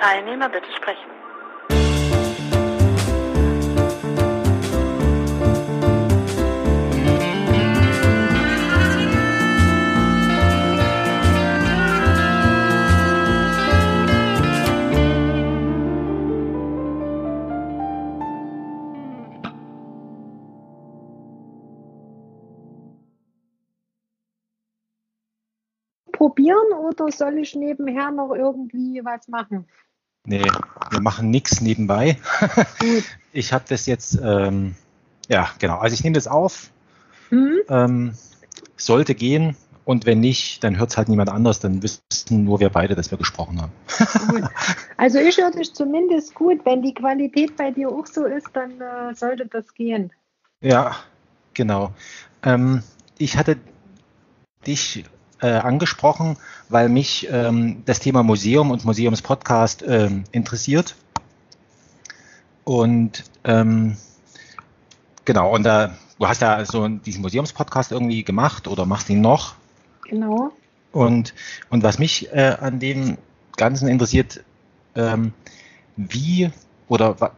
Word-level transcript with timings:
Teilnehmer 0.00 0.48
bitte 0.48 0.72
sprechen. 0.72 1.10
probieren 26.20 26.72
oder 26.74 27.10
soll 27.10 27.38
ich 27.38 27.54
nebenher 27.54 28.10
noch 28.10 28.34
irgendwie 28.34 29.00
was 29.02 29.26
machen? 29.28 29.66
Nee, 30.30 30.46
wir 30.90 31.00
machen 31.00 31.30
nichts 31.30 31.60
nebenbei. 31.60 32.16
Ich 33.32 33.52
habe 33.52 33.64
das 33.68 33.86
jetzt, 33.86 34.18
ähm, 34.20 34.74
ja, 35.28 35.50
genau. 35.60 35.78
Also 35.78 35.94
ich 35.94 36.02
nehme 36.02 36.14
das 36.14 36.26
auf, 36.26 36.70
Hm? 37.28 37.60
ähm, 37.68 38.14
sollte 38.76 39.14
gehen 39.14 39.56
und 39.84 40.04
wenn 40.04 40.18
nicht, 40.18 40.64
dann 40.64 40.78
hört 40.80 40.90
es 40.90 40.96
halt 40.96 41.08
niemand 41.08 41.30
anders, 41.30 41.60
dann 41.60 41.80
wissen 41.80 42.02
nur 42.30 42.58
wir 42.58 42.70
beide, 42.70 42.96
dass 42.96 43.12
wir 43.12 43.18
gesprochen 43.18 43.62
haben. 43.62 43.72
Gut. 44.28 44.50
Also 44.96 45.18
ich 45.18 45.38
höre 45.38 45.52
dich 45.52 45.72
zumindest 45.74 46.34
gut. 46.34 46.64
Wenn 46.64 46.82
die 46.82 46.92
Qualität 46.92 47.56
bei 47.56 47.70
dir 47.70 47.88
auch 47.88 48.06
so 48.06 48.24
ist, 48.24 48.48
dann 48.52 48.80
äh, 48.80 49.14
sollte 49.14 49.46
das 49.46 49.72
gehen. 49.74 50.12
Ja, 50.60 50.96
genau. 51.54 51.92
Ähm, 52.42 52.82
ich 53.16 53.36
hatte 53.36 53.58
dich 54.66 55.04
äh, 55.40 55.48
angesprochen, 55.48 56.36
weil 56.68 56.88
mich 56.88 57.28
ähm, 57.30 57.82
das 57.86 58.00
Thema 58.00 58.22
Museum 58.22 58.70
und 58.70 58.84
Museumspodcast 58.84 59.84
ähm, 59.86 60.24
interessiert. 60.32 60.94
Und 62.64 63.24
ähm, 63.44 63.96
genau, 65.24 65.54
und 65.54 65.64
da, 65.64 65.94
du 66.18 66.28
hast 66.28 66.42
ja 66.42 66.64
so 66.64 66.86
diesen 66.88 67.22
Museumspodcast 67.22 67.92
irgendwie 67.92 68.22
gemacht 68.22 68.68
oder 68.68 68.86
machst 68.86 69.08
ihn 69.10 69.20
noch. 69.20 69.54
Genau. 70.08 70.52
Und, 70.92 71.34
und 71.70 71.82
was 71.82 71.98
mich 71.98 72.32
äh, 72.32 72.56
an 72.60 72.80
dem 72.80 73.16
Ganzen 73.56 73.88
interessiert, 73.88 74.42
ähm, 74.94 75.32
wie 75.96 76.50
oder 76.88 77.32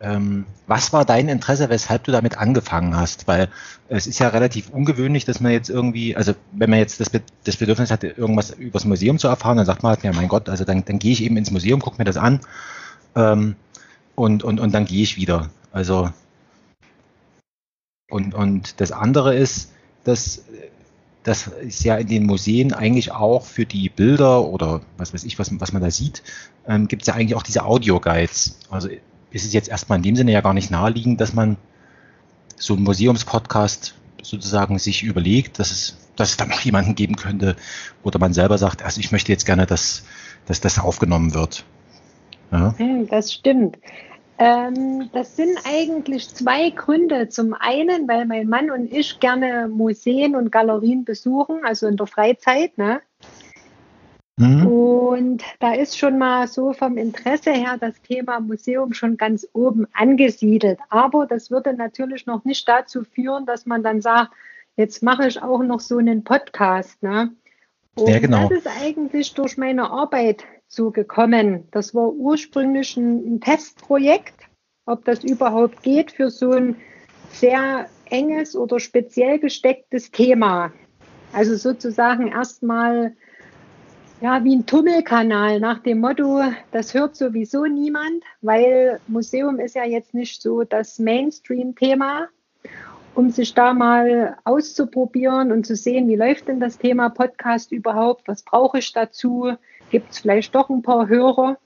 ähm, 0.00 0.46
was 0.66 0.92
war 0.92 1.04
dein 1.04 1.28
Interesse, 1.28 1.68
weshalb 1.70 2.04
du 2.04 2.12
damit 2.12 2.38
angefangen 2.38 2.96
hast? 2.96 3.26
Weil 3.26 3.48
es 3.88 4.06
ist 4.06 4.18
ja 4.20 4.28
relativ 4.28 4.70
ungewöhnlich, 4.70 5.24
dass 5.24 5.40
man 5.40 5.52
jetzt 5.52 5.70
irgendwie, 5.70 6.16
also 6.16 6.34
wenn 6.52 6.70
man 6.70 6.78
jetzt 6.78 7.00
das, 7.00 7.10
das 7.44 7.56
Bedürfnis 7.56 7.90
hat, 7.90 8.04
irgendwas 8.04 8.50
über 8.50 8.74
das 8.74 8.84
Museum 8.84 9.18
zu 9.18 9.28
erfahren, 9.28 9.56
dann 9.56 9.66
sagt 9.66 9.82
man 9.82 9.90
halt, 9.90 10.04
ja 10.04 10.12
mein 10.12 10.28
Gott, 10.28 10.48
also 10.48 10.64
dann, 10.64 10.84
dann 10.84 10.98
gehe 10.98 11.12
ich 11.12 11.22
eben 11.22 11.36
ins 11.36 11.50
Museum, 11.50 11.80
gucke 11.80 11.98
mir 11.98 12.04
das 12.04 12.16
an 12.16 12.40
ähm, 13.16 13.56
und, 14.14 14.44
und, 14.44 14.60
und 14.60 14.72
dann 14.72 14.84
gehe 14.84 15.02
ich 15.02 15.16
wieder. 15.16 15.50
Also 15.72 16.10
und, 18.10 18.34
und 18.34 18.80
das 18.80 18.92
andere 18.92 19.34
ist, 19.34 19.72
dass 20.04 20.44
das 21.24 21.46
ist 21.46 21.84
ja 21.84 21.96
in 21.96 22.06
den 22.06 22.24
Museen 22.24 22.72
eigentlich 22.72 23.12
auch 23.12 23.44
für 23.44 23.66
die 23.66 23.90
Bilder 23.90 24.46
oder 24.46 24.80
was 24.96 25.12
weiß 25.12 25.24
ich, 25.24 25.38
was, 25.38 25.50
was 25.60 25.72
man 25.72 25.82
da 25.82 25.90
sieht, 25.90 26.22
ähm, 26.66 26.88
gibt 26.88 27.02
es 27.02 27.08
ja 27.08 27.14
eigentlich 27.14 27.34
auch 27.34 27.42
diese 27.42 27.64
Audio-Guides. 27.64 28.60
Also 28.70 28.88
ist 29.30 29.44
es 29.44 29.52
jetzt 29.52 29.68
erstmal 29.68 29.98
in 29.98 30.02
dem 30.02 30.16
Sinne 30.16 30.32
ja 30.32 30.40
gar 30.40 30.54
nicht 30.54 30.70
naheliegend, 30.70 31.20
dass 31.20 31.34
man 31.34 31.56
so 32.56 32.74
einen 32.74 32.84
Museumspodcast 32.84 33.94
sozusagen 34.22 34.78
sich 34.78 35.02
überlegt, 35.02 35.58
dass 35.58 35.70
es, 35.70 35.96
dass 36.16 36.30
es 36.30 36.36
da 36.36 36.46
noch 36.46 36.60
jemanden 36.60 36.94
geben 36.94 37.16
könnte, 37.16 37.56
oder 38.02 38.18
man 38.18 38.32
selber 38.32 38.58
sagt, 38.58 38.82
also 38.82 39.00
ich 39.00 39.12
möchte 39.12 39.32
jetzt 39.32 39.46
gerne, 39.46 39.66
dass, 39.66 40.04
dass 40.46 40.60
das 40.60 40.78
aufgenommen 40.78 41.34
wird. 41.34 41.64
Ja. 42.50 42.74
Hm, 42.78 43.06
das 43.08 43.32
stimmt. 43.32 43.78
Ähm, 44.38 45.10
das 45.12 45.36
sind 45.36 45.58
eigentlich 45.64 46.28
zwei 46.28 46.70
Gründe. 46.70 47.28
Zum 47.28 47.54
einen, 47.54 48.06
weil 48.06 48.24
mein 48.24 48.48
Mann 48.48 48.70
und 48.70 48.92
ich 48.92 49.18
gerne 49.18 49.68
Museen 49.68 50.36
und 50.36 50.52
Galerien 50.52 51.04
besuchen, 51.04 51.64
also 51.64 51.88
in 51.88 51.96
der 51.96 52.06
Freizeit. 52.06 52.78
Ne? 52.78 53.00
Mhm. 54.38 54.66
Und 54.66 55.42
da 55.58 55.74
ist 55.74 55.98
schon 55.98 56.16
mal 56.16 56.46
so 56.46 56.72
vom 56.72 56.96
Interesse 56.96 57.50
her 57.50 57.76
das 57.78 58.00
Thema 58.02 58.40
Museum 58.40 58.92
schon 58.92 59.16
ganz 59.16 59.46
oben 59.52 59.86
angesiedelt. 59.92 60.78
Aber 60.88 61.26
das 61.26 61.50
würde 61.50 61.74
natürlich 61.74 62.26
noch 62.26 62.44
nicht 62.44 62.68
dazu 62.68 63.02
führen, 63.04 63.46
dass 63.46 63.66
man 63.66 63.82
dann 63.82 64.00
sagt, 64.00 64.30
jetzt 64.76 65.02
mache 65.02 65.26
ich 65.26 65.42
auch 65.42 65.62
noch 65.62 65.80
so 65.80 65.98
einen 65.98 66.22
Podcast. 66.22 67.02
Ne? 67.02 67.32
Und 67.96 68.08
Ja, 68.08 68.20
genau. 68.20 68.48
das 68.48 68.58
ist 68.58 68.68
eigentlich 68.80 69.34
durch 69.34 69.58
meine 69.58 69.90
Arbeit 69.90 70.44
so 70.68 70.92
gekommen. 70.92 71.66
Das 71.72 71.94
war 71.94 72.08
ursprünglich 72.08 72.96
ein, 72.96 73.34
ein 73.34 73.40
Testprojekt, 73.40 74.34
ob 74.86 75.04
das 75.04 75.24
überhaupt 75.24 75.82
geht 75.82 76.12
für 76.12 76.30
so 76.30 76.52
ein 76.52 76.76
sehr 77.32 77.86
enges 78.04 78.54
oder 78.54 78.78
speziell 78.78 79.38
gestecktes 79.40 80.12
Thema. 80.12 80.72
Also 81.32 81.56
sozusagen 81.56 82.28
erstmal 82.28 83.14
ja, 84.20 84.42
wie 84.42 84.56
ein 84.56 84.66
Tummelkanal 84.66 85.60
nach 85.60 85.78
dem 85.78 86.00
Motto, 86.00 86.42
das 86.72 86.92
hört 86.92 87.16
sowieso 87.16 87.66
niemand, 87.66 88.24
weil 88.40 89.00
Museum 89.06 89.60
ist 89.60 89.76
ja 89.76 89.84
jetzt 89.84 90.12
nicht 90.12 90.42
so 90.42 90.64
das 90.64 90.98
Mainstream-Thema, 90.98 92.28
um 93.14 93.30
sich 93.30 93.54
da 93.54 93.72
mal 93.74 94.36
auszuprobieren 94.44 95.52
und 95.52 95.66
zu 95.66 95.76
sehen, 95.76 96.08
wie 96.08 96.16
läuft 96.16 96.48
denn 96.48 96.58
das 96.58 96.78
Thema 96.78 97.10
Podcast 97.10 97.70
überhaupt, 97.70 98.26
was 98.26 98.42
brauche 98.42 98.78
ich 98.78 98.92
dazu, 98.92 99.52
gibt 99.90 100.10
es 100.10 100.18
vielleicht 100.18 100.54
doch 100.54 100.68
ein 100.68 100.82
paar 100.82 101.08
Hörer. 101.08 101.56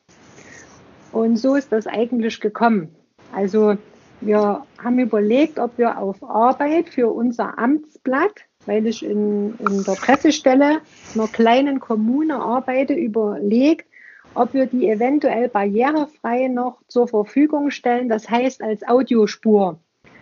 Und 1.10 1.36
so 1.36 1.54
ist 1.54 1.72
das 1.72 1.86
eigentlich 1.86 2.40
gekommen. 2.40 2.94
Also 3.34 3.76
wir 4.20 4.64
haben 4.82 4.98
überlegt, 4.98 5.58
ob 5.58 5.78
wir 5.78 5.98
auf 5.98 6.22
Arbeit 6.22 6.90
für 6.90 7.08
unser 7.08 7.58
Amtsblatt, 7.58 8.44
weil 8.66 8.86
ich 8.86 9.04
in, 9.04 9.54
in 9.58 9.84
der 9.84 9.92
Pressestelle 9.92 10.80
einer 11.14 11.28
kleinen 11.28 11.80
Kommune 11.80 12.36
arbeite, 12.36 12.94
überlegt, 12.94 13.86
ob 14.34 14.54
wir 14.54 14.66
die 14.66 14.88
eventuell 14.88 15.48
barrierefrei 15.48 16.48
noch 16.48 16.78
zur 16.88 17.08
Verfügung 17.08 17.70
stellen, 17.70 18.08
das 18.08 18.30
heißt 18.30 18.62
als 18.62 18.86
Audiospur. 18.86 19.78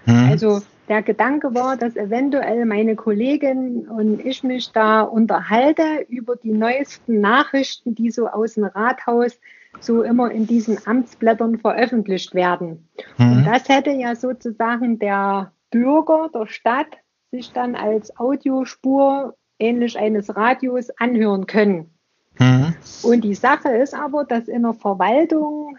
Mhm. 0.06 0.28
Also 0.30 0.62
der 0.88 1.02
Gedanke 1.02 1.54
war, 1.54 1.76
dass 1.76 1.94
eventuell 1.94 2.64
meine 2.66 2.96
Kollegin 2.96 3.88
und 3.88 4.24
ich 4.26 4.42
mich 4.42 4.72
da 4.72 5.02
unterhalte 5.02 6.04
über 6.08 6.34
die 6.34 6.52
neuesten 6.52 7.20
Nachrichten, 7.20 7.94
die 7.94 8.10
so 8.10 8.26
aus 8.26 8.54
dem 8.54 8.64
Rathaus 8.64 9.38
so 9.78 10.02
immer 10.02 10.32
in 10.32 10.48
diesen 10.48 10.84
Amtsblättern 10.84 11.58
veröffentlicht 11.58 12.34
werden. 12.34 12.88
Und 13.18 13.42
Mhm. 13.42 13.44
das 13.44 13.68
hätte 13.68 13.90
ja 13.90 14.16
sozusagen 14.16 14.98
der 14.98 15.52
Bürger 15.70 16.28
der 16.34 16.46
Stadt 16.46 16.88
sich 17.30 17.52
dann 17.52 17.74
als 17.74 18.16
Audiospur 18.18 19.34
ähnlich 19.58 19.98
eines 19.98 20.34
Radios 20.34 20.90
anhören 20.98 21.46
können. 21.46 21.90
Mhm. 22.38 22.74
Und 23.02 23.22
die 23.22 23.34
Sache 23.34 23.68
ist 23.70 23.94
aber, 23.94 24.24
dass 24.24 24.48
in 24.48 24.62
der 24.62 24.74
Verwaltung, 24.74 25.76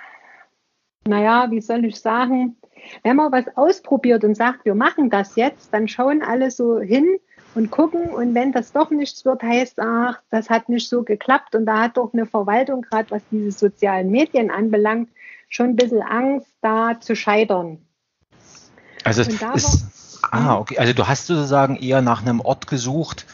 naja, 1.07 1.49
wie 1.49 1.61
soll 1.61 1.85
ich 1.85 1.99
sagen, 1.99 2.57
wenn 3.03 3.15
man 3.15 3.31
was 3.31 3.45
ausprobiert 3.57 4.23
und 4.23 4.35
sagt, 4.35 4.65
wir 4.65 4.75
machen 4.75 5.09
das 5.09 5.35
jetzt, 5.35 5.73
dann 5.73 5.87
schauen 5.87 6.21
alle 6.21 6.51
so 6.51 6.79
hin 6.79 7.17
und 7.55 7.71
gucken. 7.71 8.09
Und 8.09 8.33
wenn 8.33 8.51
das 8.51 8.71
doch 8.71 8.89
nichts 8.91 9.25
wird, 9.25 9.43
heißt, 9.43 9.79
ach, 9.79 10.21
das 10.29 10.49
hat 10.49 10.69
nicht 10.69 10.87
so 10.87 11.03
geklappt. 11.03 11.55
Und 11.55 11.65
da 11.65 11.81
hat 11.81 11.97
doch 11.97 12.13
eine 12.13 12.25
Verwaltung, 12.25 12.81
gerade 12.81 13.11
was 13.11 13.21
diese 13.29 13.51
sozialen 13.51 14.09
Medien 14.09 14.51
anbelangt, 14.51 15.09
schon 15.49 15.71
ein 15.71 15.75
bisschen 15.75 16.01
Angst, 16.01 16.47
da 16.61 16.99
zu 16.99 17.15
scheitern. 17.15 17.79
Also 19.03 19.23
Und 19.23 19.41
da 19.41 19.53
es, 19.53 20.00
ah, 20.31 20.57
okay. 20.57 20.77
Also 20.77 20.93
du 20.93 21.07
hast 21.07 21.27
sozusagen 21.27 21.75
eher 21.75 22.01
nach 22.01 22.21
einem 22.21 22.39
Ort 22.39 22.67
gesucht. 22.67 23.25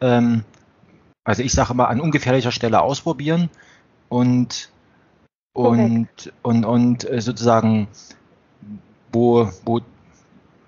Ähm, 0.00 0.44
also 1.24 1.42
ich 1.42 1.52
sage 1.52 1.72
immer 1.72 1.88
an 1.88 2.00
ungefährlicher 2.00 2.52
Stelle 2.52 2.80
ausprobieren 2.80 3.50
und 4.08 4.70
und 5.52 6.08
und 6.42 6.64
und 6.64 7.10
äh, 7.10 7.20
sozusagen 7.20 7.88
wo 9.12 9.50
wo 9.64 9.80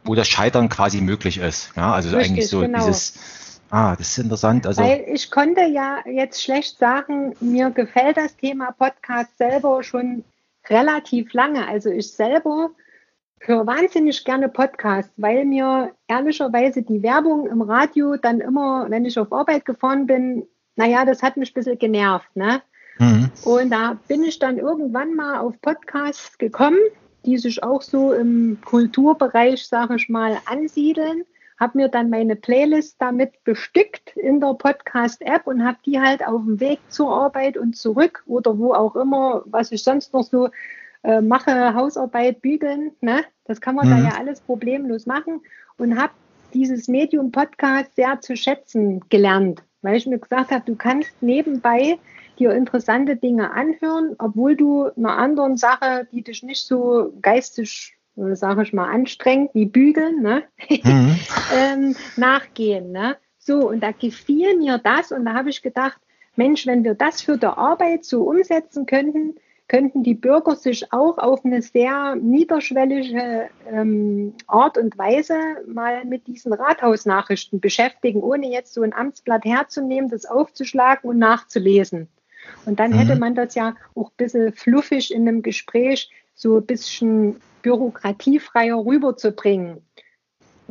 wo 0.05 0.15
das 0.15 0.29
Scheitern 0.29 0.69
quasi 0.69 1.01
möglich 1.01 1.39
ist. 1.39 1.73
Ja, 1.77 1.93
also 1.93 2.17
Richtig, 2.17 2.31
eigentlich 2.31 2.49
so 2.49 2.61
genau. 2.61 2.79
dieses. 2.79 3.61
Ah, 3.71 3.95
das 3.97 4.09
ist 4.09 4.19
interessant. 4.19 4.67
Also 4.67 4.83
Weil 4.83 5.05
ich 5.13 5.31
konnte 5.31 5.63
ja 5.63 5.99
jetzt 6.05 6.43
schlecht 6.43 6.79
sagen, 6.79 7.37
mir 7.41 7.71
gefällt 7.71 8.17
das 8.17 8.37
Thema 8.37 8.73
Podcast 8.73 9.39
selber 9.39 9.85
schon 9.85 10.25
relativ 10.69 11.33
lange. 11.33 11.69
Also 11.69 11.91
ich 11.91 12.11
selber 12.11 12.71
höre 13.41 13.67
wahnsinnig 13.67 14.25
gerne 14.25 14.49
Podcasts, 14.49 15.13
weil 15.17 15.45
mir 15.45 15.93
ehrlicherweise 16.09 16.83
die 16.83 17.03
Werbung 17.03 17.47
im 17.47 17.63
Radio 17.63 18.17
dann 18.17 18.41
immer, 18.41 18.87
wenn 18.91 19.05
ich 19.05 19.19
auf 19.19 19.33
Arbeit 19.33 19.65
gefahren 19.65 20.07
bin, 20.07 20.47
naja, 20.77 21.05
das 21.05 21.23
hat 21.23 21.37
mich 21.37 21.51
ein 21.51 21.55
bisschen 21.55 21.79
genervt. 21.79 22.29
Ne? 22.35 22.63
mhm. 22.99 23.31
Und 23.45 23.71
da 23.71 23.99
bin 24.09 24.23
ich 24.25 24.39
dann 24.39 24.59
irgendwann 24.59 25.15
mal 25.15 25.39
auf 25.39 25.61
Podcasts 25.63 26.39
gekommen, 26.39 26.79
die 27.25 27.39
sich 27.39 27.63
auch 27.63 27.83
so 27.83 28.13
im 28.13 28.59
Kulturbereich, 28.65 29.67
sage 29.67 29.97
ich 29.97 30.09
mal, 30.09 30.39
ansiedeln. 30.47 31.25
habe 31.59 31.79
mir 31.79 31.89
dann 31.89 32.09
meine 32.09 32.37
Playlist 32.37 32.97
damit 32.99 33.45
bestückt 33.45 34.17
in 34.17 34.41
der 34.41 34.55
Podcast-App 34.55 35.47
und 35.47 35.65
habe 35.65 35.79
die 35.85 36.01
halt 36.01 36.27
auf 36.27 36.43
dem 36.43 36.61
Weg 36.61 36.79
zur 36.89 37.11
Arbeit 37.13 37.59
und 37.59 37.77
zurück 37.77 38.23
oder 38.27 38.59
wo 38.59 38.73
auch 38.73 38.97
immer, 38.97 39.43
was 39.47 39.73
ich 39.73 39.83
sonst 39.83 40.13
noch 40.15 40.25
so 40.25 40.49
äh, 41.03 41.21
mache, 41.21 41.75
Hausarbeit, 41.75 42.43
bügeln, 42.43 42.93
ne? 43.01 43.25
das 43.45 43.61
kann 43.61 43.75
man 43.75 43.89
mhm. 43.89 43.91
da 43.91 43.99
ja 44.11 44.19
alles 44.19 44.41
problemlos 44.41 45.07
machen 45.07 45.41
und 45.77 46.01
habe 46.01 46.13
dieses 46.53 46.89
Medium 46.89 47.33
Podcast 47.33 47.95
sehr 47.97 48.21
zu 48.21 48.37
schätzen 48.37 49.01
gelernt, 49.09 49.63
weil 49.83 49.97
ich 49.97 50.07
mir 50.07 50.19
gesagt 50.19 50.51
habe, 50.51 50.65
du 50.65 50.77
kannst 50.77 51.11
nebenbei 51.23 51.99
dir 52.39 52.53
interessante 52.53 53.17
Dinge 53.17 53.53
anhören, 53.53 54.17
obwohl 54.19 54.57
du 54.57 54.91
einer 54.97 55.17
anderen 55.17 55.57
Sache, 55.57 56.09
die 56.11 56.23
dich 56.23 56.43
nicht 56.43 56.67
so 56.67 57.13
geistig, 57.23 57.97
äh, 58.17 58.35
sage 58.35 58.63
ich 58.63 58.73
mal, 58.73 58.91
anstrengt, 58.91 59.55
wie 59.55 59.67
Bügeln, 59.67 60.23
ne? 60.23 60.43
Mhm. 60.69 61.17
ähm, 61.55 61.97
nachgehen. 62.17 62.93
Ne? 62.93 63.17
So, 63.39 63.69
und 63.69 63.81
da 63.81 63.93
gefiel 63.93 64.57
mir 64.59 64.79
das 64.79 65.13
und 65.13 65.25
da 65.27 65.35
habe 65.35 65.51
ich 65.51 65.63
gedacht, 65.63 66.01
Mensch, 66.37 66.67
wenn 66.67 66.85
wir 66.85 66.95
das 66.95 67.21
für 67.21 67.37
die 67.37 67.47
Arbeit 67.47 68.05
so 68.05 68.23
umsetzen 68.23 68.87
könnten, 68.87 69.35
könnten 69.71 70.03
die 70.03 70.15
Bürger 70.15 70.57
sich 70.57 70.93
auch 70.93 71.19
auf 71.19 71.45
eine 71.45 71.63
sehr 71.63 72.17
niederschwellige 72.17 73.51
ähm, 73.71 74.35
Art 74.49 74.77
und 74.77 74.99
Weise 74.99 75.39
mal 75.65 76.05
mit 76.05 76.27
diesen 76.27 76.53
Rathausnachrichten 76.53 77.61
beschäftigen, 77.61 78.21
ohne 78.21 78.51
jetzt 78.51 78.75
so 78.75 78.83
ein 78.83 78.93
Amtsblatt 78.93 79.45
herzunehmen, 79.45 80.11
das 80.11 80.25
aufzuschlagen 80.27 81.09
und 81.09 81.19
nachzulesen. 81.19 82.09
Und 82.67 82.81
dann 82.81 82.91
mhm. 82.91 82.95
hätte 82.97 83.17
man 83.17 83.37
das 83.37 83.55
ja 83.55 83.77
auch 83.95 84.11
ein 84.11 84.17
bisschen 84.17 84.53
fluffig 84.53 85.15
in 85.15 85.29
einem 85.29 85.41
Gespräch 85.41 86.11
so 86.35 86.57
ein 86.57 86.67
bisschen 86.67 87.41
bürokratiefreier 87.63 88.85
rüberzubringen. 88.85 89.87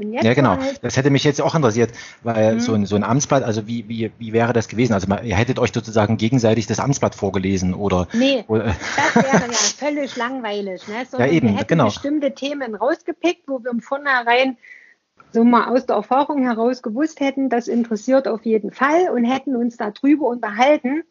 Ja, 0.02 0.34
genau. 0.34 0.58
Halt 0.58 0.84
das 0.84 0.98
hätte 0.98 1.10
mich 1.10 1.24
jetzt 1.24 1.42
auch 1.42 1.56
interessiert, 1.56 1.92
weil 2.24 2.56
mhm. 2.56 2.60
so, 2.60 2.74
ein, 2.74 2.86
so 2.86 2.96
ein 2.96 3.04
Amtsblatt, 3.04 3.44
also 3.44 3.68
wie, 3.68 3.88
wie, 3.88 4.12
wie 4.18 4.34
wäre 4.34 4.54
das 4.54 4.68
gewesen? 4.68 4.94
Also 4.94 5.08
ihr 5.24 5.36
hättet 5.36 5.60
euch 5.60 5.72
sozusagen 5.74 6.18
gegenseitig 6.18 6.68
das 6.68 6.80
Amtsblatt 6.80 7.16
vorgelesen 7.16 7.74
oder? 7.74 8.08
Nee, 8.14 8.44
oder, 8.48 8.76
das 8.96 9.16
wäre 9.16 9.28
ja 9.28 9.52
völlig 9.52 10.16
langweilig. 10.16 10.88
Ne? 10.88 11.06
ja, 11.18 11.26
eben, 11.28 11.50
wir 11.50 11.58
hätten 11.58 11.68
genau. 11.68 11.86
bestimmte 11.86 12.34
Themen 12.34 12.76
rausgepickt, 12.76 13.48
wo 13.48 13.64
wir 13.64 13.72
im 13.72 13.82
Vornherein 13.82 14.58
so 15.32 15.44
mal 15.44 15.68
aus 15.68 15.86
der 15.86 15.96
Erfahrung 15.96 16.44
heraus 16.44 16.82
gewusst 16.82 17.20
hätten, 17.20 17.50
das 17.50 17.68
interessiert 17.68 18.28
auf 18.28 18.46
jeden 18.46 18.72
Fall 18.72 19.10
und 19.10 19.26
hätten 19.26 19.56
uns 19.56 19.78
darüber 19.78 20.28
unterhalten 20.28 21.04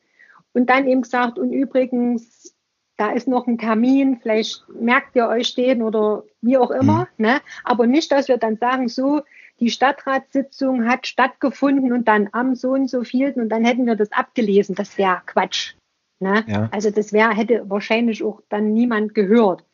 und 0.52 0.70
dann 0.70 0.88
eben 0.88 1.02
gesagt, 1.02 1.38
und 1.38 1.52
übrigens, 1.52 2.54
da 2.98 3.12
ist 3.12 3.28
noch 3.28 3.46
ein 3.46 3.58
Termin, 3.58 4.18
vielleicht 4.20 4.68
merkt 4.68 5.14
ihr 5.14 5.28
euch 5.28 5.54
den 5.54 5.82
oder 5.82 6.24
wie 6.42 6.58
auch 6.58 6.72
immer. 6.72 7.08
Mhm. 7.16 7.26
Ne? 7.26 7.40
Aber 7.64 7.86
nicht, 7.86 8.10
dass 8.10 8.28
wir 8.28 8.38
dann 8.38 8.56
sagen, 8.56 8.88
so, 8.88 9.22
die 9.60 9.70
Stadtratssitzung 9.70 10.86
hat 10.86 11.06
stattgefunden 11.06 11.92
und 11.92 12.08
dann 12.08 12.28
am 12.32 12.56
so 12.56 12.72
und 12.72 12.90
so 12.90 13.04
vielten 13.04 13.40
und 13.40 13.48
dann 13.50 13.64
hätten 13.64 13.86
wir 13.86 13.94
das 13.94 14.10
abgelesen. 14.12 14.74
Das 14.74 14.98
wäre 14.98 15.22
Quatsch. 15.26 15.74
Ne? 16.18 16.44
Ja. 16.48 16.68
Also 16.72 16.90
das 16.90 17.12
wäre, 17.12 17.34
hätte 17.34 17.70
wahrscheinlich 17.70 18.24
auch 18.24 18.42
dann 18.48 18.72
niemand 18.72 19.14
gehört. 19.14 19.64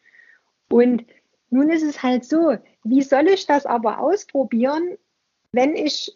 Und 0.71 1.05
nun 1.49 1.71
ist 1.71 1.82
es 1.82 2.03
halt 2.03 2.26
so, 2.26 2.59
wie 2.82 3.03
soll 3.03 3.29
ich 3.29 3.47
das 3.47 3.65
aber 3.65 4.00
ausprobieren, 4.00 4.99
wenn 5.53 5.76
ich 5.76 6.15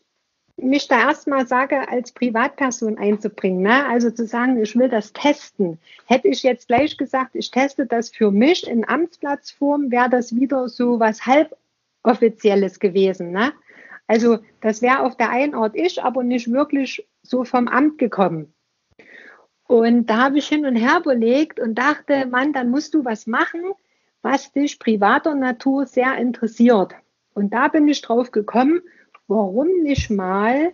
mich 0.59 0.89
da 0.89 1.01
erstmal 1.01 1.47
sage, 1.47 1.89
als 1.89 2.13
Privatperson 2.13 2.99
einzubringen. 2.99 3.63
Ne? 3.63 3.87
Also 3.87 4.11
zu 4.11 4.27
sagen, 4.27 4.61
ich 4.61 4.77
will 4.77 4.89
das 4.89 5.13
testen. 5.13 5.79
Hätte 6.07 6.29
ich 6.29 6.43
jetzt 6.43 6.69
gleich 6.69 6.97
gesagt, 6.97 7.35
ich 7.35 7.51
teste 7.51 7.87
das 7.87 8.11
für 8.11 8.31
mich 8.31 8.67
in 8.67 8.89
Amtsplatzform, 8.89 9.91
wäre 9.91 10.11
das 10.11 10.35
wieder 10.35 10.69
so 10.69 11.01
was 11.01 11.27
halboffizielles 11.27 12.81
gewesen. 12.81 13.31
Ne? 13.31 13.53
Also 14.07 14.39
das 14.61 14.83
wäre 14.83 15.01
auf 15.01 15.17
der 15.17 15.31
einen 15.31 15.55
Art 15.55 15.77
ich, 15.77 16.03
aber 16.03 16.23
nicht 16.23 16.51
wirklich 16.51 17.07
so 17.23 17.45
vom 17.45 17.69
Amt 17.69 17.99
gekommen. 17.99 18.53
Und 19.67 20.07
da 20.07 20.17
habe 20.25 20.39
ich 20.39 20.49
hin 20.49 20.65
und 20.65 20.77
her 20.77 21.01
überlegt 21.01 21.61
und 21.61 21.75
dachte, 21.75 22.27
Mann, 22.27 22.55
dann 22.55 22.71
musst 22.71 22.95
du 22.95 23.05
was 23.05 23.27
machen, 23.27 23.61
was 24.23 24.51
dich 24.51 24.79
privater 24.79 25.35
Natur 25.35 25.87
sehr 25.87 26.17
interessiert. 26.17 26.95
Und 27.35 27.53
da 27.53 27.69
bin 27.69 27.87
ich 27.87 28.01
drauf 28.01 28.33
gekommen, 28.33 28.81
warum 29.29 29.69
nicht 29.83 30.11
mal 30.11 30.73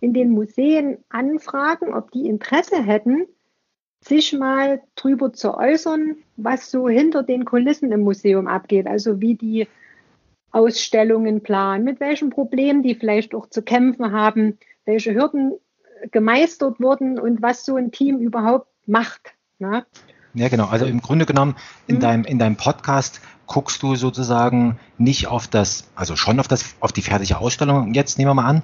in 0.00 0.12
den 0.12 0.30
Museen 0.30 0.98
anfragen, 1.08 1.94
ob 1.94 2.10
die 2.10 2.26
Interesse 2.26 2.82
hätten, 2.82 3.26
sich 4.00 4.32
mal 4.32 4.82
drüber 4.96 5.32
zu 5.32 5.54
äußern, 5.54 6.16
was 6.36 6.70
so 6.70 6.88
hinter 6.88 7.22
den 7.22 7.44
Kulissen 7.44 7.92
im 7.92 8.00
Museum 8.00 8.48
abgeht, 8.48 8.88
also 8.88 9.20
wie 9.20 9.36
die 9.36 9.68
Ausstellungen 10.50 11.42
planen, 11.42 11.84
mit 11.84 12.00
welchen 12.00 12.30
Problemen 12.30 12.82
die 12.82 12.96
vielleicht 12.96 13.34
auch 13.34 13.48
zu 13.48 13.62
kämpfen 13.62 14.12
haben, 14.12 14.58
welche 14.84 15.14
Hürden 15.14 15.52
gemeistert 16.10 16.80
wurden 16.80 17.18
und 17.18 17.42
was 17.42 17.64
so 17.64 17.76
ein 17.76 17.92
Team 17.92 18.18
überhaupt 18.18 18.68
macht. 18.86 19.34
Ne? 19.60 19.86
Ja, 20.34 20.48
genau. 20.48 20.66
Also 20.66 20.86
im 20.86 21.00
Grunde 21.00 21.26
genommen 21.26 21.56
in, 21.86 21.96
mhm. 21.96 22.00
deinem, 22.00 22.24
in 22.24 22.38
deinem 22.38 22.56
Podcast 22.56 23.20
guckst 23.46 23.82
du 23.82 23.96
sozusagen 23.96 24.78
nicht 24.98 25.26
auf 25.26 25.46
das, 25.46 25.84
also 25.94 26.16
schon 26.16 26.40
auf 26.40 26.48
das, 26.48 26.74
auf 26.80 26.92
die 26.92 27.02
fertige 27.02 27.38
Ausstellung, 27.38 27.94
jetzt 27.94 28.18
nehmen 28.18 28.30
wir 28.30 28.34
mal 28.34 28.46
an, 28.46 28.62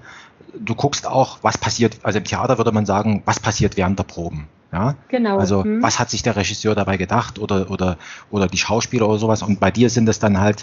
du 0.58 0.74
guckst 0.74 1.06
auch, 1.06 1.38
was 1.42 1.58
passiert, 1.58 1.98
also 2.02 2.18
im 2.18 2.24
Theater 2.24 2.58
würde 2.58 2.72
man 2.72 2.86
sagen, 2.86 3.22
was 3.24 3.40
passiert 3.40 3.76
während 3.76 3.98
der 3.98 4.04
Proben. 4.04 4.48
Ja, 4.72 4.96
genau. 5.08 5.38
Also 5.38 5.64
hm. 5.64 5.82
was 5.82 5.98
hat 5.98 6.10
sich 6.10 6.22
der 6.22 6.36
Regisseur 6.36 6.74
dabei 6.74 6.98
gedacht 6.98 7.38
oder, 7.38 7.70
oder, 7.70 7.96
oder 8.30 8.48
die 8.48 8.58
Schauspieler 8.58 9.08
oder 9.08 9.18
sowas. 9.18 9.42
Und 9.42 9.60
bei 9.60 9.70
dir 9.70 9.88
sind 9.88 10.08
es 10.08 10.18
dann 10.18 10.40
halt 10.40 10.62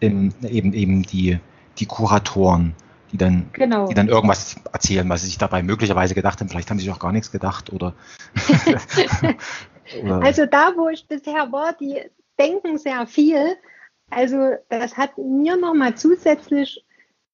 im, 0.00 0.34
eben, 0.42 0.72
eben 0.72 1.02
die, 1.04 1.38
die 1.78 1.86
Kuratoren, 1.86 2.74
die 3.12 3.16
dann, 3.16 3.46
genau. 3.52 3.86
die 3.86 3.94
dann 3.94 4.08
irgendwas 4.08 4.56
erzählen, 4.72 5.08
was 5.08 5.20
sie 5.20 5.28
sich 5.28 5.38
dabei 5.38 5.62
möglicherweise 5.62 6.16
gedacht 6.16 6.40
haben. 6.40 6.48
Vielleicht 6.48 6.68
haben 6.70 6.78
sie 6.78 6.86
sich 6.86 6.92
auch 6.92 6.98
gar 6.98 7.12
nichts 7.12 7.30
gedacht 7.30 7.72
oder. 7.72 7.94
oder 10.02 10.20
also 10.22 10.46
da, 10.46 10.72
wo 10.76 10.88
ich 10.88 11.06
bisher 11.06 11.52
war, 11.52 11.74
die 11.74 12.00
denken 12.38 12.78
sehr 12.78 13.06
viel. 13.06 13.56
Also 14.10 14.54
das 14.68 14.96
hat 14.96 15.16
mir 15.18 15.56
nochmal 15.56 15.96
zusätzlich 15.96 16.84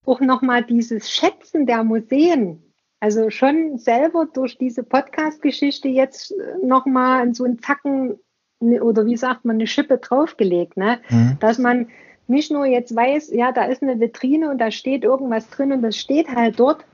auch 0.06 0.20
nochmal 0.20 0.64
dieses 0.64 1.10
Schätzen 1.10 1.66
der 1.66 1.84
Museen, 1.84 2.62
also 3.00 3.30
schon 3.30 3.78
selber 3.78 4.26
durch 4.26 4.58
diese 4.58 4.82
Podcast-Geschichte 4.82 5.88
jetzt 5.88 6.34
nochmal 6.62 7.34
so 7.34 7.44
einen 7.44 7.58
Zacken 7.58 8.18
oder 8.60 9.06
wie 9.06 9.16
sagt 9.16 9.44
man, 9.44 9.56
eine 9.56 9.66
Schippe 9.66 9.98
draufgelegt, 9.98 10.76
ne? 10.76 11.00
Mhm. 11.08 11.36
dass 11.40 11.58
man 11.58 11.88
nicht 12.26 12.50
nur 12.50 12.66
jetzt 12.66 12.94
weiß, 12.94 13.30
ja, 13.32 13.52
da 13.52 13.64
ist 13.64 13.82
eine 13.82 13.98
Vitrine 13.98 14.50
und 14.50 14.58
da 14.58 14.70
steht 14.70 15.02
irgendwas 15.02 15.48
drin 15.50 15.72
und 15.72 15.82
das 15.82 15.96
steht 15.96 16.28
halt 16.28 16.60
dort, 16.60 16.84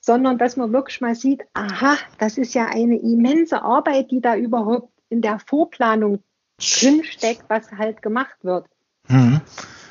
sondern 0.00 0.36
dass 0.36 0.56
man 0.56 0.72
wirklich 0.72 1.00
mal 1.00 1.14
sieht, 1.14 1.42
aha, 1.54 1.96
das 2.18 2.38
ist 2.38 2.54
ja 2.54 2.66
eine 2.66 2.96
immense 2.96 3.62
Arbeit, 3.62 4.10
die 4.10 4.20
da 4.20 4.36
überhaupt 4.36 4.90
in 5.08 5.22
der 5.22 5.38
Vorplanung 5.38 6.18
drinsteckt, 6.58 7.44
was 7.48 7.70
halt 7.72 8.02
gemacht 8.02 8.36
wird. 8.42 8.66
Mhm. 9.08 9.40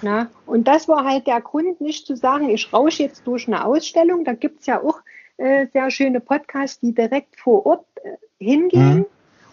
Na, 0.01 0.27
und 0.45 0.67
das 0.67 0.87
war 0.87 1.05
halt 1.05 1.27
der 1.27 1.41
Grund, 1.41 1.79
nicht 1.79 2.07
zu 2.07 2.15
sagen, 2.15 2.49
ich 2.49 2.73
rausche 2.73 3.03
jetzt 3.03 3.27
durch 3.27 3.47
eine 3.47 3.65
Ausstellung. 3.65 4.25
Da 4.25 4.33
gibt 4.33 4.61
es 4.61 4.65
ja 4.65 4.81
auch 4.81 5.01
äh, 5.37 5.67
sehr 5.73 5.91
schöne 5.91 6.19
Podcasts, 6.19 6.79
die 6.79 6.93
direkt 6.93 7.39
vor 7.39 7.65
Ort 7.65 7.85
äh, 8.03 8.17
hingehen 8.43 8.99
mhm. 8.99 9.05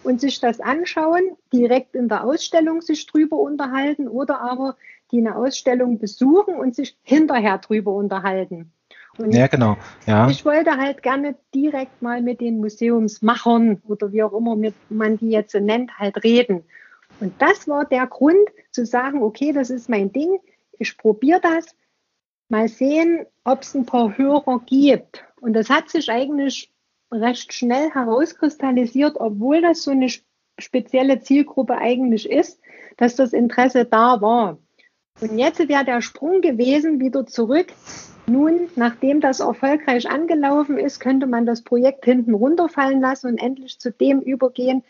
und 0.03 0.21
sich 0.21 0.39
das 0.39 0.59
anschauen, 0.59 1.35
direkt 1.53 1.95
in 1.95 2.09
der 2.09 2.23
Ausstellung 2.23 2.81
sich 2.81 3.05
drüber 3.05 3.37
unterhalten 3.37 4.07
oder 4.07 4.41
aber 4.41 4.75
die 5.11 5.19
eine 5.19 5.35
Ausstellung 5.35 5.99
besuchen 5.99 6.55
und 6.55 6.75
sich 6.75 6.97
hinterher 7.03 7.57
drüber 7.59 7.93
unterhalten. 7.93 8.71
Und 9.17 9.33
ja, 9.33 9.47
genau. 9.47 9.77
Ja. 10.05 10.29
Ich 10.29 10.45
wollte 10.45 10.77
halt 10.77 11.03
gerne 11.03 11.35
direkt 11.53 12.01
mal 12.01 12.21
mit 12.21 12.39
den 12.39 12.59
Museumsmachern 12.59 13.81
oder 13.87 14.11
wie 14.11 14.23
auch 14.23 14.33
immer 14.33 14.55
man 14.89 15.17
die 15.17 15.29
jetzt 15.29 15.53
nennt, 15.55 15.97
halt 15.99 16.23
reden. 16.23 16.63
Und 17.19 17.33
das 17.41 17.67
war 17.67 17.85
der 17.85 18.07
Grund 18.07 18.49
zu 18.71 18.85
sagen, 18.85 19.21
okay, 19.21 19.51
das 19.51 19.69
ist 19.69 19.89
mein 19.89 20.11
Ding, 20.11 20.39
ich 20.77 20.97
probiere 20.97 21.41
das, 21.41 21.75
mal 22.47 22.67
sehen, 22.67 23.25
ob 23.43 23.61
es 23.61 23.75
ein 23.75 23.85
paar 23.85 24.17
Hörer 24.17 24.61
gibt. 24.65 25.23
Und 25.41 25.53
das 25.53 25.69
hat 25.69 25.89
sich 25.89 26.09
eigentlich 26.09 26.71
recht 27.11 27.53
schnell 27.53 27.91
herauskristallisiert, 27.91 29.17
obwohl 29.19 29.61
das 29.61 29.83
so 29.83 29.91
eine 29.91 30.09
spezielle 30.59 31.21
Zielgruppe 31.21 31.77
eigentlich 31.77 32.29
ist, 32.29 32.59
dass 32.97 33.15
das 33.15 33.33
Interesse 33.33 33.85
da 33.85 34.21
war. 34.21 34.57
Und 35.21 35.37
jetzt 35.37 35.59
wäre 35.67 35.85
der 35.85 36.01
Sprung 36.01 36.41
gewesen, 36.41 36.99
wieder 36.99 37.25
zurück. 37.25 37.67
Nun, 38.27 38.69
nachdem 38.75 39.21
das 39.21 39.39
erfolgreich 39.39 40.09
angelaufen 40.09 40.77
ist, 40.77 40.99
könnte 40.99 41.25
man 41.27 41.45
das 41.45 41.63
Projekt 41.63 42.05
hinten 42.05 42.33
runterfallen 42.33 43.01
lassen 43.01 43.27
und 43.27 43.37
endlich 43.37 43.79
zu 43.79 43.91
dem 43.91 44.21
übergehen, 44.21 44.83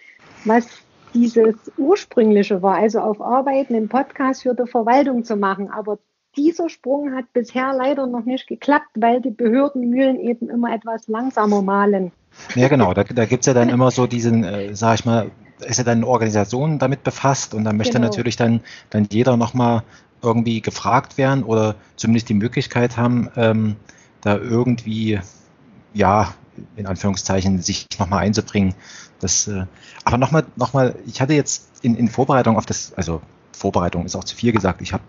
was 0.43 0.67
dieses 1.13 1.56
ursprüngliche 1.78 2.62
war, 2.62 2.75
also 2.75 3.00
auf 3.00 3.22
Arbeiten 3.22 3.75
im 3.75 3.89
Podcast 3.89 4.44
für 4.44 4.54
die 4.54 4.70
Verwaltung 4.70 5.24
zu 5.24 5.36
machen. 5.36 5.70
Aber 5.70 6.00
dieser 6.36 6.70
Sprung 6.70 7.13
hat 7.16 7.32
bisher 7.34 7.74
leider 7.74 8.08
noch 8.08 8.25
nicht 8.25 8.48
geklappt, 8.48 8.89
weil 8.96 9.22
die 9.22 9.32
Behördenmühlen 9.32 10.20
eben 10.20 10.50
immer 10.50 10.74
etwas 10.74 11.08
langsamer 11.08 11.62
malen. 11.62 12.12
Ja, 12.56 12.68
genau. 12.68 12.94
Da, 12.94 13.04
da 13.04 13.25
gibt 13.25 13.42
es 13.42 13.48
ja 13.48 13.54
dann 13.54 13.70
immer 13.70 13.92
so 13.92 14.08
diesen, 14.08 14.44
äh, 14.44 14.75
sag 14.75 15.00
ich 15.00 15.06
mal, 15.06 15.32
ist 15.60 15.78
ja 15.78 15.84
dann 15.84 16.00
eine 16.00 16.08
Organisation 16.08 16.80
damit 16.80 17.04
befasst 17.04 17.54
und 17.54 17.66
da 17.66 17.74
möchte 17.74 17.94
genau. 17.94 18.06
natürlich 18.06 18.36
dann, 18.36 18.62
dann 18.89 19.08
jeder 19.12 19.36
nochmal 19.36 19.84
irgendwie 20.22 20.62
gefragt 20.62 21.18
werden 21.18 21.44
oder 21.44 21.75
zumindest 21.96 22.30
die 22.30 22.34
Möglichkeit 22.34 22.98
haben, 22.98 23.30
ähm, 23.36 23.75
da 24.22 24.38
irgendwie, 24.38 25.20
ja, 25.94 26.34
in 26.75 26.88
Anführungszeichen, 26.88 27.62
sich 27.62 27.88
nochmal 28.00 28.24
einzubringen. 28.24 28.74
Das, 29.20 29.48
äh, 29.48 29.66
aber 30.04 30.18
nochmal, 30.18 30.46
nochmal, 30.56 30.96
ich 31.06 31.22
hatte 31.22 31.34
jetzt 31.34 31.70
in, 31.82 31.96
in 31.96 32.08
Vorbereitung 32.08 32.58
auf 32.58 32.66
das, 32.66 32.94
also 32.96 33.22
Vorbereitung 33.51 34.06
ist 34.06 34.16
auch 34.16 34.24
zu 34.24 34.36
viel 34.36 34.51
gesagt, 34.51 34.82
ich 34.82 34.94
habe 34.94 35.04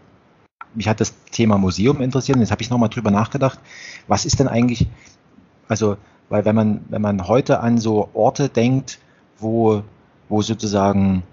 mich 0.75 0.88
hat 0.88 1.00
das 1.00 1.14
Thema 1.33 1.59
Museum 1.59 2.00
interessiert 2.00 2.37
und 2.37 2.42
jetzt 2.42 2.52
habe 2.52 2.62
ich 2.62 2.71
nochmal 2.71 2.88
drüber 2.88 3.11
nachgedacht, 3.11 3.59
was 4.07 4.25
ist 4.25 4.38
denn 4.38 4.49
eigentlich, 4.49 4.87
also, 5.69 5.97
weil 6.28 6.45
wenn 6.45 6.54
man, 6.54 6.85
wenn 6.88 7.02
man 7.02 7.26
heute 7.26 7.61
an 7.61 7.78
so 7.78 8.09
Orte 8.14 8.49
denkt, 8.49 8.99
wo, 9.38 9.83
wo 10.28 10.42
sozusagen 10.42 11.25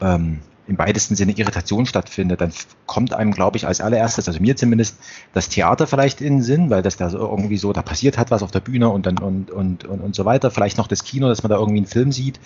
ähm, 0.00 0.40
im 0.70 0.78
weitesten 0.78 1.16
Sinne 1.16 1.32
Irritation 1.32 1.84
stattfindet, 1.84 2.40
dann 2.40 2.52
kommt 2.86 3.12
einem, 3.12 3.32
glaube 3.32 3.56
ich, 3.56 3.66
als 3.66 3.80
allererstes, 3.80 4.28
also 4.28 4.40
mir 4.40 4.56
zumindest, 4.56 4.96
das 5.34 5.48
Theater 5.48 5.88
vielleicht 5.88 6.20
in 6.20 6.36
den 6.36 6.42
Sinn, 6.42 6.70
weil 6.70 6.80
das 6.80 6.96
da 6.96 7.10
irgendwie 7.10 7.56
so, 7.56 7.72
da 7.72 7.82
passiert 7.82 8.16
hat 8.16 8.30
was 8.30 8.44
auf 8.44 8.52
der 8.52 8.60
Bühne 8.60 8.88
und 8.88 9.04
dann 9.04 9.18
und, 9.18 9.50
und, 9.50 9.84
und, 9.84 10.00
und 10.00 10.14
so 10.14 10.24
weiter. 10.24 10.52
Vielleicht 10.52 10.78
noch 10.78 10.86
das 10.86 11.02
Kino, 11.02 11.28
dass 11.28 11.42
man 11.42 11.50
da 11.50 11.56
irgendwie 11.56 11.78
einen 11.78 11.86
Film 11.86 12.12
sieht. 12.12 12.38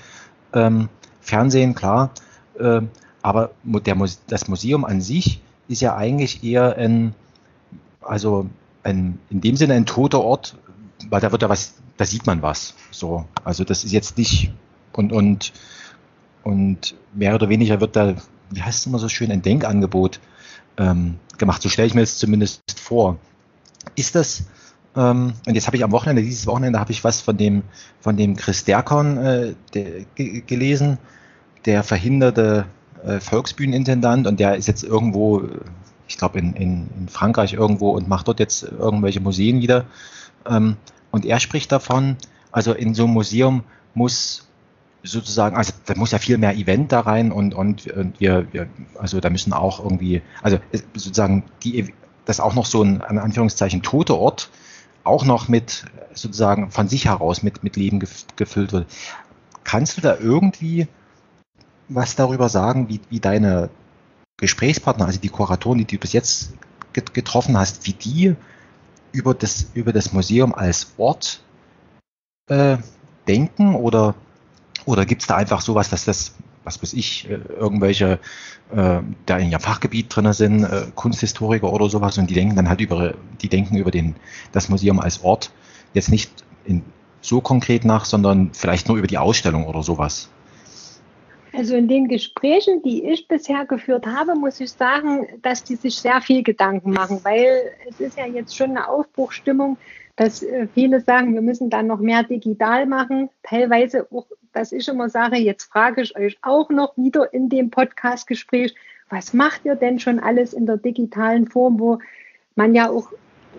Ähm, 0.55 0.89
Fernsehen, 1.21 1.75
klar. 1.75 2.13
Ähm, 2.59 2.89
aber 3.21 3.51
der, 3.65 3.95
das 4.27 4.49
Museum 4.49 4.87
an 4.87 5.03
sich 5.03 5.43
ist 5.69 5.83
ja 5.83 5.95
eigentlich 5.95 6.43
eher 6.43 6.79
ein, 6.79 7.15
also 8.01 8.47
ein, 8.85 9.19
in 9.29 9.43
dem 9.43 9.57
Sinne 9.57 9.75
ein 9.75 9.85
toter 9.85 10.23
Ort, 10.23 10.57
weil 11.11 11.21
da 11.21 11.31
wird 11.31 11.43
da 11.43 11.51
was, 11.51 11.75
da 11.99 12.07
sieht 12.07 12.27
man 12.27 12.41
was. 12.41 12.75
So, 12.91 13.27
also 13.45 13.65
das 13.65 13.85
ist 13.85 13.93
jetzt 13.93 14.17
nicht 14.17 14.51
und 14.93 15.13
und 15.13 15.53
und 16.45 16.95
mehr 17.15 17.35
oder 17.35 17.49
weniger 17.49 17.81
wird 17.81 17.97
da, 17.97 18.15
wie 18.51 18.63
heißt 18.63 18.81
es 18.81 18.87
immer 18.87 18.99
so 18.99 19.09
schön, 19.09 19.33
ein 19.33 19.43
Denkangebot 19.43 20.21
ähm, 20.77 21.17
gemacht. 21.39 21.63
So 21.63 21.69
stelle 21.69 21.89
ich 21.89 21.95
mir 21.95 22.03
das 22.03 22.19
zumindest 22.19 22.79
vor. 22.79 23.17
Ist 23.97 24.15
das, 24.15 24.45
ähm, 24.95 25.33
und 25.47 25.55
jetzt 25.55 25.67
habe 25.67 25.77
ich 25.77 25.85
am 25.85 25.93
Wochenende, 25.93 26.23
dieses 26.23 26.47
Wochenende 26.47 26.79
habe 26.79 26.93
ich 26.93 27.03
was 27.03 27.21
von 27.21 27.37
dem, 27.37 27.63
von 28.01 28.17
dem 28.17 28.37
Chris 28.37 28.65
Derkon 28.65 29.17
äh, 29.19 29.55
der, 29.73 30.05
gelesen, 30.15 30.99
der 31.65 31.83
verhinderte 31.83 32.67
äh, 33.05 33.21
Volksbühnenintendant 33.21 34.27
und 34.27 34.39
der 34.39 34.57
ist 34.57 34.69
jetzt 34.69 34.85
irgendwo, 34.85 35.43
ich 36.07 36.19
glaube 36.19 36.39
in, 36.39 36.53
in, 36.55 36.89
in 36.99 37.09
Frankreich 37.09 37.55
irgendwo 37.55 37.91
und 37.91 38.07
macht 38.07 38.29
dort 38.29 38.39
jetzt 38.39 38.65
irgendwelche 38.65 39.21
Museen 39.21 39.63
wieder. 39.63 39.87
Ähm, 40.47 40.77
und 41.11 41.25
er 41.25 41.41
spricht 41.41 41.73
davon, 41.73 42.17
also 42.53 42.73
in 42.75 42.95
so 42.95 43.05
einem 43.05 43.15
Museum 43.15 43.65
muss 43.95 44.44
sozusagen, 45.05 45.57
also 45.57 45.73
da 45.85 45.95
muss 45.97 46.11
ja 46.11 46.19
viel 46.19 46.39
mehr 46.39 46.57
Event 46.57 46.91
da 46.91 47.01
rein 47.01 47.31
und, 47.31 47.55
und, 47.55 47.87
und 47.89 48.19
wir, 48.21 48.47
wir, 48.53 48.67
also 48.99 49.21
da 49.21 49.31
müssen 49.31 49.53
auch 49.53 49.79
irgendwie, 49.79 50.23
also 50.43 50.59
sozusagen 50.95 51.45
die, 51.63 51.95
das 52.25 52.41
auch 52.41 52.55
noch 52.55 52.67
so 52.67 52.83
ein, 52.83 53.03
an 53.03 53.19
Anführungszeichen, 53.19 53.83
tote 53.83 54.17
Ort 54.17 54.51
auch 55.05 55.25
noch 55.25 55.49
mit 55.49 55.85
sozusagen 56.15 56.71
von 56.71 56.89
sich 56.89 57.05
heraus 57.05 57.43
mit, 57.43 57.63
mit 57.63 57.77
Leben 57.77 58.03
gefüllt 58.37 58.73
wird. 58.73 58.87
Kannst 59.63 59.99
du 59.99 60.01
da 60.01 60.17
irgendwie 60.17 60.89
was 61.89 62.17
darüber 62.17 62.49
sagen, 62.49 62.89
wie, 62.89 63.01
wie 63.11 63.21
deine 63.21 63.69
Gesprächspartner, 64.39 65.05
also 65.05 65.21
die 65.21 65.29
Kuratoren, 65.29 65.79
die 65.79 65.85
du 65.85 65.99
bis 65.99 66.15
jetzt 66.15 66.55
getroffen 66.93 67.59
hast, 67.59 67.87
wie 67.87 67.93
die 67.93 68.37
über 69.13 69.35
das, 69.35 69.67
über 69.75 69.93
das 69.93 70.13
Museum 70.13 70.55
als 70.55 70.95
Ort 70.97 71.43
äh, 72.49 72.79
denken 73.29 73.75
oder 73.75 74.15
oder 74.87 75.05
gibt 75.07 75.23
es 75.23 75.29
da 75.29 75.37
einfach 75.37 75.61
sowas, 75.61 75.91
dass 75.91 76.05
das, 76.05 76.35
was 76.65 76.83
weiß 76.83 76.93
ich, 76.95 77.29
äh, 77.29 77.39
irgendwelche, 77.59 78.19
äh, 78.75 79.01
da 79.27 79.39
in 79.39 79.51
ihrem 79.51 79.61
Fachgebiet 79.61 80.15
drin 80.15 80.33
sind, 80.33 80.65
äh, 80.65 80.87
Kunsthistoriker 80.95 81.73
oder 81.73 81.89
sowas, 81.89 82.19
und 82.19 82.31
die 82.31 82.35
denken 82.35 82.57
dann 82.57 82.69
halt 82.69 82.81
über, 82.81 83.15
die 83.43 83.49
denken 83.49 83.77
über 83.77 83.91
den, 83.91 84.17
das 84.53 84.69
Museum 84.69 85.01
als 85.01 85.23
Ort 85.23 85.51
jetzt 85.93 86.11
nicht 86.11 86.31
in, 86.65 86.83
so 87.21 87.41
konkret 87.41 87.85
nach, 87.85 88.05
sondern 88.05 88.51
vielleicht 88.53 88.89
nur 88.89 88.99
über 88.99 89.07
die 89.07 89.19
Ausstellung 89.19 89.67
oder 89.67 89.83
sowas. 89.83 90.29
Also 91.57 91.77
in 91.77 91.87
den 91.87 92.09
Gesprächen, 92.09 92.83
die 92.83 93.05
ich 93.05 93.29
bisher 93.29 93.65
geführt 93.65 94.07
habe, 94.07 94.35
muss 94.35 94.59
ich 94.59 94.73
sagen, 94.73 95.27
dass 95.43 95.63
die 95.63 95.77
sich 95.77 95.97
sehr 95.97 96.21
viel 96.21 96.43
Gedanken 96.43 96.91
machen, 96.91 97.21
weil 97.23 97.71
es 97.89 98.01
ist 98.01 98.19
ja 98.19 98.27
jetzt 98.27 98.57
schon 98.57 98.71
eine 98.71 98.89
Aufbruchstimmung, 98.89 99.79
dass 100.17 100.43
äh, 100.43 100.67
viele 100.75 101.01
sagen, 101.01 101.35
wir 101.35 101.43
müssen 101.43 101.71
dann 101.71 101.87
noch 101.87 102.01
mehr 102.01 102.25
digital 102.25 102.87
machen. 102.87 103.31
Teilweise 103.45 104.07
auch 104.11 104.27
dass 104.55 104.73
ich 104.73 104.89
immer 104.89 105.09
sage, 105.09 105.37
jetzt 105.37 105.65
frage 105.65 106.03
ich 106.03 106.17
euch 106.17 106.39
auch 106.43 106.71
noch 106.71 106.97
wieder 106.97 107.33
in 107.33 107.49
dem 107.49 107.71
Podcast-Gespräch, 107.71 108.75
was 109.11 109.35
macht 109.35 109.65
ihr 109.65 109.75
denn 109.75 109.99
schon 109.99 110.19
alles 110.19 110.53
in 110.53 110.67
der 110.67 110.77
digitalen 110.77 111.47
Form, 111.47 111.79
wo 111.79 111.99
man 112.55 112.75
ja 112.75 112.89
auch, 112.89 113.11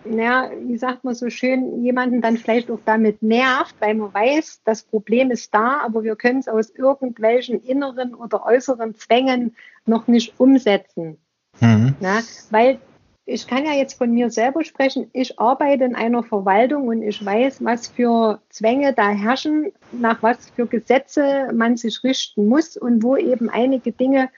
naja, 0.04 0.50
wie 0.66 0.78
sagt 0.78 1.04
man 1.04 1.14
so 1.14 1.30
schön, 1.30 1.84
jemanden 1.84 2.22
dann 2.22 2.38
vielleicht 2.38 2.72
auch 2.72 2.80
damit 2.86 3.22
nervt, 3.22 3.76
weil 3.80 3.96
man 3.96 4.14
weiß, 4.14 4.62
das 4.66 4.84
Problem 4.84 5.32
ist 5.32 5.54
da, 5.54 5.82
aber 5.82 6.04
wir 6.04 6.16
können 6.16 6.40
es 6.40 6.48
aus 6.48 6.70
irgendwelchen 6.70 7.62
inneren 7.62 8.16
oder 8.16 8.46
äußeren 8.46 8.96
Zwängen 8.96 9.56
noch 9.86 10.08
nicht 10.08 10.40
umsetzen. 10.40 11.18
Mhm. 11.62 11.96
Na, 12.00 12.20
weil 12.50 12.80
ich 13.26 13.48
kann 13.48 13.66
ja 13.66 13.74
jetzt 13.74 13.98
von 13.98 14.12
mir 14.12 14.30
selber 14.30 14.64
sprechen. 14.64 15.10
Ich 15.12 15.40
arbeite 15.40 15.84
in 15.84 15.96
einer 15.96 16.24
Verwaltung 16.24 16.88
und 16.88 17.02
ich 17.02 17.26
weiß, 17.26 17.64
was 17.64 17.88
für 17.88 18.40
Zwänge 18.50 18.94
da 18.94 19.10
herrschen, 19.10 19.72
nach 19.92 20.22
was 20.22 20.50
für 20.52 20.68
Gesetze 20.68 21.52
man 21.54 21.76
sich 21.76 22.04
richten 22.04 22.48
muss 22.48 22.78
und 22.78 23.02
wo 23.02 23.18
eben 23.18 23.50
einige 23.50 23.92
Dinge 23.92 24.30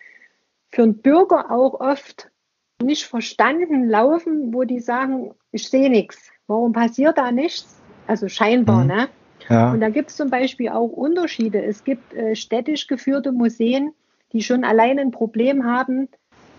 für 0.72 0.84
einen 0.84 0.98
Bürger 1.02 1.52
auch 1.52 1.80
oft 1.80 2.32
nicht 2.82 3.06
verstanden 3.06 3.90
laufen, 3.90 4.54
wo 4.54 4.64
die 4.64 4.80
sagen, 4.80 5.32
ich 5.52 5.68
sehe 5.68 5.90
nichts. 5.90 6.32
Warum 6.48 6.72
passiert 6.72 7.18
da 7.18 7.32
nichts? 7.32 7.82
Also 8.06 8.30
scheinbar, 8.30 8.84
mhm. 8.84 8.88
ne? 8.88 9.10
Ja. 9.50 9.72
Und 9.72 9.82
da 9.82 9.90
gibt 9.90 10.10
es 10.10 10.16
zum 10.16 10.30
Beispiel 10.30 10.70
auch 10.70 10.88
Unterschiede. 10.88 11.64
Es 11.64 11.84
gibt 11.84 12.14
äh, 12.14 12.36
städtisch 12.36 12.88
geführte 12.88 13.32
Museen, 13.32 13.94
die 14.34 14.44
schon 14.44 14.64
allein 14.64 15.00
ein 15.00 15.12
Problem 15.12 15.66
haben, 15.66 16.10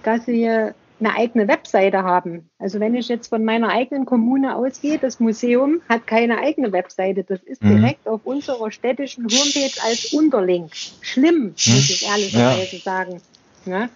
dass 0.03 0.25
sie 0.27 0.73
eine 1.01 1.15
eigene 1.15 1.49
Webseite 1.49 2.03
haben. 2.03 2.51
Also 2.59 2.81
wenn 2.81 2.95
ich 2.95 3.09
jetzt 3.09 3.29
von 3.29 3.45
meiner 3.45 3.69
eigenen 3.69 4.05
Kommune 4.05 4.57
ausgehe, 4.57 4.99
das 4.99 5.21
Museum 5.21 5.81
hat 5.89 6.07
keine 6.07 6.39
eigene 6.39 6.73
Webseite. 6.73 7.25
Das 7.25 7.43
ist 7.43 7.63
mhm. 7.63 7.77
direkt 7.77 8.09
auf 8.09 8.21
unserer 8.25 8.71
städtischen 8.71 9.25
Homepage 9.25 9.81
als 9.85 10.13
Unterlink. 10.13 10.75
Schlimm, 10.75 11.37
mhm. 11.37 11.49
muss 11.49 11.91
ich 11.91 12.09
ehrlicherweise 12.09 12.77
ja. 12.77 12.83
sagen. 12.83 13.21
Ja? 13.67 13.89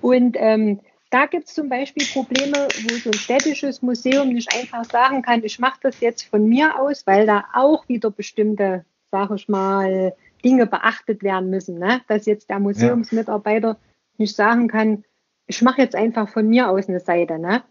Und 0.00 0.36
ähm, 0.38 0.80
da 1.10 1.26
gibt 1.26 1.48
es 1.48 1.54
zum 1.54 1.68
Beispiel 1.68 2.06
Probleme, 2.12 2.68
wo 2.88 2.94
so 2.96 3.10
ein 3.10 3.14
städtisches 3.14 3.82
Museum 3.82 4.30
nicht 4.30 4.54
einfach 4.56 4.84
sagen 4.84 5.22
kann, 5.22 5.44
ich 5.44 5.58
mache 5.58 5.78
das 5.82 6.00
jetzt 6.00 6.22
von 6.22 6.48
mir 6.48 6.80
aus, 6.80 7.06
weil 7.06 7.26
da 7.26 7.44
auch 7.54 7.88
wieder 7.88 8.10
bestimmte, 8.10 8.84
sage 9.10 9.34
ich 9.36 9.48
mal, 9.48 10.14
Dinge 10.42 10.66
beachtet 10.66 11.22
werden 11.22 11.50
müssen. 11.50 11.78
Ne? 11.78 12.00
Dass 12.08 12.26
jetzt 12.26 12.50
der 12.50 12.58
Museumsmitarbeiter 12.58 13.68
ja. 13.68 13.76
nicht 14.16 14.34
sagen 14.34 14.68
kann, 14.68 15.04
ich 15.46 15.62
mache 15.62 15.82
jetzt 15.82 15.94
einfach 15.94 16.28
von 16.28 16.48
mir 16.48 16.68
aus 16.68 16.88
eine 16.88 17.00
Seite. 17.00 17.38
Ne? 17.38 17.62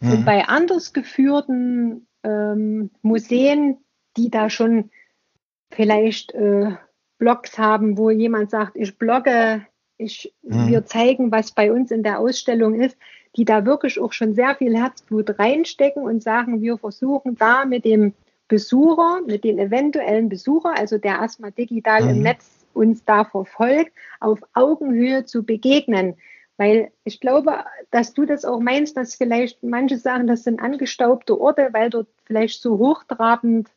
Mhm. 0.00 0.12
Und 0.12 0.24
bei 0.24 0.46
anders 0.46 0.92
geführten 0.92 2.06
ähm, 2.22 2.90
Museen, 3.02 3.78
die 4.16 4.30
da 4.30 4.50
schon 4.50 4.90
vielleicht 5.70 6.32
äh, 6.32 6.72
Blogs 7.18 7.58
haben, 7.58 7.98
wo 7.98 8.10
jemand 8.10 8.50
sagt, 8.50 8.76
ich 8.76 8.96
blogge, 8.96 9.66
ich, 9.96 10.32
mhm. 10.42 10.68
wir 10.68 10.86
zeigen, 10.86 11.30
was 11.32 11.52
bei 11.52 11.72
uns 11.72 11.90
in 11.90 12.02
der 12.02 12.20
Ausstellung 12.20 12.80
ist, 12.80 12.96
die 13.36 13.44
da 13.44 13.66
wirklich 13.66 14.00
auch 14.00 14.12
schon 14.12 14.34
sehr 14.34 14.54
viel 14.56 14.76
Herzblut 14.76 15.38
reinstecken 15.38 16.02
und 16.02 16.22
sagen, 16.22 16.62
wir 16.62 16.78
versuchen 16.78 17.36
da 17.36 17.64
mit 17.64 17.84
dem 17.84 18.14
Besucher, 18.46 19.20
mit 19.26 19.44
den 19.44 19.58
eventuellen 19.58 20.28
Besucher, 20.28 20.76
also 20.76 20.96
der 20.96 21.16
erstmal 21.16 21.52
digital 21.52 22.04
mhm. 22.04 22.10
im 22.10 22.22
Netz 22.22 22.66
uns 22.72 23.04
da 23.04 23.24
verfolgt, 23.24 23.92
auf 24.20 24.40
Augenhöhe 24.54 25.24
zu 25.24 25.42
begegnen. 25.42 26.14
Weil 26.58 26.90
ich 27.04 27.20
glaube, 27.20 27.64
dass 27.92 28.12
du 28.14 28.26
das 28.26 28.44
auch 28.44 28.58
meinst, 28.58 28.96
dass 28.96 29.14
vielleicht 29.14 29.62
manche 29.62 29.96
sagen, 29.96 30.26
das 30.26 30.42
sind 30.42 30.60
angestaubte 30.60 31.40
Orte, 31.40 31.70
weil 31.72 31.88
dort 31.88 32.08
vielleicht 32.24 32.60
so 32.60 32.78
hochtrabend 32.78 33.68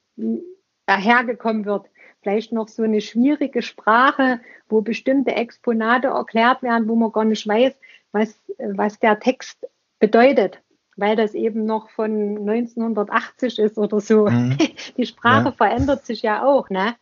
dahergekommen 0.87 1.65
wird. 1.65 1.85
Vielleicht 2.21 2.51
noch 2.51 2.67
so 2.67 2.83
eine 2.83 3.01
schwierige 3.01 3.61
Sprache, 3.61 4.41
wo 4.67 4.81
bestimmte 4.81 5.31
Exponate 5.31 6.07
erklärt 6.07 6.63
werden, 6.63 6.87
wo 6.87 6.95
man 6.95 7.11
gar 7.11 7.25
nicht 7.25 7.47
weiß, 7.47 7.73
was, 8.11 8.35
was 8.57 8.99
der 8.99 9.19
Text 9.19 9.67
bedeutet, 9.99 10.59
weil 10.97 11.15
das 11.15 11.35
eben 11.35 11.65
noch 11.65 11.89
von 11.91 12.49
1980 12.49 13.59
ist 13.59 13.77
oder 13.77 14.01
so. 14.01 14.25
Mhm. 14.25 14.57
Die 14.97 15.05
Sprache 15.05 15.45
ja. 15.45 15.51
verändert 15.51 16.05
sich 16.05 16.23
ja 16.23 16.43
auch, 16.43 16.69
ne? 16.69 16.95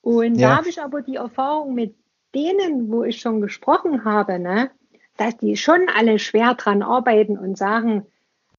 Und 0.00 0.36
ja. 0.36 0.50
da 0.50 0.56
habe 0.58 0.68
ich 0.68 0.80
aber 0.80 1.02
die 1.02 1.16
Erfahrung 1.16 1.74
mit 1.74 1.94
denen, 2.34 2.90
wo 2.90 3.02
ich 3.02 3.20
schon 3.20 3.40
gesprochen 3.40 4.04
habe, 4.04 4.38
ne, 4.38 4.70
dass 5.18 5.36
die 5.36 5.56
schon 5.56 5.88
alle 5.94 6.18
schwer 6.18 6.54
dran 6.54 6.82
arbeiten 6.82 7.36
und 7.36 7.58
sagen, 7.58 8.06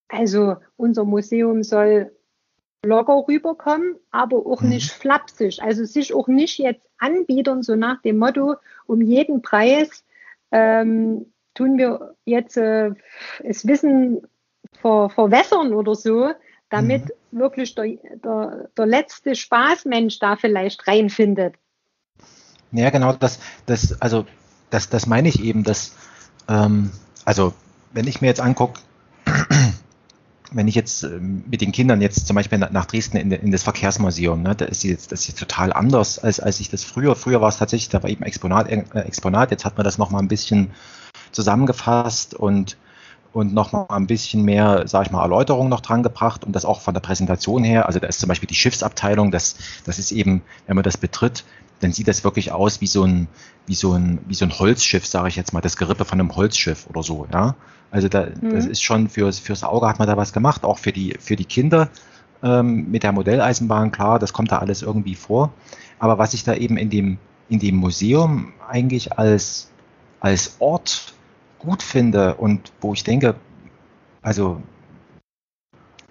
also 0.10 0.58
unser 0.78 1.06
Museum 1.06 1.64
soll 1.64 2.12
locker 2.86 3.26
rüberkommen, 3.28 3.96
aber 4.12 4.46
auch 4.46 4.62
mhm. 4.62 4.70
nicht 4.70 4.92
flapsig. 4.92 5.62
Also 5.64 5.86
sich 5.86 6.14
auch 6.14 6.28
nicht 6.28 6.60
jetzt 6.60 6.86
anbietern, 6.98 7.64
so 7.64 7.76
nach 7.76 8.02
dem 8.02 8.18
Motto, 8.18 8.56
um 8.86 9.02
jeden 9.02 9.42
Preis 9.42 10.04
ähm, 10.52 11.32
tun 11.54 11.78
wir 11.78 12.16
jetzt 12.26 12.58
äh, 12.58 12.92
das 13.44 13.66
Wissen 13.66 14.28
ver 14.82 15.10
verwässern 15.10 15.74
oder 15.74 15.96
so, 15.96 16.32
damit 16.70 17.06
mhm. 17.32 17.40
wirklich 17.40 17.76
der, 17.76 17.98
der, 18.24 18.70
der 18.78 18.86
letzte 18.86 19.36
Spaßmensch 19.36 20.20
da 20.20 20.36
vielleicht 20.36 20.88
reinfindet. 20.88 21.56
Ja, 22.72 22.90
genau, 22.90 23.14
das, 23.14 23.40
das, 23.66 24.00
also 24.02 24.26
das, 24.70 24.90
das 24.90 25.08
meine 25.08 25.30
ich 25.30 25.44
eben, 25.44 25.64
dass, 25.64 25.96
ähm, 26.50 26.92
also 27.24 27.54
wenn 27.94 28.08
ich 28.08 28.22
mir 28.22 28.28
jetzt 28.28 28.42
angucke, 28.42 28.82
wenn 30.52 30.68
ich 30.68 30.76
jetzt 30.76 31.04
ähm, 31.04 31.44
mit 31.50 31.62
den 31.62 31.72
Kindern 31.72 32.02
jetzt 32.02 32.28
zum 32.28 32.36
Beispiel 32.36 32.58
nach 32.58 32.86
Dresden 32.86 33.18
in, 33.18 33.32
in 33.32 33.52
das 33.52 33.64
Verkehrsmuseum, 33.64 34.42
ne, 34.42 34.56
da 34.56 34.66
ist 34.66 34.84
jetzt, 34.84 35.12
das 35.12 35.22
ist 35.22 35.28
jetzt 35.30 35.40
total 35.40 35.72
anders, 35.72 36.20
als, 36.20 36.40
als 36.40 36.60
ich 36.60 36.70
das 36.70 36.84
früher, 36.84 37.16
früher 37.16 37.40
war 37.40 37.50
es 37.50 37.58
tatsächlich, 37.58 37.90
da 37.90 38.04
war 38.04 38.10
eben 38.10 38.24
Exponat, 38.24 38.68
äh, 38.70 38.84
Exponat, 39.02 39.52
jetzt 39.52 39.66
hat 39.66 39.78
man 39.78 39.84
das 39.84 39.98
nochmal 39.98 40.22
ein 40.22 40.28
bisschen 40.28 40.72
zusammengefasst 41.32 42.34
und, 42.34 42.78
und 43.32 43.54
nochmal 43.54 43.86
ein 43.90 44.08
bisschen 44.08 44.44
mehr, 44.44 44.88
sage 44.88 45.06
ich 45.06 45.12
mal, 45.12 45.22
Erläuterung 45.22 45.70
noch 45.70 45.82
dran 45.82 46.02
gebracht 46.02 46.44
und 46.44 46.54
das 46.54 46.66
auch 46.66 46.82
von 46.82 46.96
der 46.96 47.02
Präsentation 47.02 47.64
her, 47.64 47.86
also 47.86 48.00
da 48.00 48.08
ist 48.08 48.20
zum 48.20 48.28
Beispiel 48.28 48.48
die 48.48 48.56
Schiffsabteilung, 48.56 49.30
das, 49.30 49.56
das 49.86 50.00
ist 50.00 50.12
eben, 50.12 50.42
wenn 50.66 50.76
man 50.76 50.84
das 50.84 50.98
betritt, 50.98 51.44
dann 51.80 51.94
sieht 51.94 52.08
das 52.08 52.24
wirklich 52.24 52.52
aus 52.52 52.82
wie 52.82 52.88
so 52.88 53.04
ein, 53.04 53.28
wie 53.66 53.76
so 53.76 53.94
ein, 53.94 54.20
wie 54.28 54.34
so 54.34 54.46
ein 54.46 54.58
Holzschiff, 54.58 55.06
sage 55.06 55.30
ich 55.30 55.36
jetzt 55.36 55.54
mal, 55.54 55.62
das 55.62 55.78
Gerippe 55.78 56.06
von 56.06 56.20
einem 56.20 56.36
Holzschiff 56.36 56.88
oder 56.88 57.04
so, 57.04 57.28
ja. 57.32 57.56
Also 57.92 58.08
da, 58.08 58.28
mhm. 58.42 58.52
das 58.54 58.66
ist 58.66 58.84
schon 58.84 59.10
fürs, 59.10 59.40
fürs 59.40 59.64
Auge 59.64 59.88
hat 59.88 60.00
man 60.00 60.08
da 60.08 60.16
was 60.18 60.34
gemacht, 60.34 60.64
auch 60.64 60.78
für 60.78 60.92
die, 60.92 61.16
für 61.20 61.36
die 61.36 61.46
Kinder 61.46 61.90
ähm, 62.44 62.90
mit 62.92 63.04
der 63.04 63.12
Modelleisenbahn, 63.12 63.92
klar, 63.92 64.20
das 64.20 64.34
kommt 64.34 64.52
da 64.52 64.60
alles 64.60 64.82
irgendwie 64.82 65.16
vor. 65.16 65.52
Aber 65.98 66.18
was 66.18 66.34
ich 66.34 66.44
da 66.44 66.54
eben 66.54 66.78
in 66.78 66.90
dem, 66.90 67.18
in 67.50 67.60
dem 67.60 67.76
Museum 67.76 68.54
eigentlich 68.68 69.18
als, 69.18 69.72
als 70.20 70.56
Ort 70.60 71.14
gut 71.58 71.84
finde 71.84 72.36
und 72.36 72.72
wo 72.80 72.94
ich 72.94 73.04
denke, 73.04 73.36
also 74.22 74.62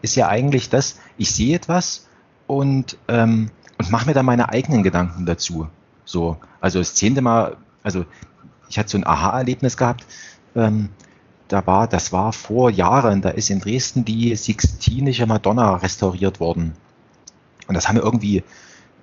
ist 0.02 0.16
ja 0.16 0.28
eigentlich 0.28 0.68
das, 0.68 0.98
ich 1.16 1.30
sehe 1.30 1.56
etwas 1.56 2.08
und 2.46 2.98
ähm, 3.08 3.50
und 3.78 3.90
mache 3.90 4.06
mir 4.06 4.14
da 4.14 4.22
meine 4.22 4.50
eigenen 4.50 4.82
Gedanken 4.82 5.26
dazu. 5.26 5.68
So, 6.04 6.36
also 6.60 6.78
das 6.78 6.94
zehnte 6.94 7.22
Mal, 7.22 7.56
also 7.82 8.04
ich 8.68 8.78
hatte 8.78 8.90
so 8.90 8.98
ein 8.98 9.06
Aha-Erlebnis 9.06 9.76
gehabt. 9.76 10.04
Ähm, 10.54 10.90
da 11.48 11.66
war, 11.66 11.86
das 11.86 12.12
war 12.12 12.32
vor 12.32 12.70
Jahren, 12.70 13.22
da 13.22 13.30
ist 13.30 13.50
in 13.50 13.60
Dresden 13.60 14.04
die 14.04 14.34
Sixtinische 14.36 15.26
Madonna 15.26 15.76
restauriert 15.76 16.40
worden. 16.40 16.74
Und 17.66 17.74
das 17.74 17.88
haben 17.88 17.96
wir 17.96 18.02
irgendwie 18.02 18.42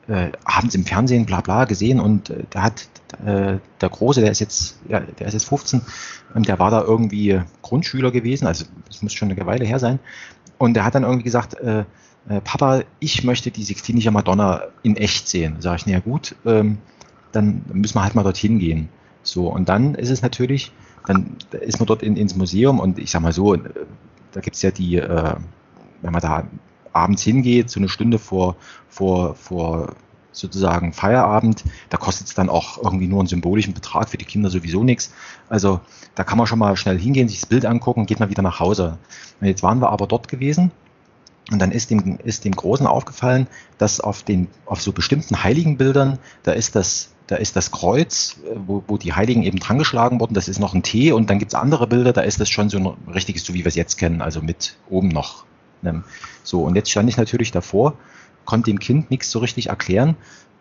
äh, 0.08 0.32
abends 0.44 0.76
im 0.76 0.86
Fernsehen 0.86 1.26
bla 1.26 1.42
bla 1.42 1.66
gesehen 1.66 2.00
und 2.00 2.30
äh, 2.30 2.44
da 2.50 2.62
hat 2.64 2.88
äh, 3.26 3.58
der 3.82 3.90
Große, 3.90 4.22
der 4.22 4.32
ist 4.32 4.40
jetzt, 4.40 4.78
ja, 4.88 5.00
der 5.00 5.28
ist 5.28 5.34
jetzt 5.34 5.48
15 5.48 5.82
und 6.34 6.48
der 6.48 6.60
war 6.60 6.70
da 6.70 6.82
irgendwie 6.82 7.42
Grundschüler 7.62 8.12
gewesen, 8.12 8.46
also 8.46 8.66
das 8.88 9.02
muss 9.02 9.14
schon 9.14 9.32
eine 9.32 9.46
Weile 9.46 9.66
her 9.66 9.80
sein. 9.80 10.00
Und 10.58 10.76
der 10.76 10.86
hat 10.86 10.96
dann 10.96 11.04
irgendwie 11.04 11.24
gesagt, 11.24 11.56
äh, 11.56 11.86
äh, 12.28 12.42
Papa, 12.42 12.84
ich 13.00 13.24
möchte 13.24 13.52
die 13.52 13.64
Sixtinische 13.64 14.12
Madonna 14.12 14.64
in 14.84 14.98
echt 14.98 15.28
sehen. 15.28 15.58
Sag 15.60 15.80
ich, 15.80 15.86
na 15.86 15.94
ja 15.94 16.00
gut, 16.00 16.36
ähm, 16.46 16.80
dann 17.32 17.64
müssen 17.72 17.96
wir 17.96 18.04
halt 18.04 18.16
mal 18.16 18.24
dorthin 18.24 18.60
gehen. 18.60 18.90
So, 19.24 19.48
und 19.48 19.70
dann 19.70 19.96
ist 19.96 20.10
es 20.10 20.22
natürlich, 20.22 20.72
dann 21.06 21.38
ist 21.52 21.80
man 21.80 21.88
dort 21.88 22.04
in, 22.04 22.16
ins 22.16 22.36
Museum 22.36 22.80
und 22.80 23.00
ich 23.00 23.12
sag 23.12 23.22
mal 23.22 23.34
so, 23.34 23.56
äh, 23.56 23.60
da 24.32 24.42
gibt's 24.42 24.62
ja 24.62 24.72
die, 24.72 24.98
äh, 24.98 25.36
wenn 26.02 26.12
man 26.12 26.22
da 26.22 26.48
abends 26.94 27.24
hingeht, 27.24 27.70
so 27.70 27.80
eine 27.80 27.90
Stunde 27.90 28.20
vor, 28.20 28.56
vor, 28.88 29.36
vor 29.36 29.96
sozusagen 30.32 30.92
Feierabend, 30.94 31.64
da 31.90 31.98
kostet 31.98 32.28
es 32.28 32.34
dann 32.34 32.50
auch 32.50 32.78
irgendwie 32.84 33.08
nur 33.08 33.20
einen 33.20 33.28
symbolischen 33.28 33.74
Betrag, 33.74 34.10
für 34.10 34.18
die 34.18 34.26
Kinder 34.26 34.50
sowieso 34.50 34.84
nichts. 34.84 35.14
Also 35.48 35.80
da 36.16 36.24
kann 36.24 36.38
man 36.38 36.48
schon 36.48 36.60
mal 36.60 36.76
schnell 36.76 37.00
hingehen, 37.00 37.30
sich 37.30 37.40
das 37.40 37.50
Bild 37.50 37.66
angucken, 37.66 38.06
geht 38.06 38.20
mal 38.20 38.30
wieder 38.30 38.42
nach 38.42 38.60
Hause. 38.60 38.98
Und 39.40 39.48
jetzt 39.48 39.64
waren 39.64 39.80
wir 39.80 39.90
aber 39.90 40.08
dort 40.08 40.28
gewesen 40.28 40.72
und 41.52 41.60
dann 41.60 41.72
ist 41.72 41.92
dem, 41.92 42.18
ist 42.24 42.46
dem 42.46 42.56
Großen 42.56 42.88
aufgefallen, 42.88 43.48
dass 43.78 44.00
auf 44.00 44.24
den, 44.24 44.48
auf 44.66 44.82
so 44.82 44.92
bestimmten 44.92 45.44
Heiligenbildern, 45.44 46.18
da 46.44 46.54
ist 46.54 46.76
das, 46.76 47.12
da 47.28 47.36
ist 47.36 47.56
das 47.56 47.72
Kreuz, 47.72 48.38
wo, 48.56 48.84
wo 48.88 48.98
die 48.98 49.14
Heiligen 49.14 49.44
eben 49.44 49.60
dran 49.60 49.78
geschlagen 49.78 50.20
wurden, 50.20 50.34
das 50.34 50.48
ist 50.48 50.60
noch 50.60 50.74
ein 50.74 50.84
T 50.84 51.12
und 51.12 51.30
dann 51.30 51.40
gibt's 51.40 51.56
andere 51.56 51.88
Bilder, 51.88 52.14
da 52.14 52.22
ist 52.22 52.40
das 52.40 52.50
schon 52.50 52.70
so 52.70 52.78
ein 52.78 53.12
richtiges, 53.12 53.44
so 53.44 53.54
wie 53.54 53.60
wir 53.60 53.68
es 53.68 53.76
jetzt 53.76 53.98
kennen, 53.98 54.22
also 54.22 54.42
mit 54.42 54.78
oben 54.90 55.10
noch. 55.10 55.46
Ne? 55.82 56.04
So, 56.44 56.64
und 56.64 56.76
jetzt 56.76 56.90
stand 56.90 57.10
ich 57.10 57.18
natürlich 57.18 57.52
davor, 57.52 57.94
konnte 58.46 58.72
dem 58.72 58.80
Kind 58.80 59.12
nichts 59.12 59.30
so 59.30 59.40
richtig 59.40 59.70
erklären 59.70 60.16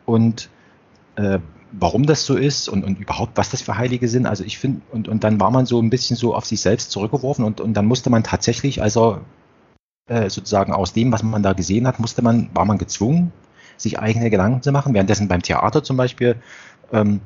und 0.05 0.51
äh, 1.17 1.39
warum 1.73 2.07
das 2.07 2.25
so 2.25 2.37
ist 2.37 2.69
und, 2.69 2.85
und 2.85 2.99
überhaupt, 2.99 3.37
was 3.37 3.51
das 3.51 3.63
für 3.63 3.77
Heilige 3.77 4.09
sind. 4.09 4.27
Also 4.27 4.45
ich 4.45 4.59
finde, 4.59 4.83
und, 4.93 5.09
und 5.09 5.25
dann 5.25 5.41
war 5.41 5.51
man 5.51 5.67
so 5.67 5.81
ein 5.81 5.91
bisschen 5.91 6.17
so 6.17 6.35
auf 6.35 6.45
sich 6.45 6.61
selbst 6.61 6.91
zurückgeworfen 6.91 7.45
und, 7.45 7.61
und 7.61 7.75
dann 7.75 7.87
musste 7.87 8.11
man 8.11 8.23
tatsächlich, 8.23 8.81
also 8.83 9.21
äh, 10.07 10.29
sozusagen 10.29 10.73
aus 10.73 10.93
dem, 10.93 11.13
was 11.13 11.23
man 11.23 11.43
da 11.43 11.53
gesehen 11.53 11.87
hat, 11.87 11.99
musste 11.99 12.23
man, 12.23 12.51
war 12.55 12.65
man 12.65 12.79
gezwungen, 12.79 13.33
sich 13.77 13.99
eigene 13.99 14.31
Gedanken 14.31 14.63
zu 14.63 14.73
machen. 14.73 14.95
Währenddessen 14.95 15.29
beim 15.29 15.43
Theater 15.43 15.83
zum 15.83 15.97
Beispiel, 15.97 16.37
ähm, 16.93 17.21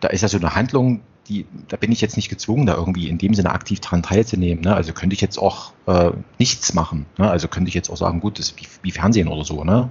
da 0.00 0.08
ist 0.08 0.22
ja 0.22 0.28
so 0.28 0.38
eine 0.38 0.54
Handlung, 0.54 1.00
die, 1.28 1.46
da 1.68 1.76
bin 1.76 1.92
ich 1.92 2.00
jetzt 2.00 2.16
nicht 2.16 2.28
gezwungen, 2.28 2.66
da 2.66 2.74
irgendwie 2.74 3.08
in 3.08 3.18
dem 3.18 3.34
Sinne 3.34 3.52
aktiv 3.52 3.80
dran 3.80 4.02
teilzunehmen. 4.02 4.64
Ne? 4.64 4.74
Also 4.74 4.92
könnte 4.92 5.14
ich 5.14 5.20
jetzt 5.20 5.38
auch 5.38 5.72
äh, 5.86 6.10
nichts 6.38 6.74
machen. 6.74 7.06
Ne? 7.18 7.30
Also 7.30 7.46
könnte 7.46 7.68
ich 7.68 7.74
jetzt 7.74 7.90
auch 7.90 7.96
sagen, 7.96 8.20
gut, 8.20 8.38
das 8.38 8.50
ist 8.50 8.60
wie, 8.60 8.66
wie 8.82 8.90
Fernsehen 8.90 9.28
oder 9.28 9.44
so. 9.44 9.62
Ne? 9.62 9.88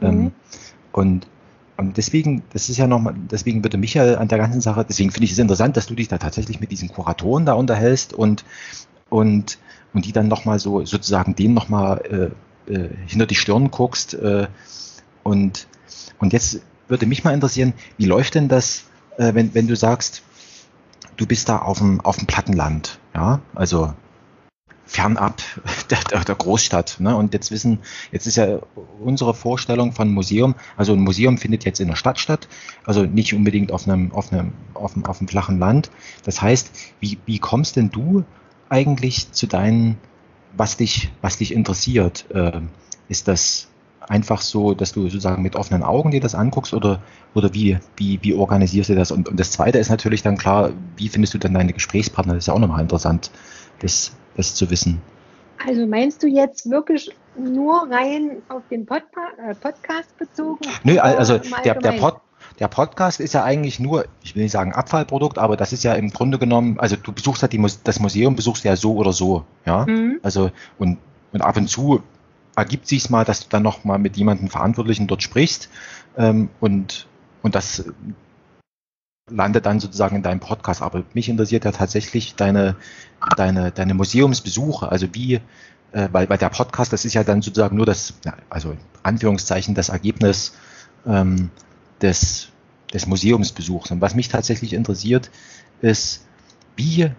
Mhm. 0.00 0.06
Ähm, 0.06 0.32
und, 0.92 1.26
und 1.76 1.96
deswegen, 1.98 2.42
das 2.52 2.70
ist 2.70 2.78
ja 2.78 2.86
nochmal, 2.86 3.14
deswegen 3.30 3.62
würde 3.62 3.76
mich 3.76 3.94
ja 3.94 4.14
an 4.14 4.28
der 4.28 4.38
ganzen 4.38 4.62
Sache, 4.62 4.86
deswegen 4.88 5.10
finde 5.10 5.26
ich 5.26 5.32
es 5.32 5.38
interessant, 5.38 5.76
dass 5.76 5.86
du 5.86 5.94
dich 5.94 6.08
da 6.08 6.16
tatsächlich 6.16 6.60
mit 6.60 6.70
diesen 6.70 6.88
Kuratoren 6.88 7.44
da 7.44 7.52
unterhältst 7.52 8.14
und, 8.14 8.44
und 9.12 9.58
und 9.94 10.06
die 10.06 10.12
dann 10.12 10.28
nochmal 10.28 10.58
so 10.58 10.84
sozusagen 10.84 11.34
denen 11.34 11.54
nochmal 11.54 12.32
äh, 12.66 12.72
äh, 12.72 12.88
hinter 13.06 13.26
die 13.26 13.34
Stirn 13.34 13.70
guckst. 13.70 14.14
Äh, 14.14 14.48
und, 15.22 15.66
und 16.18 16.32
jetzt 16.32 16.60
würde 16.88 17.06
mich 17.06 17.24
mal 17.24 17.34
interessieren, 17.34 17.74
wie 17.98 18.06
läuft 18.06 18.34
denn 18.34 18.48
das, 18.48 18.84
äh, 19.18 19.34
wenn, 19.34 19.54
wenn 19.54 19.68
du 19.68 19.76
sagst, 19.76 20.22
du 21.16 21.26
bist 21.26 21.48
da 21.48 21.58
auf 21.58 21.78
dem, 21.78 22.00
auf 22.00 22.16
dem 22.16 22.26
Plattenland, 22.26 22.98
ja, 23.14 23.40
also 23.54 23.92
fernab 24.84 25.42
der, 25.90 26.24
der 26.24 26.34
Großstadt. 26.34 26.96
Ne? 26.98 27.14
Und 27.16 27.34
jetzt 27.34 27.50
wissen, 27.50 27.78
jetzt 28.10 28.26
ist 28.26 28.36
ja 28.36 28.58
unsere 29.00 29.34
Vorstellung 29.34 29.92
von 29.92 30.12
Museum, 30.12 30.54
also 30.76 30.92
ein 30.92 31.00
Museum 31.00 31.38
findet 31.38 31.64
jetzt 31.64 31.80
in 31.80 31.88
der 31.88 31.96
Stadt 31.96 32.18
statt, 32.18 32.48
also 32.84 33.04
nicht 33.04 33.34
unbedingt 33.34 33.72
auf 33.72 33.86
einem, 33.86 34.12
auf 34.12 34.32
einem, 34.32 34.52
auf 34.74 34.94
einem, 34.94 35.04
auf 35.04 35.20
einem 35.20 35.28
flachen 35.28 35.58
Land. 35.58 35.90
Das 36.24 36.42
heißt, 36.42 36.72
wie, 37.00 37.18
wie 37.26 37.38
kommst 37.38 37.76
denn 37.76 37.90
du 37.90 38.24
eigentlich 38.72 39.30
zu 39.32 39.46
deinen, 39.46 39.98
was 40.56 40.78
dich, 40.78 41.12
was 41.20 41.36
dich 41.36 41.52
interessiert? 41.52 42.24
Äh, 42.30 42.60
ist 43.08 43.28
das 43.28 43.68
einfach 44.00 44.40
so, 44.40 44.72
dass 44.72 44.92
du 44.92 45.02
sozusagen 45.02 45.42
mit 45.42 45.56
offenen 45.56 45.82
Augen 45.82 46.10
dir 46.10 46.20
das 46.20 46.34
anguckst 46.34 46.72
oder, 46.72 47.02
oder 47.34 47.52
wie, 47.52 47.78
wie, 47.96 48.18
wie 48.22 48.32
organisierst 48.32 48.88
du 48.88 48.94
das? 48.94 49.12
Und, 49.12 49.28
und 49.28 49.38
das 49.38 49.52
zweite 49.52 49.78
ist 49.78 49.90
natürlich 49.90 50.22
dann 50.22 50.38
klar, 50.38 50.70
wie 50.96 51.08
findest 51.08 51.34
du 51.34 51.38
dann 51.38 51.52
deine 51.52 51.74
Gesprächspartner? 51.74 52.34
Das 52.34 52.44
ist 52.44 52.48
ja 52.48 52.54
auch 52.54 52.58
nochmal 52.58 52.80
interessant, 52.80 53.30
das, 53.80 54.12
das 54.36 54.54
zu 54.54 54.70
wissen. 54.70 55.02
Also 55.64 55.86
meinst 55.86 56.22
du 56.22 56.26
jetzt 56.26 56.68
wirklich 56.68 57.10
nur 57.36 57.88
rein 57.90 58.38
auf 58.48 58.62
den 58.70 58.86
Podpa 58.86 59.28
äh, 59.46 59.54
Podcast 59.54 60.16
bezogen? 60.18 60.66
Nö, 60.82 60.98
also 60.98 61.38
der, 61.64 61.74
der, 61.74 61.92
Pod, 61.92 62.20
der 62.62 62.68
Podcast 62.68 63.18
ist 63.18 63.34
ja 63.34 63.42
eigentlich 63.42 63.80
nur, 63.80 64.04
ich 64.22 64.36
will 64.36 64.44
nicht 64.44 64.52
sagen 64.52 64.72
Abfallprodukt, 64.72 65.36
aber 65.36 65.56
das 65.56 65.72
ist 65.72 65.82
ja 65.82 65.94
im 65.94 66.10
Grunde 66.10 66.38
genommen, 66.38 66.78
also 66.78 66.94
du 66.94 67.10
besuchst 67.10 67.42
halt 67.42 67.52
die, 67.52 67.66
das 67.82 67.98
Museum, 67.98 68.36
besuchst 68.36 68.62
ja 68.62 68.76
so 68.76 68.94
oder 68.94 69.12
so, 69.12 69.44
ja. 69.66 69.84
Mhm. 69.84 70.20
Also 70.22 70.52
und, 70.78 70.98
und 71.32 71.42
ab 71.42 71.56
und 71.56 71.66
zu 71.66 72.04
ergibt 72.54 72.86
sich 72.86 73.10
mal, 73.10 73.24
dass 73.24 73.40
du 73.40 73.46
dann 73.48 73.64
noch 73.64 73.82
mal 73.82 73.98
mit 73.98 74.16
jemandem 74.16 74.48
Verantwortlichen 74.48 75.08
dort 75.08 75.24
sprichst 75.24 75.70
ähm, 76.16 76.50
und 76.60 77.08
und 77.42 77.56
das 77.56 77.84
landet 79.28 79.66
dann 79.66 79.80
sozusagen 79.80 80.14
in 80.14 80.22
deinem 80.22 80.38
Podcast. 80.38 80.82
Aber 80.82 81.02
mich 81.14 81.28
interessiert 81.28 81.64
ja 81.64 81.72
tatsächlich 81.72 82.36
deine 82.36 82.76
deine 83.36 83.72
deine 83.72 83.94
Museumsbesuche, 83.94 84.88
also 84.88 85.08
wie 85.14 85.40
äh, 85.90 86.08
weil, 86.12 86.28
weil 86.28 86.38
der 86.38 86.50
Podcast, 86.50 86.92
das 86.92 87.04
ist 87.04 87.14
ja 87.14 87.24
dann 87.24 87.42
sozusagen 87.42 87.74
nur 87.76 87.86
das, 87.86 88.14
also 88.50 88.76
Anführungszeichen, 89.02 89.74
das 89.74 89.88
Ergebnis 89.88 90.54
ähm, 91.04 91.50
des, 92.00 92.51
des 92.92 93.06
Museumsbesuchs. 93.06 93.90
Und 93.90 94.00
was 94.00 94.14
mich 94.14 94.28
tatsächlich 94.28 94.72
interessiert, 94.72 95.30
ist, 95.80 96.26
wie 96.76 97.10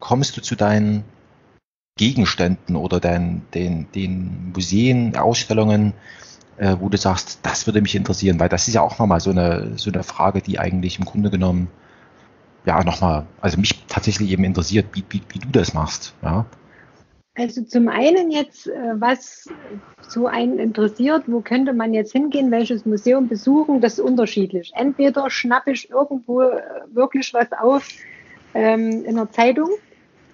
kommst 0.00 0.36
du 0.36 0.42
zu 0.42 0.56
deinen 0.56 1.04
Gegenständen 1.96 2.76
oder 2.76 3.00
dein, 3.00 3.42
den, 3.54 3.90
den 3.92 4.52
Museen, 4.54 5.16
Ausstellungen, 5.16 5.92
äh, 6.56 6.76
wo 6.80 6.88
du 6.88 6.96
sagst, 6.96 7.40
das 7.42 7.66
würde 7.66 7.82
mich 7.82 7.94
interessieren, 7.94 8.40
weil 8.40 8.48
das 8.48 8.68
ist 8.68 8.74
ja 8.74 8.82
auch 8.82 8.98
nochmal 8.98 9.20
so 9.20 9.30
eine, 9.30 9.72
so 9.76 9.90
eine 9.90 10.02
Frage, 10.02 10.40
die 10.40 10.58
eigentlich 10.58 10.98
im 10.98 11.04
Grunde 11.04 11.30
genommen, 11.30 11.68
ja, 12.64 12.82
nochmal, 12.84 13.26
also 13.40 13.58
mich 13.58 13.84
tatsächlich 13.88 14.30
eben 14.30 14.44
interessiert, 14.44 14.86
wie, 14.92 15.04
wie, 15.10 15.22
wie 15.28 15.38
du 15.40 15.48
das 15.48 15.74
machst, 15.74 16.14
ja. 16.22 16.46
Also 17.34 17.62
zum 17.62 17.88
einen 17.88 18.30
jetzt, 18.30 18.66
äh, 18.66 18.92
was 18.94 19.48
so 20.06 20.26
einen 20.26 20.58
interessiert, 20.58 21.24
wo 21.26 21.40
könnte 21.40 21.72
man 21.72 21.94
jetzt 21.94 22.12
hingehen, 22.12 22.50
welches 22.50 22.84
Museum 22.84 23.28
besuchen, 23.28 23.80
das 23.80 23.94
ist 23.94 24.00
unterschiedlich. 24.00 24.72
Entweder 24.74 25.30
schnappe 25.30 25.72
ich 25.72 25.90
irgendwo 25.90 26.42
äh, 26.42 26.60
wirklich 26.90 27.32
was 27.32 27.50
auf 27.52 27.88
ähm, 28.52 29.04
in 29.06 29.16
der 29.16 29.30
Zeitung, 29.30 29.70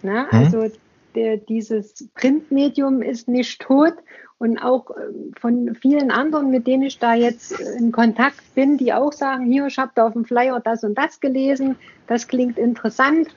ne? 0.03 0.27
Mhm. 0.31 0.39
also 0.39 0.71
der, 1.15 1.37
dieses 1.37 2.09
Printmedium 2.15 3.01
ist 3.01 3.29
nicht 3.29 3.61
tot 3.61 3.95
und 4.39 4.59
auch 4.59 4.91
ähm, 4.91 5.33
von 5.39 5.77
vielen 5.77 6.11
anderen, 6.11 6.51
mit 6.51 6.67
denen 6.67 6.83
ich 6.83 6.99
da 6.99 7.15
jetzt 7.15 7.53
in 7.79 7.93
Kontakt 7.93 8.43
bin, 8.57 8.77
die 8.77 8.93
auch 8.93 9.13
sagen, 9.13 9.47
hier, 9.47 9.67
ich 9.67 9.79
habe 9.79 9.93
da 9.95 10.09
auf 10.09 10.15
dem 10.15 10.25
Flyer 10.25 10.61
das 10.61 10.83
und 10.83 10.99
das 10.99 11.21
gelesen, 11.21 11.77
das 12.09 12.27
klingt 12.27 12.59
interessant. 12.59 13.29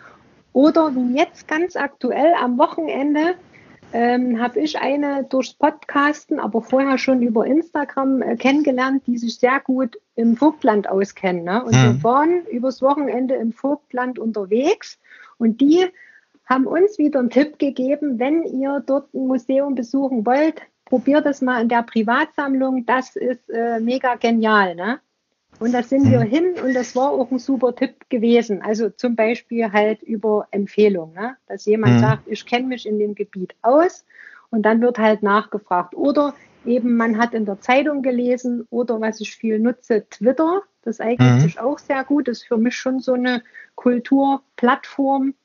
Oder 0.54 0.94
wie 0.96 1.16
jetzt 1.18 1.48
ganz 1.48 1.76
aktuell 1.76 2.34
am 2.42 2.58
Wochenende 2.58 3.36
ähm, 3.94 4.42
habe 4.42 4.60
ich 4.60 4.80
eine 4.80 5.24
durchs 5.24 5.54
Podcasten, 5.54 6.40
aber 6.40 6.62
vorher 6.62 6.98
schon 6.98 7.22
über 7.22 7.46
Instagram 7.46 8.22
äh, 8.22 8.36
kennengelernt, 8.36 9.04
die 9.08 9.18
sich 9.18 9.38
sehr 9.38 9.60
gut 9.60 10.00
im 10.16 10.36
Vogtland 10.38 10.90
auskennen. 10.90 11.44
Ne? 11.44 11.64
Und 11.64 11.76
hm. 11.76 11.96
wir 11.98 12.04
waren 12.04 12.46
übers 12.48 12.82
Wochenende 12.82 13.36
im 13.36 13.52
Vogtland 13.52 14.20
unterwegs 14.20 15.00
und 15.38 15.62
die 15.62 15.86
haben 16.46 16.68
uns 16.68 16.98
wieder 16.98 17.20
einen 17.20 17.30
Tipp 17.30 17.60
gegeben, 17.60 18.20
wenn 18.20 18.44
ihr 18.44 18.84
dort 18.86 19.14
ein 19.14 19.28
Museum 19.28 19.76
besuchen 19.76 20.26
wollt, 20.26 20.62
probiert 20.86 21.26
es 21.26 21.42
mal 21.42 21.62
in 21.62 21.70
der 21.70 21.84
Privatsammlung, 21.84 22.86
das 22.86 23.16
ist 23.16 23.50
äh, 23.50 23.80
mega 23.80 24.16
genial. 24.16 24.76
Ne? 24.76 25.00
Und 25.62 25.74
da 25.74 25.84
sind 25.84 26.10
wir 26.10 26.22
hin 26.22 26.56
und 26.64 26.74
das 26.74 26.96
war 26.96 27.12
auch 27.12 27.30
ein 27.30 27.38
super 27.38 27.76
Tipp 27.76 28.10
gewesen. 28.10 28.64
Also 28.64 28.90
zum 28.90 29.16
Beispiel 29.16 29.72
halt 29.72 30.02
über 30.02 30.48
Empfehlung, 30.50 31.14
ne? 31.14 31.38
dass 31.46 31.68
jemand 31.68 31.98
mhm. 31.98 32.00
sagt, 32.00 32.24
ich 32.26 32.48
kenne 32.48 32.66
mich 32.66 32.88
in 32.88 32.98
dem 32.98 33.14
Gebiet 33.14 33.54
aus 33.62 34.04
und 34.50 34.64
dann 34.64 34.82
wird 34.82 34.98
halt 34.98 35.22
nachgefragt. 35.22 35.94
Oder 35.94 36.34
eben 36.66 36.98
man 36.98 37.20
hat 37.20 37.36
in 37.36 37.46
der 37.46 37.62
Zeitung 37.62 38.02
gelesen 38.02 38.66
oder 38.72 39.00
was 39.02 39.22
ich 39.22 39.36
viel 39.36 39.60
nutze, 39.60 40.10
Twitter. 40.10 40.64
Das 40.82 41.00
eignet 41.00 41.36
mhm. 41.36 41.40
sich 41.42 41.60
auch 41.60 41.78
sehr 41.78 42.04
gut. 42.06 42.28
Das 42.28 42.40
ist 42.40 42.48
für 42.48 42.58
mich 42.58 42.76
schon 42.76 43.00
so 43.00 43.14
eine 43.14 43.44
Kulturplattform 43.76 45.36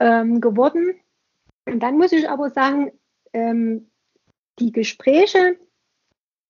ähm, 0.00 0.42
geworden. 0.42 0.96
Und 1.64 1.82
dann 1.82 1.96
muss 1.96 2.12
ich 2.12 2.28
aber 2.28 2.50
sagen, 2.50 2.92
ähm, 3.32 3.88
die 4.58 4.70
Gespräche 4.70 5.56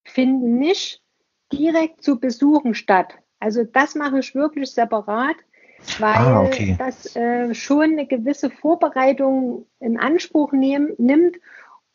finden 0.04 0.58
nicht 0.58 1.04
direkt 1.52 2.02
zu 2.02 2.18
Besuchen 2.18 2.74
statt. 2.74 3.14
Also 3.38 3.64
das 3.64 3.94
mache 3.94 4.18
ich 4.20 4.34
wirklich 4.34 4.70
separat, 4.70 5.36
weil 5.98 6.14
ah, 6.14 6.42
okay. 6.42 6.76
das 6.78 7.16
äh, 7.16 7.54
schon 7.54 7.92
eine 7.92 8.06
gewisse 8.06 8.50
Vorbereitung 8.50 9.66
in 9.80 9.98
Anspruch 9.98 10.52
nehm, 10.52 10.94
nimmt. 10.98 11.36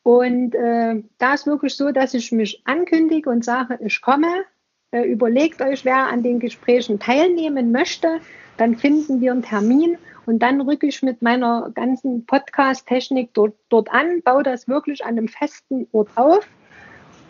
Und 0.04 0.56
äh, 0.56 1.04
da 1.18 1.34
ist 1.34 1.48
wirklich 1.48 1.76
so, 1.76 1.92
dass 1.92 2.14
ich 2.14 2.32
mich 2.32 2.62
ankündige 2.66 3.30
und 3.30 3.46
sage, 3.46 3.80
ich 3.82 4.02
komme. 4.02 4.46
Äh, 4.92 5.04
überlegt 5.04 5.62
euch, 5.62 5.84
wer 5.84 6.08
an 6.08 6.24
den 6.24 6.40
Gesprächen 6.40 7.00
teilnehmen 7.00 7.72
möchte. 7.72 8.20
Dann 8.58 8.76
finden 8.76 9.20
wir 9.22 9.32
einen 9.32 9.42
Termin 9.42 9.98
und 10.26 10.40
dann 10.40 10.62
rücke 10.62 10.88
ich 10.88 11.02
mit 11.02 11.22
meiner 11.22 11.72
ganzen 11.74 12.26
Podcast-Technik 12.26 13.34
dort, 13.34 13.56
dort 13.70 13.92
an, 13.92 14.22
baue 14.24 14.44
das 14.44 14.68
wirklich 14.68 15.04
an 15.04 15.18
einem 15.18 15.28
festen 15.28 15.88
Ort 15.92 16.10
auf 16.16 16.48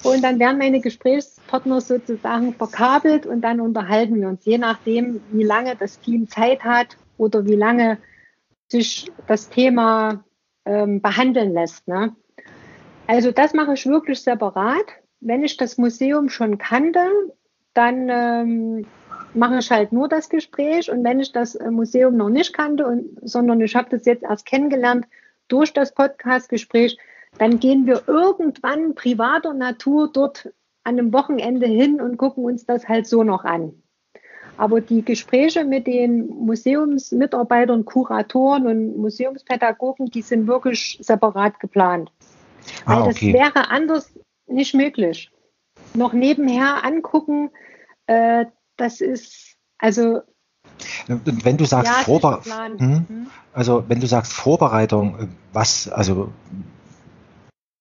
und 0.06 0.24
dann 0.24 0.40
werden 0.40 0.60
meine 0.60 0.82
Gesprächspartner 0.82 1.82
sozusagen 1.82 2.54
verkabelt 2.54 3.26
und 3.26 3.42
dann 3.42 3.60
unterhalten 3.60 4.22
wir 4.22 4.28
uns, 4.28 4.46
je 4.46 4.60
nachdem, 4.60 5.20
wie 5.32 5.44
lange 5.44 5.76
das 5.76 6.00
Team 6.00 6.30
Zeit 6.30 6.64
hat 6.64 6.96
oder 7.18 7.46
wie 7.48 7.56
lange 7.56 7.98
sich 8.68 9.12
das 9.26 9.50
Thema 9.50 10.24
ähm, 10.66 11.02
behandeln 11.02 11.54
lässt. 11.54 11.88
Ne? 11.88 12.16
Also 13.08 13.32
das 13.32 13.56
mache 13.56 13.74
ich 13.74 13.88
wirklich 13.88 14.22
separat. 14.22 14.86
Wenn 15.22 15.44
ich 15.44 15.58
das 15.58 15.80
Museum 15.80 16.30
schon 16.30 16.60
kannte, 16.60 17.08
dann 17.74 18.08
ähm, 18.10 18.86
mache 19.34 19.58
ich 19.58 19.72
halt 19.72 19.92
nur 19.92 20.08
das 20.08 20.30
Gespräch. 20.30 20.92
Und 20.92 21.04
wenn 21.04 21.20
ich 21.20 21.32
das 21.32 21.56
äh, 21.56 21.72
Museum 21.72 22.16
noch 22.16 22.30
nicht 22.30 22.54
kannte, 22.54 22.86
und, 22.86 23.18
sondern 23.28 23.60
ich 23.60 23.76
habe 23.76 23.90
das 23.90 24.06
jetzt 24.06 24.22
erst 24.22 24.46
kennengelernt 24.46 25.08
durch 25.48 25.74
das 25.74 25.96
Podcast-Gespräch, 25.96 26.96
dann 27.38 27.60
gehen 27.60 27.86
wir 27.86 28.04
irgendwann 28.08 28.96
privater 28.96 29.54
Natur 29.54 30.10
dort 30.12 30.54
an 30.84 31.00
einem 31.00 31.14
Wochenende 31.14 31.68
hin 31.68 32.00
und 32.00 32.18
gucken 32.18 32.46
uns 32.46 32.66
das 32.66 32.88
halt 32.88 33.08
so 33.08 33.24
noch 33.24 33.44
an. 33.44 33.74
Aber 34.58 34.80
die 34.80 35.04
Gespräche 35.04 35.66
mit 35.66 35.86
den 35.86 36.28
Museumsmitarbeitern, 36.28 37.84
Kuratoren 37.84 38.68
und 38.68 38.98
Museumspädagogen, 38.98 40.06
die 40.08 40.22
sind 40.22 40.48
wirklich 40.48 40.98
separat 41.02 41.60
geplant. 41.60 42.12
Ah, 42.86 43.02
Weil 43.02 43.10
okay. 43.10 43.34
das 43.34 43.42
wäre 43.42 43.70
anders 43.70 44.14
nicht 44.48 44.74
möglich. 44.74 45.30
Noch 45.94 46.14
nebenher 46.14 46.86
angucken, 46.86 47.50
äh, 48.08 48.46
das 48.78 49.02
ist 49.02 49.58
also. 49.78 50.22
Wenn 51.08 51.58
du 51.58 51.66
sagst 51.66 51.92
ja, 51.92 52.04
Vorbereitung, 52.04 52.80
hm? 52.80 53.06
hm? 53.08 53.28
also 53.54 53.84
wenn 53.88 54.00
du 54.00 54.08
sagst 54.08 54.34
Vorbereitung, 54.34 55.30
was, 55.54 55.88
also 55.90 56.32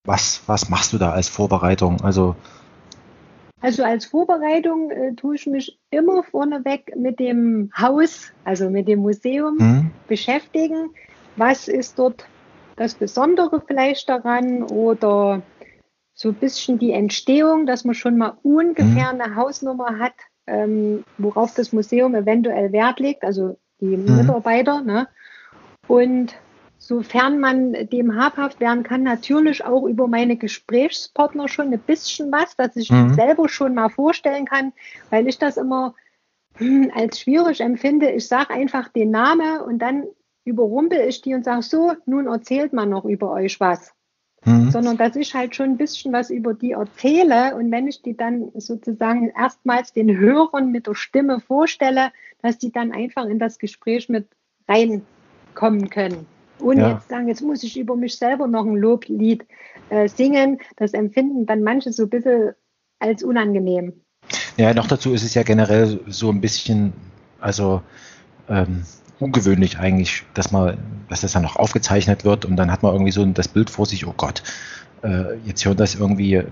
was, 0.04 0.42
was 0.46 0.68
machst 0.68 0.92
du 0.92 0.98
da 0.98 1.12
als 1.12 1.28
Vorbereitung? 1.28 2.00
Also, 2.02 2.36
also 3.60 3.82
als 3.82 4.06
Vorbereitung 4.06 4.90
äh, 4.90 5.14
tue 5.14 5.36
ich 5.36 5.46
mich 5.46 5.78
immer 5.90 6.22
vorneweg 6.22 6.94
mit 6.96 7.18
dem 7.18 7.70
Haus, 7.76 8.32
also 8.44 8.68
mit 8.68 8.88
dem 8.88 9.00
Museum 9.00 9.56
mhm. 9.58 9.90
beschäftigen. 10.06 10.90
Was 11.36 11.68
ist 11.68 11.98
dort 11.98 12.26
das 12.76 12.94
Besondere 12.94 13.62
vielleicht 13.66 14.08
daran 14.08 14.62
oder 14.64 15.42
so 16.12 16.28
ein 16.28 16.34
bisschen 16.34 16.78
die 16.78 16.92
Entstehung, 16.92 17.66
dass 17.66 17.84
man 17.84 17.94
schon 17.94 18.18
mal 18.18 18.36
ungefähr 18.42 19.12
mhm. 19.12 19.20
eine 19.20 19.34
Hausnummer 19.34 19.98
hat, 19.98 20.14
ähm, 20.46 21.04
worauf 21.18 21.54
das 21.54 21.72
Museum 21.72 22.14
eventuell 22.14 22.72
Wert 22.72 23.00
legt, 23.00 23.24
also 23.24 23.56
die 23.80 23.96
mhm. 23.96 24.16
Mitarbeiter. 24.16 24.82
Ne? 24.82 25.08
Und 25.88 26.36
sofern 26.86 27.40
man 27.40 27.72
dem 27.90 28.14
habhaft 28.14 28.60
werden 28.60 28.82
kann, 28.82 29.02
natürlich 29.02 29.64
auch 29.64 29.86
über 29.86 30.06
meine 30.06 30.36
Gesprächspartner 30.36 31.48
schon 31.48 31.72
ein 31.72 31.78
bisschen 31.78 32.30
was, 32.30 32.56
dass 32.56 32.76
ich 32.76 32.90
mhm. 32.90 33.14
selber 33.14 33.48
schon 33.48 33.74
mal 33.74 33.88
vorstellen 33.88 34.44
kann, 34.44 34.72
weil 35.10 35.26
ich 35.26 35.38
das 35.38 35.56
immer 35.56 35.94
hm, 36.56 36.90
als 36.94 37.20
schwierig 37.20 37.60
empfinde. 37.60 38.10
Ich 38.10 38.28
sage 38.28 38.52
einfach 38.52 38.88
den 38.88 39.10
Namen 39.10 39.60
und 39.60 39.78
dann 39.78 40.04
überrumpel 40.44 41.00
ich 41.00 41.22
die 41.22 41.34
und 41.34 41.44
sage 41.44 41.62
so, 41.62 41.92
nun 42.04 42.26
erzählt 42.26 42.74
man 42.74 42.90
noch 42.90 43.06
über 43.06 43.32
euch 43.32 43.60
was. 43.60 43.92
Mhm. 44.44 44.70
Sondern 44.70 44.98
dass 44.98 45.16
ich 45.16 45.34
halt 45.34 45.56
schon 45.56 45.70
ein 45.70 45.76
bisschen 45.78 46.12
was 46.12 46.28
über 46.28 46.52
die 46.52 46.72
erzähle 46.72 47.56
und 47.56 47.70
wenn 47.70 47.88
ich 47.88 48.02
die 48.02 48.14
dann 48.14 48.50
sozusagen 48.56 49.30
erstmals 49.30 49.94
den 49.94 50.18
Hörern 50.18 50.70
mit 50.70 50.86
der 50.86 50.94
Stimme 50.94 51.40
vorstelle, 51.40 52.12
dass 52.42 52.58
die 52.58 52.70
dann 52.70 52.92
einfach 52.92 53.24
in 53.24 53.38
das 53.38 53.58
Gespräch 53.58 54.10
mit 54.10 54.28
reinkommen 54.68 55.88
können. 55.88 56.26
Ohne 56.64 56.80
ja. 56.80 56.92
jetzt 56.92 57.08
sagen, 57.08 57.28
jetzt 57.28 57.42
muss 57.42 57.62
ich 57.62 57.78
über 57.78 57.94
mich 57.94 58.16
selber 58.16 58.46
noch 58.46 58.64
ein 58.64 58.76
Loblied 58.76 59.46
äh, 59.90 60.08
singen. 60.08 60.58
Das 60.76 60.94
empfinden 60.94 61.46
dann 61.46 61.62
manche 61.62 61.92
so 61.92 62.04
ein 62.04 62.10
bisschen 62.10 62.52
als 62.98 63.22
unangenehm. 63.22 63.92
Ja, 64.56 64.72
noch 64.72 64.86
dazu 64.86 65.12
ist 65.12 65.24
es 65.24 65.34
ja 65.34 65.42
generell 65.42 66.00
so 66.06 66.30
ein 66.30 66.40
bisschen, 66.40 66.94
also 67.40 67.82
ähm, 68.48 68.84
ungewöhnlich 69.20 69.78
eigentlich, 69.78 70.22
dass 70.32 70.52
man, 70.52 70.78
dass 71.08 71.20
das 71.20 71.32
dann 71.32 71.42
noch 71.42 71.56
aufgezeichnet 71.56 72.24
wird 72.24 72.44
und 72.46 72.56
dann 72.56 72.72
hat 72.72 72.82
man 72.82 72.92
irgendwie 72.92 73.12
so 73.12 73.24
das 73.26 73.48
Bild 73.48 73.68
vor 73.68 73.84
sich, 73.84 74.06
oh 74.06 74.14
Gott, 74.16 74.42
äh, 75.02 75.36
jetzt 75.44 75.64
hören 75.66 75.76
das 75.76 75.94
irgendwie 75.94 76.34
äh, 76.34 76.46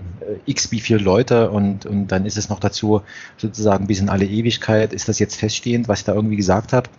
x 0.45 0.71
wie 0.71 0.79
viele 0.79 0.99
Leute 0.99 1.49
und, 1.49 1.87
und 1.87 2.07
dann 2.07 2.25
ist 2.25 2.37
es 2.37 2.49
noch 2.49 2.59
dazu 2.59 3.01
sozusagen 3.37 3.87
bis 3.87 3.99
in 3.99 4.09
alle 4.09 4.25
Ewigkeit, 4.25 4.93
ist 4.93 5.09
das 5.09 5.17
jetzt 5.17 5.37
feststehend, 5.37 5.87
was 5.87 5.99
ich 5.99 6.05
da 6.05 6.13
irgendwie 6.13 6.35
gesagt 6.35 6.71
habe? 6.71 6.89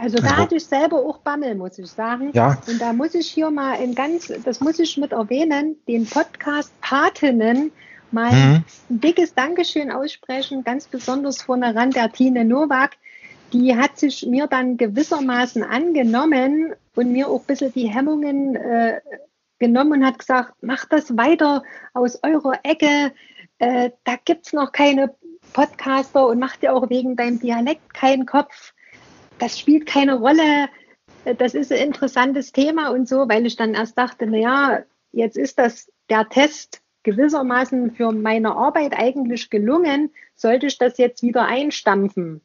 Also 0.00 0.16
da 0.16 0.28
also, 0.28 0.36
hatte 0.36 0.56
ich 0.56 0.64
selber 0.64 0.96
auch 0.96 1.18
Bammel, 1.18 1.54
muss 1.54 1.78
ich 1.78 1.90
sagen. 1.90 2.30
Ja. 2.32 2.60
Und 2.66 2.80
da 2.80 2.92
muss 2.92 3.14
ich 3.14 3.28
hier 3.28 3.50
mal 3.50 3.74
in 3.74 3.94
ganz, 3.94 4.32
das 4.44 4.60
muss 4.60 4.78
ich 4.78 4.96
mit 4.96 5.12
erwähnen, 5.12 5.76
den 5.86 6.06
Podcast 6.06 6.72
Patinnen 6.80 7.70
mal 8.10 8.32
mhm. 8.32 8.64
ein 8.90 9.00
dickes 9.00 9.34
Dankeschön 9.34 9.90
aussprechen, 9.92 10.64
ganz 10.64 10.88
besonders 10.88 11.42
vorne 11.42 11.74
ran 11.74 11.90
der 11.90 12.10
Tine 12.10 12.44
Nowak. 12.44 12.92
Die 13.52 13.76
hat 13.76 13.98
sich 13.98 14.26
mir 14.26 14.46
dann 14.46 14.76
gewissermaßen 14.76 15.62
angenommen 15.62 16.72
und 16.94 17.12
mir 17.12 17.28
auch 17.28 17.40
ein 17.40 17.46
bisschen 17.46 17.72
die 17.72 17.88
Hemmungen 17.88 18.56
äh, 18.56 19.00
genommen 19.58 20.00
und 20.00 20.06
hat 20.06 20.18
gesagt, 20.18 20.62
macht 20.62 20.92
das 20.92 21.16
weiter 21.16 21.62
aus 21.92 22.18
eurer 22.22 22.58
Ecke. 22.62 23.12
Äh, 23.58 23.90
da 24.04 24.16
gibt's 24.24 24.52
noch 24.52 24.72
keine 24.72 25.14
Podcaster 25.52 26.26
und 26.26 26.38
macht 26.38 26.62
dir 26.62 26.74
auch 26.74 26.88
wegen 26.88 27.16
deinem 27.16 27.38
Dialekt 27.38 27.92
keinen 27.92 28.24
Kopf 28.24 28.72
das 29.40 29.58
spielt 29.58 29.86
keine 29.86 30.18
Rolle, 30.18 30.68
das 31.38 31.54
ist 31.54 31.72
ein 31.72 31.86
interessantes 31.86 32.52
Thema 32.52 32.90
und 32.90 33.08
so, 33.08 33.28
weil 33.28 33.46
ich 33.46 33.56
dann 33.56 33.74
erst 33.74 33.98
dachte, 33.98 34.26
naja, 34.26 34.80
jetzt 35.12 35.36
ist 35.36 35.58
das 35.58 35.90
der 36.08 36.28
Test 36.28 36.82
gewissermaßen 37.02 37.92
für 37.92 38.12
meine 38.12 38.54
Arbeit 38.54 38.92
eigentlich 38.96 39.50
gelungen, 39.50 40.10
sollte 40.36 40.66
ich 40.66 40.78
das 40.78 40.98
jetzt 40.98 41.22
wieder 41.22 41.46
einstampfen. 41.46 42.42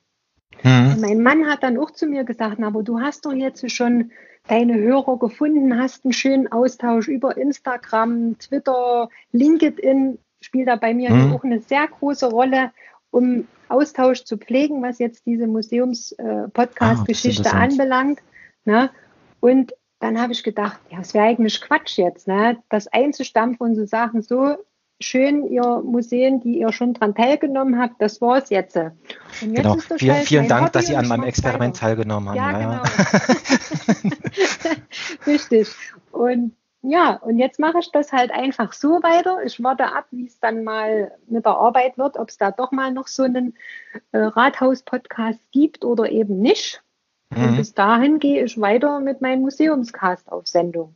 Mhm. 0.63 0.97
Mein 1.01 1.21
Mann 1.21 1.47
hat 1.47 1.63
dann 1.63 1.77
auch 1.77 1.91
zu 1.91 2.07
mir 2.07 2.23
gesagt, 2.23 2.55
na, 2.59 2.67
aber 2.67 2.83
du 2.83 2.99
hast 2.99 3.25
doch 3.25 3.33
jetzt 3.33 3.69
schon 3.71 4.11
deine 4.47 4.77
Hörer 4.77 5.17
gefunden 5.17 5.77
hast, 5.77 6.05
einen 6.05 6.13
schönen 6.13 6.51
Austausch 6.51 7.07
über 7.07 7.35
Instagram, 7.35 8.37
Twitter, 8.37 9.09
LinkedIn 9.31 10.19
spielt 10.39 10.67
da 10.67 10.75
bei 10.75 10.93
mir 10.93 11.09
mhm. 11.09 11.33
auch 11.33 11.43
eine 11.43 11.59
sehr 11.59 11.87
große 11.87 12.27
Rolle, 12.27 12.71
um 13.15 13.47
Austausch 13.69 14.25
zu 14.25 14.37
pflegen, 14.37 14.83
was 14.83 14.99
jetzt 14.99 15.25
diese 15.25 15.47
Museums-Podcast-Geschichte 15.47 17.47
äh, 17.47 17.53
ah, 17.53 17.61
anbelangt. 17.61 18.19
Ne? 18.65 18.89
Und 19.39 19.73
dann 19.99 20.19
habe 20.19 20.33
ich 20.33 20.43
gedacht, 20.43 20.81
ja, 20.91 20.99
es 20.99 21.13
wäre 21.13 21.27
eigentlich 21.27 21.61
Quatsch 21.61 21.97
jetzt, 21.97 22.27
ne? 22.27 22.57
das 22.67 22.87
einzustampfen 22.87 23.67
und 23.67 23.75
zu 23.75 23.87
sagen, 23.87 24.21
so 24.21 24.57
schön, 24.99 25.47
ihr 25.47 25.81
Museen, 25.83 26.41
die 26.41 26.59
ihr 26.59 26.73
schon 26.73 26.93
daran 26.93 27.15
teilgenommen 27.15 27.79
habt, 27.79 28.01
das 28.01 28.19
war 28.19 28.43
es 28.43 28.49
jetzt. 28.49 28.75
Und 28.75 28.91
jetzt 29.41 29.55
genau. 29.55 29.75
ist 29.75 29.89
das 29.89 29.99
vielen, 29.99 30.15
halt 30.15 30.27
vielen 30.27 30.49
Dank, 30.49 30.63
Hobby 30.63 30.73
dass 30.73 30.87
Sie 30.87 30.97
an 30.97 31.07
meinem 31.07 31.23
Experiment 31.23 31.75
weiter. 31.75 31.87
teilgenommen 31.87 32.27
haben. 32.29 32.35
Ja, 32.35 32.59
ja 32.59 32.59
genau. 32.59 32.83
Richtig. 35.25 35.69
Und 36.11 36.51
ja, 36.87 37.15
und 37.17 37.39
jetzt 37.39 37.59
mache 37.59 37.79
ich 37.79 37.91
das 37.91 38.11
halt 38.11 38.31
einfach 38.31 38.73
so 38.73 39.01
weiter. 39.03 39.43
Ich 39.43 39.61
warte 39.63 39.93
ab, 39.95 40.05
wie 40.11 40.27
es 40.27 40.39
dann 40.39 40.63
mal 40.63 41.11
mit 41.27 41.45
der 41.45 41.53
Arbeit 41.57 41.97
wird, 41.97 42.17
ob 42.17 42.29
es 42.29 42.37
da 42.37 42.51
doch 42.51 42.71
mal 42.71 42.91
noch 42.91 43.07
so 43.07 43.23
einen 43.23 43.55
äh, 44.11 44.17
Rathaus-Podcast 44.17 45.39
gibt 45.51 45.83
oder 45.83 46.09
eben 46.09 46.39
nicht. 46.39 46.81
Mhm. 47.29 47.43
Und 47.43 47.57
bis 47.57 47.73
dahin 47.73 48.19
gehe 48.19 48.43
ich 48.43 48.59
weiter 48.59 48.99
mit 48.99 49.21
meinem 49.21 49.41
Museumscast 49.41 50.31
auf 50.31 50.47
Sendung. 50.47 50.95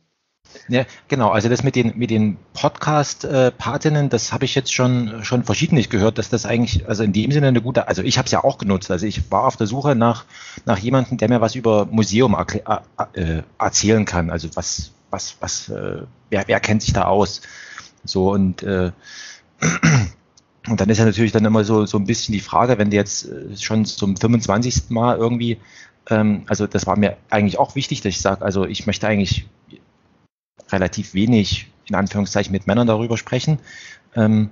Ja, 0.68 0.84
genau. 1.08 1.30
Also 1.30 1.48
das 1.48 1.62
mit 1.62 1.76
den 1.76 1.96
mit 1.96 2.10
den 2.10 2.36
Podcast-Patinnen, 2.54 4.08
das 4.08 4.32
habe 4.32 4.44
ich 4.44 4.54
jetzt 4.54 4.72
schon 4.72 5.22
schon 5.22 5.44
verschiedentlich 5.44 5.90
gehört, 5.90 6.18
dass 6.18 6.28
das 6.28 6.46
eigentlich 6.46 6.88
also 6.88 7.04
in 7.04 7.12
dem 7.12 7.30
Sinne 7.30 7.48
eine 7.48 7.62
gute. 7.62 7.86
Also 7.88 8.02
ich 8.02 8.18
habe 8.18 8.26
es 8.26 8.32
ja 8.32 8.42
auch 8.42 8.58
genutzt. 8.58 8.90
Also 8.90 9.06
ich 9.06 9.30
war 9.30 9.44
auf 9.44 9.56
der 9.56 9.66
Suche 9.66 9.94
nach 9.94 10.24
nach 10.64 10.78
jemandem, 10.78 11.18
der 11.18 11.28
mir 11.28 11.40
was 11.40 11.54
über 11.54 11.86
Museum 11.86 12.36
äh, 13.14 13.42
erzählen 13.58 14.04
kann. 14.04 14.30
Also 14.30 14.48
was 14.54 14.92
was 15.10 15.36
was 15.40 15.68
äh, 15.68 16.02
wer 16.30 16.48
wer 16.48 16.60
kennt 16.60 16.82
sich 16.82 16.92
da 16.92 17.04
aus? 17.04 17.42
So 18.04 18.30
und 18.32 18.62
äh, 18.62 18.92
und 20.68 20.80
dann 20.80 20.88
ist 20.88 20.98
ja 20.98 21.04
natürlich 21.04 21.32
dann 21.32 21.44
immer 21.44 21.64
so 21.64 21.86
so 21.86 21.98
ein 21.98 22.06
bisschen 22.06 22.32
die 22.32 22.40
Frage, 22.40 22.78
wenn 22.78 22.90
du 22.90 22.96
jetzt 22.96 23.28
äh, 23.28 23.56
schon 23.56 23.84
zum 23.84 24.16
25. 24.16 24.90
Mal 24.90 25.16
irgendwie 25.16 25.58
ähm, 26.08 26.42
also 26.46 26.66
das 26.66 26.86
war 26.86 26.96
mir 26.96 27.16
eigentlich 27.30 27.58
auch 27.58 27.74
wichtig, 27.74 28.00
dass 28.02 28.10
ich 28.10 28.20
sage, 28.20 28.42
also 28.44 28.66
ich 28.66 28.86
möchte 28.86 29.06
eigentlich 29.06 29.46
relativ 30.70 31.14
wenig, 31.14 31.70
in 31.88 31.94
Anführungszeichen, 31.94 32.52
mit 32.52 32.66
Männern 32.66 32.86
darüber 32.86 33.16
sprechen. 33.16 33.58
Ähm, 34.14 34.50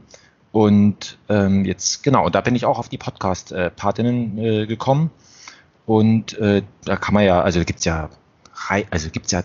und 0.53 1.19
ähm, 1.29 1.65
jetzt, 1.65 2.03
genau, 2.03 2.31
da 2.31 2.41
bin 2.41 2.57
ich 2.57 2.65
auch 2.65 2.79
auf 2.79 2.89
die 2.89 2.99
Podcast-Partinnen 2.99 4.39
äh, 4.39 4.67
gekommen. 4.67 5.11
Und 5.87 6.39
äh, 6.39 6.63
da 6.85 6.97
kann 6.97 7.15
man 7.15 7.25
ja, 7.25 7.41
also 7.41 7.65
gibt 7.65 7.81
es 7.81 7.85
ja, 7.85 8.11
also 8.91 9.11
gibt 9.11 9.27
es 9.27 9.33
ja 9.33 9.43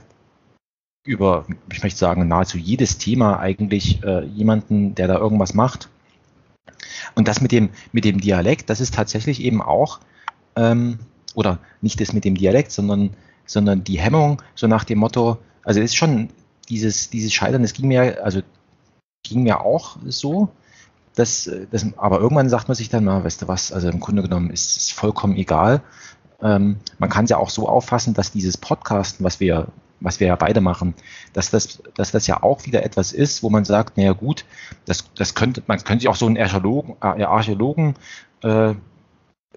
über, 1.03 1.45
ich 1.71 1.83
möchte 1.83 1.99
sagen, 1.99 2.27
nahezu 2.27 2.57
jedes 2.57 2.97
Thema 2.97 3.39
eigentlich 3.39 4.03
äh, 4.03 4.23
jemanden, 4.25 4.95
der 4.95 5.07
da 5.07 5.17
irgendwas 5.17 5.53
macht. 5.53 5.89
Und 7.15 7.27
das 7.27 7.41
mit 7.41 7.51
dem, 7.51 7.69
mit 7.91 8.05
dem 8.05 8.19
Dialekt, 8.19 8.69
das 8.69 8.79
ist 8.79 8.93
tatsächlich 8.93 9.41
eben 9.41 9.61
auch, 9.61 9.99
ähm, 10.55 10.99
oder 11.35 11.59
nicht 11.81 11.99
das 11.99 12.13
mit 12.13 12.25
dem 12.25 12.35
Dialekt, 12.35 12.71
sondern, 12.71 13.11
sondern 13.45 13.83
die 13.83 13.99
Hemmung, 13.99 14.41
so 14.55 14.67
nach 14.67 14.83
dem 14.83 14.99
Motto, 14.99 15.37
also 15.63 15.81
ist 15.81 15.95
schon 15.95 16.29
dieses, 16.69 17.09
dieses 17.09 17.33
Scheitern, 17.33 17.61
das 17.61 17.73
ging 17.73 17.87
mir, 17.87 18.23
also 18.23 18.41
ging 19.23 19.43
mir 19.43 19.61
auch 19.61 19.97
so. 20.05 20.49
Das, 21.15 21.49
das, 21.69 21.85
aber 21.97 22.19
irgendwann 22.19 22.49
sagt 22.49 22.67
man 22.67 22.75
sich 22.75 22.89
dann, 22.89 23.03
na, 23.03 23.23
weißt 23.23 23.43
du 23.43 23.47
was, 23.47 23.71
also 23.71 23.89
im 23.89 23.99
Grunde 23.99 24.23
genommen 24.23 24.49
ist 24.49 24.77
es 24.77 24.89
vollkommen 24.91 25.35
egal. 25.35 25.81
Ähm, 26.41 26.77
man 26.97 27.09
kann 27.09 27.25
es 27.25 27.29
ja 27.29 27.37
auch 27.37 27.49
so 27.49 27.67
auffassen, 27.67 28.13
dass 28.13 28.31
dieses 28.31 28.57
Podcasten, 28.57 29.23
was 29.23 29.39
wir, 29.39 29.67
was 30.03 30.19
wir 30.19 30.27
ja 30.27 30.35
beide 30.35 30.61
machen, 30.61 30.93
dass 31.31 31.49
das, 31.49 31.81
dass 31.95 32.11
das 32.11 32.27
ja 32.27 32.43
auch 32.43 32.65
wieder 32.65 32.83
etwas 32.83 33.13
ist, 33.13 33.41
wo 33.41 33.49
man 33.49 33.65
sagt, 33.65 33.97
naja 33.97 34.11
gut, 34.13 34.45
das, 34.85 35.05
das 35.15 35.33
könnte, 35.33 35.63
man 35.65 35.79
könnte 35.83 36.01
sich 36.01 36.09
auch 36.09 36.15
so 36.15 36.27
einen 36.27 36.37
Archäologen, 36.37 36.95
äh, 37.01 37.23
Archäologen 37.23 37.95
äh, 38.43 38.73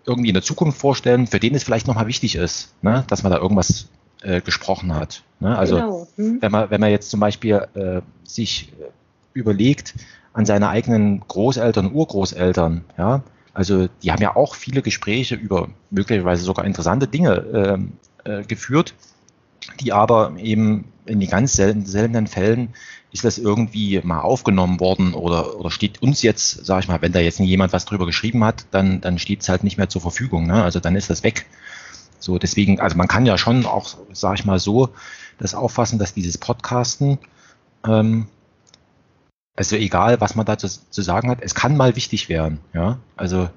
irgendwie 0.07 0.29
in 0.29 0.35
der 0.35 0.43
Zukunft 0.43 0.79
vorstellen, 0.79 1.27
für 1.27 1.41
den 1.41 1.55
es 1.55 1.65
vielleicht 1.65 1.89
nochmal 1.89 2.07
wichtig 2.07 2.37
ist, 2.37 2.73
ne, 2.81 3.05
dass 3.09 3.25
man 3.25 3.33
da 3.33 3.39
irgendwas 3.39 3.89
äh, 4.23 4.41
gesprochen 4.41 4.95
hat. 4.95 5.25
Ne? 5.41 5.59
Also 5.59 5.77
genau. 5.77 6.09
hm. 6.17 6.39
wenn 6.41 6.53
man 6.53 6.71
wenn 6.71 6.81
man 6.81 6.91
jetzt 6.91 7.11
zum 7.11 7.21
Beispiel 7.21 7.67
äh, 7.75 8.01
sich 8.23 8.73
überlegt 9.35 9.95
an 10.33 10.47
seine 10.47 10.69
eigenen 10.69 11.21
Großeltern, 11.27 11.93
Urgroßeltern, 11.93 12.85
ja, 12.97 13.23
also 13.53 13.89
die 14.03 14.13
haben 14.13 14.23
ja 14.23 14.37
auch 14.37 14.55
viele 14.55 14.83
Gespräche 14.83 15.35
über 15.35 15.71
möglicherweise 15.91 16.45
sogar 16.45 16.65
interessante 16.65 17.09
Dinge 17.09 17.89
äh, 18.25 18.31
äh, 18.31 18.45
geführt, 18.45 18.95
die 19.81 19.93
aber 19.93 20.35
eben 20.39 20.93
in 21.07 21.21
den 21.21 21.31
ganz 21.31 21.55
selten, 21.55 21.87
seltenen 21.87 22.27
Fällen 22.27 22.75
ist 23.13 23.25
das 23.25 23.39
irgendwie 23.39 24.01
mal 24.03 24.21
aufgenommen 24.21 24.81
worden 24.81 25.15
oder, 25.15 25.59
oder 25.59 25.71
steht 25.71 26.03
uns 26.03 26.23
jetzt, 26.23 26.67
sage 26.67 26.81
ich 26.81 26.89
mal, 26.89 27.01
wenn 27.01 27.13
da 27.13 27.21
jetzt 27.21 27.39
jemand 27.39 27.73
was 27.73 27.85
drüber 27.85 28.07
geschrieben 28.07 28.45
hat, 28.45 28.67
dann, 28.73 29.01
dann 29.01 29.19
steht 29.19 29.43
es 29.43 29.49
halt 29.49 29.65
nicht 29.65 29.79
mehr 29.79 29.89
zur 29.89 30.03
Verfügung. 30.03 30.47
Ne? 30.47 30.63
Also 30.63 30.81
dann 30.81 30.97
ist 30.97 31.09
das 31.09 31.23
weg. 31.23 31.47
So, 32.19 32.39
deswegen, 32.39 32.81
also 32.81 32.97
man 32.97 33.09
kann 33.09 33.27
ja 33.27 33.39
schon 33.39 33.67
auch, 33.67 33.97
sage 34.13 34.37
ich 34.37 34.45
mal 34.45 34.59
so, 34.59 34.91
das 35.39 35.55
auffassen, 35.55 35.99
dass 35.99 36.15
dieses 36.15 36.39
Podcasten, 36.39 37.19
ähm, 37.87 38.27
also 39.55 39.77
egal, 39.77 40.21
was 40.21 40.35
man 40.35 40.45
da 40.45 40.59
zu, 40.59 40.69
sagen 40.91 41.31
hat, 41.31 41.39
es 41.41 41.55
kann 41.55 41.77
mal 41.77 41.97
wichtig 41.97 42.29
werden, 42.29 42.61
ja. 42.75 42.99
Also 43.17 43.49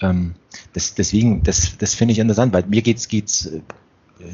ähm, 0.00 0.34
das, 0.72 0.94
deswegen, 0.94 1.42
das, 1.42 1.78
das 1.78 1.94
finde 1.94 2.12
ich 2.12 2.18
interessant, 2.18 2.52
weil 2.52 2.66
mir 2.66 2.82
geht's 2.82 3.46
äh, 3.46 3.62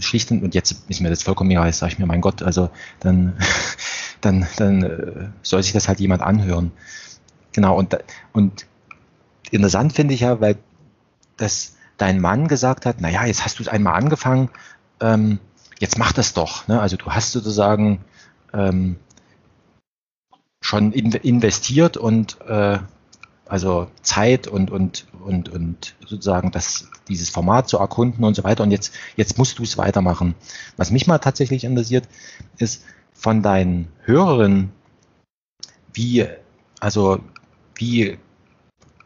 schlicht 0.01 0.31
und, 0.31 0.43
und 0.43 0.55
jetzt 0.55 0.85
ist 0.89 1.01
mir 1.01 1.11
das 1.11 1.23
vollkommen 1.23 1.51
egal, 1.51 1.73
sage 1.73 1.93
ich 1.93 1.99
mir, 1.99 2.07
mein 2.07 2.21
Gott, 2.21 2.43
also 2.43 2.71
dann, 3.01 3.35
dann, 4.21 4.47
dann 4.57 4.83
äh, 4.83 5.29
soll 5.43 5.63
sich 5.63 5.73
das 5.73 5.89
halt 5.89 6.01
jemand 6.01 6.23
anhören. 6.23 6.73
Genau, 7.53 7.77
und, 7.77 7.97
und 8.33 8.67
interessant 9.51 9.93
finde 9.93 10.15
ich 10.15 10.21
ja, 10.21 10.41
weil 10.41 10.57
das, 11.37 11.77
dein 11.97 12.21
Mann 12.21 12.49
gesagt 12.49 12.87
hat, 12.87 13.01
naja, 13.01 13.25
jetzt 13.25 13.45
hast 13.45 13.59
du 13.59 13.63
es 13.63 13.69
einmal 13.69 13.95
angefangen, 13.95 14.51
ähm, 15.01 15.39
jetzt 15.79 15.99
mach 15.99 16.13
das 16.13 16.35
doch. 16.35 16.67
Ne? 16.69 16.81
Also 16.81 16.97
du 16.97 17.07
hast 17.07 17.33
sozusagen 17.33 18.05
ähm, 18.53 18.97
schon 20.61 20.93
in, 20.93 21.13
investiert 21.13 21.97
und 21.97 22.41
äh, 22.43 22.79
also 23.47 23.89
Zeit 24.03 24.47
und, 24.47 24.71
und, 24.71 25.07
und, 25.25 25.49
und 25.49 25.95
sozusagen 26.01 26.51
das, 26.51 26.89
dieses 27.09 27.31
Format 27.31 27.69
zu 27.69 27.79
erkunden 27.79 28.25
und 28.25 28.35
so 28.35 28.45
weiter. 28.45 28.63
Und 28.63 28.71
jetzt, 28.71 28.95
jetzt 29.17 29.39
musst 29.39 29.59
du 29.59 29.63
es 29.63 29.77
weitermachen. 29.77 30.35
Was 30.77 30.91
mich 30.91 31.07
mal 31.07 31.19
tatsächlich 31.19 31.65
interessiert, 31.65 32.09
ist 32.59 32.85
von 33.13 33.43
deinen 33.43 33.89
Hörerinnen, 34.05 34.71
wie, 35.93 36.27
also 36.81 37.21
wie 37.77 38.19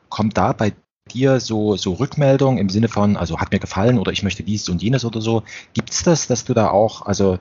kommt 0.08 0.36
da 0.36 0.52
bei 0.52 0.72
dir 1.10 1.40
so, 1.40 1.76
so 1.76 1.94
Rückmeldungen 1.94 2.58
im 2.58 2.68
Sinne 2.68 2.88
von, 2.88 3.16
also 3.16 3.38
hat 3.38 3.52
mir 3.52 3.58
gefallen 3.58 3.98
oder 3.98 4.12
ich 4.12 4.22
möchte 4.22 4.42
dies 4.42 4.68
und 4.68 4.82
jenes 4.82 5.04
oder 5.04 5.20
so? 5.20 5.42
Gibt 5.72 5.90
es 5.90 6.02
das, 6.02 6.26
dass 6.26 6.44
du 6.44 6.54
da 6.54 6.70
auch, 6.70 7.02
also 7.02 7.38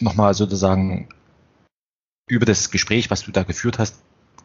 nochmal 0.00 0.34
sozusagen 0.34 1.08
über 2.28 2.46
das 2.46 2.70
Gespräch, 2.70 3.10
was 3.10 3.22
du 3.22 3.32
da 3.32 3.42
geführt 3.42 3.78
hast, 3.78 3.96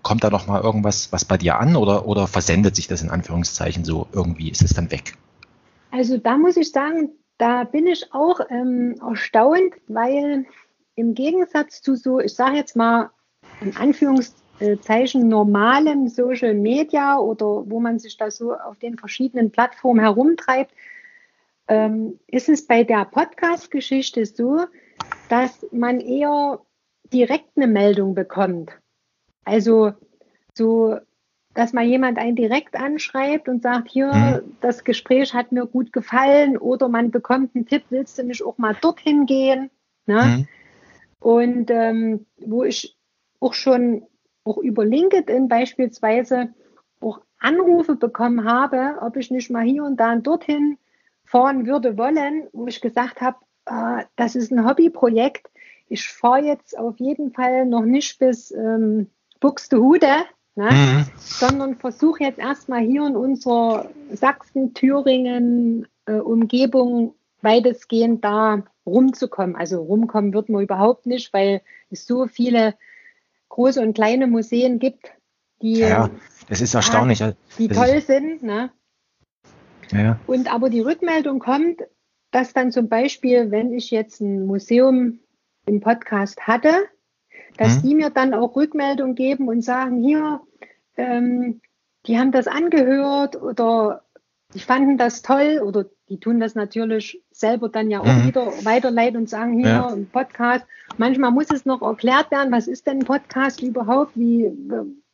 kommt 0.05 0.23
da 0.23 0.29
nochmal 0.29 0.61
irgendwas 0.61 1.11
was 1.11 1.25
bei 1.25 1.35
dir 1.35 1.59
an 1.59 1.75
oder, 1.75 2.07
oder 2.07 2.27
versendet 2.27 2.75
sich 2.75 2.87
das 2.87 3.01
in 3.01 3.09
Anführungszeichen 3.09 3.83
so 3.83 4.07
irgendwie? 4.13 4.49
Ist 4.51 4.61
es 4.61 4.75
dann 4.75 4.91
weg? 4.91 5.15
Also 5.89 6.17
da 6.17 6.37
muss 6.37 6.57
ich 6.57 6.71
sagen, 6.71 7.09
da 7.39 7.63
bin 7.63 7.87
ich 7.87 8.13
auch 8.13 8.39
ähm, 8.49 8.95
erstaunt, 9.01 9.73
weil 9.87 10.45
im 10.93 11.15
Gegensatz 11.15 11.81
zu 11.81 11.95
so, 11.95 12.19
ich 12.19 12.35
sage 12.35 12.55
jetzt 12.55 12.75
mal 12.75 13.09
in 13.61 13.75
Anführungszeichen, 13.75 14.45
Zeichen 14.81 15.27
normalem 15.27 16.07
Social 16.07 16.53
Media 16.53 17.17
oder 17.17 17.69
wo 17.69 17.81
man 17.81 17.99
sich 17.99 18.15
da 18.15 18.31
so 18.31 18.53
auf 18.53 18.79
den 18.79 18.97
verschiedenen 18.97 19.51
Plattformen 19.51 19.99
herumtreibt, 19.99 20.71
ähm, 21.67 22.19
ist 22.27 22.47
es 22.47 22.65
bei 22.65 22.85
der 22.85 23.03
Podcast-Geschichte 23.03 24.25
so, 24.25 24.65
dass 25.27 25.65
man 25.71 25.99
eher 25.99 26.61
direkt 27.11 27.57
eine 27.57 27.67
Meldung 27.67 28.15
bekommt. 28.15 28.71
Also 29.45 29.93
so, 30.53 30.97
dass 31.53 31.71
mal 31.71 31.85
jemand 31.85 32.17
einen 32.17 32.35
direkt 32.35 32.75
anschreibt 32.75 33.47
und 33.47 33.63
sagt, 33.63 33.89
hier, 33.89 34.13
mhm. 34.13 34.57
das 34.59 34.83
Gespräch 34.83 35.33
hat 35.33 35.51
mir 35.51 35.65
gut 35.65 35.93
gefallen 35.93 36.57
oder 36.57 36.89
man 36.89 37.11
bekommt 37.11 37.55
einen 37.55 37.65
Tipp, 37.65 37.83
willst 37.89 38.17
du 38.17 38.23
nicht 38.23 38.43
auch 38.43 38.57
mal 38.57 38.75
dorthin 38.81 39.25
gehen? 39.25 39.69
Ne? 40.05 40.23
Mhm. 40.23 40.47
Und 41.19 41.71
ähm, 41.71 42.25
wo 42.37 42.63
ich 42.63 42.97
auch 43.39 43.53
schon 43.53 44.05
auch 44.43 44.57
über 44.57 44.85
LinkedIn 44.85 45.47
beispielsweise 45.47 46.53
auch 46.99 47.21
Anrufe 47.39 47.95
bekommen 47.95 48.43
habe, 48.43 48.97
ob 49.01 49.17
ich 49.17 49.31
nicht 49.31 49.49
mal 49.49 49.63
hier 49.63 49.83
und 49.83 49.97
da 49.99 50.15
dorthin 50.17 50.77
fahren 51.23 51.65
würde 51.65 51.97
wollen, 51.97 52.47
wo 52.53 52.67
ich 52.67 52.81
gesagt 52.81 53.21
habe, 53.21 53.37
äh, 53.65 54.03
das 54.15 54.35
ist 54.35 54.51
ein 54.51 54.67
Hobbyprojekt. 54.67 55.49
Ich 55.87 56.07
fahre 56.07 56.45
jetzt 56.45 56.77
auf 56.77 56.99
jeden 56.99 57.31
Fall 57.31 57.65
noch 57.65 57.85
nicht 57.85 58.19
bis 58.19 58.51
ähm, 58.51 59.09
Buxtehude, 59.39 60.25
ne, 60.55 60.71
mhm. 60.71 61.05
sondern 61.17 61.75
versuche 61.75 62.23
jetzt 62.23 62.39
erstmal 62.39 62.81
hier 62.81 63.05
in 63.05 63.15
unserer 63.15 63.89
Sachsen, 64.11 64.73
Thüringen, 64.73 65.87
äh, 66.05 66.13
Umgebung 66.13 67.15
weitestgehend 67.41 68.23
da 68.23 68.63
rumzukommen. 68.85 69.55
Also 69.55 69.81
rumkommen 69.81 70.33
wird 70.33 70.49
man 70.49 70.63
überhaupt 70.63 71.05
nicht, 71.05 71.33
weil 71.33 71.61
es 71.89 72.05
so 72.05 72.27
viele 72.27 72.75
große 73.49 73.81
und 73.81 73.93
kleine 73.93 74.27
Museen 74.27 74.79
gibt, 74.79 75.11
die, 75.61 75.79
ja, 75.79 76.09
das 76.49 76.61
ist 76.61 76.73
erstaunlich. 76.73 77.19
Ja, 77.19 77.33
die 77.57 77.67
das 77.67 77.77
toll 77.77 78.01
sind. 78.01 78.43
Ne? 78.43 78.71
Ja. 79.91 80.19
Und 80.27 80.53
aber 80.53 80.69
die 80.69 80.81
Rückmeldung 80.81 81.39
kommt, 81.39 81.81
dass 82.31 82.53
dann 82.53 82.71
zum 82.71 82.89
Beispiel, 82.89 83.51
wenn 83.51 83.73
ich 83.73 83.91
jetzt 83.91 84.19
ein 84.19 84.45
Museum 84.45 85.19
im 85.65 85.79
Podcast 85.79 86.41
hatte, 86.41 86.71
dass 87.57 87.77
mhm. 87.77 87.87
die 87.87 87.95
mir 87.95 88.09
dann 88.09 88.33
auch 88.33 88.55
Rückmeldung 88.55 89.15
geben 89.15 89.47
und 89.47 89.61
sagen, 89.61 90.03
hier, 90.03 90.41
ähm, 90.97 91.61
die 92.05 92.19
haben 92.19 92.31
das 92.31 92.47
angehört 92.47 93.41
oder 93.41 94.03
die 94.53 94.59
fanden 94.59 94.97
das 94.97 95.21
toll 95.21 95.61
oder 95.63 95.85
die 96.07 96.19
tun 96.19 96.39
das 96.39 96.55
natürlich 96.55 97.21
selber 97.31 97.69
dann 97.69 97.89
ja 97.89 97.99
auch 97.99 98.05
mhm. 98.05 98.27
wieder 98.27 98.45
weiterleiten 98.63 99.17
und 99.17 99.29
sagen, 99.29 99.53
hier 99.53 99.69
ja. 99.69 99.87
ein 99.87 100.07
Podcast. 100.07 100.65
Manchmal 100.97 101.31
muss 101.31 101.49
es 101.51 101.65
noch 101.65 101.81
erklärt 101.81 102.31
werden, 102.31 102.51
was 102.51 102.67
ist 102.67 102.85
denn 102.85 102.99
ein 102.99 103.05
Podcast 103.05 103.61
überhaupt? 103.63 104.11
Wie 104.15 104.51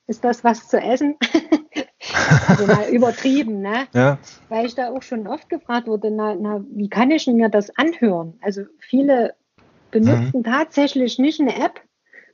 ist 0.08 0.24
das 0.24 0.44
was 0.44 0.68
zu 0.68 0.80
essen? 0.80 1.16
also 2.48 2.68
mal 2.68 2.90
übertrieben, 2.90 3.62
ne? 3.62 3.88
Ja. 3.94 4.18
Weil 4.50 4.66
ich 4.66 4.76
da 4.76 4.90
auch 4.90 5.02
schon 5.02 5.28
oft 5.28 5.50
gefragt 5.50 5.88
wurde, 5.88 6.12
na, 6.12 6.36
na, 6.36 6.64
wie 6.70 6.90
kann 6.90 7.10
ich 7.12 7.26
mir 7.28 7.50
das 7.50 7.76
anhören? 7.78 8.38
Also 8.42 8.64
viele 8.80 9.36
benutzen 9.92 10.40
mhm. 10.40 10.44
tatsächlich 10.44 11.20
nicht 11.20 11.40
eine 11.40 11.56
App, 11.56 11.82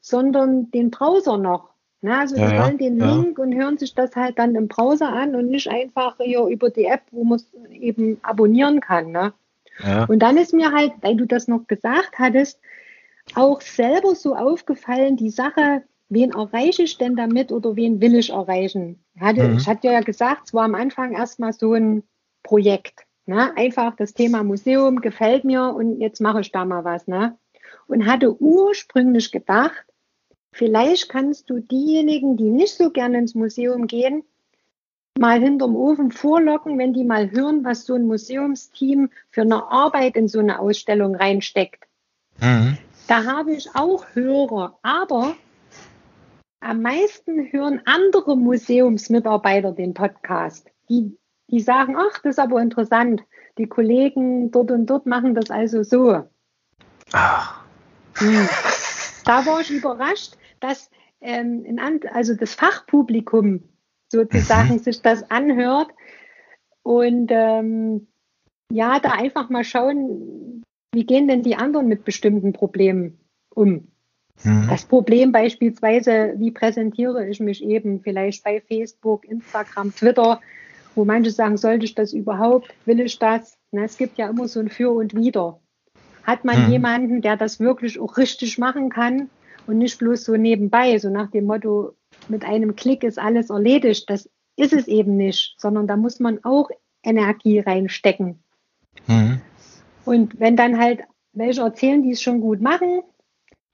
sondern 0.02 0.72
den 0.72 0.92
Browser 0.92 1.38
noch. 1.38 1.70
Na, 2.02 2.20
also 2.20 2.36
ja, 2.36 2.50
die 2.50 2.58
wollen 2.58 2.78
den 2.78 3.00
ja. 3.00 3.16
Link 3.16 3.40
und 3.40 3.56
hören 3.56 3.78
sich 3.78 3.96
das 3.96 4.16
halt 4.16 4.38
dann 4.38 4.56
im 4.56 4.68
Browser 4.68 5.10
an 5.10 5.36
und 5.36 5.50
nicht 5.50 5.68
einfach 5.70 6.18
hier 6.20 6.46
über 6.46 6.70
die 6.70 6.86
App, 6.86 7.02
wo 7.12 7.24
man 7.24 7.38
es 7.38 7.52
eben 7.72 8.20
abonnieren 8.22 8.82
kann. 8.82 9.12
Ne? 9.12 9.34
Ja. 9.84 10.06
Und 10.06 10.20
dann 10.20 10.38
ist 10.38 10.54
mir 10.54 10.72
halt, 10.72 10.94
weil 11.02 11.16
du 11.16 11.26
das 11.26 11.48
noch 11.48 11.66
gesagt 11.68 12.20
hattest, 12.20 12.60
auch 13.36 13.62
selber 13.62 14.16
so 14.16 14.36
aufgefallen, 14.36 15.18
die 15.18 15.32
Sache, 15.32 15.84
wen 16.10 16.32
erreiche 16.32 16.84
ich 16.84 16.98
denn 16.98 17.16
damit 17.16 17.52
oder 17.52 17.76
wen 17.76 18.00
will 18.00 18.16
ich 18.16 18.30
erreichen? 18.30 19.04
Ich 19.16 19.22
hatte, 19.22 19.48
mhm. 19.48 19.58
ich 19.58 19.68
hatte 19.68 19.88
ja 19.88 20.02
gesagt, 20.02 20.44
es 20.46 20.54
war 20.54 20.66
am 20.66 20.76
Anfang 20.76 21.14
erstmal 21.14 21.54
so 21.54 21.74
ein 21.74 22.04
Projekt. 22.44 23.02
Ne? 23.26 23.56
Einfach 23.58 23.96
das 23.96 24.14
Thema 24.14 24.44
Museum 24.44 25.02
gefällt 25.02 25.44
mir 25.44 25.74
und 25.76 26.00
jetzt 26.00 26.22
mache 26.22 26.42
ich 26.42 26.52
da 26.52 26.64
mal 26.64 26.86
was. 26.86 27.08
Ne? 27.08 27.38
Und 27.88 28.06
hatte 28.06 28.42
ursprünglich 28.42 29.32
gedacht, 29.32 29.88
Vielleicht 30.58 31.10
kannst 31.10 31.52
du 31.52 31.60
diejenigen, 31.60 32.36
die 32.36 32.50
nicht 32.50 32.76
so 32.76 32.90
gerne 32.90 33.20
ins 33.20 33.36
Museum 33.36 33.86
gehen, 33.86 34.24
mal 35.20 35.40
hinterm 35.40 35.76
Ofen 35.76 36.12
vorlocken, 36.12 36.80
wenn 36.80 36.94
die 36.94 37.04
mal 37.04 37.30
hören, 37.30 37.64
was 37.64 37.86
so 37.86 37.94
ein 37.94 38.08
Museumsteam 38.08 39.12
für 39.30 39.42
eine 39.42 39.70
Arbeit 39.70 40.16
in 40.16 40.28
so 40.28 40.40
eine 40.40 40.58
Ausstellung 40.58 41.16
reinsteckt. 41.16 41.86
Mhm. 42.40 42.80
Da 43.08 43.26
habe 43.26 43.54
ich 43.54 43.70
auch 43.76 44.08
Hörer, 44.16 44.80
aber 44.82 45.36
am 46.60 46.82
meisten 46.82 47.52
hören 47.52 47.84
andere 47.86 48.36
Museumsmitarbeiter 48.36 49.74
den 49.74 49.94
Podcast. 49.94 50.72
Die, 50.90 51.16
die 51.52 51.60
sagen, 51.60 51.96
ach, 51.96 52.18
das 52.24 52.32
ist 52.32 52.40
aber 52.40 52.60
interessant. 52.64 53.22
Die 53.60 53.68
Kollegen 53.68 54.50
dort 54.50 54.72
und 54.72 54.88
dort 54.88 55.06
machen 55.06 55.36
das 55.36 55.52
also 55.52 55.84
so. 55.84 56.24
Ach. 57.12 57.57
Hm. 58.20 58.48
Da 59.26 59.46
war 59.46 59.62
ich 59.62 59.72
überrascht, 59.72 60.38
dass 60.60 60.90
ähm, 61.22 61.66
in, 61.66 61.80
also 61.80 62.36
das 62.36 62.54
Fachpublikum 62.54 63.64
sozusagen 64.12 64.74
mhm. 64.74 64.80
sich 64.80 65.02
das 65.02 65.30
anhört 65.30 65.90
und 66.84 67.30
ähm, 67.32 68.08
ja, 68.72 69.00
da 69.00 69.12
einfach 69.12 69.50
mal 69.50 69.64
schauen, 69.64 70.64
wie 70.94 71.06
gehen 71.06 71.28
denn 71.28 71.44
die 71.44 71.56
anderen 71.56 71.88
mit 71.88 72.06
bestimmten 72.06 72.54
Problemen 72.54 73.20
um. 73.54 73.88
Mhm. 74.44 74.68
Das 74.70 74.86
Problem 74.86 75.32
beispielsweise, 75.32 76.36
wie 76.38 76.52
präsentiere 76.52 77.28
ich 77.28 77.40
mich 77.40 77.64
eben 77.64 78.02
vielleicht 78.02 78.44
bei 78.44 78.62
Facebook, 78.62 79.26
Instagram, 79.26 79.94
Twitter, 79.94 80.40
wo 80.96 81.06
manche 81.06 81.32
sagen, 81.32 81.58
sollte 81.58 81.86
ich 81.86 81.96
das 81.96 82.14
überhaupt, 82.14 82.74
will 82.86 83.00
ich 83.00 83.20
das? 83.20 83.58
Na, 83.72 83.84
es 83.84 83.98
gibt 83.98 84.18
ja 84.18 84.30
immer 84.30 84.48
so 84.48 84.60
ein 84.60 84.70
Für 84.70 84.92
und 84.92 85.16
Wider. 85.16 85.60
Hat 86.28 86.44
man 86.44 86.66
mhm. 86.66 86.72
jemanden, 86.72 87.22
der 87.22 87.38
das 87.38 87.62
wirklich 87.62 88.00
auch 88.00 88.18
richtig 88.18 88.58
machen 88.58 88.90
kann 88.90 89.30
und 89.66 89.78
nicht 89.78 89.98
bloß 89.98 90.26
so 90.26 90.36
nebenbei, 90.36 90.98
so 91.00 91.10
nach 91.10 91.32
dem 91.32 91.46
Motto, 91.46 91.94
mit 92.28 92.44
einem 92.44 92.76
Klick 92.76 93.04
ist 93.04 93.18
alles 93.18 93.50
erledigt. 93.50 94.10
Das 94.10 94.30
ist 94.58 94.74
es 94.74 94.88
eben 94.88 95.16
nicht, 95.16 95.56
sondern 95.58 95.88
da 95.88 95.96
muss 95.96 96.20
man 96.20 96.44
auch 96.44 96.70
Energie 97.02 97.60
reinstecken. 97.60 98.40
Mhm. 99.08 99.42
Und 100.04 100.40
wenn 100.40 100.58
dann 100.58 100.78
halt 100.78 101.02
welche 101.32 101.62
erzählen, 101.62 102.04
die 102.04 102.12
es 102.12 102.22
schon 102.22 102.42
gut 102.42 102.60
machen, 102.60 103.02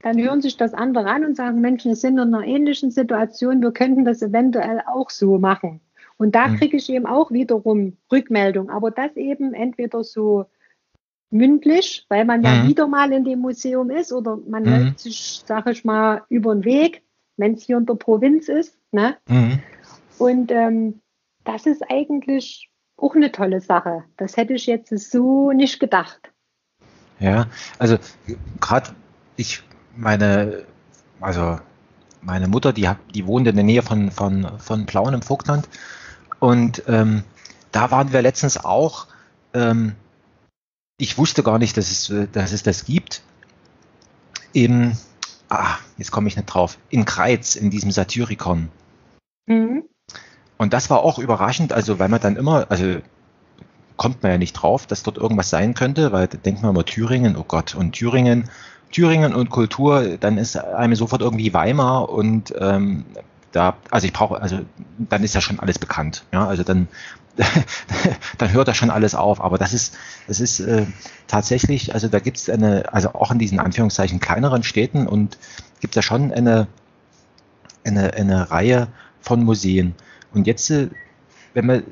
dann 0.02 0.22
hören 0.22 0.40
sich 0.40 0.56
das 0.56 0.74
andere 0.74 1.08
an 1.08 1.24
und 1.24 1.36
sagen, 1.36 1.60
Menschen, 1.60 1.88
wir 1.88 1.96
sind 1.96 2.18
in 2.18 2.34
einer 2.34 2.46
ähnlichen 2.46 2.90
Situation, 2.90 3.62
wir 3.62 3.72
könnten 3.72 4.04
das 4.04 4.22
eventuell 4.22 4.82
auch 4.86 5.10
so 5.10 5.38
machen. 5.38 5.80
Und 6.18 6.36
da 6.36 6.46
mhm. 6.46 6.58
kriege 6.58 6.76
ich 6.76 6.88
eben 6.88 7.06
auch 7.06 7.32
wiederum 7.32 7.96
Rückmeldung, 8.12 8.70
aber 8.70 8.92
das 8.92 9.16
eben 9.16 9.54
entweder 9.54 10.04
so 10.04 10.46
mündlich, 11.34 12.06
weil 12.08 12.24
man 12.24 12.42
ja 12.42 12.54
mhm. 12.54 12.68
wieder 12.68 12.86
mal 12.86 13.12
in 13.12 13.24
dem 13.24 13.40
Museum 13.40 13.90
ist 13.90 14.12
oder 14.12 14.38
man 14.48 14.62
mhm. 14.62 14.68
läuft 14.68 15.00
sich, 15.00 15.42
sag 15.44 15.66
ich 15.66 15.84
mal, 15.84 16.22
über 16.28 16.54
den 16.54 16.64
Weg, 16.64 17.02
wenn 17.36 17.54
es 17.54 17.64
hier 17.64 17.76
in 17.76 17.86
der 17.86 17.94
Provinz 17.94 18.48
ist. 18.48 18.78
Ne? 18.92 19.16
Mhm. 19.28 19.58
Und 20.18 20.52
ähm, 20.52 21.00
das 21.42 21.66
ist 21.66 21.82
eigentlich 21.90 22.70
auch 22.96 23.16
eine 23.16 23.32
tolle 23.32 23.60
Sache. 23.60 24.04
Das 24.16 24.36
hätte 24.36 24.54
ich 24.54 24.66
jetzt 24.66 24.96
so 25.10 25.50
nicht 25.50 25.80
gedacht. 25.80 26.30
Ja, 27.18 27.46
also 27.78 27.98
gerade 28.60 28.90
ich, 29.36 29.62
meine, 29.96 30.64
also 31.20 31.58
meine 32.22 32.48
Mutter, 32.48 32.72
die, 32.72 32.88
die 33.12 33.26
wohnt 33.26 33.48
in 33.48 33.56
der 33.56 33.64
Nähe 33.64 33.82
von, 33.82 34.10
von, 34.10 34.48
von 34.58 34.86
Plauen 34.86 35.14
im 35.14 35.22
Vogtland. 35.22 35.68
Und 36.38 36.84
ähm, 36.86 37.24
da 37.72 37.90
waren 37.90 38.12
wir 38.12 38.22
letztens 38.22 38.64
auch 38.64 39.08
ähm, 39.52 39.96
ich 41.04 41.18
wusste 41.18 41.42
gar 41.42 41.58
nicht, 41.58 41.76
dass 41.76 41.90
es, 41.90 42.30
dass 42.32 42.52
es 42.52 42.62
das 42.62 42.86
gibt. 42.86 43.22
Im, 44.54 44.96
ah, 45.50 45.76
jetzt 45.98 46.10
komme 46.10 46.28
ich 46.28 46.36
nicht 46.36 46.46
drauf, 46.46 46.78
in 46.88 47.04
Kreiz, 47.04 47.56
in 47.56 47.70
diesem 47.70 47.90
Satyricon. 47.90 48.70
Mhm. 49.46 49.84
Und 50.56 50.72
das 50.72 50.88
war 50.88 51.00
auch 51.00 51.18
überraschend, 51.18 51.74
also 51.74 51.98
weil 51.98 52.08
man 52.08 52.20
dann 52.20 52.36
immer, 52.36 52.70
also 52.70 52.96
kommt 53.96 54.22
man 54.22 54.32
ja 54.32 54.38
nicht 54.38 54.54
drauf, 54.54 54.86
dass 54.86 55.02
dort 55.02 55.18
irgendwas 55.18 55.50
sein 55.50 55.74
könnte, 55.74 56.10
weil 56.10 56.26
da 56.26 56.38
denkt 56.38 56.62
man 56.62 56.70
immer 56.70 56.86
Thüringen, 56.86 57.36
oh 57.36 57.44
Gott, 57.46 57.74
und 57.74 57.92
Thüringen, 57.92 58.48
Thüringen 58.90 59.34
und 59.34 59.50
Kultur, 59.50 60.16
dann 60.18 60.38
ist 60.38 60.56
einem 60.56 60.94
sofort 60.94 61.20
irgendwie 61.20 61.52
Weimar 61.52 62.08
und 62.08 62.54
ähm, 62.58 63.04
da, 63.52 63.76
also 63.90 64.06
ich 64.06 64.12
brauche, 64.12 64.40
also 64.40 64.60
dann 64.98 65.22
ist 65.22 65.34
ja 65.34 65.40
schon 65.42 65.60
alles 65.60 65.78
bekannt. 65.78 66.24
Ja, 66.32 66.46
also 66.46 66.62
dann 66.62 66.88
dann 68.38 68.52
hört 68.52 68.68
da 68.68 68.74
schon 68.74 68.90
alles 68.90 69.14
auf. 69.14 69.40
Aber 69.40 69.58
das 69.58 69.72
ist, 69.72 69.96
das 70.26 70.40
ist 70.40 70.60
äh, 70.60 70.86
tatsächlich, 71.26 71.94
also 71.94 72.08
da 72.08 72.20
gibt 72.20 72.36
es 72.36 72.48
eine, 72.48 72.92
also 72.92 73.14
auch 73.14 73.30
in 73.30 73.38
diesen 73.38 73.58
Anführungszeichen 73.58 74.20
kleineren 74.20 74.62
Städten 74.62 75.06
und 75.06 75.38
gibt 75.80 75.92
es 75.92 75.96
ja 75.96 76.02
schon 76.02 76.32
eine, 76.32 76.66
eine, 77.84 78.14
eine 78.14 78.50
Reihe 78.50 78.88
von 79.20 79.42
Museen. 79.44 79.94
Und 80.32 80.46
jetzt, 80.46 80.70
äh, 80.70 80.88
wenn 81.54 81.66
man 81.66 81.82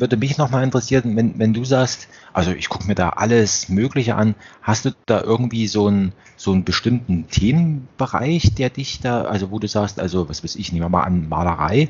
würde 0.00 0.16
mich 0.16 0.38
nochmal 0.38 0.64
interessieren, 0.64 1.16
wenn, 1.16 1.38
wenn 1.38 1.52
du 1.52 1.64
sagst, 1.64 2.08
also 2.32 2.52
ich 2.52 2.68
gucke 2.68 2.86
mir 2.86 2.94
da 2.94 3.10
alles 3.10 3.68
Mögliche 3.68 4.14
an, 4.14 4.34
hast 4.62 4.84
du 4.84 4.90
da 5.06 5.20
irgendwie 5.20 5.66
so 5.66 5.88
einen, 5.88 6.12
so 6.36 6.52
einen 6.52 6.64
bestimmten 6.64 7.28
Themenbereich, 7.28 8.54
der 8.54 8.70
dich 8.70 9.00
da, 9.00 9.22
also 9.22 9.50
wo 9.50 9.58
du 9.58 9.66
sagst, 9.66 9.98
also 9.98 10.28
was 10.28 10.44
weiß 10.44 10.56
ich, 10.56 10.72
nehmen 10.72 10.84
wir 10.84 10.88
mal 10.88 11.02
an 11.02 11.28
Malerei, 11.28 11.88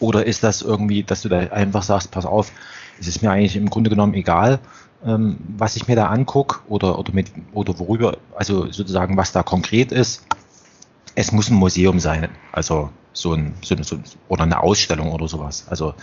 oder 0.00 0.26
ist 0.26 0.42
das 0.42 0.62
irgendwie, 0.62 1.02
dass 1.02 1.22
du 1.22 1.28
da 1.28 1.38
einfach 1.38 1.82
sagst, 1.82 2.10
pass 2.10 2.26
auf, 2.26 2.52
es 3.00 3.06
ist 3.06 3.22
mir 3.22 3.30
eigentlich 3.30 3.56
im 3.56 3.70
Grunde 3.70 3.90
genommen 3.90 4.14
egal, 4.14 4.58
ähm, 5.04 5.38
was 5.56 5.76
ich 5.76 5.88
mir 5.88 5.96
da 5.96 6.08
angucke 6.08 6.60
oder, 6.68 6.98
oder, 6.98 7.12
mit, 7.12 7.30
oder 7.52 7.78
worüber, 7.78 8.18
also 8.34 8.70
sozusagen, 8.70 9.16
was 9.16 9.32
da 9.32 9.42
konkret 9.42 9.92
ist. 9.92 10.26
Es 11.14 11.32
muss 11.32 11.50
ein 11.50 11.56
Museum 11.56 11.98
sein, 12.00 12.28
also 12.52 12.90
so 13.12 13.32
ein, 13.32 13.54
so 13.62 13.74
ein, 13.74 13.82
so 13.82 13.96
ein 13.96 14.04
oder 14.28 14.44
eine 14.44 14.62
Ausstellung 14.62 15.12
oder 15.12 15.28
sowas. 15.28 15.66
Also 15.68 15.94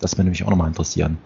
das 0.00 0.16
würde 0.16 0.30
mich 0.30 0.44
auch 0.44 0.50
nochmal 0.50 0.68
interessieren. 0.68 1.18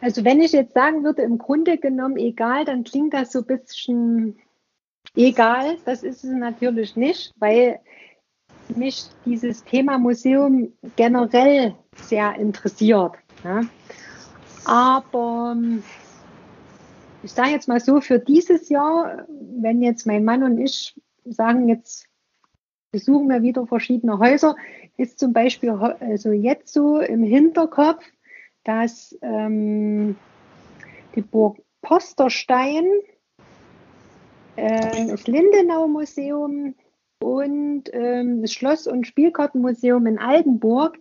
Also 0.00 0.24
wenn 0.24 0.40
ich 0.40 0.52
jetzt 0.52 0.74
sagen 0.74 1.04
würde, 1.04 1.22
im 1.22 1.38
Grunde 1.38 1.78
genommen 1.78 2.16
egal, 2.16 2.64
dann 2.64 2.84
klingt 2.84 3.14
das 3.14 3.32
so 3.32 3.40
ein 3.40 3.46
bisschen 3.46 4.36
egal. 5.14 5.76
Das 5.84 6.02
ist 6.02 6.24
es 6.24 6.30
natürlich 6.30 6.96
nicht, 6.96 7.32
weil 7.38 7.78
mich 8.68 9.04
dieses 9.24 9.64
Thema 9.64 9.98
Museum 9.98 10.72
generell 10.96 11.74
sehr 11.96 12.34
interessiert. 12.36 13.12
Ja. 13.44 13.62
Aber 14.64 15.54
ähm, 15.56 15.82
ich 17.22 17.32
sage 17.32 17.50
jetzt 17.50 17.68
mal 17.68 17.80
so, 17.80 18.00
für 18.00 18.18
dieses 18.18 18.68
Jahr, 18.68 19.26
wenn 19.28 19.82
jetzt 19.82 20.06
mein 20.06 20.24
Mann 20.24 20.42
und 20.42 20.58
ich 20.58 20.94
sagen, 21.24 21.68
jetzt 21.68 22.06
besuchen 22.90 23.28
wir 23.28 23.42
wieder 23.42 23.66
verschiedene 23.66 24.18
Häuser, 24.18 24.56
ist 24.96 25.18
zum 25.18 25.32
Beispiel 25.32 25.70
also 25.70 26.32
jetzt 26.32 26.72
so 26.72 27.00
im 27.00 27.22
Hinterkopf, 27.22 28.04
dass 28.64 29.16
ähm, 29.22 30.16
die 31.14 31.22
Burg 31.22 31.58
Posterstein, 31.82 32.84
äh, 34.56 35.06
das 35.08 35.26
Lindenau-Museum 35.26 36.74
und 37.22 37.84
ähm, 37.92 38.42
das 38.42 38.52
Schloss- 38.52 38.86
und 38.86 39.06
Spielkartenmuseum 39.06 40.06
in 40.06 40.18
Altenburg. 40.18 40.98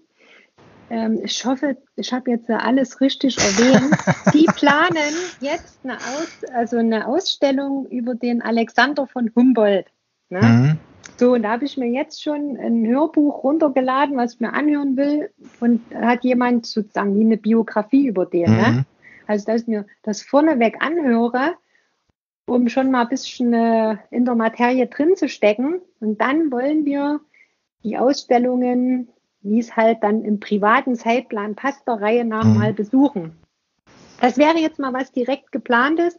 Ähm, 0.90 1.22
ich 1.24 1.44
hoffe, 1.46 1.78
ich 1.96 2.14
habe 2.14 2.32
jetzt 2.32 2.50
alles 2.50 3.02
richtig 3.02 3.38
erwähnt. 3.38 3.96
Die 4.34 4.46
planen 4.46 5.14
jetzt 5.40 5.80
eine, 5.84 5.98
Aus 5.98 6.44
also 6.54 6.78
eine 6.78 7.08
Ausstellung 7.08 7.88
über 7.88 8.14
den 8.16 8.42
Alexander 8.42 9.08
von 9.08 9.32
Humboldt. 9.36 9.88
Ne? 10.30 10.42
Mhm. 10.42 10.80
So, 11.18 11.34
und 11.34 11.44
da 11.44 11.52
habe 11.52 11.66
ich 11.66 11.78
mir 11.78 11.90
jetzt 11.90 12.22
schon 12.22 12.58
ein 12.58 12.86
Hörbuch 12.88 13.44
runtergeladen, 13.44 14.18
was 14.18 14.36
ich 14.36 14.40
mir 14.40 14.54
anhören 14.54 14.98
will. 14.98 15.30
Und 15.60 15.82
hat 15.94 16.24
jemand 16.24 16.66
sozusagen 16.66 17.16
wie 17.16 17.26
eine 17.26 17.38
Biografie 17.38 18.08
über 18.08 18.26
den. 18.26 18.52
Ne? 18.52 18.68
Mhm. 18.68 18.76
Ne? 18.76 18.86
Also, 19.28 19.46
dass 19.46 19.62
ich 19.62 19.68
mir 19.68 19.86
das 20.04 20.22
vorneweg 20.22 20.82
anhöre, 20.82 21.54
um 22.46 22.70
schon 22.70 22.92
mal 22.92 23.04
ein 23.04 23.10
bisschen 23.10 23.54
äh, 23.54 23.98
in 24.10 24.26
der 24.26 24.36
Materie 24.36 24.88
drin 24.88 25.16
zu 25.16 25.30
stecken. 25.30 25.82
Und 26.00 26.20
dann 26.20 26.52
wollen 26.52 26.86
wir 26.86 27.22
die 27.84 27.98
Ausstellungen 27.98 29.10
wie 29.42 29.60
es 29.60 29.76
halt 29.76 30.04
dann 30.04 30.24
im 30.24 30.40
privaten 30.40 30.96
Zeitplan 30.96 31.56
passt, 31.56 31.88
der 31.88 32.02
Reihe 32.02 32.26
nach 32.26 32.46
mhm. 32.46 32.58
mal 32.58 32.74
besuchen. 32.74 33.38
Das 34.20 34.38
wäre 34.38 34.60
jetzt 34.60 34.80
mal 34.80 34.94
was 34.94 35.12
direkt 35.12 35.52
geplantes. 35.52 36.18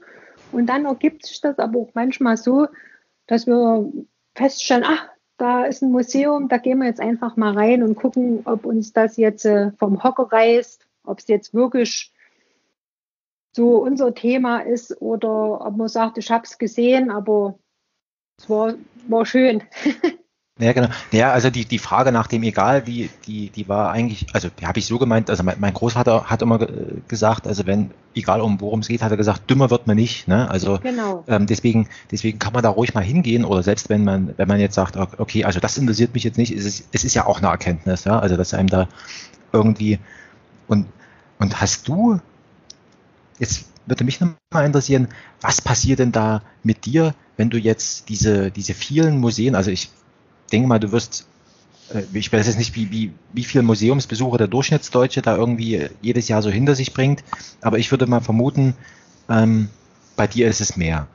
Und 0.50 0.66
dann 0.66 0.84
ergibt 0.84 1.24
sich 1.24 1.40
das 1.40 1.58
aber 1.58 1.78
auch 1.78 1.90
manchmal 1.94 2.36
so, 2.36 2.66
dass 3.26 3.46
wir 3.46 3.90
feststellen, 4.34 4.84
ach, 4.86 5.08
da 5.38 5.64
ist 5.64 5.82
ein 5.82 5.92
Museum, 5.92 6.48
da 6.48 6.58
gehen 6.58 6.78
wir 6.78 6.86
jetzt 6.86 7.00
einfach 7.00 7.36
mal 7.36 7.54
rein 7.56 7.82
und 7.82 7.94
gucken, 7.94 8.42
ob 8.44 8.66
uns 8.66 8.92
das 8.92 9.16
jetzt 9.16 9.44
äh, 9.44 9.70
vom 9.78 10.02
Hocker 10.02 10.30
reißt, 10.30 10.86
ob 11.04 11.20
es 11.20 11.28
jetzt 11.28 11.54
wirklich 11.54 12.12
so 13.52 13.78
unser 13.78 14.14
Thema 14.14 14.60
ist 14.60 15.00
oder 15.00 15.66
ob 15.66 15.76
man 15.76 15.88
sagt, 15.88 16.18
ich 16.18 16.30
habe 16.30 16.44
es 16.44 16.58
gesehen, 16.58 17.10
aber 17.10 17.58
es 18.38 18.48
war, 18.48 18.74
war 19.08 19.26
schön. 19.26 19.62
Ja, 20.58 20.72
genau. 20.74 20.88
Ja, 21.12 21.32
also 21.32 21.48
die, 21.48 21.64
die 21.64 21.78
Frage 21.78 22.12
nach 22.12 22.26
dem 22.26 22.42
Egal, 22.42 22.82
die, 22.82 23.08
die, 23.26 23.48
die 23.48 23.68
war 23.68 23.90
eigentlich, 23.90 24.26
also 24.34 24.48
habe 24.62 24.78
ich 24.78 24.86
so 24.86 24.98
gemeint, 24.98 25.30
also 25.30 25.42
mein, 25.42 25.58
mein 25.58 25.72
Großvater 25.72 26.24
hat 26.24 26.42
immer 26.42 26.58
gesagt, 27.08 27.46
also 27.46 27.66
wenn, 27.66 27.90
egal 28.14 28.42
um 28.42 28.60
worum 28.60 28.80
es 28.80 28.88
geht, 28.88 29.02
hat 29.02 29.10
er 29.10 29.16
gesagt, 29.16 29.48
dümmer 29.48 29.70
wird 29.70 29.86
man 29.86 29.96
nicht. 29.96 30.28
Ne? 30.28 30.48
Also 30.50 30.78
genau. 30.78 31.24
ähm, 31.26 31.46
deswegen, 31.46 31.88
deswegen 32.10 32.38
kann 32.38 32.52
man 32.52 32.62
da 32.62 32.68
ruhig 32.68 32.92
mal 32.92 33.02
hingehen 33.02 33.46
oder 33.46 33.62
selbst 33.62 33.88
wenn 33.88 34.04
man, 34.04 34.34
wenn 34.36 34.46
man 34.46 34.60
jetzt 34.60 34.74
sagt, 34.74 34.96
okay, 34.96 35.44
also 35.44 35.58
das 35.58 35.78
interessiert 35.78 36.12
mich 36.12 36.22
jetzt 36.22 36.36
nicht, 36.36 36.52
es 36.52 36.66
ist, 36.66 36.86
es 36.92 37.02
ist 37.02 37.14
ja 37.14 37.26
auch 37.26 37.38
eine 37.38 37.48
Erkenntnis, 37.48 38.04
ja, 38.04 38.18
also 38.18 38.36
dass 38.36 38.52
einem 38.52 38.68
da 38.68 38.88
irgendwie 39.52 39.98
und, 40.68 40.86
und 41.38 41.60
hast 41.62 41.88
du, 41.88 42.20
jetzt 43.42 43.66
würde 43.86 44.04
mich 44.04 44.20
nochmal 44.20 44.64
interessieren, 44.64 45.08
was 45.40 45.60
passiert 45.60 45.98
denn 45.98 46.12
da 46.12 46.42
mit 46.62 46.86
dir, 46.86 47.14
wenn 47.36 47.50
du 47.50 47.58
jetzt 47.58 48.08
diese, 48.08 48.52
diese 48.52 48.72
vielen 48.72 49.18
Museen, 49.18 49.56
also 49.56 49.70
ich 49.72 49.90
denke 50.52 50.68
mal, 50.68 50.78
du 50.78 50.92
wirst, 50.92 51.26
äh, 51.92 52.04
ich 52.12 52.32
weiß 52.32 52.46
jetzt 52.46 52.58
nicht, 52.58 52.76
wie, 52.76 52.92
wie, 52.92 53.12
wie 53.32 53.44
viele 53.44 53.64
Museumsbesucher 53.64 54.38
der 54.38 54.46
Durchschnittsdeutsche 54.46 55.22
da 55.22 55.36
irgendwie 55.36 55.88
jedes 56.00 56.28
Jahr 56.28 56.40
so 56.40 56.50
hinter 56.50 56.76
sich 56.76 56.94
bringt, 56.94 57.24
aber 57.60 57.78
ich 57.78 57.90
würde 57.90 58.06
mal 58.06 58.20
vermuten, 58.20 58.74
ähm, 59.28 59.68
bei 60.14 60.28
dir 60.28 60.46
ist 60.46 60.60
es 60.60 60.76
mehr. 60.76 61.08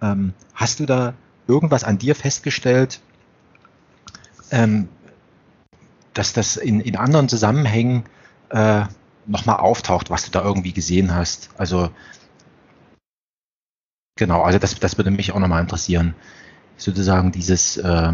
Ähm, 0.00 0.34
hast 0.54 0.78
du 0.78 0.86
da 0.86 1.14
irgendwas 1.48 1.82
an 1.82 1.98
dir 1.98 2.14
festgestellt, 2.14 3.00
ähm, 4.52 4.88
dass 6.14 6.32
das 6.32 6.56
in, 6.56 6.80
in 6.80 6.94
anderen 6.94 7.28
Zusammenhängen 7.28 8.04
äh, 8.50 8.84
nochmal 9.26 9.56
auftaucht, 9.56 10.10
was 10.10 10.24
du 10.24 10.30
da 10.30 10.42
irgendwie 10.42 10.72
gesehen 10.72 11.14
hast? 11.14 11.50
Also 11.56 11.90
genau, 14.16 14.42
also 14.42 14.58
das, 14.58 14.78
das 14.78 14.96
würde 14.96 15.10
mich 15.10 15.32
auch 15.32 15.38
nochmal 15.38 15.62
interessieren. 15.62 16.14
Sozusagen 16.76 17.32
dieses, 17.32 17.76
äh, 17.76 18.12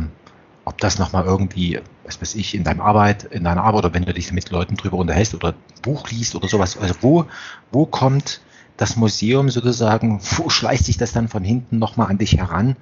ob 0.64 0.78
das 0.78 0.98
nochmal 0.98 1.24
irgendwie, 1.24 1.80
was 2.04 2.20
weiß 2.20 2.34
ich, 2.34 2.54
in 2.54 2.64
deiner 2.64 2.84
Arbeit, 2.84 3.24
in 3.24 3.44
deiner 3.44 3.64
Arbeit 3.64 3.84
oder 3.84 3.94
wenn 3.94 4.04
du 4.04 4.12
dich 4.12 4.32
mit 4.32 4.50
Leuten 4.50 4.76
drüber 4.76 4.98
unterhältst 4.98 5.34
oder 5.34 5.54
Buch 5.82 6.10
liest 6.10 6.34
oder 6.34 6.48
sowas, 6.48 6.76
also 6.76 6.94
wo, 7.00 7.26
wo 7.72 7.86
kommt 7.86 8.40
das 8.76 8.96
Museum 8.96 9.48
sozusagen, 9.48 10.20
wo 10.36 10.50
schleicht 10.50 10.84
sich 10.84 10.98
das 10.98 11.12
dann 11.12 11.28
von 11.28 11.42
hinten 11.44 11.78
nochmal 11.78 12.08
an 12.08 12.18
dich 12.18 12.36
heran 12.36 12.76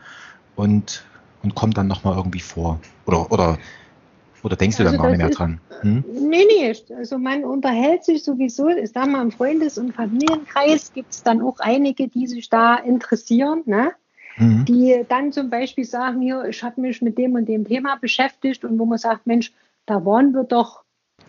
und, 0.56 1.04
und 1.42 1.54
kommt 1.54 1.76
dann 1.76 1.86
nochmal 1.86 2.16
irgendwie 2.16 2.40
vor? 2.40 2.80
Oder, 3.04 3.30
oder, 3.30 3.58
oder 4.46 4.56
denkst 4.56 4.76
du 4.76 4.84
also 4.84 4.96
dann 4.96 5.02
gar 5.02 5.10
nicht 5.10 5.18
mehr 5.18 5.30
dran? 5.30 5.60
Hm? 5.80 6.04
Nee, 6.28 6.46
nee, 6.48 6.74
also 6.96 7.18
man 7.18 7.44
unterhält 7.44 8.04
sich 8.04 8.22
sowieso, 8.22 8.68
ich 8.68 8.92
sag 8.92 9.08
mal, 9.08 9.20
im 9.22 9.32
Freundes- 9.32 9.76
und 9.76 9.92
Familienkreis 9.92 10.92
gibt 10.92 11.12
es 11.12 11.22
dann 11.22 11.42
auch 11.42 11.58
einige, 11.58 12.08
die 12.08 12.26
sich 12.26 12.48
da 12.48 12.76
interessieren, 12.76 13.62
ne? 13.66 13.92
mhm. 14.38 14.64
die 14.64 15.04
dann 15.08 15.32
zum 15.32 15.50
Beispiel 15.50 15.84
sagen, 15.84 16.22
hier, 16.22 16.44
ich 16.44 16.62
habe 16.62 16.80
mich 16.80 17.02
mit 17.02 17.18
dem 17.18 17.34
und 17.34 17.46
dem 17.46 17.66
Thema 17.66 17.96
beschäftigt 17.96 18.64
und 18.64 18.78
wo 18.78 18.86
man 18.86 18.98
sagt, 18.98 19.26
Mensch, 19.26 19.52
da 19.84 20.04
waren 20.04 20.32
wir 20.32 20.44
doch 20.44 20.84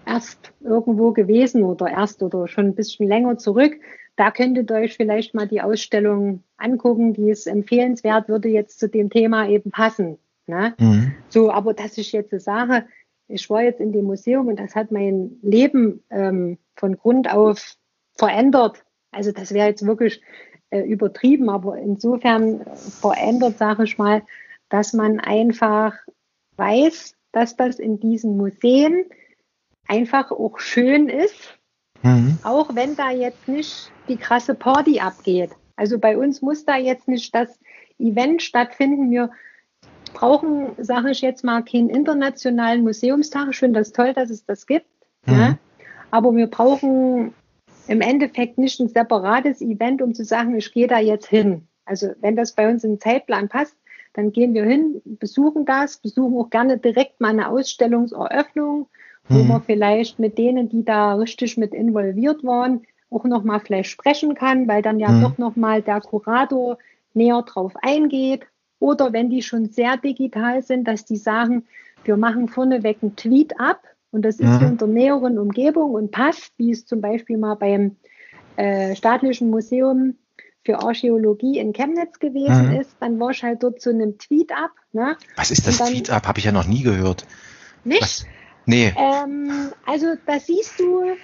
erst 0.05 0.53
irgendwo 0.61 1.11
gewesen 1.11 1.63
oder 1.63 1.88
erst 1.88 2.24
oder 2.24 2.47
schon 2.47 2.68
ein 2.68 2.76
bisschen 2.76 3.07
länger 3.07 3.38
zurück. 3.38 3.74
Da 4.15 4.32
könntet 4.32 4.72
ihr 4.72 4.78
euch 4.78 4.95
vielleicht 4.95 5.34
mal 5.34 5.47
die 5.47 5.61
Ausstellung 5.61 6.43
angucken, 6.57 7.13
die 7.13 7.30
ist 7.30 7.45
empfehlenswert, 7.45 8.30
würde 8.30 8.49
jetzt 8.49 8.80
zu 8.80 8.89
dem 8.89 9.09
Thema 9.09 9.47
eben 9.47 9.70
passen. 9.72 10.18
Ne? 10.47 10.74
Mhm. 10.80 11.13
So, 11.30 11.51
aber 11.51 11.74
dass 11.74 11.97
ich 11.97 12.13
jetzt 12.13 12.39
sage, 12.39 12.86
ich 13.28 13.49
war 13.49 13.61
jetzt 13.61 13.80
in 13.80 13.91
dem 13.91 14.05
Museum 14.05 14.47
und 14.47 14.59
das 14.59 14.75
hat 14.75 14.91
mein 14.91 15.38
Leben 15.41 16.03
ähm, 16.09 16.57
von 16.75 16.97
Grund 16.97 17.32
auf 17.32 17.75
verändert. 18.17 18.84
Also 19.11 19.32
das 19.32 19.53
wäre 19.53 19.67
jetzt 19.67 19.86
wirklich 19.86 20.21
äh, 20.69 20.82
übertrieben, 20.82 21.49
aber 21.49 21.78
insofern 21.78 22.65
verändert, 22.75 23.57
sage 23.57 23.84
ich 23.84 23.97
mal, 23.97 24.23
dass 24.69 24.93
man 24.93 25.19
einfach 25.19 25.93
weiß, 26.57 27.15
dass 27.32 27.55
das 27.55 27.80
in 27.80 27.99
diesen 27.99 28.38
Museen 28.38 29.05
einfach 29.88 30.32
auch 30.32 30.59
schön 30.59 31.09
ist, 31.09 31.57
mhm. 32.03 32.38
auch 32.43 32.75
wenn 32.75 32.95
da 32.95 33.11
jetzt 33.11 33.47
nicht 33.47 33.91
die 34.07 34.17
krasse 34.17 34.55
Party 34.55 34.99
abgeht. 34.99 35.51
Also 35.75 35.99
bei 35.99 36.17
uns 36.17 36.41
muss 36.41 36.65
da 36.65 36.75
jetzt 36.75 37.07
nicht 37.07 37.34
das 37.36 37.59
Event 37.99 38.41
stattfinden. 38.41 39.11
Wir 39.11 39.32
brauchen, 40.18 40.72
sage 40.80 41.11
ich 41.11 41.22
jetzt 41.22 41.43
mal, 41.43 41.63
keinen 41.63 41.89
internationalen 41.89 42.84
Museumstag. 42.84 43.49
Ich 43.51 43.57
finde 43.57 43.80
das 43.80 43.91
toll, 43.91 44.13
dass 44.13 44.30
es 44.30 44.45
das 44.45 44.65
gibt. 44.65 44.88
Mhm. 45.26 45.34
Ne? 45.34 45.59
Aber 46.09 46.36
wir 46.36 46.47
brauchen 46.47 47.34
im 47.88 48.01
Endeffekt 48.01 48.57
nicht 48.57 48.80
ein 48.80 48.89
separates 48.89 49.61
Event, 49.61 50.01
um 50.01 50.13
zu 50.13 50.24
sagen, 50.24 50.55
ich 50.57 50.74
gehe 50.74 50.88
da 50.88 50.99
jetzt 50.99 51.28
hin. 51.28 51.68
Also 51.86 52.09
wenn 52.22 52.36
das 52.36 52.53
bei 52.53 52.70
uns 52.70 52.84
im 52.84 52.99
Zeitplan 52.99 53.47
passt, 53.47 53.76
dann 54.13 54.32
gehen 54.32 54.55
wir 54.55 54.65
hin, 54.65 55.01
besuchen 55.05 55.65
das, 55.65 55.97
besuchen 55.97 56.36
auch 56.38 56.49
gerne 56.49 56.80
direkt 56.80 57.22
mal 57.22 57.30
eine 57.30 57.49
Ausstellungseröffnung, 57.49 58.88
wo 59.30 59.38
mhm. 59.38 59.47
man 59.47 59.61
vielleicht 59.61 60.18
mit 60.18 60.38
denen, 60.38 60.70
die 60.70 60.84
da 60.84 61.13
richtig 61.13 61.57
mit 61.57 61.74
involviert 61.74 62.43
waren, 62.43 62.82
auch 63.11 63.24
nochmal 63.24 63.59
vielleicht 63.59 63.91
sprechen 63.91 64.34
kann, 64.34 64.68
weil 64.68 64.82
dann 64.82 64.99
ja 64.99 65.09
mhm. 65.09 65.22
doch 65.22 65.38
nochmal 65.38 65.84
der 65.84 66.01
Kurator 66.01 66.80
näher 67.13 67.43
drauf 67.43 67.74
eingeht. 67.82 68.47
Oder 68.80 69.13
wenn 69.13 69.30
die 69.30 69.41
schon 69.41 69.69
sehr 69.69 69.97
digital 69.97 70.61
sind, 70.61 70.88
dass 70.88 71.05
die 71.05 71.17
sagen, 71.17 71.65
wir 72.03 72.17
machen 72.17 72.47
vorneweg 72.47 72.97
einen 73.01 73.15
Tweet 73.15 73.59
ab 73.59 73.82
und 74.11 74.23
das 74.23 74.39
ist 74.39 74.61
mhm. 74.61 74.67
in 74.67 74.78
der 74.78 74.88
näheren 74.88 75.39
Umgebung 75.39 75.91
und 75.91 76.11
passt, 76.11 76.53
wie 76.57 76.71
es 76.71 76.86
zum 76.86 77.01
Beispiel 77.01 77.38
mal 77.38 77.55
beim 77.55 77.95
äh, 78.55 78.95
Staatlichen 78.95 79.49
Museum 79.49 80.15
für 80.63 80.80
Archäologie 80.80 81.59
in 81.59 81.73
Chemnitz 81.73 82.19
gewesen 82.19 82.69
mhm. 82.69 82.82
ist, 82.82 82.95
dann 82.99 83.19
war 83.19 83.32
ich 83.32 83.41
halt 83.41 83.63
dort 83.63 83.82
zu 83.82 83.89
einem 83.89 84.17
Tweet 84.17 84.51
ab. 84.51 84.71
Ne? 84.91 85.17
Was 85.36 85.51
ist 85.51 85.65
das 85.65 85.78
Tweet 85.78 86.09
ab? 86.09 86.28
Habe 86.28 86.39
ich 86.39 86.45
ja 86.45 86.51
noch 86.51 86.67
nie 86.67 86.84
gehört. 86.84 87.25
Nicht? 87.84 88.01
Was? 88.01 88.25
Nee. 88.65 88.93
Ähm, 88.97 89.71
also 89.86 90.15
da 90.25 90.39
siehst 90.39 90.80
du 90.80 91.15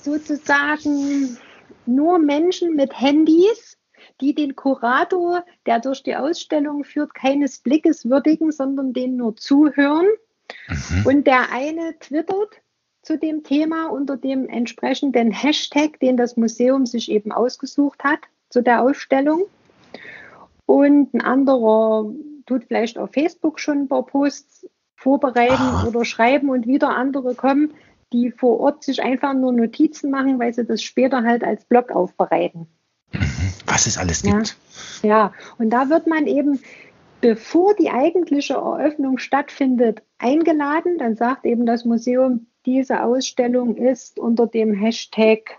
sozusagen 0.00 1.36
nur 1.84 2.18
Menschen 2.18 2.76
mit 2.76 2.98
Handys, 2.98 3.73
die 4.20 4.34
den 4.34 4.56
Kurator, 4.56 5.44
der 5.66 5.80
durch 5.80 6.02
die 6.02 6.16
Ausstellung 6.16 6.84
führt, 6.84 7.14
keines 7.14 7.58
Blickes 7.58 8.08
würdigen, 8.08 8.52
sondern 8.52 8.92
den 8.92 9.16
nur 9.16 9.36
zuhören. 9.36 10.06
Mhm. 10.68 11.06
Und 11.06 11.26
der 11.26 11.50
eine 11.52 11.98
twittert 11.98 12.60
zu 13.02 13.18
dem 13.18 13.42
Thema 13.42 13.88
unter 13.88 14.16
dem 14.16 14.48
entsprechenden 14.48 15.30
Hashtag, 15.30 15.98
den 16.00 16.16
das 16.16 16.36
Museum 16.36 16.86
sich 16.86 17.10
eben 17.10 17.32
ausgesucht 17.32 18.02
hat 18.02 18.20
zu 18.48 18.62
der 18.62 18.82
Ausstellung. 18.82 19.44
Und 20.66 21.12
ein 21.12 21.20
anderer 21.20 22.10
tut 22.46 22.64
vielleicht 22.64 22.98
auf 22.98 23.12
Facebook 23.12 23.60
schon 23.60 23.82
ein 23.82 23.88
paar 23.88 24.06
Posts 24.06 24.68
vorbereiten 24.96 25.54
Aha. 25.54 25.86
oder 25.86 26.04
schreiben 26.04 26.48
und 26.48 26.66
wieder 26.66 26.96
andere 26.96 27.34
kommen, 27.34 27.74
die 28.12 28.30
vor 28.30 28.60
Ort 28.60 28.84
sich 28.84 29.02
einfach 29.02 29.34
nur 29.34 29.52
Notizen 29.52 30.10
machen, 30.10 30.38
weil 30.38 30.54
sie 30.54 30.64
das 30.64 30.82
später 30.82 31.24
halt 31.24 31.44
als 31.44 31.64
Blog 31.66 31.90
aufbereiten. 31.90 32.68
Was 33.66 33.86
es 33.86 33.98
alles 33.98 34.22
gibt. 34.22 34.56
Ja, 35.02 35.08
ja. 35.08 35.32
und 35.58 35.70
da 35.70 35.88
wird 35.88 36.06
man 36.06 36.26
eben 36.26 36.60
bevor 37.20 37.74
die 37.74 37.90
eigentliche 37.90 38.54
Eröffnung 38.54 39.16
stattfindet, 39.16 40.02
eingeladen. 40.18 40.98
Dann 40.98 41.16
sagt 41.16 41.46
eben 41.46 41.64
das 41.64 41.86
Museum, 41.86 42.46
diese 42.66 43.02
Ausstellung 43.02 43.76
ist 43.76 44.18
unter 44.18 44.46
dem 44.46 44.74
Hashtag 44.74 45.58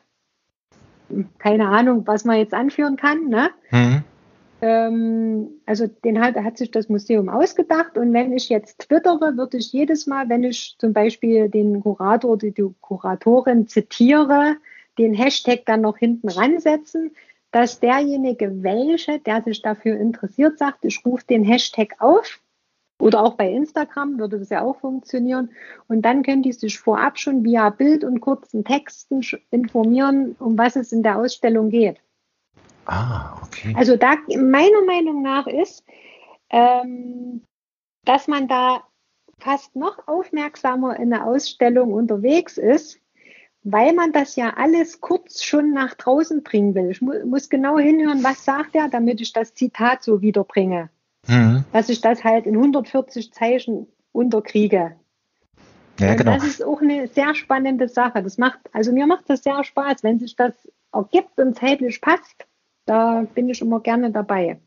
keine 1.39 1.67
Ahnung, 1.67 2.05
was 2.05 2.25
man 2.25 2.37
jetzt 2.37 2.53
anführen 2.53 2.97
kann. 2.97 3.27
Ne? 3.29 3.49
Mhm. 3.71 4.03
Ähm, 4.61 5.49
also 5.65 5.87
den 5.87 6.21
hat, 6.21 6.35
hat 6.35 6.57
sich 6.57 6.71
das 6.71 6.89
Museum 6.89 7.29
ausgedacht 7.29 7.97
und 7.97 8.13
wenn 8.13 8.33
ich 8.33 8.49
jetzt 8.49 8.79
twittere, 8.79 9.37
würde 9.37 9.57
ich 9.57 9.71
jedes 9.73 10.07
Mal, 10.07 10.29
wenn 10.29 10.43
ich 10.43 10.75
zum 10.79 10.93
Beispiel 10.93 11.49
den 11.49 11.81
Kurator 11.81 12.31
oder 12.31 12.49
die 12.49 12.73
Kuratorin 12.81 13.67
zitiere, 13.67 14.55
den 14.97 15.13
Hashtag 15.13 15.65
dann 15.65 15.81
noch 15.81 15.97
hinten 15.97 16.29
ransetzen, 16.29 17.11
dass 17.55 17.79
derjenige 17.79 18.63
welche, 18.63 19.19
der 19.19 19.41
sich 19.41 19.61
dafür 19.61 19.97
interessiert, 19.97 20.59
sagt, 20.59 20.83
ich 20.83 21.05
rufe 21.05 21.25
den 21.25 21.45
Hashtag 21.45 21.95
auf 21.99 22.41
oder 22.99 23.23
auch 23.23 23.35
bei 23.35 23.49
Instagram 23.49 24.19
würde 24.19 24.39
das 24.39 24.49
ja 24.49 24.61
auch 24.61 24.77
funktionieren. 24.81 25.51
Und 25.87 26.01
dann 26.01 26.21
können 26.21 26.43
die 26.43 26.51
sich 26.51 26.77
vorab 26.77 27.17
schon 27.17 27.45
via 27.45 27.69
Bild 27.69 28.03
und 28.03 28.19
kurzen 28.19 28.65
Texten 28.65 29.21
informieren, 29.51 30.35
um 30.37 30.57
was 30.57 30.75
es 30.75 30.91
in 30.91 31.01
der 31.01 31.17
Ausstellung 31.17 31.69
geht. 31.69 31.95
Ah, 32.87 33.37
okay. 33.41 33.73
Also 33.77 33.95
da 33.95 34.15
meiner 34.27 34.83
Meinung 34.85 35.21
nach 35.21 35.47
ist, 35.47 35.85
ähm, 36.49 37.41
dass 38.03 38.27
man 38.27 38.49
da 38.49 38.83
fast 39.39 39.77
noch 39.77 40.09
aufmerksamer 40.09 40.99
in 40.99 41.09
der 41.09 41.25
Ausstellung 41.25 41.93
unterwegs 41.93 42.57
ist, 42.57 42.99
weil 43.65 43.93
man 43.93 44.13
das 44.13 44.35
ja 44.35 44.53
alles 44.55 45.01
kurz 45.01 45.43
schon 45.43 45.73
nach 45.73 45.95
draußen 45.95 46.43
bringen 46.43 46.75
will. 46.75 46.91
Ich 46.91 47.01
mu 47.01 47.13
muss 47.25 47.49
genau 47.49 47.79
hinhören, 47.79 48.23
was 48.23 48.45
sagt 48.45 48.75
er, 48.75 48.89
damit 48.89 49.19
ich 49.21 49.33
das 49.33 49.55
Zitat 49.55 50.03
so 50.03 50.21
wiederbringe. 50.21 50.89
Mhm. 51.27 51.65
Dass 51.73 51.89
ich 51.89 51.99
das 51.99 52.23
halt 52.23 52.45
in 52.45 52.55
140 52.55 53.33
Zeichen 53.33 53.87
unterkriege. 54.11 54.95
Ja, 55.99 56.13
genau. 56.13 56.35
Das 56.35 56.45
ist 56.45 56.63
auch 56.63 56.81
eine 56.81 57.07
sehr 57.07 57.33
spannende 57.33 57.89
Sache. 57.89 58.21
Das 58.21 58.37
macht, 58.37 58.59
also 58.71 58.91
mir 58.91 59.07
macht 59.07 59.29
das 59.29 59.41
sehr 59.41 59.63
Spaß, 59.63 60.03
wenn 60.03 60.19
sich 60.19 60.35
das 60.35 60.53
ergibt 60.93 61.39
und 61.39 61.57
zeitlich 61.57 61.99
passt. 62.01 62.45
Da 62.85 63.25
bin 63.33 63.49
ich 63.49 63.61
immer 63.61 63.79
gerne 63.79 64.11
dabei. 64.11 64.59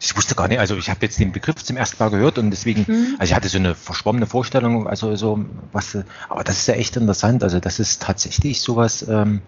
Ich 0.00 0.16
wusste 0.16 0.34
gar 0.34 0.48
nicht, 0.48 0.58
also 0.58 0.76
ich 0.76 0.90
habe 0.90 1.00
jetzt 1.02 1.18
den 1.18 1.32
Begriff 1.32 1.64
zum 1.64 1.76
ersten 1.76 2.02
Mal 2.02 2.10
gehört 2.10 2.38
und 2.38 2.50
deswegen, 2.50 2.84
mhm. 2.86 3.16
also 3.18 3.30
ich 3.30 3.34
hatte 3.34 3.48
so 3.48 3.58
eine 3.58 3.74
verschwommene 3.74 4.26
Vorstellung, 4.26 4.86
also 4.86 5.16
so 5.16 5.44
was, 5.72 5.98
aber 6.28 6.44
das 6.44 6.58
ist 6.58 6.68
ja 6.68 6.74
echt 6.74 6.96
interessant. 6.96 7.42
Also 7.42 7.60
das 7.60 7.78
ist 7.78 8.02
tatsächlich 8.02 8.60
sowas, 8.60 9.06
ähm, 9.08 9.40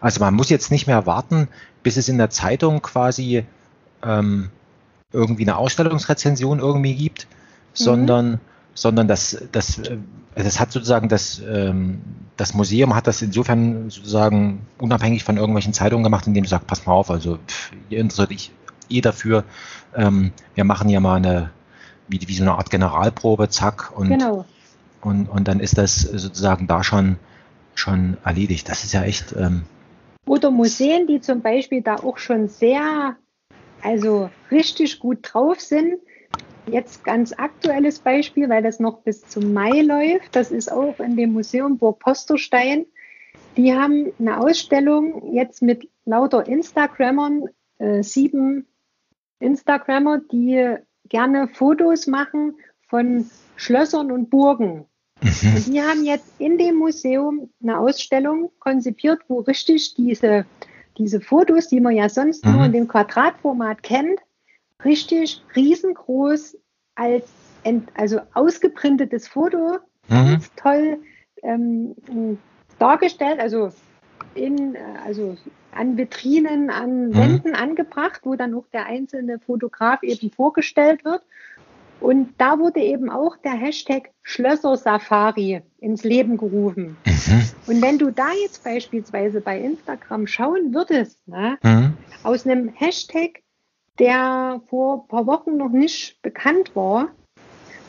also 0.00 0.20
man 0.20 0.34
muss 0.34 0.50
jetzt 0.50 0.70
nicht 0.70 0.86
mehr 0.86 1.06
warten, 1.06 1.48
bis 1.82 1.96
es 1.96 2.08
in 2.08 2.18
der 2.18 2.30
Zeitung 2.30 2.82
quasi 2.82 3.44
ähm, 4.02 4.50
irgendwie 5.12 5.44
eine 5.44 5.56
Ausstellungsrezension 5.56 6.58
irgendwie 6.58 6.94
gibt, 6.96 7.26
mhm. 7.26 7.36
sondern, 7.72 8.40
sondern 8.74 9.06
das, 9.06 9.42
das, 9.52 9.78
äh, 9.78 9.96
das 10.34 10.58
hat 10.58 10.72
sozusagen 10.72 11.08
das, 11.08 11.40
ähm, 11.48 12.00
das 12.36 12.52
Museum 12.52 12.96
hat 12.96 13.06
das 13.06 13.22
insofern 13.22 13.90
sozusagen 13.90 14.66
unabhängig 14.78 15.22
von 15.22 15.36
irgendwelchen 15.36 15.72
Zeitungen 15.72 16.02
gemacht, 16.02 16.26
indem 16.26 16.44
es 16.44 16.50
sagt, 16.50 16.66
pass 16.66 16.84
mal 16.84 16.92
auf, 16.92 17.10
also 17.10 17.38
pff, 17.46 17.70
ihr 17.90 18.00
interessiert 18.00 18.30
dich 18.30 18.50
eh 18.88 19.00
dafür, 19.00 19.44
ähm, 19.94 20.32
wir 20.54 20.64
machen 20.64 20.88
ja 20.88 21.00
mal 21.00 21.16
eine, 21.16 21.50
wie, 22.08 22.20
wie 22.26 22.34
so 22.34 22.42
eine 22.42 22.52
Art 22.52 22.70
Generalprobe, 22.70 23.48
zack, 23.48 23.92
und, 23.96 24.08
genau. 24.08 24.44
und, 25.00 25.28
und 25.28 25.48
dann 25.48 25.60
ist 25.60 25.78
das 25.78 26.00
sozusagen 26.00 26.66
da 26.66 26.84
schon, 26.84 27.16
schon 27.74 28.16
erledigt. 28.24 28.68
Das 28.68 28.84
ist 28.84 28.92
ja 28.92 29.02
echt. 29.04 29.34
Ähm, 29.36 29.62
Oder 30.26 30.50
Museen, 30.50 31.06
die 31.06 31.20
zum 31.20 31.42
Beispiel 31.42 31.82
da 31.82 31.96
auch 31.96 32.18
schon 32.18 32.48
sehr 32.48 33.16
also 33.84 34.30
richtig 34.50 34.98
gut 34.98 35.18
drauf 35.22 35.60
sind. 35.60 36.00
Jetzt 36.66 37.04
ganz 37.04 37.34
aktuelles 37.34 37.98
Beispiel, 37.98 38.48
weil 38.48 38.62
das 38.62 38.80
noch 38.80 39.02
bis 39.02 39.28
zum 39.28 39.52
Mai 39.52 39.82
läuft. 39.82 40.34
Das 40.34 40.50
ist 40.50 40.72
auch 40.72 40.98
in 40.98 41.16
dem 41.16 41.34
Museum 41.34 41.76
Burg 41.76 41.98
Posterstein. 41.98 42.86
Die 43.56 43.74
haben 43.74 44.12
eine 44.18 44.40
Ausstellung 44.40 45.34
jetzt 45.34 45.60
mit 45.60 45.88
lauter 46.06 46.46
Instagrammern, 46.46 47.44
äh, 47.78 48.02
sieben 48.02 48.66
Instagrammer, 49.38 50.20
die 50.32 50.76
gerne 51.08 51.48
Fotos 51.48 52.06
machen 52.06 52.56
von 52.88 53.28
Schlössern 53.56 54.10
und 54.10 54.30
Burgen. 54.30 54.86
Mhm. 55.20 55.56
Und 55.56 55.66
die 55.66 55.82
haben 55.82 56.04
jetzt 56.04 56.32
in 56.38 56.58
dem 56.58 56.76
Museum 56.76 57.50
eine 57.62 57.78
Ausstellung 57.78 58.50
konzipiert, 58.58 59.20
wo 59.28 59.40
richtig 59.40 59.94
diese 59.94 60.44
diese 60.98 61.20
Fotos, 61.20 61.68
die 61.68 61.80
man 61.80 61.94
ja 61.94 62.08
sonst 62.08 62.44
mhm. 62.44 62.52
nur 62.52 62.64
in 62.66 62.72
dem 62.72 62.88
Quadratformat 62.88 63.82
kennt, 63.82 64.20
richtig 64.84 65.42
riesengroß 65.54 66.56
als 66.94 67.24
also 67.94 68.20
ausgeprintetes 68.34 69.26
Foto, 69.26 69.78
mhm. 70.08 70.08
ganz 70.08 70.50
toll 70.56 70.98
ähm, 71.42 71.94
dargestellt, 72.78 73.40
also 73.40 73.70
in, 74.34 74.76
also 75.04 75.36
an 75.72 75.96
Vitrinen, 75.96 76.70
an 76.70 77.08
mhm. 77.08 77.14
Wänden 77.14 77.54
angebracht, 77.54 78.20
wo 78.24 78.34
dann 78.34 78.54
auch 78.54 78.66
der 78.72 78.86
einzelne 78.86 79.38
Fotograf 79.38 80.02
eben 80.02 80.30
vorgestellt 80.30 81.04
wird. 81.04 81.22
Und 82.00 82.34
da 82.38 82.58
wurde 82.58 82.80
eben 82.80 83.08
auch 83.08 83.36
der 83.38 83.52
Hashtag 83.52 84.10
Schlösser 84.22 84.76
Safari 84.76 85.62
ins 85.78 86.04
Leben 86.04 86.36
gerufen. 86.36 86.96
Mhm. 87.06 87.42
Und 87.66 87.82
wenn 87.82 87.98
du 87.98 88.10
da 88.10 88.28
jetzt 88.42 88.64
beispielsweise 88.64 89.40
bei 89.40 89.58
Instagram 89.58 90.26
schauen 90.26 90.74
würdest, 90.74 91.26
ne, 91.26 91.58
mhm. 91.62 91.94
aus 92.22 92.46
einem 92.46 92.68
Hashtag, 92.68 93.42
der 93.98 94.60
vor 94.68 95.04
ein 95.04 95.08
paar 95.08 95.26
Wochen 95.26 95.56
noch 95.56 95.70
nicht 95.70 96.20
bekannt 96.20 96.74
war, 96.74 97.08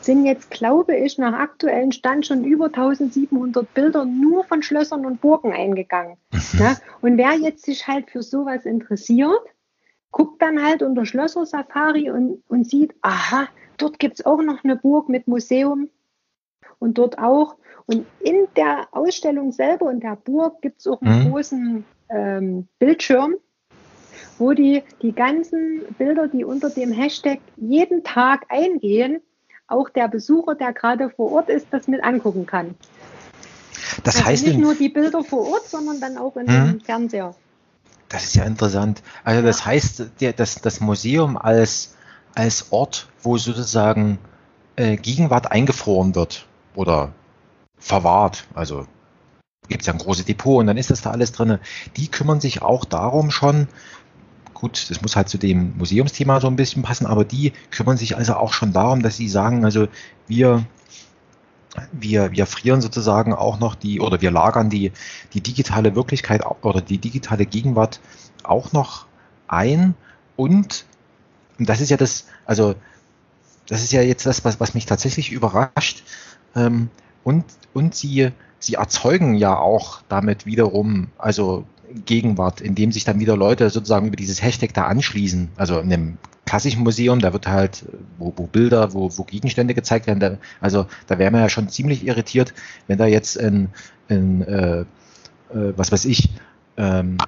sind 0.06 0.24
jetzt, 0.24 0.50
glaube 0.50 0.96
ich, 0.96 1.18
nach 1.18 1.34
aktuellen 1.34 1.92
Stand 1.92 2.26
schon 2.26 2.44
über 2.44 2.66
1700 2.66 3.74
Bilder 3.74 4.04
nur 4.04 4.44
von 4.44 4.62
Schlössern 4.62 5.04
und 5.04 5.20
Burgen 5.20 5.52
eingegangen. 5.52 6.16
Ne? 6.58 6.76
Und 7.02 7.18
wer 7.18 7.34
jetzt 7.34 7.64
sich 7.64 7.86
halt 7.86 8.10
für 8.10 8.22
sowas 8.22 8.64
interessiert, 8.64 9.40
guckt 10.10 10.40
dann 10.40 10.64
halt 10.64 10.82
unter 10.82 11.04
Schlösser 11.04 11.44
Safari 11.44 12.10
und, 12.10 12.42
und 12.48 12.68
sieht, 12.68 12.94
aha, 13.02 13.48
Dort 13.76 13.98
gibt 13.98 14.20
es 14.20 14.26
auch 14.26 14.42
noch 14.42 14.64
eine 14.64 14.76
Burg 14.76 15.08
mit 15.08 15.28
Museum 15.28 15.88
und 16.78 16.98
dort 16.98 17.18
auch. 17.18 17.56
Und 17.86 18.06
in 18.20 18.46
der 18.56 18.88
Ausstellung 18.92 19.52
selber 19.52 19.86
und 19.86 20.02
der 20.02 20.16
Burg 20.16 20.60
gibt 20.62 20.80
es 20.80 20.86
auch 20.86 21.00
einen 21.02 21.24
mhm. 21.24 21.30
großen 21.30 21.84
ähm, 22.10 22.68
Bildschirm, 22.78 23.36
wo 24.38 24.52
die 24.52 24.82
die 25.02 25.12
ganzen 25.12 25.82
Bilder, 25.98 26.28
die 26.28 26.44
unter 26.44 26.70
dem 26.70 26.90
Hashtag 26.92 27.38
jeden 27.56 28.02
Tag 28.02 28.46
eingehen, 28.48 29.20
auch 29.68 29.88
der 29.90 30.08
Besucher, 30.08 30.54
der 30.54 30.72
gerade 30.72 31.10
vor 31.10 31.32
Ort 31.32 31.48
ist, 31.48 31.66
das 31.70 31.88
mit 31.88 32.02
angucken 32.02 32.46
kann. 32.46 32.74
Das 34.04 34.16
also 34.16 34.26
heißt 34.26 34.46
nicht 34.46 34.58
nur 34.58 34.74
die 34.74 34.88
Bilder 34.88 35.24
vor 35.24 35.48
Ort, 35.48 35.68
sondern 35.68 36.00
dann 36.00 36.18
auch 36.18 36.36
in 36.36 36.46
mhm. 36.46 36.70
dem 36.72 36.80
Fernseher. 36.80 37.34
Das 38.08 38.24
ist 38.24 38.36
ja 38.36 38.44
interessant. 38.44 39.02
Also 39.24 39.42
das 39.42 39.66
heißt, 39.66 40.20
der, 40.20 40.32
das, 40.32 40.56
das 40.56 40.80
Museum 40.80 41.36
als 41.36 41.96
als 42.36 42.70
Ort, 42.70 43.08
wo 43.22 43.38
sozusagen 43.38 44.18
äh, 44.76 44.96
Gegenwart 44.96 45.50
eingefroren 45.50 46.14
wird 46.14 46.46
oder 46.74 47.12
verwahrt. 47.78 48.46
Also 48.54 48.86
gibt 49.68 49.82
es 49.82 49.86
ja 49.86 49.94
ein 49.94 49.98
großes 49.98 50.26
Depot 50.26 50.60
und 50.60 50.66
dann 50.66 50.76
ist 50.76 50.90
das 50.90 51.00
da 51.00 51.10
alles 51.10 51.32
drin. 51.32 51.58
Die 51.96 52.08
kümmern 52.08 52.40
sich 52.40 52.62
auch 52.62 52.84
darum 52.84 53.30
schon, 53.30 53.68
gut, 54.56 54.90
das 54.90 55.02
muss 55.02 55.16
halt 55.16 55.28
zu 55.28 55.38
dem 55.38 55.76
Museumsthema 55.76 56.40
so 56.40 56.46
ein 56.48 56.56
bisschen 56.56 56.82
passen, 56.82 57.06
aber 57.06 57.24
die 57.24 57.52
kümmern 57.70 57.96
sich 57.96 58.16
also 58.16 58.34
auch 58.34 58.52
schon 58.52 58.72
darum, 58.72 59.02
dass 59.02 59.16
sie 59.16 59.28
sagen, 59.28 59.64
also 59.64 59.86
wir 60.26 60.64
wir, 61.92 62.32
wir 62.32 62.46
frieren 62.46 62.80
sozusagen 62.80 63.34
auch 63.34 63.58
noch 63.60 63.74
die 63.74 64.00
oder 64.00 64.22
wir 64.22 64.30
lagern 64.30 64.70
die, 64.70 64.92
die 65.34 65.42
digitale 65.42 65.94
Wirklichkeit 65.94 66.42
oder 66.62 66.80
die 66.80 66.96
digitale 66.96 67.44
Gegenwart 67.44 68.00
auch 68.44 68.72
noch 68.72 69.04
ein 69.46 69.94
und 70.36 70.86
und 71.58 71.68
das 71.68 71.80
ist 71.80 71.90
ja 71.90 71.96
das, 71.96 72.26
also 72.44 72.74
das 73.66 73.82
ist 73.82 73.92
ja 73.92 74.02
jetzt 74.02 74.26
das, 74.26 74.44
was, 74.44 74.60
was 74.60 74.74
mich 74.74 74.86
tatsächlich 74.86 75.32
überrascht. 75.32 76.04
Ähm, 76.54 76.90
und, 77.24 77.44
und 77.72 77.94
sie, 77.94 78.30
sie 78.58 78.74
erzeugen 78.74 79.34
ja 79.34 79.58
auch 79.58 80.02
damit 80.08 80.46
wiederum, 80.46 81.08
also 81.18 81.64
Gegenwart, 82.04 82.60
indem 82.60 82.92
sich 82.92 83.04
dann 83.04 83.20
wieder 83.20 83.36
Leute 83.36 83.70
sozusagen 83.70 84.06
über 84.06 84.16
dieses 84.16 84.42
Hashtag 84.42 84.74
da 84.74 84.86
anschließen. 84.86 85.48
Also 85.56 85.78
in 85.78 85.92
einem 85.92 86.18
klassischen 86.44 86.82
Museum, 86.82 87.20
da 87.20 87.32
wird 87.32 87.46
halt, 87.46 87.84
wo, 88.18 88.32
wo 88.36 88.46
Bilder, 88.46 88.92
wo, 88.92 89.10
wo 89.16 89.24
Gegenstände 89.24 89.74
gezeigt 89.74 90.06
werden, 90.06 90.20
da, 90.20 90.38
also 90.60 90.86
da 91.06 91.18
wäre 91.18 91.30
man 91.30 91.40
ja 91.40 91.48
schon 91.48 91.68
ziemlich 91.68 92.06
irritiert, 92.06 92.54
wenn 92.86 92.98
da 92.98 93.06
jetzt 93.06 93.38
ein, 93.38 93.68
ein 94.08 94.42
äh, 94.42 94.80
äh, 94.80 94.84
was 95.76 95.92
weiß 95.92 96.04
ich, 96.06 96.30
ähm, 96.76 97.18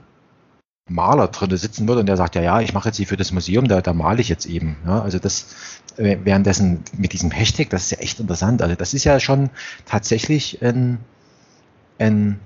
Maler 0.88 1.28
drin 1.28 1.54
sitzen 1.56 1.86
würde 1.86 2.00
und 2.00 2.06
der 2.06 2.16
sagt, 2.16 2.34
ja, 2.34 2.42
ja, 2.42 2.60
ich 2.60 2.72
mache 2.72 2.88
jetzt 2.88 2.96
hier 2.96 3.06
für 3.06 3.16
das 3.16 3.32
Museum, 3.32 3.68
da, 3.68 3.80
da 3.80 3.92
male 3.92 4.20
ich 4.20 4.28
jetzt 4.28 4.46
eben. 4.46 4.76
Ja, 4.86 5.02
also 5.02 5.18
das 5.18 5.82
äh, 5.96 6.16
währenddessen 6.24 6.82
mit 6.96 7.12
diesem 7.12 7.30
Hashtag, 7.30 7.70
das 7.70 7.84
ist 7.84 7.90
ja 7.90 7.98
echt 7.98 8.20
interessant. 8.20 8.62
Also 8.62 8.74
das 8.74 8.94
ist 8.94 9.04
ja 9.04 9.20
schon 9.20 9.50
tatsächlich 9.84 10.62
ein, 10.62 10.98
ein, 11.98 12.40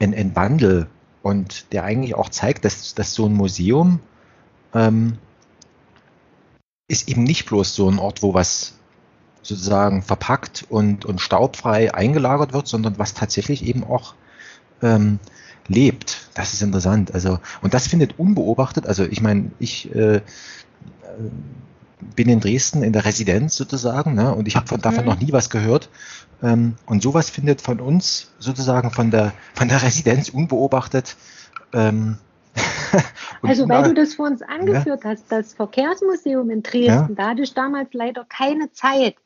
ein, 0.00 0.14
ein 0.14 0.36
Wandel 0.36 0.86
und 1.26 1.72
der 1.72 1.82
eigentlich 1.82 2.14
auch 2.14 2.28
zeigt, 2.28 2.64
dass, 2.64 2.94
dass 2.94 3.12
so 3.12 3.26
ein 3.26 3.34
Museum 3.34 3.98
ähm, 4.72 5.18
ist 6.86 7.08
eben 7.08 7.24
nicht 7.24 7.46
bloß 7.46 7.74
so 7.74 7.90
ein 7.90 7.98
Ort, 7.98 8.22
wo 8.22 8.32
was 8.32 8.74
sozusagen 9.42 10.02
verpackt 10.02 10.64
und, 10.68 11.04
und 11.04 11.20
staubfrei 11.20 11.92
eingelagert 11.92 12.52
wird, 12.52 12.68
sondern 12.68 13.00
was 13.00 13.14
tatsächlich 13.14 13.66
eben 13.66 13.82
auch 13.82 14.14
ähm, 14.82 15.18
lebt. 15.66 16.28
Das 16.34 16.52
ist 16.52 16.62
interessant. 16.62 17.12
Also, 17.12 17.40
und 17.60 17.74
das 17.74 17.88
findet 17.88 18.20
unbeobachtet, 18.20 18.86
also 18.86 19.02
ich 19.02 19.20
meine, 19.20 19.50
ich 19.58 19.92
äh, 19.96 20.20
bin 22.00 22.28
in 22.28 22.40
Dresden 22.40 22.82
in 22.82 22.92
der 22.92 23.04
Residenz 23.04 23.56
sozusagen, 23.56 24.14
ne, 24.14 24.34
und 24.34 24.46
ich 24.48 24.56
habe 24.56 24.66
von 24.66 24.80
davon 24.80 25.04
mhm. 25.04 25.10
noch 25.10 25.20
nie 25.20 25.32
was 25.32 25.50
gehört. 25.50 25.88
Ähm, 26.42 26.74
und 26.84 27.02
sowas 27.02 27.30
findet 27.30 27.62
von 27.62 27.80
uns 27.80 28.30
sozusagen 28.38 28.90
von 28.90 29.10
der 29.10 29.32
von 29.54 29.68
der 29.68 29.82
Residenz 29.82 30.28
unbeobachtet 30.28 31.16
ähm, 31.72 32.18
also 33.42 33.68
weil 33.68 33.82
du 33.82 33.94
das 33.94 34.14
vor 34.14 34.26
uns 34.26 34.40
angeführt 34.42 35.04
ja. 35.04 35.10
hast, 35.10 35.24
das 35.30 35.52
Verkehrsmuseum 35.52 36.48
in 36.50 36.62
Dresden, 36.62 36.88
ja. 36.88 37.08
da 37.14 37.28
hatte 37.30 37.42
ich 37.42 37.52
damals 37.52 37.92
leider 37.92 38.24
keine 38.24 38.72
Zeit. 38.72 39.16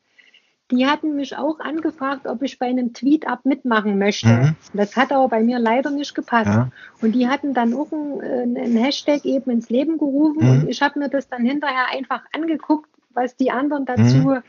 Die 0.71 0.87
hatten 0.87 1.15
mich 1.15 1.35
auch 1.35 1.59
angefragt, 1.59 2.25
ob 2.27 2.41
ich 2.41 2.57
bei 2.57 2.67
einem 2.67 2.93
Tweet-Up 2.93 3.45
mitmachen 3.45 3.99
möchte. 3.99 4.27
Mhm. 4.27 4.55
Das 4.73 4.95
hat 4.95 5.11
aber 5.11 5.27
bei 5.27 5.43
mir 5.43 5.59
leider 5.59 5.89
nicht 5.89 6.15
gepasst. 6.15 6.47
Ja. 6.47 6.69
Und 7.01 7.13
die 7.13 7.27
hatten 7.27 7.53
dann 7.53 7.73
auch 7.73 7.91
einen, 7.91 8.57
einen 8.57 8.77
Hashtag 8.77 9.25
eben 9.25 9.51
ins 9.51 9.69
Leben 9.69 9.97
gerufen 9.97 10.43
mhm. 10.43 10.49
und 10.51 10.69
ich 10.69 10.81
habe 10.81 10.99
mir 10.99 11.09
das 11.09 11.27
dann 11.27 11.45
hinterher 11.45 11.87
einfach 11.91 12.23
angeguckt, 12.33 12.89
was 13.13 13.35
die 13.35 13.51
anderen 13.51 13.85
dazu 13.85 14.17
mhm. 14.17 14.43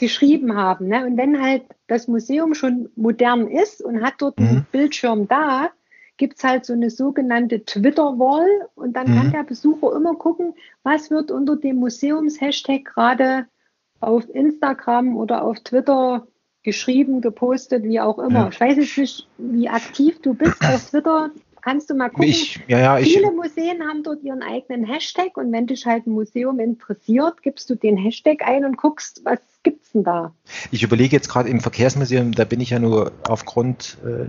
geschrieben 0.00 0.56
haben. 0.56 0.88
Ne? 0.88 1.06
Und 1.06 1.16
wenn 1.16 1.40
halt 1.40 1.62
das 1.86 2.08
Museum 2.08 2.54
schon 2.54 2.90
modern 2.96 3.46
ist 3.46 3.82
und 3.82 4.02
hat 4.02 4.14
dort 4.18 4.38
einen 4.38 4.54
mhm. 4.56 4.66
Bildschirm 4.72 5.28
da, 5.28 5.70
gibt 6.16 6.36
es 6.36 6.44
halt 6.44 6.66
so 6.66 6.74
eine 6.74 6.90
sogenannte 6.90 7.64
Twitter-Wall 7.64 8.68
und 8.74 8.94
dann 8.94 9.10
mhm. 9.10 9.16
kann 9.16 9.32
der 9.32 9.44
Besucher 9.44 9.96
immer 9.96 10.14
gucken, 10.16 10.54
was 10.82 11.10
wird 11.10 11.30
unter 11.30 11.56
dem 11.56 11.76
Museums-Hashtag 11.76 12.84
gerade 12.84 13.46
auf 14.00 14.28
Instagram 14.34 15.16
oder 15.16 15.44
auf 15.44 15.60
Twitter 15.60 16.26
geschrieben, 16.62 17.20
gepostet, 17.20 17.84
wie 17.84 18.00
auch 18.00 18.18
immer. 18.18 18.40
Ja. 18.40 18.48
Ich 18.48 18.60
weiß 18.60 18.76
jetzt 18.76 18.98
nicht, 18.98 19.28
wie 19.38 19.68
aktiv 19.68 20.20
du 20.22 20.34
bist 20.34 20.62
auf 20.64 20.90
Twitter. 20.90 21.30
Kannst 21.62 21.90
du 21.90 21.94
mal 21.94 22.08
gucken? 22.08 22.24
Ich, 22.24 22.58
ja, 22.68 22.78
ja, 22.78 22.96
Viele 22.96 23.28
ich, 23.28 23.36
Museen 23.36 23.82
haben 23.82 24.02
dort 24.02 24.22
ihren 24.22 24.42
eigenen 24.42 24.84
Hashtag 24.84 25.36
und 25.36 25.52
wenn 25.52 25.66
dich 25.66 25.84
halt 25.84 26.06
ein 26.06 26.12
Museum 26.12 26.58
interessiert, 26.58 27.42
gibst 27.42 27.68
du 27.68 27.74
den 27.74 27.98
Hashtag 27.98 28.42
ein 28.46 28.64
und 28.64 28.78
guckst, 28.78 29.22
was 29.24 29.40
gibt 29.62 29.84
es 29.84 29.92
denn 29.92 30.04
da? 30.04 30.32
Ich 30.70 30.82
überlege 30.82 31.14
jetzt 31.14 31.28
gerade 31.28 31.50
im 31.50 31.60
Verkehrsmuseum, 31.60 32.32
da 32.32 32.44
bin 32.44 32.60
ich 32.60 32.70
ja 32.70 32.78
nur 32.78 33.12
aufgrund 33.28 33.98
äh, 34.04 34.26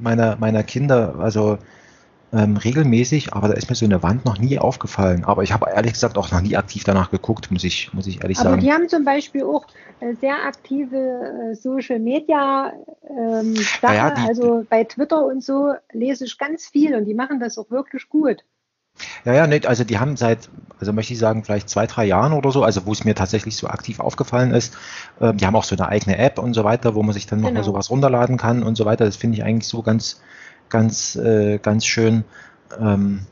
meiner, 0.00 0.36
meiner 0.36 0.62
Kinder, 0.62 1.16
also 1.18 1.58
ähm, 2.32 2.56
regelmäßig, 2.56 3.34
aber 3.34 3.48
da 3.48 3.54
ist 3.54 3.70
mir 3.70 3.76
so 3.76 3.84
eine 3.84 4.02
Wand 4.02 4.24
noch 4.24 4.38
nie 4.38 4.58
aufgefallen. 4.58 5.24
Aber 5.24 5.42
ich 5.42 5.52
habe 5.52 5.66
ehrlich 5.74 5.92
gesagt 5.92 6.18
auch 6.18 6.30
noch 6.32 6.40
nie 6.40 6.56
aktiv 6.56 6.84
danach 6.84 7.10
geguckt, 7.10 7.50
muss 7.50 7.64
ich, 7.64 7.92
muss 7.94 8.06
ich 8.06 8.22
ehrlich 8.22 8.38
aber 8.38 8.50
sagen. 8.50 8.54
Aber 8.54 8.62
die 8.62 8.72
haben 8.72 8.88
zum 8.88 9.04
Beispiel 9.04 9.44
auch 9.44 9.66
äh, 10.00 10.14
sehr 10.14 10.44
aktive 10.44 10.96
äh, 11.52 11.54
Social 11.54 12.00
Media 12.00 12.72
ähm, 13.08 13.54
Sachen. 13.54 13.94
Ja, 13.94 14.08
ja, 14.08 14.14
also 14.26 14.66
bei 14.68 14.84
Twitter 14.84 15.24
und 15.24 15.42
so 15.44 15.74
lese 15.92 16.24
ich 16.24 16.36
ganz 16.36 16.66
viel 16.66 16.94
und 16.94 17.04
die 17.04 17.14
machen 17.14 17.40
das 17.40 17.58
auch 17.58 17.70
wirklich 17.70 18.08
gut. 18.08 18.42
Ja, 19.24 19.34
ja, 19.34 19.46
nicht. 19.46 19.66
Also 19.66 19.84
die 19.84 19.98
haben 19.98 20.16
seit, 20.16 20.48
also 20.80 20.92
möchte 20.92 21.12
ich 21.12 21.18
sagen, 21.18 21.44
vielleicht 21.44 21.68
zwei, 21.68 21.86
drei 21.86 22.06
Jahren 22.06 22.32
oder 22.32 22.50
so, 22.50 22.62
also 22.62 22.86
wo 22.86 22.92
es 22.92 23.04
mir 23.04 23.14
tatsächlich 23.14 23.56
so 23.56 23.68
aktiv 23.68 24.00
aufgefallen 24.00 24.52
ist, 24.52 24.76
äh, 25.20 25.34
die 25.34 25.46
haben 25.46 25.56
auch 25.56 25.64
so 25.64 25.76
eine 25.76 25.88
eigene 25.88 26.18
App 26.18 26.38
und 26.38 26.54
so 26.54 26.64
weiter, 26.64 26.94
wo 26.94 27.02
man 27.02 27.12
sich 27.12 27.26
dann 27.26 27.38
genau. 27.38 27.50
nochmal 27.50 27.64
sowas 27.64 27.90
runterladen 27.90 28.36
kann 28.36 28.62
und 28.62 28.76
so 28.76 28.84
weiter. 28.84 29.04
Das 29.04 29.16
finde 29.16 29.36
ich 29.36 29.44
eigentlich 29.44 29.68
so 29.68 29.82
ganz, 29.82 30.20
ganz, 30.68 31.16
äh, 31.16 31.58
ganz 31.58 31.86
schön. 31.86 32.24
Ähm, 32.78 33.26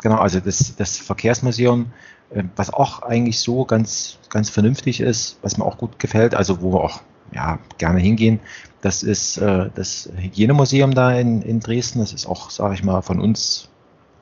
genau, 0.00 0.16
also 0.16 0.40
das, 0.40 0.74
das 0.76 0.98
Verkehrsmuseum, 0.98 1.86
äh, 2.30 2.44
was 2.56 2.72
auch 2.72 3.02
eigentlich 3.02 3.40
so 3.40 3.64
ganz, 3.64 4.18
ganz 4.30 4.50
vernünftig 4.50 5.00
ist, 5.00 5.38
was 5.42 5.58
mir 5.58 5.64
auch 5.64 5.78
gut 5.78 5.98
gefällt, 5.98 6.34
also 6.34 6.62
wo 6.62 6.72
wir 6.72 6.80
auch 6.80 7.00
ja, 7.32 7.58
gerne 7.78 8.00
hingehen. 8.00 8.40
Das 8.80 9.02
ist 9.02 9.38
äh, 9.38 9.70
das 9.74 10.10
Hygienemuseum 10.16 10.94
da 10.94 11.12
in, 11.12 11.42
in 11.42 11.60
Dresden. 11.60 11.98
Das 11.98 12.12
ist 12.12 12.26
auch, 12.26 12.50
sage 12.50 12.74
ich 12.74 12.84
mal, 12.84 13.02
von 13.02 13.20
uns 13.20 13.68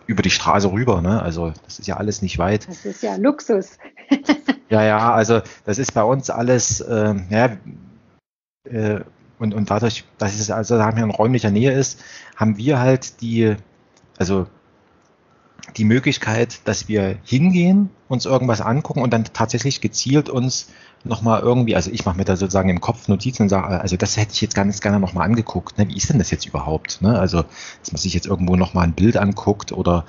über 0.07 0.23
die 0.23 0.31
Straße 0.31 0.71
rüber. 0.71 1.01
Ne? 1.03 1.23
Also 1.23 1.53
das 1.65 1.79
ist 1.79 1.87
ja 1.87 1.97
alles 1.97 2.23
nicht 2.23 2.39
weit. 2.39 2.69
Das 2.69 2.85
ist 2.85 3.03
ja 3.03 3.17
Luxus. 3.17 3.79
ja, 4.69 4.83
ja, 4.85 5.13
also 5.13 5.41
das 5.65 5.79
ist 5.79 5.95
bei 5.95 6.03
uns 6.03 6.31
alles, 6.31 6.81
äh, 6.81 7.15
ja, 7.31 7.57
äh, 8.65 9.01
und, 9.39 9.55
und 9.55 9.71
dadurch, 9.71 10.05
dass 10.19 10.39
es 10.39 10.51
also 10.51 10.77
sagen 10.77 10.97
wir 10.97 11.05
in 11.05 11.11
räumlicher 11.11 11.51
Nähe 11.51 11.73
ist, 11.73 12.01
haben 12.37 12.57
wir 12.57 12.79
halt 12.79 13.21
die, 13.21 13.57
also 14.19 14.47
die 15.77 15.85
Möglichkeit, 15.85 16.61
dass 16.67 16.89
wir 16.89 17.19
hingehen, 17.25 17.91
uns 18.09 18.27
irgendwas 18.27 18.61
angucken 18.61 19.03
und 19.03 19.13
dann 19.13 19.25
tatsächlich 19.25 19.81
gezielt 19.81 20.29
uns 20.29 20.69
nochmal 21.05 21.41
irgendwie, 21.41 21.77
also 21.77 21.91
ich 21.91 22.05
mache 22.05 22.17
mir 22.17 22.25
da 22.25 22.37
sozusagen 22.37 22.69
im 22.69 22.81
Kopf 22.81 23.09
Notizen 23.09 23.43
und 23.43 23.49
sage, 23.49 23.81
also 23.81 23.97
das 23.97 24.17
hätte 24.17 24.33
ich 24.33 24.41
jetzt 24.41 24.55
ganz 24.55 24.81
gerne 24.81 25.01
nochmal 25.01 25.27
angeguckt. 25.27 25.79
Ne? 25.79 25.89
Wie 25.89 25.97
ist 25.97 26.09
denn 26.09 26.19
das 26.19 26.31
jetzt 26.31 26.47
überhaupt? 26.47 27.03
Ne? 27.03 27.19
Also, 27.19 27.45
dass 27.81 27.93
man 27.93 28.01
sich 28.01 28.15
jetzt 28.15 28.27
irgendwo 28.27 28.57
nochmal 28.57 28.85
ein 28.85 28.93
Bild 28.93 29.17
anguckt 29.17 29.73
oder, 29.73 30.07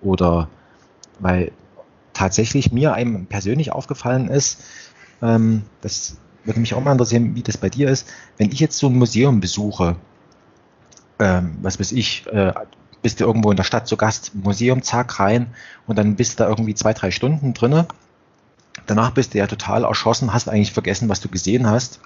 oder 0.00 0.48
weil 1.20 1.52
tatsächlich 2.12 2.72
mir 2.72 2.94
einem 2.94 3.26
persönlich 3.26 3.72
aufgefallen 3.72 4.28
ist, 4.28 4.62
ähm, 5.22 5.62
das 5.80 6.16
würde 6.44 6.60
mich 6.60 6.74
auch 6.74 6.82
mal 6.82 6.92
interessieren, 6.92 7.34
wie 7.34 7.42
das 7.42 7.56
bei 7.56 7.68
dir 7.68 7.88
ist, 7.88 8.08
wenn 8.38 8.50
ich 8.50 8.60
jetzt 8.60 8.78
so 8.78 8.88
ein 8.88 8.98
Museum 8.98 9.40
besuche, 9.40 9.96
ähm, 11.18 11.56
was 11.62 11.78
weiß 11.78 11.92
ich, 11.92 12.26
äh, 12.26 12.52
bist 13.02 13.20
du 13.20 13.24
irgendwo 13.24 13.50
in 13.50 13.56
der 13.56 13.64
Stadt 13.64 13.88
zu 13.88 13.96
Gast, 13.96 14.34
Museum, 14.34 14.82
zack, 14.82 15.18
rein 15.18 15.48
und 15.86 15.98
dann 15.98 16.16
bist 16.16 16.38
du 16.38 16.44
da 16.44 16.48
irgendwie 16.48 16.74
zwei, 16.74 16.92
drei 16.92 17.10
Stunden 17.10 17.52
drinne 17.52 17.86
danach 18.86 19.12
bist 19.12 19.34
du 19.34 19.38
ja 19.38 19.46
total 19.46 19.84
erschossen, 19.84 20.32
hast 20.32 20.48
eigentlich 20.48 20.72
vergessen, 20.72 21.08
was 21.08 21.20
du 21.20 21.28
gesehen 21.28 21.66
hast. 21.66 22.00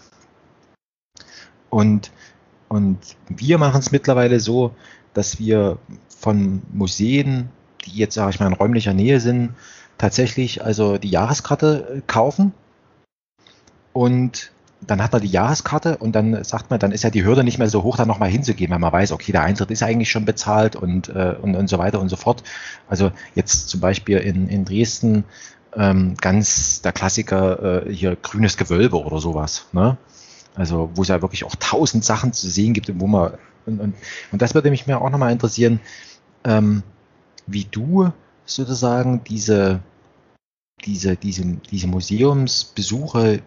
Und, 1.70 2.10
und 2.68 2.98
wir 3.28 3.58
machen 3.58 3.80
es 3.80 3.92
mittlerweile 3.92 4.40
so, 4.40 4.74
dass 5.14 5.38
wir 5.38 5.78
von 6.08 6.62
Museen, 6.72 7.50
die 7.84 7.92
jetzt, 7.92 8.14
sage 8.14 8.30
ich 8.30 8.40
mal, 8.40 8.46
in 8.46 8.52
räumlicher 8.52 8.94
Nähe 8.94 9.20
sind, 9.20 9.54
tatsächlich 9.98 10.64
also 10.64 10.98
die 10.98 11.10
Jahreskarte 11.10 11.96
äh, 11.96 12.00
kaufen. 12.06 12.52
Und 13.96 14.52
dann 14.82 15.02
hat 15.02 15.14
man 15.14 15.22
die 15.22 15.28
Jahreskarte 15.28 15.96
und 15.96 16.12
dann 16.12 16.44
sagt 16.44 16.68
man, 16.68 16.78
dann 16.78 16.92
ist 16.92 17.02
ja 17.02 17.08
die 17.08 17.24
Hürde 17.24 17.42
nicht 17.42 17.56
mehr 17.56 17.70
so 17.70 17.82
hoch, 17.82 17.96
da 17.96 18.04
nochmal 18.04 18.28
hinzugehen, 18.28 18.70
weil 18.70 18.78
man 18.78 18.92
weiß, 18.92 19.10
okay, 19.12 19.32
der 19.32 19.42
Eintritt 19.42 19.70
ist 19.70 19.82
eigentlich 19.82 20.10
schon 20.10 20.26
bezahlt 20.26 20.76
und, 20.76 21.08
äh, 21.08 21.34
und, 21.40 21.56
und 21.56 21.66
so 21.68 21.78
weiter 21.78 21.98
und 21.98 22.10
so 22.10 22.16
fort. 22.16 22.42
Also 22.90 23.10
jetzt 23.34 23.70
zum 23.70 23.80
Beispiel 23.80 24.18
in, 24.18 24.48
in 24.48 24.66
Dresden 24.66 25.24
ähm, 25.74 26.14
ganz 26.20 26.82
der 26.82 26.92
Klassiker 26.92 27.86
äh, 27.86 27.90
hier 27.90 28.16
grünes 28.16 28.58
Gewölbe 28.58 29.02
oder 29.02 29.18
sowas. 29.18 29.64
Ne? 29.72 29.96
Also 30.54 30.90
wo 30.94 31.00
es 31.00 31.08
ja 31.08 31.22
wirklich 31.22 31.44
auch 31.44 31.54
tausend 31.58 32.04
Sachen 32.04 32.34
zu 32.34 32.50
sehen 32.50 32.74
gibt, 32.74 32.92
wo 33.00 33.06
man 33.06 33.32
und, 33.64 33.80
und, 33.80 33.94
und 34.30 34.42
das 34.42 34.54
würde 34.54 34.68
mich 34.68 34.86
mir 34.86 35.00
auch 35.00 35.08
nochmal 35.08 35.32
interessieren, 35.32 35.80
ähm, 36.44 36.82
wie 37.46 37.64
du 37.64 38.12
sozusagen 38.44 39.24
diese 39.24 39.80
diese 40.84 41.16
diese 41.16 41.44
diese 41.70 41.86
Museumsbesuche 41.86 43.40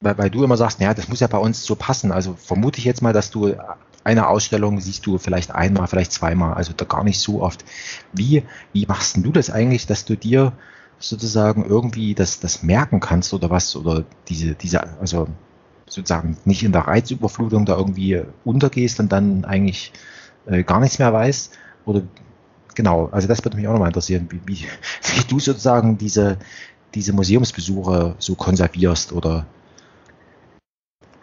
weil, 0.00 0.18
weil 0.18 0.30
du 0.30 0.42
immer 0.42 0.56
sagst, 0.56 0.80
naja, 0.80 0.94
das 0.94 1.08
muss 1.08 1.20
ja 1.20 1.26
bei 1.26 1.38
uns 1.38 1.64
so 1.64 1.74
passen. 1.74 2.12
Also 2.12 2.34
vermute 2.34 2.78
ich 2.78 2.84
jetzt 2.84 3.02
mal, 3.02 3.12
dass 3.12 3.30
du 3.30 3.54
eine 4.02 4.28
Ausstellung 4.28 4.80
siehst 4.80 5.04
du 5.06 5.18
vielleicht 5.18 5.50
einmal, 5.50 5.86
vielleicht 5.86 6.12
zweimal, 6.12 6.54
also 6.54 6.72
da 6.74 6.84
gar 6.86 7.04
nicht 7.04 7.20
so 7.20 7.42
oft. 7.42 7.64
Wie, 8.12 8.44
wie 8.72 8.86
machst 8.86 9.16
denn 9.16 9.22
du 9.22 9.30
das 9.30 9.50
eigentlich, 9.50 9.86
dass 9.86 10.06
du 10.06 10.16
dir 10.16 10.52
sozusagen 10.98 11.64
irgendwie 11.64 12.14
das, 12.14 12.40
das 12.40 12.62
merken 12.62 13.00
kannst 13.00 13.32
oder 13.34 13.50
was, 13.50 13.76
oder 13.76 14.04
diese, 14.28 14.54
diese, 14.54 14.98
also 15.00 15.28
sozusagen 15.86 16.36
nicht 16.44 16.62
in 16.62 16.72
der 16.72 16.82
Reizüberflutung 16.82 17.66
da 17.66 17.76
irgendwie 17.76 18.22
untergehst 18.44 19.00
und 19.00 19.10
dann 19.12 19.44
eigentlich 19.44 19.92
äh, 20.46 20.62
gar 20.62 20.80
nichts 20.80 20.98
mehr 20.98 21.12
weißt? 21.12 21.52
Oder 21.84 22.02
genau, 22.74 23.08
also 23.12 23.28
das 23.28 23.44
würde 23.44 23.56
mich 23.56 23.66
auch 23.66 23.72
nochmal 23.72 23.88
interessieren, 23.88 24.28
wie, 24.30 24.40
wie, 24.46 24.66
wie 25.14 25.24
du 25.28 25.40
sozusagen 25.40 25.98
diese, 25.98 26.38
diese 26.94 27.12
Museumsbesuche 27.12 28.14
so 28.18 28.34
konservierst 28.34 29.12
oder 29.12 29.46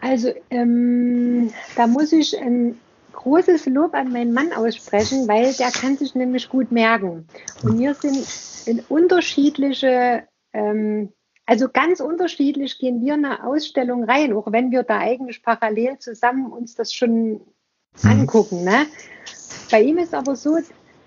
also 0.00 0.32
ähm, 0.50 1.52
da 1.76 1.86
muss 1.86 2.12
ich 2.12 2.38
ein 2.38 2.78
großes 3.12 3.66
Lob 3.66 3.94
an 3.94 4.12
meinen 4.12 4.32
Mann 4.32 4.52
aussprechen, 4.52 5.26
weil 5.26 5.52
der 5.54 5.70
kann 5.70 5.96
sich 5.96 6.14
nämlich 6.14 6.48
gut 6.48 6.70
merken. 6.70 7.26
Und 7.62 7.78
wir 7.78 7.94
sind 7.94 8.26
in 8.66 8.84
unterschiedliche, 8.88 10.28
ähm, 10.52 11.12
also 11.44 11.68
ganz 11.68 12.00
unterschiedlich 12.00 12.78
gehen 12.78 13.04
wir 13.04 13.14
in 13.14 13.24
eine 13.24 13.44
Ausstellung 13.44 14.04
rein, 14.04 14.32
auch 14.32 14.52
wenn 14.52 14.70
wir 14.70 14.84
da 14.84 14.98
eigentlich 14.98 15.42
parallel 15.42 15.98
zusammen 15.98 16.52
uns 16.52 16.76
das 16.76 16.94
schon 16.94 17.32
mhm. 17.32 17.40
angucken. 18.04 18.62
Ne? 18.62 18.86
Bei 19.70 19.82
ihm 19.82 19.98
ist 19.98 20.14
aber 20.14 20.36
so, 20.36 20.58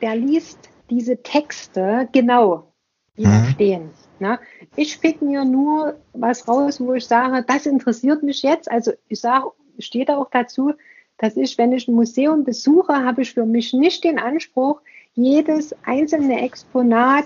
der 0.02 0.16
liest 0.16 0.60
diese 0.90 1.24
Texte 1.24 2.10
genau, 2.12 2.74
die 3.18 3.24
da 3.24 3.30
mhm. 3.30 3.46
stehen. 3.54 3.90
Ne? 4.22 4.40
Ich 4.76 5.02
pick 5.02 5.22
mir 5.22 5.44
nur 5.44 5.96
was 6.14 6.48
raus, 6.48 6.80
wo 6.80 6.94
ich 6.94 7.08
sage, 7.08 7.44
das 7.46 7.66
interessiert 7.66 8.22
mich 8.22 8.44
jetzt. 8.44 8.72
Also 8.72 8.92
ich 9.08 9.20
sage, 9.20 9.52
steht 9.80 10.10
da 10.10 10.18
auch 10.18 10.30
dazu, 10.30 10.74
dass 11.18 11.36
ich, 11.36 11.58
wenn 11.58 11.72
ich 11.72 11.88
ein 11.88 11.96
Museum 11.96 12.44
besuche, 12.44 12.94
habe 13.04 13.24
ich 13.24 13.34
für 13.34 13.46
mich 13.46 13.74
nicht 13.74 14.04
den 14.04 14.20
Anspruch, 14.20 14.82
jedes 15.14 15.76
einzelne 15.84 16.42
Exponat 16.42 17.26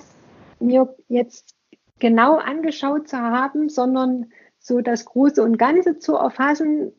mir 0.59 0.95
jetzt 1.09 1.55
genau 1.99 2.37
angeschaut 2.37 3.09
zu 3.09 3.17
haben, 3.17 3.69
sondern 3.69 4.31
so 4.59 4.81
das 4.81 5.05
Große 5.05 5.43
und 5.43 5.57
Ganze 5.57 5.99
zu 5.99 6.15
erfassen, 6.15 6.93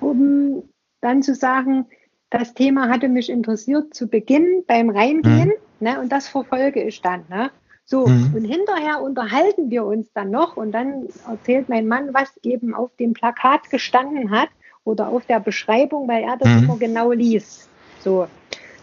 um 0.00 0.62
dann 1.00 1.22
zu 1.22 1.34
sagen, 1.34 1.86
das 2.30 2.54
Thema 2.54 2.88
hatte 2.88 3.08
mich 3.08 3.28
interessiert 3.28 3.92
zu 3.92 4.08
Beginn 4.08 4.64
beim 4.66 4.88
Reingehen 4.88 5.48
mhm. 5.80 5.86
ne, 5.86 6.00
und 6.00 6.10
das 6.10 6.28
verfolge 6.28 6.82
ich 6.82 7.02
dann. 7.02 7.24
Ne? 7.28 7.50
So, 7.84 8.06
mhm. 8.06 8.34
und 8.34 8.44
hinterher 8.44 9.02
unterhalten 9.02 9.70
wir 9.70 9.84
uns 9.84 10.12
dann 10.12 10.30
noch 10.30 10.56
und 10.56 10.72
dann 10.72 11.08
erzählt 11.28 11.68
mein 11.68 11.86
Mann, 11.86 12.14
was 12.14 12.36
eben 12.42 12.74
auf 12.74 12.94
dem 12.96 13.12
Plakat 13.12 13.70
gestanden 13.70 14.30
hat 14.30 14.48
oder 14.84 15.08
auf 15.08 15.26
der 15.26 15.40
Beschreibung, 15.40 16.08
weil 16.08 16.22
er 16.22 16.36
das 16.36 16.48
mhm. 16.48 16.64
immer 16.64 16.76
genau 16.78 17.12
liest. 17.12 17.68
So, 18.00 18.26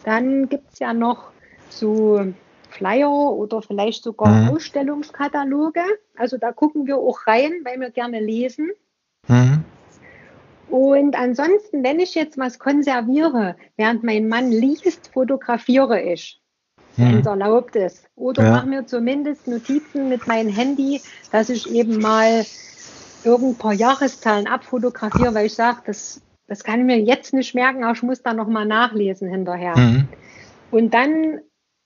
dann 0.04 0.50
gibt 0.50 0.74
es 0.74 0.80
ja 0.80 0.94
noch 0.94 1.32
so 1.70 2.34
Flyer 2.70 3.10
oder 3.10 3.62
vielleicht 3.62 4.04
sogar 4.04 4.30
mhm. 4.30 4.50
Ausstellungskataloge. 4.50 5.82
Also 6.16 6.38
da 6.38 6.52
gucken 6.52 6.88
wir 6.88 6.98
auch 6.98 7.28
rein, 7.28 7.62
weil 7.64 7.80
wir 7.80 7.90
gerne 7.90 8.20
lesen. 8.20 8.70
Mhm. 9.28 9.64
Und 10.70 11.16
ansonsten, 11.18 11.84
wenn 11.84 12.00
ich 12.00 12.14
jetzt 12.14 12.38
was 12.38 12.60
konserviere, 12.60 13.56
während 13.76 14.04
mein 14.04 14.28
Mann 14.28 14.52
liest, 14.52 15.10
fotografiere 15.14 16.02
ich, 16.02 16.40
wenn 17.00 17.14
mhm. 17.14 17.20
es 17.20 17.26
erlaubt 17.26 17.76
ist. 17.76 18.10
Oder 18.16 18.44
ja. 18.44 18.52
mache 18.52 18.68
mir 18.68 18.86
zumindest 18.86 19.48
Notizen 19.48 20.10
mit 20.10 20.28
meinem 20.28 20.50
Handy, 20.50 21.02
dass 21.32 21.50
ich 21.50 21.70
eben 21.72 22.00
mal 22.00 22.46
irgendein 23.24 23.58
paar 23.58 23.74
Jahreszahlen 23.74 24.48
abfotografiere, 24.48 25.34
weil 25.34 25.48
ich 25.48 25.56
sage, 25.56 25.82
das, 25.86 26.22
das 26.48 26.64
kann 26.64 26.80
ich 26.80 26.86
mir 26.86 27.00
jetzt 27.00 27.34
nicht 27.34 27.56
merken, 27.56 27.84
aber 27.84 27.94
ich 27.94 28.04
muss 28.04 28.22
da 28.22 28.34
nochmal 28.34 28.66
nachlesen 28.66 29.30
hinterher. 29.30 29.78
Mhm. 29.78 30.08
Und 30.72 30.94
dann 30.94 31.40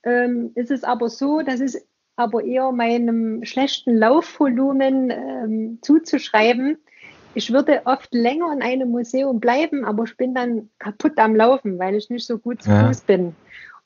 ähm, 0.04 0.52
ist 0.54 0.70
es 0.70 0.84
aber 0.84 1.08
so, 1.08 1.40
dass 1.40 1.60
es 1.60 1.86
aber 2.16 2.44
eher 2.44 2.70
meinem 2.70 3.44
schlechten 3.44 3.96
Laufvolumen 3.96 5.10
ähm, 5.10 5.78
zuzuschreiben, 5.82 6.78
ich 7.34 7.52
würde 7.52 7.82
oft 7.84 8.14
länger 8.14 8.52
in 8.52 8.62
einem 8.62 8.90
Museum 8.90 9.40
bleiben, 9.40 9.84
aber 9.84 10.04
ich 10.04 10.16
bin 10.16 10.34
dann 10.34 10.70
kaputt 10.78 11.18
am 11.18 11.34
Laufen, 11.34 11.78
weil 11.78 11.96
ich 11.96 12.08
nicht 12.08 12.26
so 12.26 12.38
gut 12.38 12.62
zu 12.62 12.70
Fuß 12.70 12.98
ja. 13.00 13.16
bin. 13.16 13.34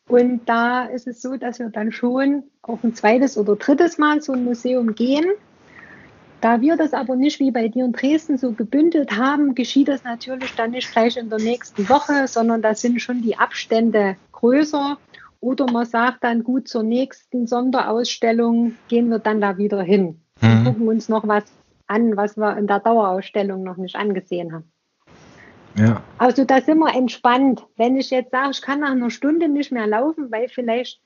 Und 0.09 0.47
da 0.47 0.85
ist 0.85 1.07
es 1.07 1.21
so, 1.21 1.37
dass 1.37 1.59
wir 1.59 1.69
dann 1.69 1.93
schon 1.93 2.45
auch 2.63 2.83
ein 2.83 2.95
zweites 2.95 3.37
oder 3.37 3.57
drittes 3.57 3.99
Mal 3.99 4.21
zu 4.23 4.33
einem 4.33 4.45
Museum 4.45 4.95
gehen. 4.95 5.27
Da 6.41 6.61
wir 6.61 6.77
das 6.77 6.95
aber 6.95 7.17
nicht 7.17 7.41
wie 7.41 7.51
bei 7.51 7.69
dir 7.69 7.85
in 7.85 7.93
Dresden 7.93 8.39
so 8.39 8.53
gebündelt 8.53 9.17
haben, 9.17 9.55
geschieht 9.55 9.89
das 9.89 10.05
natürlich 10.05 10.55
dann 10.55 10.71
nicht 10.71 10.91
gleich 10.91 11.17
in 11.17 11.29
der 11.29 11.41
nächsten 11.41 11.89
Woche, 11.89 12.27
sondern 12.27 12.63
da 12.63 12.75
sind 12.75 13.03
schon 13.03 13.23
die 13.23 13.37
Abstände 13.37 14.17
größer. 14.33 14.99
Oder 15.41 15.71
man 15.71 15.85
sagt 15.85 16.25
dann, 16.25 16.43
gut, 16.43 16.69
zur 16.69 16.85
nächsten 16.85 17.47
Sonderausstellung 17.47 18.75
gehen 18.89 19.09
wir 19.09 19.19
dann 19.19 19.41
da 19.41 19.59
wieder 19.59 19.83
hin 19.83 20.21
und 20.41 20.61
mhm. 20.61 20.65
gucken 20.65 20.89
uns 20.89 21.09
noch 21.09 21.27
was 21.29 21.45
an, 21.87 22.17
was 22.17 22.37
wir 22.37 22.57
in 22.57 22.67
der 22.67 22.81
Dauerausstellung 22.81 23.63
noch 23.63 23.77
nicht 23.77 23.97
angesehen 23.97 24.53
haben. 24.53 24.73
Ja. 25.79 26.03
Also 26.19 26.45
da 26.45 26.61
sind 26.61 26.79
wir 26.79 26.95
entspannt. 26.95 27.67
Wenn 27.77 27.97
ich 27.97 28.11
jetzt 28.11 28.33
sage, 28.33 28.51
ich 28.51 28.63
kann 28.63 28.81
nach 28.81 28.91
einer 28.91 29.11
Stunde 29.11 29.49
nicht 29.49 29.73
mehr 29.73 29.87
laufen, 29.87 30.31
weil 30.31 30.49
vielleicht 30.49 31.01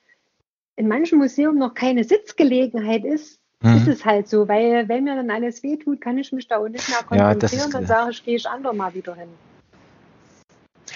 in 0.76 0.88
manchen 0.88 1.18
Museum 1.18 1.58
noch 1.58 1.74
keine 1.74 2.04
Sitzgelegenheit 2.04 3.04
ist, 3.04 3.38
mhm. 3.60 3.76
ist 3.76 3.88
es 3.88 4.04
halt 4.04 4.28
so. 4.28 4.48
Weil 4.48 4.88
wenn 4.88 5.04
mir 5.04 5.14
dann 5.14 5.30
alles 5.30 5.62
wehtut, 5.62 6.00
kann 6.00 6.18
ich 6.18 6.32
mich 6.32 6.48
da 6.48 6.56
auch 6.56 6.68
nicht 6.68 6.88
mehr 6.88 6.98
konzentrieren. 6.98 7.70
Ja, 7.70 7.78
dann 7.78 7.86
sage 7.86 8.10
ich, 8.10 8.24
gehe 8.24 8.36
ich 8.36 8.48
andermal 8.48 8.94
wieder 8.94 9.14
hin. 9.14 9.28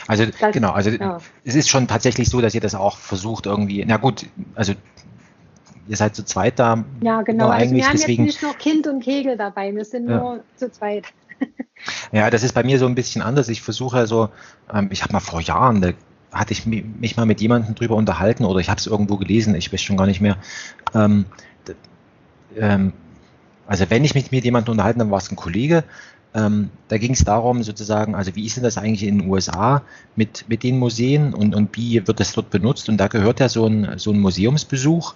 Also 0.09 0.25
das, 0.27 0.53
genau, 0.53 0.73
also 0.73 0.91
ja. 0.91 1.19
es 1.45 1.55
ist 1.55 1.69
schon 1.69 1.89
tatsächlich 1.89 2.29
so, 2.29 2.41
dass 2.41 2.55
ihr 2.55 2.61
das 2.61 2.75
auch 2.75 2.97
versucht 2.97 3.47
irgendwie, 3.47 3.85
na 3.87 3.97
gut, 3.97 4.27
also 4.55 4.73
ihr 5.89 5.97
seid 5.97 6.15
zu 6.15 6.25
zweit 6.25 6.59
da. 6.59 6.85
Ja, 7.03 7.23
genau. 7.23 7.49
Also 7.49 7.75
wir 7.75 7.85
haben 7.85 7.93
deswegen, 7.93 8.25
jetzt 8.27 8.41
nicht 8.41 8.43
noch 8.43 8.59
Kind 8.59 8.87
und 8.87 9.03
Kegel 9.03 9.37
dabei, 9.37 9.75
wir 9.75 9.85
sind 9.85 10.09
ja. 10.09 10.19
nur 10.19 10.45
zu 10.57 10.71
zweit. 10.71 11.07
Ja, 12.13 12.31
das 12.31 12.43
ist 12.43 12.53
bei 12.53 12.63
mir 12.63 12.79
so 12.79 12.87
ein 12.87 12.95
bisschen 12.95 13.23
anders. 13.23 13.49
Ich 13.49 13.63
versuche 13.63 14.07
so, 14.07 14.31
ähm, 14.73 14.89
ich 14.91 15.03
habe 15.03 15.13
mal 15.13 15.21
vor 15.21 15.41
Jahren, 15.41 15.81
da 15.81 15.93
hatte 16.33 16.53
ich 16.53 16.67
mich 16.67 17.17
mal 17.17 17.27
mit 17.27 17.41
jemandem 17.41 17.75
drüber 17.75 17.97
unterhalten 17.97 18.45
oder 18.45 18.61
ich 18.61 18.69
habe 18.69 18.79
es 18.79 18.87
irgendwo 18.87 19.17
gelesen, 19.17 19.55
ich 19.55 19.73
weiß 19.73 19.81
schon 19.81 19.97
gar 19.97 20.07
nicht 20.07 20.21
mehr. 20.21 20.37
Ähm, 20.95 21.27
ähm, 22.57 22.93
also 23.67 23.87
wenn 23.89 24.05
ich 24.05 24.15
mich 24.15 24.31
mit 24.31 24.45
jemandem 24.45 24.73
unterhalten, 24.73 24.99
dann 24.99 25.11
war 25.11 25.19
es 25.19 25.31
ein 25.31 25.37
Kollege. 25.37 25.85
Ähm, 26.35 26.71
da 26.89 26.99
ging 26.99 27.13
es 27.13 27.25
darum, 27.25 27.63
sozusagen, 27.63 28.15
also 28.15 28.35
wie 28.35 28.45
ist 28.45 28.57
denn 28.57 28.65
das 28.65 28.77
eigentlich 28.77 29.05
in 29.05 29.21
den 29.21 29.31
USA 29.31 29.83
mit, 30.17 30.45
mit 30.49 30.63
den 30.63 30.79
Museen 30.79 31.33
und, 31.33 31.55
und 31.55 31.75
wie 31.77 32.07
wird 32.07 32.21
das 32.21 32.33
dort 32.33 32.51
benutzt? 32.51 32.89
Und 32.89 32.99
da 32.99 33.09
gehört 33.09 33.41
ja 33.41 33.49
so 33.49 33.67
ein, 33.67 33.99
so 33.99 34.13
ein 34.13 34.21
Museumsbesuch 34.21 35.15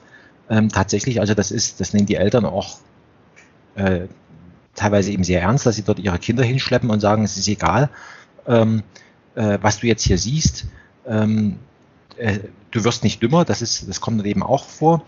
ähm, 0.48 0.70
tatsächlich, 0.70 1.20
also 1.20 1.34
das 1.34 1.50
ist, 1.50 1.80
das 1.80 1.92
nehmen 1.92 2.06
die 2.06 2.14
Eltern 2.14 2.46
auch 2.46 2.78
äh, 3.74 4.08
teilweise 4.80 5.12
eben 5.12 5.24
sehr 5.24 5.42
ernst, 5.42 5.66
dass 5.66 5.76
sie 5.76 5.82
dort 5.82 5.98
ihre 5.98 6.18
Kinder 6.18 6.42
hinschleppen 6.42 6.90
und 6.90 7.00
sagen, 7.00 7.22
es 7.22 7.36
ist 7.36 7.48
egal, 7.48 7.90
ähm, 8.46 8.82
äh, 9.34 9.58
was 9.60 9.80
du 9.80 9.86
jetzt 9.86 10.02
hier 10.02 10.18
siehst. 10.18 10.66
Ähm, 11.06 11.58
äh, 12.16 12.38
du 12.70 12.84
wirst 12.84 13.04
nicht 13.04 13.22
dümmer, 13.22 13.44
das 13.44 13.60
ist, 13.62 13.88
das 13.88 14.00
kommt 14.00 14.24
eben 14.24 14.42
auch 14.42 14.64
vor. 14.64 15.04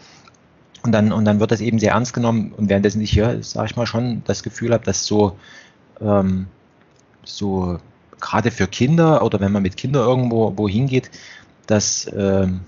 Und 0.83 0.93
dann, 0.93 1.13
und 1.13 1.25
dann 1.25 1.41
wird 1.41 1.53
das 1.53 1.61
eben 1.61 1.79
sehr 1.79 1.93
ernst 1.93 2.13
genommen. 2.13 2.53
Und 2.57 2.69
währenddessen 2.69 3.01
ich 3.01 3.13
hier, 3.13 3.43
sage 3.43 3.67
ich 3.71 3.77
mal, 3.77 3.87
schon 3.87 4.23
das 4.27 4.43
Gefühl 4.43 4.73
habe, 4.73 4.85
dass 4.85 5.07
so, 5.07 5.39
ähm, 6.01 6.49
so 7.25 7.79
gerade 8.21 8.51
für 8.51 8.67
Kinder 8.67 9.25
oder 9.25 9.41
wenn 9.41 9.53
man 9.53 9.63
mit 9.63 9.77
Kindern 9.77 10.07
irgendwo 10.07 10.53
wo 10.57 10.69
hingeht, 10.69 11.11
dass 11.67 12.11
ähm, 12.15 12.61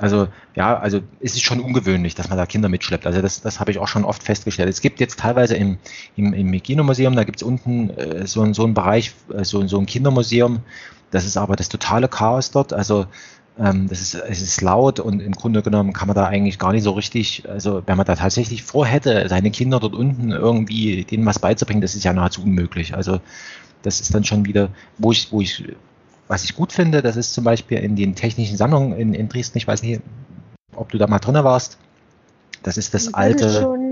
also 0.00 0.28
ja, 0.54 0.78
also 0.78 1.00
es 1.20 1.34
ist 1.34 1.42
schon 1.42 1.60
ungewöhnlich, 1.60 2.14
dass 2.14 2.28
man 2.28 2.38
da 2.38 2.46
Kinder 2.46 2.68
mitschleppt. 2.68 3.06
Also 3.06 3.20
das, 3.22 3.40
das 3.42 3.60
habe 3.60 3.70
ich 3.70 3.78
auch 3.78 3.88
schon 3.88 4.04
oft 4.04 4.22
festgestellt. 4.22 4.68
Es 4.68 4.80
gibt 4.80 5.00
jetzt 5.00 5.18
teilweise 5.18 5.56
im, 5.56 5.78
im, 6.16 6.32
im 6.32 6.50
Megino-Museum, 6.50 7.14
da 7.14 7.24
gibt 7.24 7.40
es 7.40 7.42
unten 7.42 7.90
äh, 7.90 8.26
so, 8.26 8.52
so 8.52 8.64
einen 8.64 8.74
Bereich, 8.74 9.12
äh, 9.32 9.44
so, 9.44 9.66
so 9.66 9.78
ein 9.78 9.86
Kindermuseum. 9.86 10.60
Das 11.10 11.24
ist 11.24 11.36
aber 11.36 11.56
das 11.56 11.68
totale 11.68 12.08
Chaos 12.08 12.50
dort. 12.50 12.72
Also 12.72 13.06
ähm, 13.58 13.88
das 13.88 14.00
ist, 14.00 14.14
es 14.14 14.40
ist 14.40 14.60
laut 14.62 15.00
und 15.00 15.20
im 15.20 15.32
Grunde 15.32 15.62
genommen 15.62 15.92
kann 15.92 16.08
man 16.08 16.14
da 16.14 16.26
eigentlich 16.26 16.58
gar 16.58 16.72
nicht 16.72 16.84
so 16.84 16.92
richtig, 16.92 17.48
also 17.48 17.82
wenn 17.86 17.96
man 17.96 18.06
da 18.06 18.14
tatsächlich 18.14 18.62
vorhätte, 18.62 19.28
seine 19.28 19.50
Kinder 19.50 19.80
dort 19.80 19.94
unten 19.94 20.30
irgendwie 20.30 21.04
denen 21.04 21.26
was 21.26 21.38
beizubringen, 21.38 21.82
das 21.82 21.94
ist 21.94 22.04
ja 22.04 22.12
nahezu 22.12 22.42
unmöglich. 22.42 22.94
Also 22.94 23.20
das 23.82 24.00
ist 24.00 24.14
dann 24.14 24.24
schon 24.24 24.46
wieder, 24.46 24.70
wo 24.98 25.12
ich, 25.12 25.30
wo 25.30 25.40
ich 25.40 25.64
was 26.30 26.44
ich 26.44 26.54
gut 26.54 26.72
finde, 26.72 27.02
das 27.02 27.16
ist 27.16 27.34
zum 27.34 27.42
Beispiel 27.42 27.78
in 27.78 27.96
den 27.96 28.14
technischen 28.14 28.56
Sammlungen 28.56 28.92
in, 28.92 29.14
in 29.14 29.28
Dresden, 29.28 29.58
ich 29.58 29.66
weiß 29.66 29.82
nicht, 29.82 30.00
ob 30.76 30.88
du 30.90 30.96
da 30.96 31.08
mal 31.08 31.18
drin 31.18 31.34
warst. 31.34 31.76
Das 32.62 32.76
ist 32.76 32.94
das, 32.94 33.06
das 33.06 33.14
alte. 33.14 33.89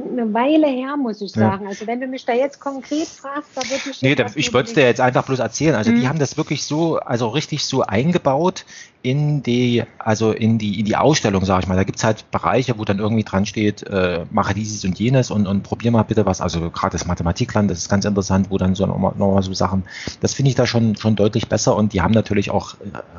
Schon 0.00 0.18
eine 0.18 0.32
Weile 0.34 0.66
her, 0.66 0.96
muss 0.96 1.20
ich 1.20 1.32
sagen. 1.32 1.64
Ja. 1.64 1.70
Also 1.70 1.86
wenn 1.86 2.00
du 2.00 2.06
mich 2.06 2.24
da 2.24 2.32
jetzt 2.32 2.60
konkret 2.60 3.06
fragst, 3.06 3.50
da 3.54 3.62
würde 3.62 3.90
ich. 3.90 4.02
Nee, 4.02 4.14
da, 4.14 4.26
ich 4.34 4.52
wollte 4.52 4.68
es 4.68 4.74
dir 4.74 4.84
jetzt 4.84 5.00
einfach 5.00 5.24
bloß 5.24 5.38
erzählen. 5.38 5.74
Also 5.74 5.90
mhm. 5.90 6.00
die 6.00 6.08
haben 6.08 6.18
das 6.18 6.36
wirklich 6.36 6.64
so, 6.64 6.98
also 6.98 7.28
richtig 7.28 7.64
so 7.64 7.82
eingebaut 7.82 8.64
in 9.02 9.42
die, 9.42 9.82
also 9.98 10.32
in 10.32 10.58
die, 10.58 10.78
in 10.78 10.84
die 10.84 10.96
Ausstellung, 10.96 11.44
sage 11.44 11.62
ich 11.62 11.68
mal. 11.68 11.76
Da 11.76 11.84
gibt 11.84 11.98
es 11.98 12.04
halt 12.04 12.30
Bereiche, 12.30 12.78
wo 12.78 12.84
dann 12.84 12.98
irgendwie 12.98 13.24
dran 13.24 13.46
steht, 13.46 13.82
äh, 13.84 14.24
mache 14.30 14.54
dieses 14.54 14.84
und 14.84 14.98
jenes 14.98 15.30
und, 15.30 15.46
und 15.46 15.62
probier 15.62 15.90
mal 15.90 16.02
bitte 16.02 16.26
was. 16.26 16.40
Also 16.40 16.70
gerade 16.70 16.92
das 16.92 17.06
Mathematikland, 17.06 17.70
das 17.70 17.78
ist 17.78 17.88
ganz 17.88 18.04
interessant, 18.04 18.50
wo 18.50 18.58
dann 18.58 18.74
so 18.74 18.86
nochmal 18.86 19.12
noch 19.16 19.40
so 19.42 19.54
Sachen, 19.54 19.84
das 20.20 20.34
finde 20.34 20.50
ich 20.50 20.54
da 20.54 20.66
schon, 20.66 20.96
schon 20.96 21.16
deutlich 21.16 21.48
besser 21.48 21.76
und 21.76 21.92
die 21.92 22.02
haben 22.02 22.12
natürlich 22.12 22.50
auch 22.50 22.74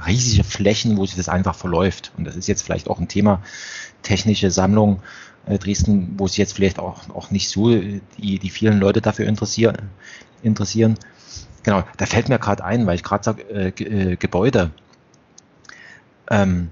riesige 0.08 0.44
Flächen, 0.44 0.98
wo 0.98 1.06
sich 1.06 1.16
das 1.16 1.30
einfach 1.30 1.56
verläuft. 1.56 2.12
Und 2.18 2.26
das 2.26 2.36
ist 2.36 2.48
jetzt 2.48 2.62
vielleicht 2.62 2.90
auch 2.90 3.00
ein 3.00 3.08
Thema, 3.08 3.42
technische 4.04 4.52
Sammlung 4.52 4.98
äh, 4.98 5.31
Dresden, 5.46 6.16
wo 6.18 6.28
sich 6.28 6.38
jetzt 6.38 6.54
vielleicht 6.54 6.80
auch, 6.80 7.10
auch 7.10 7.32
nicht 7.32 7.50
so 7.50 7.70
die, 7.70 8.40
die 8.40 8.50
vielen 8.50 8.80
Leute 8.80 9.02
dafür 9.02 9.28
interessieren. 9.28 9.78
interessieren. 10.44 10.98
Genau, 11.64 11.84
da 11.98 12.06
fällt 12.06 12.30
mir 12.30 12.40
gerade 12.40 12.64
ein, 12.64 12.86
weil 12.88 12.96
ich 12.96 13.04
gerade 13.04 13.24
sage, 13.24 13.44
äh, 13.44 13.70
äh, 13.70 14.16
Gebäude. 14.16 14.72
Ähm, 16.30 16.70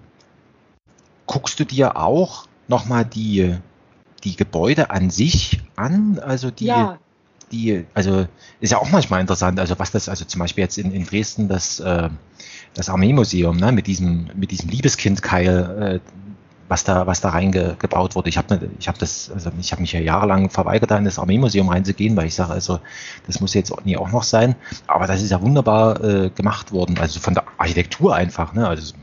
guckst 1.26 1.60
du 1.60 1.66
dir 1.66 1.98
auch 1.98 2.48
nochmal 2.68 3.06
die, 3.06 3.56
die 4.24 4.36
Gebäude 4.36 4.90
an 4.90 5.10
sich 5.10 5.62
an? 5.76 6.20
Also 6.20 6.50
die, 6.50 6.66
ja. 6.66 6.98
die, 7.52 7.86
also 7.94 8.28
ist 8.62 8.72
ja 8.72 8.80
auch 8.80 8.90
manchmal 8.90 9.22
interessant, 9.22 9.60
also 9.60 9.78
was 9.78 9.92
das, 9.92 10.10
also 10.10 10.26
zum 10.26 10.40
Beispiel 10.40 10.64
jetzt 10.64 10.78
in, 10.78 10.92
in 10.92 11.06
Dresden 11.06 11.48
das, 11.48 11.80
äh, 11.80 12.10
das 12.74 12.90
Armeemuseum, 12.90 13.58
ne, 13.58 13.72
mit 13.72 13.88
diesem, 13.88 14.30
mit 14.36 14.52
diesem 14.52 14.70
Liebeskindkeil, 14.70 16.02
äh, 16.06 16.29
was 16.70 16.84
da, 16.84 17.08
was 17.08 17.20
da 17.20 17.30
reingebaut 17.30 18.16
wurde. 18.16 18.30
Ich 18.30 18.38
habe 18.38 18.70
ich 18.80 18.88
hab 18.88 18.98
das, 19.00 19.32
also 19.34 19.52
ich 19.60 19.72
habe 19.72 19.82
mich 19.82 19.92
ja 19.92 20.00
jahrelang 20.00 20.52
verweigert, 20.52 20.92
da 20.92 20.98
in 20.98 21.04
das 21.04 21.18
Armeemuseum 21.18 21.68
reinzugehen, 21.68 22.16
weil 22.16 22.28
ich 22.28 22.36
sage, 22.36 22.54
also 22.54 22.80
das 23.26 23.42
muss 23.42 23.56
jetzt 23.56 23.74
nie 23.86 23.98
auch 23.98 24.12
noch 24.12 24.22
sein. 24.22 24.56
Aber 24.86 25.08
das 25.08 25.22
ist 25.24 25.32
ja 25.32 25.42
wunderbar 25.42 26.02
äh, 26.04 26.30
gemacht 26.30 26.72
worden. 26.72 27.00
Also 27.00 27.20
von 27.20 27.34
der 27.34 27.44
Architektur 27.58 28.16
einfach, 28.16 28.54
ne? 28.54 28.68
Also 28.68 28.94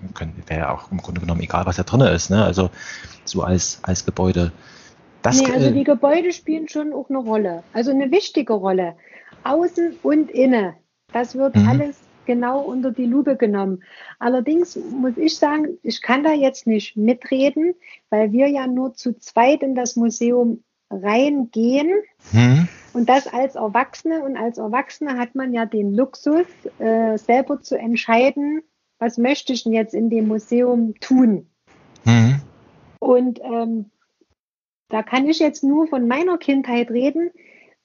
wäre 0.47 0.61
ja 0.61 0.71
auch 0.73 0.93
im 0.93 0.99
Grunde 0.99 1.21
genommen 1.21 1.41
egal, 1.41 1.67
was 1.67 1.77
da 1.77 1.83
drin 1.83 2.03
ist, 2.03 2.31
ne? 2.31 2.45
Also 2.45 2.71
so 3.25 3.43
als, 3.43 3.81
als 3.83 4.07
Gebäude. 4.07 4.53
Das, 5.23 5.41
nee, 5.41 5.53
also 5.53 5.67
äh, 5.67 5.73
die 5.73 5.85
Gebäude 5.85 6.33
spielen 6.33 6.69
schon 6.69 6.93
auch 6.93 7.11
eine 7.11 7.19
Rolle. 7.19 7.64
Also 7.73 7.91
eine 7.91 8.12
wichtige 8.12 8.53
Rolle. 8.53 8.95
Außen 9.43 9.97
und 10.05 10.31
innen. 10.31 10.75
Das 11.12 11.35
wird 11.35 11.57
mhm. 11.57 11.69
alles 11.69 11.97
genau 12.27 12.61
unter 12.61 12.91
die 12.91 13.07
Lupe 13.07 13.37
genommen. 13.37 13.83
Allerdings 14.18 14.77
muss 14.77 15.16
ich 15.16 15.37
sagen, 15.37 15.79
ich 15.83 16.03
kann 16.03 16.24
da 16.24 16.33
jetzt 16.33 16.66
nicht 16.66 16.97
mitreden, 16.97 17.74
weil 18.11 18.33
wir 18.33 18.49
ja 18.49 18.66
nur 18.66 18.95
zu 18.95 19.18
zweit 19.18 19.62
in 19.62 19.74
das 19.74 19.97
Museum 19.97 20.62
reingehen. 20.91 21.91
Hm. 22.33 22.68
Und 22.93 23.09
das 23.09 23.27
als 23.27 23.55
Erwachsene. 23.55 24.22
Und 24.22 24.37
als 24.37 24.59
Erwachsene 24.59 25.18
hat 25.18 25.35
man 25.35 25.53
ja 25.53 25.66
den 25.66 25.95
Luxus, 25.95 26.47
äh, 26.79 27.18
selber 27.18 27.61
zu 27.61 27.79
entscheiden, 27.79 28.62
was 28.99 29.18
möchte 29.18 29.53
ich 29.53 29.64
denn 29.64 29.72
jetzt 29.72 29.95
in 29.95 30.11
dem 30.11 30.29
Museum 30.29 30.95
tun. 31.01 31.47
Mhm. 32.05 32.41
Und 32.99 33.41
ähm, 33.43 33.91
da 34.89 35.03
kann 35.03 35.29
ich 35.29 35.39
jetzt 35.39 35.64
nur 35.64 35.89
von 35.89 36.07
meiner 36.07 36.39
Kindheit 36.39 36.91
reden. 36.91 37.31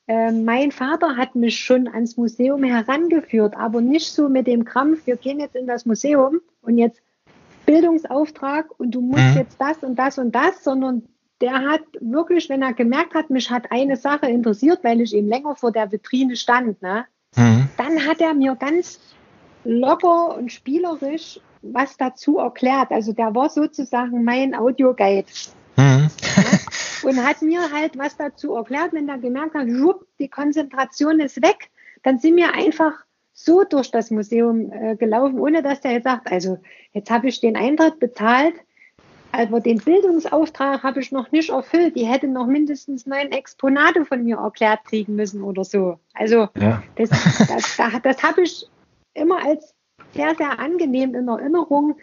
Äh, 0.07 0.31
mein 0.31 0.71
Vater 0.71 1.15
hat 1.15 1.35
mich 1.35 1.59
schon 1.59 1.87
ans 1.87 2.17
Museum 2.17 2.63
herangeführt, 2.63 3.55
aber 3.55 3.81
nicht 3.81 4.11
so 4.11 4.29
mit 4.29 4.47
dem 4.47 4.65
Krampf, 4.65 5.05
wir 5.05 5.15
gehen 5.15 5.39
jetzt 5.39 5.55
in 5.55 5.67
das 5.67 5.85
Museum 5.85 6.41
und 6.61 6.77
jetzt 6.77 7.01
Bildungsauftrag 7.65 8.67
und 8.79 8.91
du 8.91 9.01
musst 9.01 9.23
mhm. 9.23 9.37
jetzt 9.37 9.57
das 9.59 9.77
und 9.83 9.97
das 9.97 10.17
und 10.17 10.33
das, 10.33 10.63
sondern 10.63 11.03
der 11.39 11.53
hat 11.53 11.81
wirklich, 11.99 12.49
wenn 12.49 12.61
er 12.61 12.73
gemerkt 12.73 13.13
hat, 13.13 13.29
mich 13.29 13.49
hat 13.49 13.71
eine 13.71 13.97
Sache 13.97 14.27
interessiert, 14.27 14.83
weil 14.83 15.01
ich 15.01 15.15
eben 15.15 15.27
länger 15.27 15.55
vor 15.55 15.71
der 15.71 15.91
Vitrine 15.91 16.35
stand, 16.35 16.81
ne, 16.81 17.05
mhm. 17.35 17.69
dann 17.77 18.05
hat 18.05 18.21
er 18.21 18.33
mir 18.33 18.55
ganz 18.55 18.99
locker 19.63 20.37
und 20.37 20.51
spielerisch 20.51 21.39
was 21.61 21.95
dazu 21.97 22.37
erklärt. 22.39 22.91
Also 22.91 23.13
der 23.13 23.35
war 23.35 23.49
sozusagen 23.49 24.23
mein 24.23 24.55
Audioguide. 24.55 25.27
Mhm. 25.77 26.07
Und 27.03 27.25
hat 27.25 27.41
mir 27.41 27.71
halt 27.71 27.97
was 27.97 28.17
dazu 28.17 28.55
erklärt, 28.55 28.93
wenn 28.93 29.09
er 29.09 29.17
gemerkt 29.17 29.55
hat, 29.55 29.69
schupp, 29.69 30.05
die 30.19 30.29
Konzentration 30.29 31.19
ist 31.19 31.41
weg, 31.41 31.69
dann 32.03 32.19
sind 32.19 32.35
wir 32.35 32.53
einfach 32.53 32.93
so 33.33 33.63
durch 33.63 33.91
das 33.91 34.11
Museum 34.11 34.71
äh, 34.71 34.95
gelaufen, 34.95 35.39
ohne 35.39 35.63
dass 35.63 35.81
der 35.81 35.93
jetzt 35.93 36.03
sagt, 36.03 36.31
also 36.31 36.59
jetzt 36.93 37.09
habe 37.09 37.27
ich 37.27 37.39
den 37.39 37.55
Eintritt 37.55 37.99
bezahlt, 37.99 38.55
aber 39.31 39.61
den 39.61 39.77
Bildungsauftrag 39.77 40.83
habe 40.83 40.99
ich 40.99 41.11
noch 41.11 41.31
nicht 41.31 41.49
erfüllt. 41.49 41.95
Die 41.95 42.05
hätte 42.05 42.27
noch 42.27 42.47
mindestens 42.47 43.05
neun 43.05 43.31
Exponate 43.31 44.05
von 44.05 44.23
mir 44.23 44.37
erklärt 44.37 44.83
kriegen 44.85 45.15
müssen 45.15 45.41
oder 45.41 45.63
so. 45.63 45.99
Also 46.13 46.49
ja. 46.59 46.83
das, 46.95 47.09
das, 47.09 47.77
das, 47.77 48.01
das 48.03 48.23
habe 48.23 48.41
ich 48.41 48.67
immer 49.13 49.43
als 49.45 49.73
sehr, 50.13 50.35
sehr 50.35 50.59
angenehm 50.59 51.15
in 51.15 51.29
Erinnerung, 51.29 51.95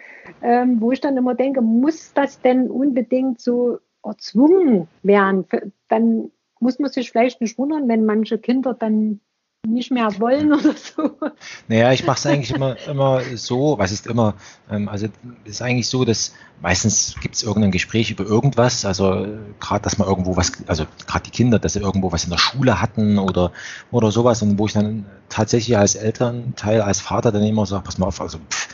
ähm, 0.43 0.81
wo 0.81 0.93
ich 0.93 1.01
dann 1.01 1.17
immer 1.19 1.35
denke, 1.35 1.61
muss 1.61 2.15
das 2.15 2.41
denn 2.41 2.71
unbedingt 2.71 3.41
so 3.41 3.79
erzwungen 4.03 4.89
werden? 5.03 5.47
Dann 5.89 6.31
muss 6.61 6.79
man 6.79 6.91
sich 6.91 7.11
vielleicht 7.11 7.41
nicht 7.41 7.59
wundern, 7.59 7.89
wenn 7.89 8.05
manche 8.05 8.39
Kinder 8.39 8.75
dann 8.75 9.21
nicht 9.67 9.91
mehr 9.91 10.21
wollen 10.21 10.53
oder 10.53 10.75
so. 10.75 11.19
Naja, 11.67 11.93
ich 11.93 12.05
mache 12.07 12.19
es 12.19 12.27
eigentlich 12.27 12.53
immer, 12.53 12.77
immer 12.87 13.21
so, 13.35 13.77
was 13.79 13.93
ist 13.93 14.07
immer, 14.07 14.35
ähm, 14.71 14.89
also 14.89 15.09
es 15.45 15.51
ist 15.53 15.63
eigentlich 15.63 15.89
so, 15.89 16.05
dass 16.05 16.33
meistens 16.61 17.17
gibt 17.21 17.35
es 17.35 17.43
irgendein 17.43 17.73
Gespräch 17.73 18.11
über 18.11 18.25
irgendwas, 18.25 18.85
also 18.85 19.27
gerade, 19.61 19.83
dass 19.83 19.99
man 19.99 20.09
irgendwo 20.09 20.37
was, 20.37 20.53
also 20.67 20.87
gerade 21.07 21.25
die 21.25 21.31
Kinder, 21.31 21.59
dass 21.59 21.75
sie 21.75 21.81
irgendwo 21.81 22.13
was 22.13 22.25
in 22.25 22.31
der 22.31 22.39
Schule 22.39 22.81
hatten 22.81 23.19
oder, 23.19 23.53
oder 23.91 24.11
sowas 24.11 24.43
und 24.43 24.59
wo 24.59 24.67
ich 24.67 24.73
dann 24.73 25.07
tatsächlich 25.29 25.77
als 25.77 25.97
Elternteil, 25.97 26.81
als 26.81 27.01
Vater 27.01 27.33
dann 27.33 27.43
immer 27.43 27.67
sage, 27.67 27.85
pass 27.85 27.99
mal 27.99 28.07
auf, 28.07 28.21
also 28.21 28.39
pff, 28.39 28.69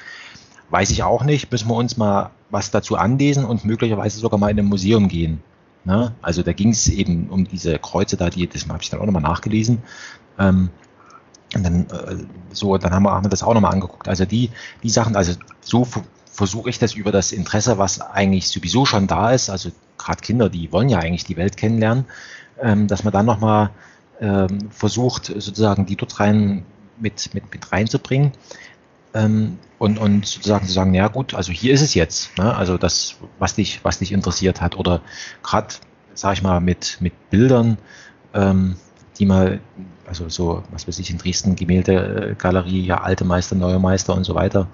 weiß 0.75 0.91
ich 0.91 1.05
auch 1.05 1.23
nicht, 1.23 1.53
müssen 1.53 1.69
wir 1.69 1.77
uns 1.77 1.97
mal 1.97 2.33
was 2.51 2.73
dazu 2.73 2.97
anlesen 2.97 3.45
und 3.45 3.65
möglicherweise 3.65 4.19
sogar 4.19 4.41
mal 4.41 4.51
in 4.51 4.59
ein 4.59 4.65
Museum 4.65 5.07
gehen. 5.07 5.41
Ne? 5.85 6.13
Also 6.21 6.43
da 6.43 6.53
ging 6.53 6.71
es 6.71 6.89
eben 6.89 7.29
um 7.31 7.45
diese 7.45 7.79
Kreuze 7.79 8.17
da, 8.17 8.29
die, 8.29 8.49
das 8.49 8.69
habe 8.69 8.83
ich 8.83 8.91
dann 8.91 8.99
auch 8.99 9.07
nochmal 9.07 9.23
nachgelesen. 9.23 9.83
Ähm, 10.37 10.71
und 11.55 11.63
dann, 11.63 11.87
äh, 11.91 12.17
so, 12.51 12.77
dann 12.77 12.93
haben 12.93 13.05
wir, 13.05 13.13
haben 13.13 13.25
wir 13.25 13.29
das 13.29 13.45
auch 13.45 13.55
nochmal 13.55 13.73
angeguckt. 13.73 14.09
Also 14.09 14.25
die, 14.25 14.51
die 14.83 14.91
Sachen, 14.91 15.15
also 15.15 15.35
so 15.61 15.87
versuche 16.33 16.71
ich 16.71 16.81
das 16.81 16.95
über 16.95 17.13
das 17.13 17.31
Interesse, 17.31 17.79
was 17.79 18.01
eigentlich 18.01 18.49
sowieso 18.49 18.85
schon 18.85 19.07
da 19.07 19.31
ist, 19.31 19.51
also 19.51 19.71
gerade 19.97 20.23
Kinder, 20.23 20.51
die 20.51 20.73
wollen 20.73 20.89
ja 20.89 20.99
eigentlich 20.99 21.25
die 21.25 21.37
Welt 21.37 21.57
kennenlernen, 21.57 22.07
ähm, 22.61 22.89
dass 22.89 23.05
man 23.05 23.13
dann 23.13 23.27
nochmal 23.27 23.71
ähm, 24.21 24.73
versucht, 24.73 25.27
sozusagen 25.27 25.87
die 25.87 25.95
dort 25.95 26.19
rein 26.19 26.67
mit, 26.99 27.33
mit, 27.33 27.53
mit 27.53 27.71
reinzubringen. 27.71 28.33
Ähm, 29.15 29.59
und, 29.79 29.99
und 29.99 30.27
sozusagen 30.27 30.67
zu 30.67 30.73
sagen, 30.73 30.95
ja 30.95 31.09
gut, 31.09 31.35
also 31.35 31.53
hier 31.53 31.73
ist 31.73 31.83
es 31.83 31.95
jetzt, 31.95 32.37
ne? 32.39 32.55
also 32.55 32.79
das, 32.79 33.17
was 33.39 33.55
dich, 33.55 33.81
was 33.85 33.99
dich 33.99 34.13
interessiert 34.13 34.61
hat. 34.61 34.77
Oder 34.77 35.03
gerade, 35.43 35.75
sag 36.15 36.35
ich 36.35 36.43
mal, 36.43 36.61
mit, 36.61 36.99
mit 37.01 37.31
Bildern, 37.31 37.79
ähm, 38.35 38.77
die 39.19 39.27
mal, 39.27 39.61
also 40.07 40.29
so, 40.29 40.65
was 40.71 40.89
weiß 40.89 40.99
ich, 40.99 41.11
in 41.11 41.19
Dresden 41.19 41.55
Gemäldegalerie, 41.55 42.85
ja, 42.85 43.03
alte 43.03 43.25
Meister, 43.25 43.55
neue 43.55 43.79
Meister 43.79 44.15
und 44.15 44.25
so 44.25 44.35
weiter. 44.35 44.67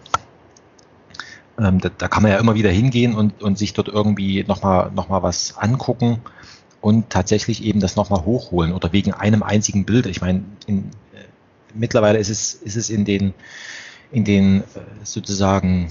Ähm, 1.58 1.78
da, 1.78 1.90
da, 1.90 2.08
kann 2.08 2.22
man 2.22 2.32
ja 2.32 2.38
immer 2.38 2.54
wieder 2.54 2.70
hingehen 2.70 3.14
und, 3.14 3.42
und 3.42 3.58
sich 3.58 3.74
dort 3.74 3.88
irgendwie 3.88 4.44
nochmal 4.44 4.90
noch 4.92 5.08
mal 5.08 5.22
was 5.22 5.58
angucken 5.58 6.20
und 6.80 7.10
tatsächlich 7.10 7.64
eben 7.64 7.80
das 7.80 7.96
nochmal 7.96 8.24
hochholen 8.24 8.72
oder 8.72 8.92
wegen 8.92 9.12
einem 9.12 9.42
einzigen 9.42 9.84
Bild. 9.84 10.06
Ich 10.06 10.20
meine, 10.20 10.44
in, 10.66 10.90
äh, 11.12 11.24
mittlerweile 11.74 12.18
ist 12.18 12.30
es, 12.30 12.54
ist 12.54 12.76
es 12.76 12.88
in 12.88 13.04
den, 13.04 13.34
in 14.12 14.24
den 14.24 14.60
äh, 14.60 14.64
sozusagen 15.04 15.90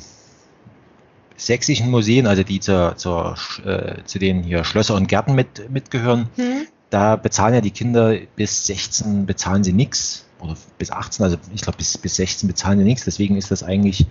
sächsischen 1.38 1.90
Museen, 1.90 2.28
also 2.28 2.44
die 2.44 2.60
zur, 2.60 2.98
zur, 2.98 3.38
äh, 3.66 4.04
zu 4.06 4.20
den 4.20 4.44
hier 4.44 4.64
Schlösser 4.64 4.96
und 4.96 5.08
Gärten 5.08 5.36
mit, 5.36 5.70
mitgehören, 5.70 6.30
hm 6.36 6.68
da 6.90 7.16
bezahlen 7.16 7.54
ja 7.54 7.62
die 7.62 7.72
Kinder 7.72 8.16
bis 8.36 8.66
16 8.66 9.26
bezahlen 9.26 9.64
sie 9.64 9.74
nichts 9.74 10.26
oder 10.40 10.56
bis 10.78 10.92
18, 10.92 11.24
also 11.24 11.38
ich 11.54 11.62
glaube 11.62 11.78
bis, 11.78 11.98
bis 11.98 12.16
16 12.16 12.48
bezahlen 12.48 12.80
sie 12.80 12.86
nichts. 12.86 13.06
Deswegen 13.06 13.36
ist 13.36 13.52
das 13.52 13.64
eigentlich 13.64 14.08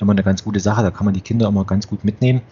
immer 0.00 0.12
eine 0.12 0.22
ganz 0.22 0.42
gute 0.42 0.60
Sache. 0.60 0.82
Da 0.82 0.90
kann 0.90 1.04
man 1.04 1.14
die 1.14 1.20
Kinder 1.20 1.48
immer 1.48 1.64
ganz 1.64 1.86
gut 1.86 2.04
mitnehmen. 2.04 2.42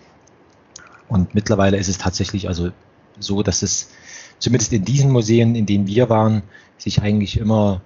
Und 1.09 1.35
mittlerweile 1.35 1.77
ist 1.77 1.89
es 1.89 1.99
tatsächlich 1.99 2.49
also 2.49 2.71
so, 3.19 3.43
dass 3.43 3.63
es 3.63 3.91
zumindest 4.39 4.73
in 4.73 4.85
diesen 4.85 5.11
Museen, 5.11 5.55
in 5.55 5.67
denen 5.67 5.87
wir 5.87 6.09
waren, 6.09 6.43
sich 6.79 7.03
eigentlich 7.03 7.39
immer, 7.39 7.81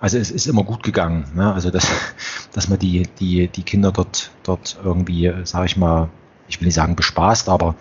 also 0.00 0.18
es 0.18 0.30
ist 0.30 0.46
immer 0.46 0.64
gut 0.64 0.82
gegangen. 0.82 1.24
Ne? 1.34 1.52
Also 1.52 1.70
dass, 1.70 1.88
dass 2.52 2.68
man 2.68 2.78
die, 2.78 3.08
die, 3.18 3.48
die 3.48 3.62
Kinder 3.62 3.92
dort, 3.92 4.30
dort 4.42 4.78
irgendwie, 4.82 5.32
sage 5.44 5.66
ich 5.66 5.76
mal, 5.76 6.08
ich 6.48 6.60
will 6.60 6.66
nicht 6.66 6.74
sagen 6.74 6.96
bespaßt, 6.96 7.48
aber 7.48 7.74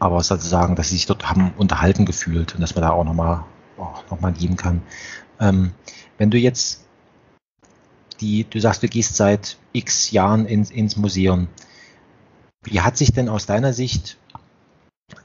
aber 0.00 0.22
sozusagen, 0.22 0.76
dass 0.76 0.90
sie 0.90 0.96
sich 0.96 1.06
dort 1.06 1.28
haben 1.28 1.52
unterhalten 1.56 2.06
gefühlt 2.06 2.54
und 2.54 2.60
dass 2.60 2.74
man 2.74 2.82
da 2.82 2.90
auch 2.90 3.04
nochmal 3.04 3.44
oh, 3.76 3.88
noch 4.10 4.20
mal 4.20 4.32
geben 4.32 4.56
kann. 4.56 4.82
Ähm, 5.40 5.72
wenn 6.18 6.30
du 6.30 6.38
jetzt 6.38 6.84
die, 8.20 8.44
du 8.44 8.60
sagst, 8.60 8.82
du 8.82 8.88
gehst 8.88 9.16
seit 9.16 9.56
x 9.72 10.10
Jahren 10.10 10.46
ins, 10.46 10.70
ins 10.70 10.96
Museum. 10.96 11.48
Wie 12.64 12.80
hat 12.80 12.96
sich 12.96 13.12
denn 13.12 13.28
aus 13.28 13.46
deiner 13.46 13.72
Sicht, 13.72 14.18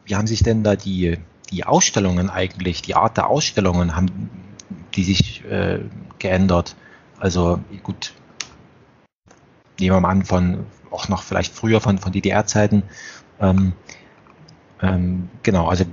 wie 0.05 0.15
haben 0.15 0.27
sich 0.27 0.43
denn 0.43 0.63
da 0.63 0.75
die, 0.75 1.17
die 1.49 1.65
Ausstellungen 1.65 2.29
eigentlich, 2.29 2.81
die 2.81 2.95
Art 2.95 3.17
der 3.17 3.27
Ausstellungen, 3.27 3.95
haben 3.95 4.29
die 4.95 5.03
sich 5.03 5.43
äh, 5.45 5.79
geändert? 6.19 6.75
Also 7.19 7.59
gut, 7.83 8.13
nehmen 9.79 9.95
wir 9.95 10.01
mal 10.01 10.09
an, 10.09 10.25
von 10.25 10.65
auch 10.91 11.09
noch 11.09 11.23
vielleicht 11.23 11.53
früher 11.53 11.81
von, 11.81 11.97
von 11.97 12.11
DDR-Zeiten. 12.11 12.83
Ähm, 13.39 13.73
ähm, 14.81 15.29
genau, 15.41 15.67
also 15.67 15.85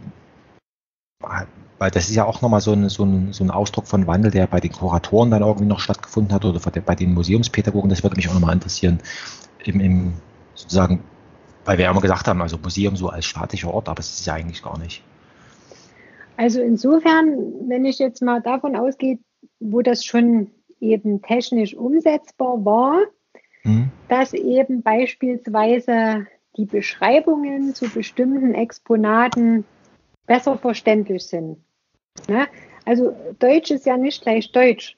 weil 1.80 1.90
das 1.90 2.10
ist 2.10 2.14
ja 2.14 2.26
auch 2.26 2.42
nochmal 2.42 2.60
so 2.60 2.72
ein, 2.72 2.90
so, 2.90 3.04
ein, 3.04 3.32
so 3.32 3.42
ein 3.42 3.50
Ausdruck 3.50 3.86
von 3.88 4.06
Wandel, 4.06 4.30
der 4.30 4.46
bei 4.46 4.60
den 4.60 4.70
Kuratoren 4.70 5.30
dann 5.30 5.42
irgendwie 5.42 5.66
noch 5.66 5.80
stattgefunden 5.80 6.32
hat 6.34 6.44
oder 6.44 6.60
bei 6.60 6.94
den 6.94 7.14
Museumspädagogen, 7.14 7.88
das 7.88 8.02
würde 8.02 8.16
mich 8.16 8.28
auch 8.28 8.34
nochmal 8.34 8.54
interessieren, 8.54 9.00
im, 9.64 9.80
im 9.80 10.12
sozusagen, 10.54 11.02
weil 11.64 11.78
wir 11.78 11.86
ja 11.86 11.90
immer 11.90 12.02
gesagt 12.02 12.28
haben, 12.28 12.42
also 12.42 12.58
Museum 12.58 12.96
so 12.96 13.08
als 13.08 13.24
staatlicher 13.24 13.72
Ort, 13.72 13.88
aber 13.88 14.00
es 14.00 14.10
ist 14.10 14.26
ja 14.26 14.34
eigentlich 14.34 14.62
gar 14.62 14.78
nicht. 14.78 15.02
Also 16.40 16.62
insofern, 16.62 17.68
wenn 17.68 17.84
ich 17.84 17.98
jetzt 17.98 18.22
mal 18.22 18.40
davon 18.40 18.74
ausgehe, 18.74 19.18
wo 19.58 19.82
das 19.82 20.06
schon 20.06 20.50
eben 20.80 21.20
technisch 21.20 21.74
umsetzbar 21.74 22.64
war, 22.64 23.02
hm. 23.60 23.90
dass 24.08 24.32
eben 24.32 24.80
beispielsweise 24.80 26.26
die 26.56 26.64
Beschreibungen 26.64 27.74
zu 27.74 27.90
bestimmten 27.90 28.54
Exponaten 28.54 29.66
besser 30.26 30.56
verständlich 30.56 31.26
sind. 31.26 31.58
Ne? 32.26 32.46
Also 32.86 33.14
Deutsch 33.38 33.70
ist 33.70 33.84
ja 33.84 33.98
nicht 33.98 34.22
gleich 34.22 34.50
Deutsch. 34.50 34.96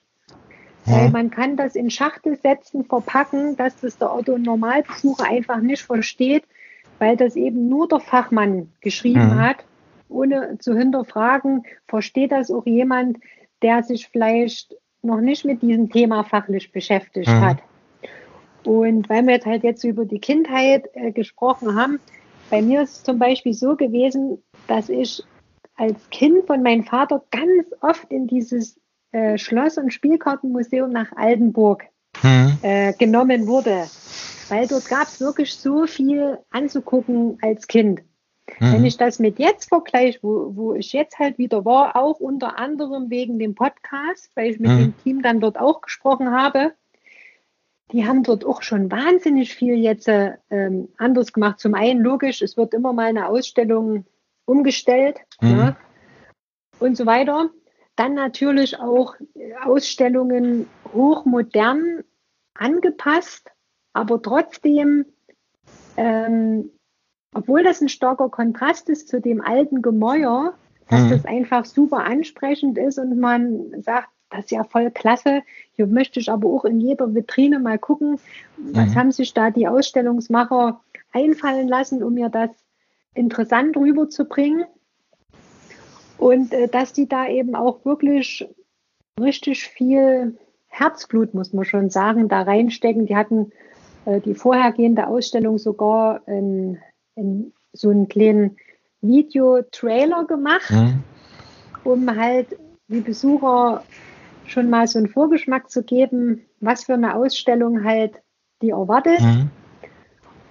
Weil 0.85 1.11
man 1.11 1.31
kann 1.31 1.57
das 1.57 1.75
in 1.75 1.91
Schachtelsätzen 1.91 2.85
verpacken, 2.85 3.57
dass 3.57 3.81
das 3.81 3.99
der 3.99 4.15
Otto 4.15 4.39
Normalbesucher 4.39 5.25
einfach 5.25 5.61
nicht 5.61 5.83
versteht, 5.83 6.45
weil 7.01 7.17
das 7.17 7.35
eben 7.35 7.69
nur 7.69 7.89
der 7.89 7.99
Fachmann 7.99 8.71
geschrieben 8.81 9.35
mhm. 9.35 9.41
hat, 9.41 9.65
ohne 10.13 10.59
zu 10.59 10.77
hinterfragen, 10.77 11.65
versteht 11.89 12.33
das 12.33 12.51
auch 12.51 12.67
jemand, 12.67 13.19
der 13.63 13.83
sich 13.83 14.09
vielleicht 14.09 14.75
noch 15.03 15.21
nicht 15.21 15.45
mit 15.45 15.63
diesem 15.63 15.91
Thema 15.91 16.25
fachlich 16.25 16.73
beschäftigt 16.73 17.29
mhm. 17.29 17.41
hat. 17.41 17.59
Und 18.65 19.09
weil 19.09 19.25
wir 19.27 19.35
jetzt 19.35 19.47
halt 19.47 19.65
jetzt 19.65 19.85
über 19.85 20.05
die 20.05 20.21
Kindheit 20.21 20.89
äh, 20.95 21.11
gesprochen 21.11 21.75
haben, 21.75 21.99
bei 22.51 22.63
mir 22.63 22.83
ist 22.83 22.97
es 22.97 23.03
zum 23.03 23.19
Beispiel 23.19 23.55
so 23.55 23.77
gewesen, 23.77 24.43
dass 24.69 24.89
ich 24.89 25.23
als 25.77 25.99
Kind 26.11 26.47
von 26.47 26.63
meinem 26.63 26.85
Vater 26.85 27.23
ganz 27.31 27.67
oft 27.81 28.11
in 28.11 28.27
dieses 28.27 28.79
äh, 29.13 29.39
Schloss- 29.39 29.79
und 29.79 29.93
Spielkartenmuseum 29.93 30.91
nach 30.91 31.13
Altenburg 31.17 31.85
hm. 32.21 32.59
äh, 32.63 32.93
genommen 32.93 33.47
wurde. 33.47 33.87
Weil 34.49 34.69
dort 34.69 34.89
gab 34.89 35.05
es 35.05 35.21
wirklich 35.21 35.55
so 35.55 35.87
viel 35.87 36.39
anzugucken 36.51 37.39
als 37.41 37.67
Kind. 37.67 38.03
Mhm. 38.61 38.73
Wenn 38.73 38.85
ich 38.85 38.97
das 38.97 39.19
mit 39.19 39.39
jetzt 39.39 39.69
vergleiche, 39.69 40.19
wo, 40.23 40.57
wo 40.57 40.75
ich 40.75 40.93
jetzt 40.93 41.19
halt 41.19 41.39
wieder 41.39 41.65
war, 41.65 41.97
auch 41.97 42.21
unter 42.21 42.59
anderem 42.59 43.11
wegen 43.11 43.39
dem 43.39 43.55
Podcast, 43.55 44.31
weil 44.35 44.51
ich 44.51 44.61
mit 44.61 44.71
mhm. 44.71 44.79
dem 44.79 44.99
Team 44.99 45.23
dann 45.23 45.41
dort 45.41 45.59
auch 45.59 45.81
gesprochen 45.81 46.31
habe, 46.31 46.73
die 47.93 48.07
haben 48.07 48.23
dort 48.23 48.45
auch 48.45 48.63
schon 48.63 48.91
wahnsinnig 48.91 49.55
viel 49.55 49.75
jetzt 49.75 50.09
ähm, 50.09 50.89
anders 50.97 51.33
gemacht. 51.33 51.61
Zum 51.61 51.75
einen 51.75 52.01
logisch, 52.01 52.41
es 52.41 52.57
wird 52.57 52.75
immer 52.75 52.93
mal 52.93 53.07
eine 53.07 53.29
Ausstellung 53.29 54.07
umgestellt 54.45 55.19
mhm. 55.41 55.51
ja, 55.51 55.77
und 56.79 56.97
so 56.97 57.07
weiter. 57.07 57.51
Dann 57.97 58.15
natürlich 58.15 58.79
auch 58.79 59.15
Ausstellungen 59.63 60.67
hochmodern 60.93 62.03
angepasst, 62.55 63.51
aber 63.93 64.23
trotzdem 64.23 65.05
ähm, 65.97 66.71
obwohl 67.35 67.63
das 67.63 67.81
ein 67.81 67.89
starker 67.89 68.29
Kontrast 68.29 68.89
ist 68.89 69.09
zu 69.09 69.21
dem 69.21 69.41
alten 69.41 69.83
Gemäuer, 69.83 70.55
dass 70.89 71.03
mhm. 71.03 71.11
das 71.11 71.25
einfach 71.25 71.65
super 71.65 72.05
ansprechend 72.05 72.79
ist 72.79 72.99
und 72.99 73.19
man 73.19 73.83
sagt, 73.83 74.09
das 74.31 74.45
ist 74.45 74.51
ja 74.51 74.65
voll 74.65 74.91
klasse. 74.91 75.43
Hier 75.75 75.87
möchte 75.87 76.21
ich 76.21 76.31
aber 76.31 76.49
auch 76.49 76.65
in 76.65 76.81
jeder 76.81 77.15
Vitrine 77.15 77.59
mal 77.59 77.79
gucken, 77.79 78.19
was 78.57 78.91
mhm. 78.91 78.95
haben 78.95 79.13
sich 79.13 79.35
da 79.35 79.51
die 79.51 79.69
Ausstellungsmacher 79.69 80.81
einfallen 81.13 81.69
lassen, 81.69 82.03
um 82.03 82.15
mir 82.15 82.29
das 82.29 82.51
interessant 83.15 83.77
rüberzubringen. 83.77 84.65
Und 86.19 86.53
äh, 86.53 86.69
dass 86.69 86.93
die 86.93 87.09
da 87.09 87.27
eben 87.27 87.55
auch 87.55 87.85
wirklich 87.85 88.49
richtig 89.21 89.69
viel 89.69 90.39
Herzblut, 90.69 91.35
muss 91.35 91.53
man 91.53 91.65
schon 91.65 91.91
sagen, 91.91 92.29
da 92.29 92.43
reinstecken. 92.43 93.07
Die 93.07 93.17
hatten 93.17 93.53
äh, 94.07 94.21
die 94.21 94.35
vorhergehende 94.35 95.07
Ausstellung 95.07 95.59
sogar 95.59 96.27
in 96.27 96.79
in 97.15 97.53
so 97.73 97.91
einen 97.91 98.09
kleinen 98.09 98.57
Videotrailer 99.01 100.25
gemacht, 100.25 100.71
mhm. 100.71 101.03
um 101.85 102.15
halt 102.15 102.57
die 102.89 103.01
Besucher 103.01 103.85
schon 104.47 104.71
mal 104.71 104.87
so 104.87 104.99
einen 104.99 105.09
Vorgeschmack 105.09 105.71
zu 105.71 105.83
geben, 105.83 106.43
was 106.61 106.85
für 106.85 106.95
eine 106.95 107.15
Ausstellung 107.17 107.85
halt 107.85 108.15
die 108.61 108.71
erwartet. 108.71 109.21
Mhm. 109.21 109.51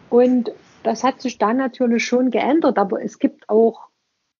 Und 0.09 0.51
das 0.83 1.03
hat 1.03 1.21
sich 1.21 1.37
dann 1.37 1.57
natürlich 1.57 2.05
schon 2.05 2.31
geändert, 2.31 2.77
aber 2.77 3.01
es 3.01 3.19
gibt 3.19 3.47
auch 3.49 3.87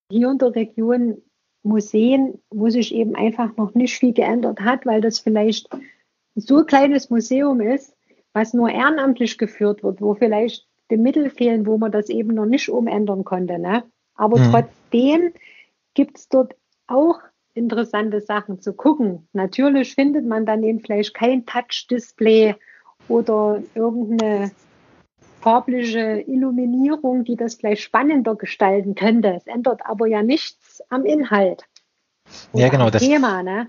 hier 0.10 0.30
in 0.30 0.38
der 0.38 0.56
Region 0.56 1.22
Museen, 1.64 2.40
wo 2.50 2.70
sich 2.70 2.94
eben 2.94 3.16
einfach 3.16 3.56
noch 3.56 3.74
nicht 3.76 3.98
viel 3.98 4.14
geändert 4.14 4.60
hat, 4.62 4.86
weil 4.86 5.00
das 5.00 5.20
vielleicht 5.20 5.70
so 6.36 6.60
ein 6.60 6.66
kleines 6.66 7.10
Museum 7.10 7.62
ist, 7.62 7.96
was 8.34 8.54
nur 8.54 8.70
ehrenamtlich 8.70 9.38
geführt 9.38 9.84
wird, 9.84 10.02
wo 10.02 10.16
vielleicht 10.16 10.68
die 10.92 10.98
Mittel 10.98 11.30
fehlen, 11.30 11.66
wo 11.66 11.78
man 11.78 11.92
das 11.92 12.10
eben 12.10 12.34
noch 12.34 12.46
nicht 12.46 12.70
umändern 12.70 13.24
konnte. 13.24 13.58
Ne? 13.58 13.84
Aber 14.16 14.38
mhm. 14.38 14.52
trotzdem 14.52 15.34
gibt 15.94 16.18
es 16.18 16.30
dort 16.30 16.56
auch 16.88 17.20
interessante 17.54 18.22
Sachen 18.22 18.62
zu 18.62 18.74
gucken. 18.74 19.28
Natürlich 19.34 19.96
findet 19.96 20.26
man 20.26 20.46
dann 20.46 20.64
eben 20.64 20.80
vielleicht 20.80 21.14
kein 21.14 21.46
Touch-Display 21.46 22.56
oder 23.08 23.62
irgendeine 23.76 24.52
farbliche 25.42 26.24
Illuminierung, 26.28 27.24
die 27.24 27.36
das 27.36 27.56
vielleicht 27.56 27.82
spannender 27.82 28.36
gestalten 28.36 28.96
könnte. 28.96 29.34
Es 29.36 29.48
ändert 29.48 29.82
aber 29.86 30.08
ja 30.08 30.22
nichts 30.22 30.82
am 30.90 31.04
Inhalt. 31.04 31.64
Ja, 32.54 32.70
genau. 32.70 32.90
Das, 32.90 33.02
Thema, 33.02 33.44
ne? 33.44 33.68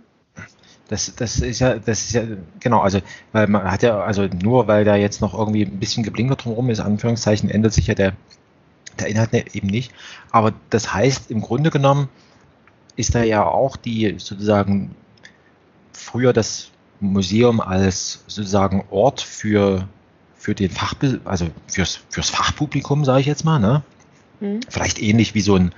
Das, 0.88 1.14
das 1.14 1.38
ist 1.38 1.60
ja, 1.60 1.78
das 1.78 2.04
ist 2.04 2.12
ja, 2.12 2.22
genau, 2.60 2.80
also, 2.80 3.00
weil 3.32 3.46
man 3.46 3.70
hat 3.70 3.82
ja, 3.82 4.00
also 4.00 4.24
nur 4.24 4.66
weil 4.66 4.84
da 4.84 4.96
jetzt 4.96 5.20
noch 5.20 5.32
irgendwie 5.32 5.62
ein 5.62 5.78
bisschen 5.78 6.02
geblinkert 6.02 6.44
drumherum 6.44 6.70
ist, 6.70 6.80
Anführungszeichen, 6.80 7.48
ändert 7.48 7.72
sich 7.72 7.86
ja 7.86 7.94
der, 7.94 8.12
der 8.98 9.06
Inhalt 9.06 9.32
ne, 9.32 9.44
eben 9.54 9.68
nicht. 9.68 9.92
Aber 10.30 10.52
das 10.70 10.92
heißt, 10.92 11.30
im 11.30 11.40
Grunde 11.40 11.70
genommen 11.70 12.08
ist 12.96 13.14
da 13.14 13.22
ja 13.22 13.44
auch 13.44 13.76
die 13.76 14.16
sozusagen 14.18 14.94
früher 15.92 16.32
das 16.32 16.70
Museum 17.00 17.60
als 17.60 18.22
sozusagen 18.26 18.84
Ort 18.90 19.20
für, 19.20 19.88
für 20.36 20.54
den 20.54 20.70
Fachbild, 20.70 21.20
also 21.24 21.48
fürs, 21.66 22.00
fürs 22.10 22.30
Fachpublikum, 22.30 23.04
sage 23.04 23.20
ich 23.20 23.26
jetzt 23.26 23.44
mal, 23.44 23.58
ne? 23.58 23.82
Mhm. 24.40 24.60
Vielleicht 24.68 25.00
ähnlich 25.00 25.34
wie 25.34 25.40
so 25.40 25.56
ein, 25.56 25.74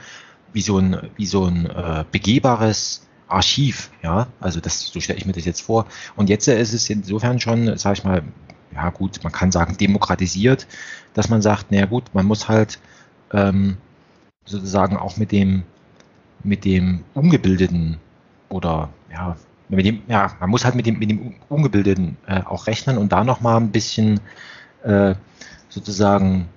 wie 0.52 0.60
so 0.60 0.78
ein, 0.78 1.10
wie 1.16 1.26
so 1.26 1.44
ein 1.44 1.66
äh, 1.66 2.04
begehbares 2.10 3.06
Archiv, 3.28 3.90
ja, 4.02 4.26
also 4.40 4.60
das, 4.60 4.86
so 4.86 5.00
stelle 5.00 5.18
ich 5.18 5.26
mir 5.26 5.32
das 5.32 5.44
jetzt 5.44 5.62
vor. 5.62 5.86
Und 6.16 6.28
jetzt 6.28 6.46
ist 6.46 6.72
es 6.72 6.90
insofern 6.90 7.40
schon, 7.40 7.76
sage 7.78 7.98
ich 7.98 8.04
mal, 8.04 8.22
ja 8.74 8.90
gut, 8.90 9.20
man 9.22 9.32
kann 9.32 9.52
sagen 9.52 9.76
demokratisiert, 9.76 10.66
dass 11.14 11.28
man 11.28 11.42
sagt, 11.42 11.70
naja 11.70 11.86
gut, 11.86 12.04
man 12.12 12.26
muss 12.26 12.48
halt 12.48 12.78
ähm, 13.32 13.76
sozusagen 14.44 14.96
auch 14.96 15.16
mit 15.16 15.32
dem, 15.32 15.62
mit 16.42 16.64
dem 16.64 17.04
Ungebildeten 17.14 17.98
oder 18.48 18.90
ja, 19.10 19.36
mit 19.68 19.86
dem, 19.86 20.02
ja, 20.08 20.32
man 20.40 20.50
muss 20.50 20.64
halt 20.64 20.74
mit 20.74 20.86
dem, 20.86 20.98
mit 20.98 21.10
dem 21.10 21.34
Ungebildeten 21.48 22.16
äh, 22.26 22.42
auch 22.42 22.66
rechnen 22.66 22.98
und 22.98 23.12
da 23.12 23.24
nochmal 23.24 23.56
ein 23.56 23.70
bisschen 23.70 24.20
äh, 24.82 25.14
sozusagen 25.68 26.48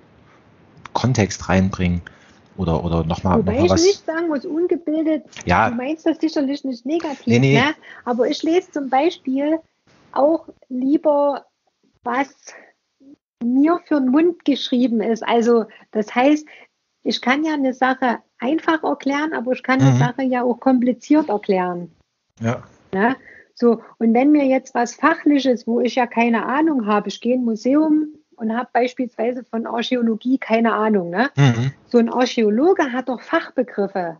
Kontext 0.92 1.48
reinbringen 1.48 2.02
oder, 2.58 2.84
oder 2.84 3.04
nochmal. 3.04 3.38
Wobei 3.38 3.56
noch 3.56 3.64
ich 3.64 3.70
was. 3.70 3.84
nicht 3.84 4.04
sagen 4.04 4.28
muss, 4.28 4.44
ungebildet, 4.44 5.24
ja. 5.46 5.70
du 5.70 5.76
meinst 5.76 6.04
das 6.04 6.18
sicherlich 6.18 6.64
nicht 6.64 6.84
negativ, 6.84 7.26
nee, 7.26 7.38
nee. 7.38 7.54
Ne? 7.54 7.74
aber 8.04 8.28
ich 8.28 8.42
lese 8.42 8.70
zum 8.70 8.90
Beispiel 8.90 9.60
auch 10.12 10.48
lieber, 10.68 11.46
was 12.02 12.28
mir 13.42 13.80
für 13.84 14.00
den 14.00 14.10
Mund 14.10 14.44
geschrieben 14.44 15.00
ist. 15.00 15.22
Also 15.26 15.66
das 15.92 16.14
heißt, 16.14 16.46
ich 17.04 17.20
kann 17.20 17.44
ja 17.44 17.54
eine 17.54 17.72
Sache 17.72 18.18
einfach 18.38 18.82
erklären, 18.82 19.32
aber 19.32 19.52
ich 19.52 19.62
kann 19.62 19.80
mhm. 19.80 19.86
eine 19.86 19.98
Sache 19.98 20.22
ja 20.22 20.42
auch 20.42 20.58
kompliziert 20.58 21.28
erklären. 21.28 21.90
Ja. 22.40 22.62
Ne? 22.92 23.16
So, 23.54 23.82
und 23.98 24.14
wenn 24.14 24.30
mir 24.30 24.46
jetzt 24.46 24.74
was 24.74 24.94
Fachliches, 24.94 25.66
wo 25.66 25.80
ich 25.80 25.96
ja 25.96 26.06
keine 26.06 26.46
Ahnung 26.46 26.86
habe, 26.86 27.08
ich 27.08 27.20
gehe 27.20 27.34
in 27.34 27.42
ein 27.42 27.44
Museum, 27.44 28.08
und 28.38 28.56
habe 28.56 28.68
beispielsweise 28.72 29.44
von 29.44 29.66
Archäologie 29.66 30.38
keine 30.38 30.72
Ahnung. 30.72 31.10
Ne? 31.10 31.30
Mhm. 31.36 31.72
So 31.86 31.98
ein 31.98 32.08
Archäologe 32.08 32.92
hat 32.92 33.08
doch 33.08 33.20
Fachbegriffe. 33.20 34.18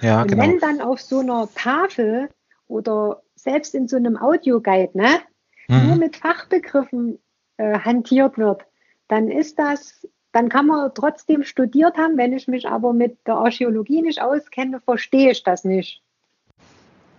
Ja, 0.00 0.22
und 0.22 0.28
genau. 0.28 0.42
wenn 0.42 0.58
dann 0.58 0.80
auf 0.80 1.00
so 1.00 1.20
einer 1.20 1.48
Tafel 1.54 2.28
oder 2.68 3.22
selbst 3.34 3.74
in 3.74 3.88
so 3.88 3.96
einem 3.96 4.16
Audioguide 4.16 4.96
ne, 4.96 5.20
mhm. 5.68 5.86
nur 5.86 5.96
mit 5.96 6.16
Fachbegriffen 6.16 7.18
äh, 7.56 7.78
hantiert 7.78 8.38
wird, 8.38 8.62
dann 9.08 9.28
ist 9.28 9.58
das, 9.58 10.06
dann 10.32 10.48
kann 10.48 10.66
man 10.66 10.92
trotzdem 10.94 11.42
studiert 11.44 11.96
haben. 11.96 12.16
Wenn 12.16 12.32
ich 12.32 12.48
mich 12.48 12.68
aber 12.68 12.92
mit 12.92 13.18
der 13.26 13.36
Archäologie 13.36 14.02
nicht 14.02 14.20
auskenne, 14.20 14.80
verstehe 14.80 15.30
ich 15.30 15.42
das 15.42 15.64
nicht. 15.64 16.02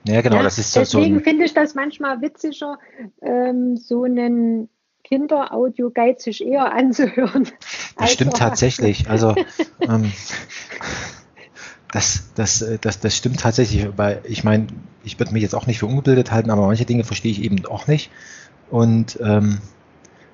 Ja, 0.04 0.22
genau, 0.22 0.38
ja, 0.38 0.43
das 0.43 0.58
ist 0.58 0.72
so. 0.72 0.80
Deswegen 0.80 1.18
so 1.18 1.24
finde 1.24 1.45
ich 1.45 1.54
das 1.54 1.76
manchmal 1.76 2.22
witziger, 2.22 2.78
ähm, 3.22 3.76
so 3.76 4.04
einen 4.04 4.70
Kinder-Audio-Guide 5.08 6.20
sich 6.20 6.45
eher 6.45 6.72
anzuhören. 6.74 7.49
Das 7.97 8.14
stimmt 8.14 8.38
tatsächlich. 8.38 9.10
Also 9.10 9.36
ähm, 9.82 10.12
das, 11.91 12.26
das, 12.36 12.66
das, 12.82 12.99
das 12.99 13.16
stimmt 13.16 13.39
tatsächlich, 13.39 13.88
weil 13.95 14.22
ich 14.26 14.43
meine, 14.43 14.68
ich 15.03 15.20
würde 15.20 15.34
mich 15.34 15.41
jetzt 15.41 15.55
auch 15.55 15.68
nicht 15.68 15.80
für 15.80 15.86
ungebildet 15.86 16.32
halten, 16.32 16.51
aber 16.51 16.68
manche 16.68 16.86
Dinge 16.86 17.03
verstehe 17.03 17.32
ich 17.32 17.41
eben 17.41 17.66
auch 17.66 17.88
nicht. 17.88 18.12
Und 18.70 19.18
ähm, 19.24 19.60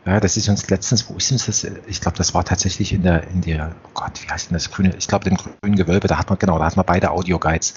ja, 0.05 0.19
das 0.19 0.35
ist 0.35 0.49
uns 0.49 0.69
letztens, 0.69 1.09
wo 1.09 1.15
ist 1.15 1.31
uns 1.31 1.45
das? 1.45 1.65
Ich 1.87 2.01
glaube, 2.01 2.17
das 2.17 2.33
war 2.33 2.43
tatsächlich 2.43 2.91
in 2.91 3.03
der, 3.03 3.27
in 3.27 3.41
der, 3.41 3.75
oh 3.85 3.89
Gott, 3.93 4.21
wie 4.23 4.29
heißt 4.29 4.49
denn 4.49 4.55
das 4.55 4.69
grüne? 4.71 4.93
Ich 4.97 5.07
glaube, 5.07 5.29
im 5.29 5.37
grünen 5.37 5.75
Gewölbe, 5.75 6.07
da 6.07 6.17
hat 6.17 6.29
man, 6.29 6.39
genau, 6.39 6.57
da 6.57 6.65
hat 6.65 6.75
man 6.75 6.85
beide 6.85 7.11
Audio-Guides. 7.11 7.75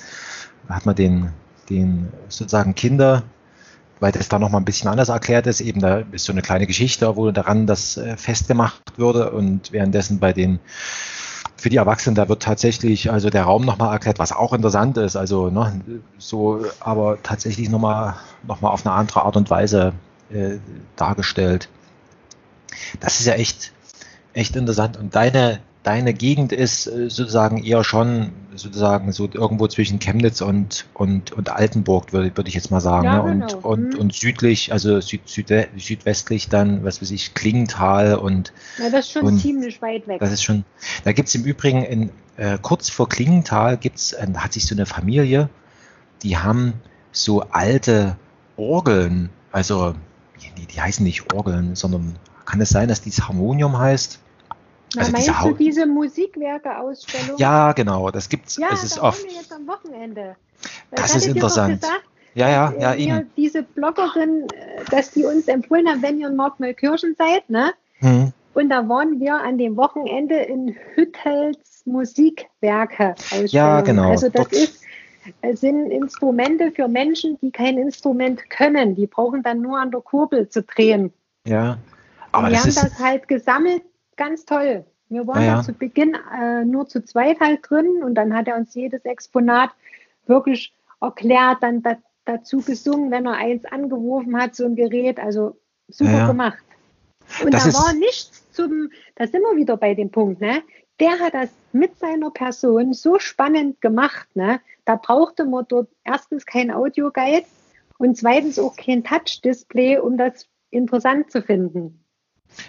Da 0.67 0.75
hat 0.75 0.87
man 0.87 0.97
den, 0.97 1.31
den 1.71 2.09
sozusagen 2.29 2.75
Kinder, 2.75 3.23
weil 4.01 4.13
das 4.13 4.29
da 4.29 4.39
nochmal 4.39 4.61
ein 4.61 4.65
bisschen 4.65 4.91
anders 4.91 5.09
erklärt 5.09 5.47
ist. 5.47 5.61
Eben 5.61 5.81
da 5.81 6.03
ist 6.13 6.25
so 6.25 6.33
eine 6.33 6.43
kleine 6.43 6.67
Geschichte, 6.67 7.17
wo 7.17 7.31
daran 7.31 7.67
das 7.67 7.97
äh, 7.97 8.17
festgemacht 8.17 8.99
würde 8.99 9.31
und 9.31 9.73
währenddessen 9.73 10.19
bei 10.19 10.33
den 10.33 10.61
für 11.59 11.71
die 11.71 11.77
Erwachsenen, 11.77 12.15
da 12.15 12.29
wird 12.29 12.43
tatsächlich 12.43 13.11
also 13.11 13.31
der 13.31 13.45
Raum 13.45 13.65
nochmal 13.65 13.93
erklärt, 13.93 14.19
was 14.19 14.33
auch 14.33 14.53
interessant 14.53 14.99
ist. 14.99 15.17
Also 15.17 15.49
ne, 15.49 15.81
so, 16.19 16.67
aber 16.81 17.19
tatsächlich 17.23 17.71
nochmal 17.71 18.17
noch 18.47 18.61
mal 18.61 18.69
auf 18.69 18.85
eine 18.85 18.95
andere 18.95 19.23
Art 19.23 19.37
und 19.37 19.49
Weise 19.49 19.95
äh, 20.31 20.59
dargestellt. 20.97 21.69
Das 23.01 23.21
ist 23.21 23.27
ja 23.27 23.35
echt, 23.35 23.73
echt 24.35 24.55
interessant. 24.55 24.99
Und 24.99 25.15
deine, 25.15 25.61
deine 25.83 26.13
Gegend 26.13 26.53
ist 26.53 26.87
äh, 26.87 27.09
sozusagen 27.09 27.63
eher 27.63 27.85
schon 27.85 28.33
sozusagen 28.57 29.13
so 29.13 29.29
irgendwo 29.33 29.67
zwischen 29.69 29.99
Chemnitz 29.99 30.41
und, 30.41 30.87
und, 30.95 31.33
und 31.33 31.51
Altenburg, 31.51 32.13
würde, 32.13 32.37
würde 32.37 32.49
ich 32.49 32.55
jetzt 32.55 32.71
mal 32.71 32.81
sagen. 32.81 33.05
Ja, 33.05 33.23
ne? 33.23 33.47
genau. 33.47 33.59
und, 33.69 33.95
mhm. 33.95 33.99
und 33.99 34.15
südlich, 34.15 34.73
also 34.73 35.01
süd, 35.01 35.29
süd, 35.29 35.53
südwestlich 35.77 36.49
dann, 36.49 36.85
was 36.85 37.01
weiß 37.01 37.11
ich, 37.11 37.35
Klingenthal 37.35 38.17
und. 38.17 38.53
Ja, 38.79 38.91
das 38.91 39.07
ist 39.07 39.13
schon 39.13 39.25
und, 39.25 39.39
ziemlich 39.39 39.81
weit 39.83 40.07
weg. 40.09 40.21
Das 40.21 40.33
ist 40.33 40.43
schon. 40.43 40.65
Da 41.05 41.13
gibt 41.13 41.29
es 41.29 41.35
im 41.35 41.45
Übrigen 41.45 41.83
in, 41.83 42.11
äh, 42.37 42.59
kurz 42.61 42.91
vor 42.91 43.09
Klingenthal 43.09 43.77
gibt's, 43.77 44.13
äh, 44.13 44.27
hat 44.37 44.53
sich 44.53 44.67
so 44.67 44.75
eine 44.75 44.87
Familie, 44.87 45.49
die 46.23 46.37
haben 46.37 46.75
so 47.13 47.43
alte 47.43 48.17
Orgeln, 48.57 49.31
also 49.53 49.95
die, 50.57 50.67
die 50.67 50.81
heißen 50.81 51.05
nicht 51.05 51.33
Orgeln, 51.35 51.75
sondern 51.75 52.17
kann 52.45 52.61
es 52.61 52.69
sein, 52.69 52.89
dass 52.89 53.01
dies 53.01 53.23
Harmonium 53.29 53.79
heißt? 53.79 54.21
Na, 54.95 55.01
also 55.01 55.13
meinst 55.13 55.29
diese, 55.29 55.49
du 55.49 55.55
diese 55.55 55.87
Musikwerke-Ausstellung? 55.87 57.39
Ja, 57.39 57.73
genau, 57.73 58.11
das 58.11 58.29
gibt's. 58.29 58.57
Ja, 58.57 58.69
es 58.73 58.85
ist 58.85 58.99
oft. 58.99 59.25
wir 59.25 59.33
jetzt 59.33 59.53
am 59.53 59.67
Wochenende. 59.67 60.37
Das, 60.91 61.13
das 61.13 61.17
ist 61.17 61.27
interessant. 61.27 61.81
Gesagt, 61.81 62.03
ja, 62.35 62.49
ja, 62.51 62.75
ja, 62.79 62.95
eben. 62.95 63.31
Diese 63.37 63.63
Bloggerin, 63.63 64.47
äh, 64.53 64.85
dass 64.91 65.11
die 65.11 65.25
uns 65.25 65.49
empfohlen 65.49 65.89
haben, 65.89 66.03
wenn 66.03 66.21
ihr 66.21 66.29
in 66.29 66.37
Markneukirchen 66.37 67.17
seid, 67.17 67.49
ne? 67.49 67.73
Mhm. 68.01 68.33
Und 68.53 68.69
da 68.69 68.89
waren 68.89 69.21
wir 69.21 69.35
an 69.35 69.59
dem 69.59 69.77
Wochenende 69.77 70.37
in 70.37 70.77
Hüttels 70.95 71.83
Musikwerke. 71.87 73.15
Ja, 73.47 73.81
genau. 73.81 74.11
Also 74.11 74.29
das 74.29 74.49
ist, 74.49 74.83
äh, 75.41 75.55
sind 75.55 75.91
Instrumente 75.91 76.73
für 76.73 76.89
Menschen, 76.89 77.39
die 77.41 77.51
kein 77.51 77.79
Instrument 77.79 78.51
können. 78.51 78.95
Die 78.95 79.07
brauchen 79.07 79.43
dann 79.43 79.61
nur 79.61 79.79
an 79.79 79.91
der 79.91 80.01
Kurbel 80.01 80.49
zu 80.49 80.63
drehen. 80.63 81.13
Ja. 81.47 81.79
Aber 82.33 82.47
Und 82.47 82.53
wir 82.53 82.61
haben 82.61 82.75
das 82.75 82.99
halt 82.99 83.29
gesammelt, 83.29 83.83
ganz 84.17 84.45
toll. 84.45 84.85
Wir 85.09 85.27
waren 85.27 85.43
ja, 85.43 85.57
ja. 85.57 85.63
zu 85.63 85.73
Beginn 85.73 86.17
äh, 86.37 86.65
nur 86.65 86.89
zu 86.89 87.05
zweit 87.05 87.39
halt 87.41 87.61
drin 87.69 88.03
und 88.03 88.15
dann 88.15 88.35
hat 88.35 88.49
er 88.49 88.57
uns 88.57 88.75
jedes 88.75 89.05
Exponat 89.05 89.71
wirklich 90.27 90.75
erklärt, 91.01 91.59
dann 91.63 91.83
da, 91.83 91.97
dazu 92.25 92.61
gesungen, 92.61 93.11
wenn 93.11 93.27
er 93.27 93.35
eins 93.35 93.65
angeworfen 93.67 94.37
hat, 94.37 94.57
so 94.57 94.65
ein 94.65 94.75
Gerät. 94.75 95.21
Also 95.21 95.57
super 95.89 96.11
ja. 96.11 96.27
gemacht. 96.27 96.63
Und 97.43 97.53
das 97.53 97.65
da 97.65 97.73
war 97.73 97.93
nichts 97.95 98.51
zum, 98.53 98.91
da 99.17 99.27
sind 99.27 99.43
wir 99.43 99.57
wieder 99.57 99.77
bei 99.77 99.95
dem 99.95 100.11
Punkt, 100.11 100.41
ne? 100.41 100.63
Der 100.99 101.19
hat 101.19 101.35
das 101.35 101.51
mit 101.73 101.99
seiner 101.99 102.31
Person 102.31 102.95
so 102.95 103.19
spannend 103.19 103.81
gemacht, 103.81 104.29
ne? 104.35 104.61
Da 104.85 104.97
brauchte 104.97 105.45
man 105.45 105.67
dort 105.69 105.89
erstens 106.05 106.47
kein 106.47 106.71
Audioguide 106.71 107.47
und 107.99 108.17
zweitens 108.17 108.59
auch 108.59 108.77
kein 108.77 109.05
Touch-Display, 109.05 109.99
um 109.99 110.17
das 110.17 110.47
interessant 110.71 111.31
zu 111.31 111.43
finden. 111.43 112.06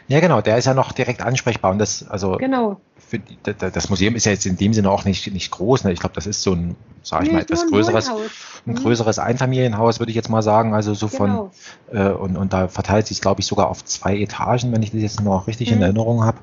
Ja, 0.07 0.19
genau, 0.19 0.41
der 0.41 0.57
ist 0.57 0.65
ja 0.65 0.73
noch 0.73 0.91
direkt 0.91 1.21
ansprechbar 1.21 1.71
und 1.71 1.79
das, 1.79 2.07
also 2.07 2.33
genau. 2.33 2.79
für 2.97 3.19
die, 3.19 3.37
das 3.43 3.89
Museum 3.89 4.15
ist 4.15 4.25
ja 4.25 4.31
jetzt 4.31 4.45
in 4.45 4.57
dem 4.57 4.73
Sinne 4.73 4.89
auch 4.89 5.05
nicht, 5.05 5.31
nicht 5.31 5.51
groß. 5.51 5.83
Ne? 5.83 5.93
Ich 5.93 5.99
glaube, 5.99 6.15
das 6.15 6.27
ist 6.27 6.41
so 6.41 6.53
ein, 6.53 6.75
sage 7.03 7.25
ich 7.25 7.29
nee, 7.29 7.35
mal, 7.35 7.41
etwas 7.41 7.61
ein 7.61 7.69
größeres, 7.69 8.09
Wohnhaus. 8.09 8.31
ein 8.65 8.73
mhm. 8.73 8.75
größeres 8.75 9.19
Einfamilienhaus, 9.19 9.99
würde 9.99 10.09
ich 10.09 10.15
jetzt 10.15 10.29
mal 10.29 10.41
sagen. 10.41 10.73
Also 10.73 10.93
so 10.93 11.07
genau. 11.07 11.51
von 11.87 11.97
äh, 11.97 12.09
und, 12.09 12.37
und 12.37 12.53
da 12.53 12.67
verteilt 12.67 13.07
sich, 13.07 13.21
glaube 13.21 13.41
ich, 13.41 13.47
sogar 13.47 13.69
auf 13.69 13.83
zwei 13.85 14.17
Etagen, 14.17 14.71
wenn 14.73 14.83
ich 14.83 14.91
das 14.91 15.01
jetzt 15.01 15.21
noch 15.21 15.47
richtig 15.47 15.69
mhm. 15.69 15.77
in 15.77 15.81
Erinnerung 15.83 16.23
habe. 16.25 16.37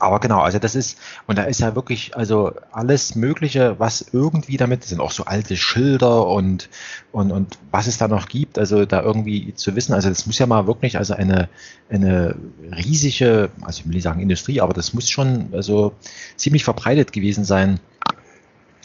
Aber 0.00 0.18
genau, 0.18 0.40
also 0.40 0.58
das 0.58 0.74
ist, 0.74 0.98
und 1.26 1.36
da 1.36 1.42
ist 1.44 1.60
ja 1.60 1.74
wirklich, 1.74 2.16
also 2.16 2.52
alles 2.72 3.14
Mögliche, 3.14 3.78
was 3.78 4.06
irgendwie 4.12 4.56
damit, 4.56 4.82
sind 4.84 4.98
auch 4.98 5.10
so 5.10 5.26
alte 5.26 5.56
Schilder 5.58 6.26
und, 6.26 6.70
und, 7.12 7.30
und 7.30 7.58
was 7.70 7.86
es 7.86 7.98
da 7.98 8.08
noch 8.08 8.26
gibt, 8.26 8.58
also 8.58 8.86
da 8.86 9.02
irgendwie 9.02 9.54
zu 9.54 9.76
wissen, 9.76 9.92
also 9.92 10.08
das 10.08 10.26
muss 10.26 10.38
ja 10.38 10.46
mal 10.46 10.66
wirklich, 10.66 10.96
also 10.96 11.12
eine, 11.12 11.50
eine 11.90 12.34
riesige, 12.74 13.50
also 13.60 13.80
ich 13.80 13.86
will 13.86 13.94
nicht 13.94 14.04
sagen 14.04 14.20
Industrie, 14.20 14.62
aber 14.62 14.72
das 14.72 14.94
muss 14.94 15.10
schon 15.10 15.50
also 15.52 15.92
ziemlich 16.36 16.64
verbreitet 16.64 17.12
gewesen 17.12 17.44
sein, 17.44 17.78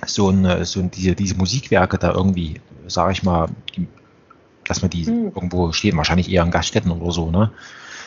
so 0.06 0.30
ein, 0.30 0.66
so 0.66 0.82
ein, 0.82 0.92
diese, 0.92 1.16
diese 1.16 1.36
Musikwerke 1.36 1.98
da 1.98 2.12
irgendwie, 2.12 2.60
sage 2.88 3.14
ich 3.14 3.24
mal, 3.24 3.48
dass 4.66 4.82
man 4.82 4.92
die 4.92 5.06
hm. 5.06 5.32
irgendwo 5.34 5.72
stehen, 5.72 5.96
wahrscheinlich 5.96 6.30
eher 6.30 6.44
in 6.44 6.52
Gaststätten 6.52 6.92
oder 6.92 7.12
so, 7.14 7.32
ne? 7.32 7.52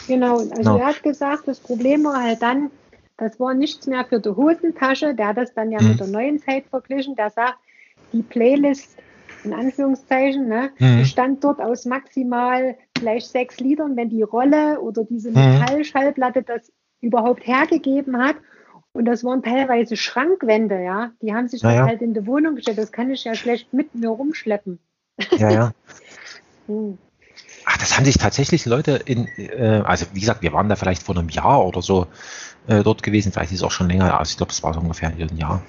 Genau, 0.09 0.39
also 0.39 0.51
genau. 0.55 0.79
er 0.79 0.87
hat 0.87 1.03
gesagt, 1.03 1.47
das 1.47 1.61
Problem 1.61 2.05
war 2.05 2.23
halt 2.23 2.43
dann, 2.43 2.71
das 3.19 3.39
war 3.39 3.53
nichts 3.53 3.87
mehr 3.87 4.05
für 4.05 4.21
die 4.21 4.31
Hosentasche. 4.31 5.15
Der 5.15 5.29
hat 5.29 5.37
das 5.37 5.53
dann 5.53 5.71
ja 5.71 5.83
mhm. 5.83 5.89
mit 5.89 6.01
der 6.01 6.07
neuen 6.07 6.39
Zeit 6.39 6.65
verglichen. 6.71 7.17
Der 7.17 7.31
sagt, 7.31 7.59
die 8.13 8.23
Playlist 8.23 8.97
in 9.45 9.53
Anführungszeichen, 9.53 10.49
ne, 10.49 10.71
mhm. 10.79 11.01
bestand 11.01 11.45
dort 11.45 11.61
aus 11.61 11.85
maximal 11.85 12.77
vielleicht 12.97 13.29
sechs 13.29 13.61
Liedern, 13.61 13.97
wenn 13.97 14.09
die 14.09 14.23
Rolle 14.23 14.81
oder 14.81 15.05
diese 15.05 15.31
mhm. 15.31 15.37
Metallschallplatte 15.37 16.43
das 16.43 16.73
überhaupt 17.01 17.47
hergegeben 17.47 18.19
hat. 18.19 18.37
Und 18.93 19.05
das 19.05 19.23
waren 19.23 19.43
teilweise 19.43 19.97
Schrankwände, 19.97 20.83
ja. 20.83 21.13
Die 21.23 21.35
haben 21.35 21.47
sich 21.47 21.63
naja. 21.63 21.87
halt 21.87 22.03
in 22.03 22.15
die 22.15 22.27
Wohnung 22.27 22.57
gestellt. 22.57 22.79
Das 22.79 22.91
kann 22.91 23.11
ich 23.11 23.25
ja 23.25 23.35
schlecht 23.35 23.73
mit 23.73 23.95
mir 23.95 24.09
rumschleppen. 24.09 24.79
Ja, 25.37 25.51
ja. 25.51 25.73
hm. 26.67 26.99
Ach, 27.65 27.77
das 27.77 27.97
haben 27.97 28.05
sich 28.05 28.17
tatsächlich 28.17 28.65
Leute 28.65 29.01
in, 29.05 29.29
äh, 29.37 29.83
also 29.85 30.07
wie 30.15 30.21
gesagt, 30.21 30.43
wir 30.43 30.53
waren 30.53 30.69
da 30.69 30.77
vielleicht 30.77 31.03
vor 31.03 31.17
einem 31.17 31.29
Jahr 31.29 31.67
oder 31.67 31.83
so 31.83 32.07
äh, 32.69 32.83
dort 32.83 33.03
gewesen, 33.03 33.33
vielleicht 33.33 33.53
ist 33.53 33.59
es 33.59 33.65
auch 33.65 33.71
schon 33.71 33.89
länger, 33.89 34.19
also 34.19 34.31
ich 34.31 34.37
glaube, 34.37 34.53
es 34.53 34.63
war 34.63 34.73
so 34.75 34.81
ungefähr 34.81 35.09
ein 35.09 35.37
Jahr 35.37 35.63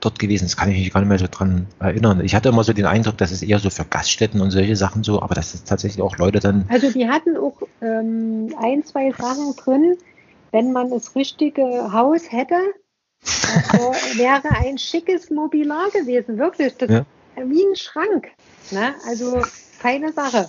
dort 0.00 0.18
gewesen, 0.18 0.44
das 0.44 0.56
kann 0.56 0.70
ich 0.70 0.78
mich 0.78 0.92
gar 0.92 1.00
nicht 1.00 1.08
mehr 1.08 1.18
so 1.18 1.26
dran 1.30 1.66
erinnern. 1.78 2.22
Ich 2.24 2.34
hatte 2.34 2.50
immer 2.50 2.62
so 2.62 2.72
den 2.72 2.86
Eindruck, 2.86 3.16
dass 3.18 3.30
es 3.30 3.42
eher 3.42 3.58
so 3.58 3.70
für 3.70 3.84
Gaststätten 3.84 4.40
und 4.40 4.50
solche 4.50 4.76
Sachen 4.76 5.02
so, 5.02 5.22
aber 5.22 5.34
dass 5.34 5.54
es 5.54 5.64
tatsächlich 5.64 6.02
auch 6.02 6.18
Leute 6.18 6.40
dann. 6.40 6.66
Also 6.68 6.90
die 6.90 7.08
hatten 7.08 7.36
auch 7.36 7.62
ähm, 7.80 8.54
ein, 8.60 8.84
zwei 8.84 9.12
Sachen 9.12 9.56
drin, 9.56 9.96
wenn 10.52 10.72
man 10.72 10.90
das 10.90 11.16
richtige 11.16 11.92
Haus 11.92 12.30
hätte, 12.30 12.56
also 13.72 13.92
wäre 14.18 14.50
ein 14.50 14.78
schickes 14.78 15.30
Mobilar 15.30 15.90
gewesen, 15.90 16.38
wirklich. 16.38 16.76
Das, 16.76 16.90
ja. 16.90 17.06
Wie 17.36 17.64
ein 17.64 17.74
Schrank. 17.74 18.28
Ne? 18.70 18.94
Also 19.08 19.42
keine 19.80 20.12
Sache. 20.12 20.48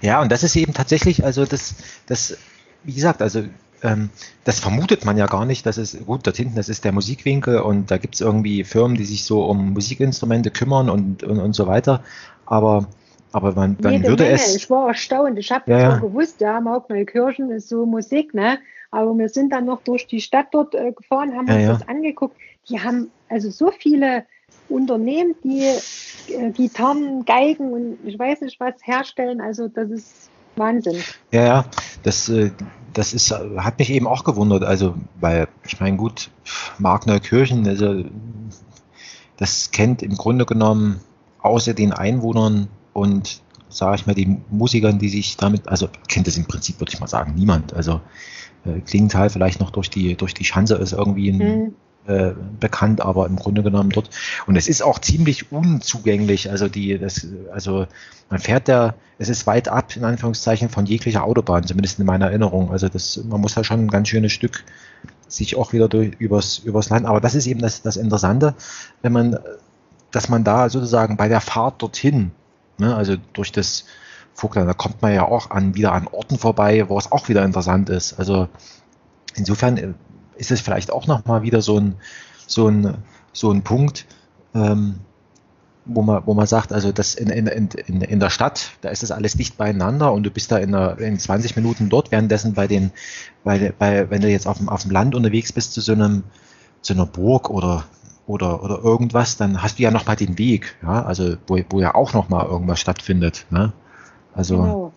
Ja, 0.00 0.20
und 0.20 0.32
das 0.32 0.42
ist 0.42 0.56
eben 0.56 0.74
tatsächlich, 0.74 1.24
also 1.24 1.44
das, 1.44 1.74
das, 2.06 2.36
wie 2.82 2.94
gesagt, 2.94 3.22
also 3.22 3.44
ähm, 3.82 4.10
das 4.44 4.60
vermutet 4.60 5.04
man 5.04 5.16
ja 5.16 5.26
gar 5.26 5.44
nicht. 5.44 5.66
Das 5.66 5.78
ist 5.78 6.06
gut, 6.06 6.26
dort 6.26 6.36
hinten, 6.36 6.56
das 6.56 6.68
ist 6.68 6.84
der 6.84 6.92
Musikwinkel 6.92 7.60
und 7.60 7.90
da 7.90 7.98
gibt 7.98 8.14
es 8.14 8.20
irgendwie 8.20 8.64
Firmen, 8.64 8.96
die 8.96 9.04
sich 9.04 9.24
so 9.24 9.44
um 9.44 9.72
Musikinstrumente 9.72 10.50
kümmern 10.50 10.88
und, 10.88 11.22
und, 11.24 11.38
und 11.38 11.52
so 11.54 11.66
weiter. 11.66 12.02
Aber, 12.46 12.86
aber 13.32 13.52
man, 13.54 13.76
man 13.80 13.92
Jede 13.92 14.08
würde 14.08 14.24
Menge. 14.24 14.36
es. 14.36 14.54
Ich 14.54 14.70
war 14.70 14.88
erstaunt. 14.88 15.38
Ich 15.38 15.50
habe 15.50 15.70
ja, 15.70 15.78
ja. 15.78 15.96
gewusst, 15.98 16.40
ja, 16.40 16.60
Markneukirchen 16.60 17.50
ist 17.50 17.68
so 17.68 17.86
Musik, 17.86 18.34
ne? 18.34 18.58
Aber 18.90 19.16
wir 19.16 19.28
sind 19.30 19.52
dann 19.52 19.64
noch 19.64 19.82
durch 19.82 20.06
die 20.06 20.20
Stadt 20.20 20.48
dort 20.52 20.74
äh, 20.74 20.92
gefahren, 20.92 21.34
haben 21.34 21.48
ja, 21.48 21.54
uns 21.54 21.62
ja. 21.62 21.72
das 21.72 21.88
angeguckt. 21.88 22.36
Die 22.68 22.78
haben 22.78 23.10
also 23.28 23.50
so 23.50 23.70
viele 23.70 24.24
Unternehmen, 24.68 25.34
die 25.42 25.64
äh, 26.32 26.50
Gitarren, 26.50 27.24
Geigen 27.24 27.72
und 27.72 27.98
ich 28.04 28.18
weiß 28.18 28.42
nicht 28.42 28.60
was 28.60 28.74
herstellen. 28.82 29.40
Also 29.40 29.68
das 29.68 29.90
ist 29.90 30.30
Wahnsinn. 30.56 31.02
Ja, 31.30 31.44
ja, 31.44 31.64
das, 32.02 32.28
äh, 32.28 32.50
das 32.92 33.12
ist, 33.12 33.30
hat 33.30 33.78
mich 33.78 33.90
eben 33.90 34.06
auch 34.06 34.24
gewundert. 34.24 34.64
Also, 34.64 34.94
weil, 35.20 35.48
ich 35.64 35.80
meine, 35.80 35.96
gut, 35.96 36.30
Mark 36.78 37.06
Neukirchen, 37.06 37.66
also, 37.66 38.04
das 39.36 39.70
kennt 39.70 40.02
im 40.02 40.16
Grunde 40.16 40.46
genommen 40.46 41.00
außer 41.40 41.74
den 41.74 41.92
Einwohnern 41.92 42.68
und, 42.92 43.42
sage 43.68 43.96
ich 43.96 44.06
mal, 44.06 44.14
die 44.14 44.38
Musikern, 44.50 44.98
die 44.98 45.08
sich 45.08 45.36
damit, 45.36 45.68
also 45.68 45.88
kennt 46.08 46.28
es 46.28 46.36
im 46.36 46.44
Prinzip, 46.44 46.80
würde 46.80 46.92
ich 46.92 47.00
mal 47.00 47.08
sagen, 47.08 47.34
niemand. 47.34 47.74
Also, 47.74 48.00
äh, 48.64 48.80
Klingenthal 48.80 49.30
vielleicht 49.30 49.60
noch 49.60 49.70
durch 49.70 49.90
die, 49.90 50.14
durch 50.14 50.34
die 50.34 50.44
Schanze 50.44 50.76
ist 50.76 50.92
irgendwie 50.92 51.30
ein, 51.30 51.38
mhm. 51.38 51.74
Äh, 52.04 52.32
bekannt, 52.58 53.00
aber 53.00 53.26
im 53.26 53.36
Grunde 53.36 53.62
genommen 53.62 53.90
dort. 53.90 54.10
Und 54.48 54.56
es 54.56 54.66
ist 54.66 54.82
auch 54.82 54.98
ziemlich 54.98 55.52
unzugänglich. 55.52 56.50
Also 56.50 56.66
die, 56.66 56.98
das, 56.98 57.28
also 57.52 57.86
man 58.28 58.40
fährt 58.40 58.66
da, 58.66 58.94
es 59.18 59.28
ist 59.28 59.46
weit 59.46 59.68
ab, 59.68 59.94
in 59.94 60.02
Anführungszeichen, 60.02 60.68
von 60.68 60.84
jeglicher 60.84 61.22
Autobahn, 61.22 61.64
zumindest 61.64 62.00
in 62.00 62.06
meiner 62.06 62.26
Erinnerung. 62.26 62.72
Also 62.72 62.88
das, 62.88 63.22
man 63.22 63.40
muss 63.40 63.54
halt 63.54 63.66
schon 63.66 63.84
ein 63.84 63.88
ganz 63.88 64.08
schönes 64.08 64.32
Stück 64.32 64.64
sich 65.28 65.54
auch 65.54 65.72
wieder 65.72 65.88
durch, 65.88 66.16
übers, 66.18 66.58
übers 66.58 66.88
Land. 66.88 67.06
Aber 67.06 67.20
das 67.20 67.36
ist 67.36 67.46
eben 67.46 67.60
das, 67.60 67.82
das 67.82 67.96
Interessante, 67.96 68.56
wenn 69.02 69.12
man, 69.12 69.38
dass 70.10 70.28
man 70.28 70.42
da 70.42 70.70
sozusagen 70.70 71.16
bei 71.16 71.28
der 71.28 71.40
Fahrt 71.40 71.82
dorthin, 71.82 72.32
ne, 72.78 72.96
also 72.96 73.14
durch 73.32 73.52
das 73.52 73.84
Vogtland, 74.34 74.68
da 74.68 74.74
kommt 74.74 75.02
man 75.02 75.14
ja 75.14 75.24
auch 75.24 75.50
an, 75.50 75.76
wieder 75.76 75.92
an 75.92 76.08
Orten 76.08 76.36
vorbei, 76.36 76.88
wo 76.88 76.98
es 76.98 77.12
auch 77.12 77.28
wieder 77.28 77.44
interessant 77.44 77.90
ist. 77.90 78.18
Also 78.18 78.48
insofern 79.36 79.76
äh, 79.76 79.92
ist 80.36 80.50
es 80.50 80.60
vielleicht 80.60 80.90
auch 80.90 81.06
nochmal 81.06 81.42
wieder 81.42 81.62
so 81.62 81.78
ein, 81.78 81.94
so 82.46 82.68
ein, 82.68 82.96
so 83.32 83.50
ein 83.50 83.62
Punkt, 83.62 84.06
ähm, 84.54 84.96
wo 85.84 86.02
man, 86.02 86.22
wo 86.26 86.34
man 86.34 86.46
sagt, 86.46 86.72
also 86.72 86.92
das 86.92 87.14
in, 87.14 87.28
in, 87.28 87.46
in, 87.46 88.00
in 88.00 88.20
der 88.20 88.30
Stadt, 88.30 88.70
da 88.82 88.90
ist 88.90 89.02
das 89.02 89.10
alles 89.10 89.34
dicht 89.34 89.56
beieinander 89.56 90.12
und 90.12 90.22
du 90.22 90.30
bist 90.30 90.52
da 90.52 90.58
in, 90.58 90.74
einer, 90.74 90.98
in 90.98 91.18
20 91.18 91.56
Minuten 91.56 91.88
dort, 91.88 92.12
währenddessen 92.12 92.54
bei 92.54 92.66
den, 92.66 92.92
bei, 93.42 93.72
bei, 93.76 94.08
wenn 94.10 94.20
du 94.20 94.28
jetzt 94.28 94.46
auf 94.46 94.58
dem, 94.58 94.68
auf 94.68 94.82
dem 94.82 94.92
Land 94.92 95.14
unterwegs 95.14 95.52
bist 95.52 95.72
zu 95.72 95.80
so 95.80 95.92
einem, 95.92 96.22
zu 96.82 96.92
einer 96.92 97.06
Burg 97.06 97.50
oder, 97.50 97.84
oder, 98.26 98.62
oder 98.62 98.78
irgendwas, 98.78 99.36
dann 99.36 99.62
hast 99.62 99.78
du 99.78 99.82
ja 99.82 99.90
nochmal 99.90 100.16
den 100.16 100.38
Weg, 100.38 100.76
ja, 100.82 101.04
also 101.04 101.36
wo, 101.46 101.58
wo 101.70 101.80
ja 101.80 101.94
auch 101.94 102.12
nochmal 102.12 102.46
irgendwas 102.46 102.80
stattfindet, 102.80 103.46
ne? 103.50 103.72
Also. 104.34 104.56
Genau. 104.56 104.92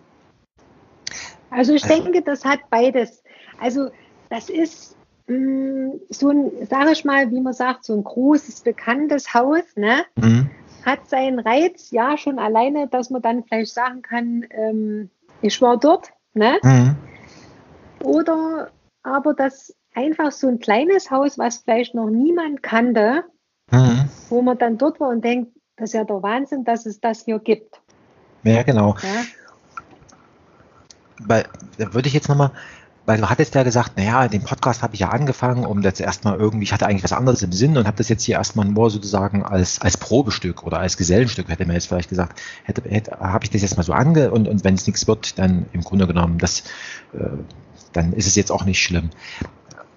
Also 1.50 1.74
ich 1.74 1.84
also, 1.84 2.02
denke, 2.02 2.22
das 2.22 2.44
hat 2.44 2.60
beides. 2.70 3.22
Also 3.60 3.90
das 4.30 4.48
ist 4.50 4.96
so 5.28 6.30
ein, 6.30 6.66
sage 6.68 6.92
ich 6.92 7.04
mal, 7.04 7.30
wie 7.30 7.40
man 7.40 7.52
sagt, 7.52 7.84
so 7.84 7.94
ein 7.94 8.04
großes, 8.04 8.60
bekanntes 8.60 9.34
Haus, 9.34 9.64
ne? 9.74 10.04
Mhm. 10.16 10.50
Hat 10.84 11.08
seinen 11.08 11.40
Reiz, 11.40 11.90
ja, 11.90 12.16
schon 12.16 12.38
alleine, 12.38 12.86
dass 12.86 13.10
man 13.10 13.22
dann 13.22 13.42
vielleicht 13.42 13.74
sagen 13.74 14.02
kann, 14.02 14.44
ähm, 14.50 15.10
ich 15.42 15.60
war 15.60 15.78
dort, 15.78 16.12
ne? 16.34 16.58
Mhm. 16.62 16.96
Oder 18.04 18.70
aber 19.02 19.34
das 19.34 19.74
einfach 19.94 20.30
so 20.30 20.46
ein 20.48 20.60
kleines 20.60 21.10
Haus, 21.10 21.38
was 21.38 21.58
vielleicht 21.58 21.94
noch 21.94 22.08
niemand 22.08 22.62
kannte, 22.62 23.24
mhm. 23.70 24.08
wo 24.28 24.42
man 24.42 24.58
dann 24.58 24.78
dort 24.78 25.00
war 25.00 25.08
und 25.08 25.24
denkt, 25.24 25.56
das 25.76 25.90
ist 25.90 25.94
ja 25.94 26.04
der 26.04 26.22
Wahnsinn, 26.22 26.64
dass 26.64 26.86
es 26.86 27.00
das 27.00 27.24
hier 27.24 27.38
gibt. 27.38 27.80
Ja, 28.44 28.62
genau. 28.62 28.94
Ja? 29.02 29.24
Weil, 31.26 31.46
da 31.78 31.92
würde 31.94 32.08
ich 32.08 32.14
jetzt 32.14 32.28
nochmal 32.28 32.52
weil 33.06 33.18
du 33.18 33.30
hattest 33.30 33.54
ja 33.54 33.62
gesagt, 33.62 33.96
naja, 33.96 34.26
den 34.26 34.42
Podcast 34.42 34.82
habe 34.82 34.94
ich 34.94 35.00
ja 35.00 35.10
angefangen, 35.10 35.64
um 35.64 35.80
das 35.80 36.00
erstmal 36.00 36.36
irgendwie, 36.36 36.64
ich 36.64 36.72
hatte 36.72 36.86
eigentlich 36.86 37.04
was 37.04 37.12
anderes 37.12 37.40
im 37.42 37.52
Sinn 37.52 37.78
und 37.78 37.86
habe 37.86 37.96
das 37.96 38.08
jetzt 38.08 38.24
hier 38.24 38.34
erstmal 38.34 38.66
nur 38.66 38.90
sozusagen 38.90 39.44
als, 39.44 39.80
als 39.80 39.96
Probestück 39.96 40.64
oder 40.64 40.80
als 40.80 40.96
Gesellenstück, 40.96 41.48
hätte 41.48 41.64
man 41.66 41.74
jetzt 41.74 41.86
vielleicht 41.86 42.08
gesagt, 42.08 42.40
hätte, 42.64 42.82
hätte 42.88 43.12
habe 43.20 43.44
ich 43.44 43.50
das 43.50 43.62
jetzt 43.62 43.76
mal 43.76 43.84
so 43.84 43.92
ange 43.92 44.32
und, 44.32 44.48
und 44.48 44.64
wenn 44.64 44.74
es 44.74 44.86
nichts 44.88 45.06
wird, 45.06 45.38
dann 45.38 45.66
im 45.72 45.82
Grunde 45.82 46.08
genommen, 46.08 46.38
das, 46.38 46.64
äh, 47.14 47.28
dann 47.92 48.12
ist 48.12 48.26
es 48.26 48.34
jetzt 48.34 48.50
auch 48.50 48.64
nicht 48.64 48.82
schlimm. 48.82 49.10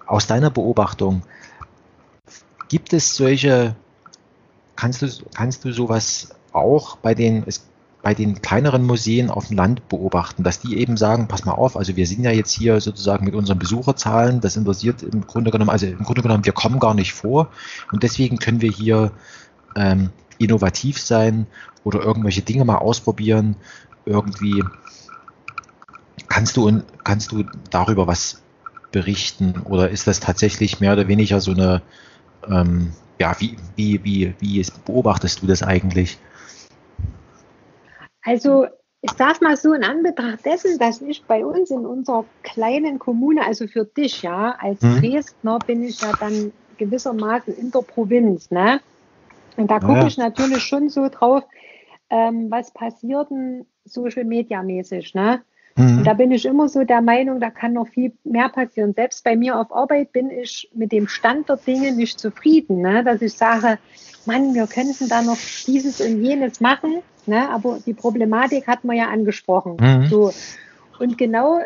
Aus 0.06 0.28
deiner 0.28 0.52
Beobachtung, 0.52 1.24
gibt 2.68 2.94
es 2.94 3.16
solche, 3.16 3.76
kannst 4.76 5.02
du, 5.02 5.08
kannst 5.34 5.66
du 5.66 5.74
sowas 5.74 6.30
auch 6.52 6.98
bei 6.98 7.16
den, 7.16 7.44
es 7.48 7.69
bei 8.02 8.14
den 8.14 8.42
kleineren 8.42 8.86
Museen 8.86 9.30
auf 9.30 9.48
dem 9.48 9.58
Land 9.58 9.90
beobachten, 9.90 10.44
dass 10.44 10.62
die 10.62 10.78
eben 10.78 10.96
sagen, 10.96 11.28
pass 11.28 11.46
mal 11.46 11.52
auf, 11.52 11.76
also 11.76 11.96
wir 11.96 12.08
sind 12.08 12.24
ja 12.24 12.32
jetzt 12.32 12.52
hier 12.52 12.80
sozusagen 12.80 13.26
mit 13.26 13.36
unseren 13.36 13.60
Besucherzahlen, 13.60 14.40
das 14.40 14.56
interessiert 14.56 15.04
im 15.04 15.28
Grunde 15.28 15.52
genommen, 15.52 15.70
also 15.70 15.86
im 15.86 16.04
Grunde 16.04 16.22
genommen, 16.22 16.46
wir 16.46 16.54
kommen 16.54 16.80
gar 16.80 16.94
nicht 16.94 17.14
vor 17.14 17.50
und 17.92 18.04
deswegen 18.04 18.40
können 18.40 18.62
wir 18.62 18.72
hier 18.72 19.12
ähm, 19.76 20.12
innovativ 20.38 20.98
sein 21.00 21.46
oder 21.84 22.02
irgendwelche 22.02 22.42
Dinge 22.42 22.64
mal 22.64 22.78
ausprobieren, 22.78 23.58
irgendwie 24.06 24.64
kannst 26.30 26.56
du 26.56 26.82
kannst 27.04 27.34
du 27.34 27.44
darüber 27.70 28.08
was 28.08 28.42
berichten 28.92 29.62
oder 29.66 29.90
ist 29.90 30.08
das 30.08 30.22
tatsächlich 30.22 30.80
mehr 30.80 30.94
oder 30.94 31.10
weniger 31.10 31.42
so 31.42 31.52
eine 31.52 31.82
ähm, 32.50 32.94
ja, 33.20 33.36
wie, 33.40 33.58
wie, 33.76 34.04
wie, 34.04 34.34
wie 34.40 34.66
beobachtest 34.86 35.42
du 35.42 35.48
das 35.48 35.62
eigentlich? 35.62 36.18
Also 38.24 38.68
ich 39.02 39.12
sage 39.12 39.40
mal 39.42 39.56
so 39.56 39.74
in 39.74 39.84
Anbetracht 39.84 40.46
dessen, 40.46 40.78
dass 40.78 41.02
ich 41.02 41.24
bei 41.24 41.46
uns 41.46 41.72
in 41.72 41.86
unserer 41.86 42.26
kleinen 42.44 43.00
Kommune, 43.00 43.46
also 43.46 43.68
für 43.68 43.86
dich 43.86 44.24
ja, 44.24 44.56
als 44.60 44.82
mhm. 44.82 45.00
Dresdner 45.00 45.60
bin 45.60 45.84
ich 45.84 46.02
ja 46.02 46.12
dann 46.20 46.52
gewissermaßen 46.78 47.56
in 47.56 47.72
der 47.72 47.80
Provinz, 47.80 48.52
ne? 48.52 48.82
Und 49.58 49.72
da 49.72 49.80
gucke 49.80 50.00
ja. 50.00 50.08
ich 50.08 50.18
natürlich 50.18 50.64
schon 50.64 50.90
so 50.90 51.10
drauf, 51.10 51.44
ähm, 52.10 52.50
was 52.50 52.72
passiert 52.72 53.30
denn 53.30 53.66
Social 53.86 54.24
Media 54.24 54.64
mäßig, 54.64 55.14
ne? 55.14 55.42
Mhm. 55.76 56.00
Und 56.00 56.04
da 56.04 56.14
bin 56.14 56.32
ich 56.32 56.46
immer 56.46 56.68
so 56.68 56.84
der 56.84 57.02
Meinung, 57.02 57.40
da 57.40 57.50
kann 57.50 57.74
noch 57.74 57.88
viel 57.88 58.12
mehr 58.26 58.50
passieren. 58.50 58.94
Selbst 58.94 59.24
bei 59.24 59.36
mir 59.36 59.58
auf 59.58 59.74
Arbeit 59.74 60.12
bin 60.12 60.30
ich 60.30 60.70
mit 60.74 60.92
dem 60.92 61.08
Stand 61.08 61.48
der 61.48 61.58
Dinge 61.58 61.94
nicht 61.94 62.20
zufrieden, 62.20 62.82
ne? 62.82 63.04
dass 63.04 63.22
ich 63.22 63.34
sage, 63.34 63.80
Mann, 64.26 64.54
wir 64.54 64.68
könnten 64.68 65.08
da 65.08 65.22
noch 65.22 65.38
dieses 65.66 66.02
und 66.02 66.22
jenes 66.22 66.60
machen. 66.60 67.02
Ne? 67.30 67.50
Aber 67.50 67.80
die 67.86 67.94
Problematik 67.94 68.68
hat 68.68 68.84
man 68.84 68.98
ja 68.98 69.08
angesprochen. 69.08 69.78
Mhm. 69.80 70.08
So. 70.08 70.34
Und 71.00 71.18
genau 71.18 71.60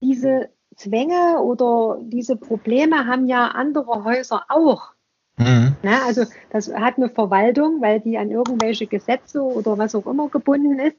diese 0.00 0.50
Zwänge 0.76 1.40
oder 1.40 1.98
diese 2.02 2.36
Probleme 2.36 3.06
haben 3.06 3.26
ja 3.26 3.48
andere 3.48 4.04
Häuser 4.04 4.44
auch. 4.48 4.92
Mhm. 5.36 5.76
Ne? 5.82 6.02
Also 6.06 6.24
das 6.50 6.72
hat 6.72 6.96
eine 6.96 7.08
Verwaltung, 7.08 7.80
weil 7.80 8.00
die 8.00 8.18
an 8.18 8.30
irgendwelche 8.30 8.86
Gesetze 8.86 9.42
oder 9.42 9.78
was 9.78 9.94
auch 9.94 10.06
immer 10.06 10.28
gebunden 10.28 10.78
ist. 10.78 10.96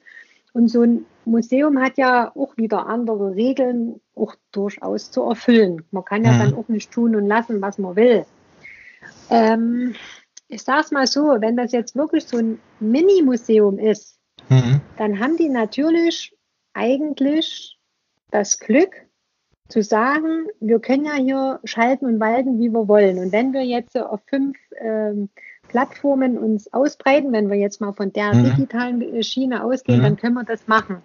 Und 0.54 0.70
so 0.70 0.84
ein 0.84 1.06
Museum 1.26 1.82
hat 1.82 1.98
ja 1.98 2.32
auch 2.36 2.56
wieder 2.56 2.88
andere 2.88 3.36
Regeln, 3.36 4.00
auch 4.16 4.36
durchaus 4.52 5.12
zu 5.12 5.24
erfüllen. 5.24 5.84
Man 5.92 6.06
kann 6.06 6.24
ja 6.24 6.32
mhm. 6.32 6.40
dann 6.40 6.54
auch 6.56 6.68
nicht 6.70 6.92
tun 6.92 7.16
und 7.16 7.28
lassen, 7.28 7.62
was 7.62 7.78
man 7.78 7.96
will. 7.96 8.26
Ähm, 9.30 9.96
ich 10.48 10.64
sage 10.64 10.82
es 10.82 10.92
mal 10.92 11.08
so, 11.08 11.38
wenn 11.40 11.58
das 11.58 11.72
jetzt 11.72 11.96
wirklich 11.96 12.26
so 12.26 12.38
ein 12.38 12.60
Mini-Museum 12.80 13.80
ist, 13.80 14.20
mhm. 14.50 14.82
dann 14.98 15.20
haben 15.20 15.38
die 15.38 15.50
natürlich 15.50 16.36
eigentlich 16.74 17.80
das 18.32 18.60
Glück 18.60 18.94
zu 19.68 19.82
sagen, 19.82 20.48
wir 20.60 20.80
können 20.80 21.06
ja 21.06 21.16
hier 21.16 21.60
schalten 21.64 22.06
und 22.06 22.20
walten, 22.20 22.60
wie 22.60 22.70
wir 22.70 22.88
wollen. 22.88 23.18
Und 23.18 23.32
wenn 23.32 23.54
wir 23.54 23.64
jetzt 23.64 23.98
auf 23.98 24.22
fünf 24.28 24.58
ähm, 24.80 25.30
Plattformen 25.70 26.38
uns 26.38 26.72
ausbreiten, 26.72 27.32
wenn 27.32 27.50
wir 27.50 27.58
jetzt 27.58 27.82
mal 27.82 27.94
von 27.94 28.14
der 28.14 28.34
mhm. 28.34 28.44
digitalen 28.44 29.24
Schiene 29.24 29.64
ausgehen, 29.64 30.00
mhm. 30.00 30.04
dann 30.04 30.18
können 30.18 30.36
wir 30.36 30.44
das 30.44 30.68
machen. 30.68 30.98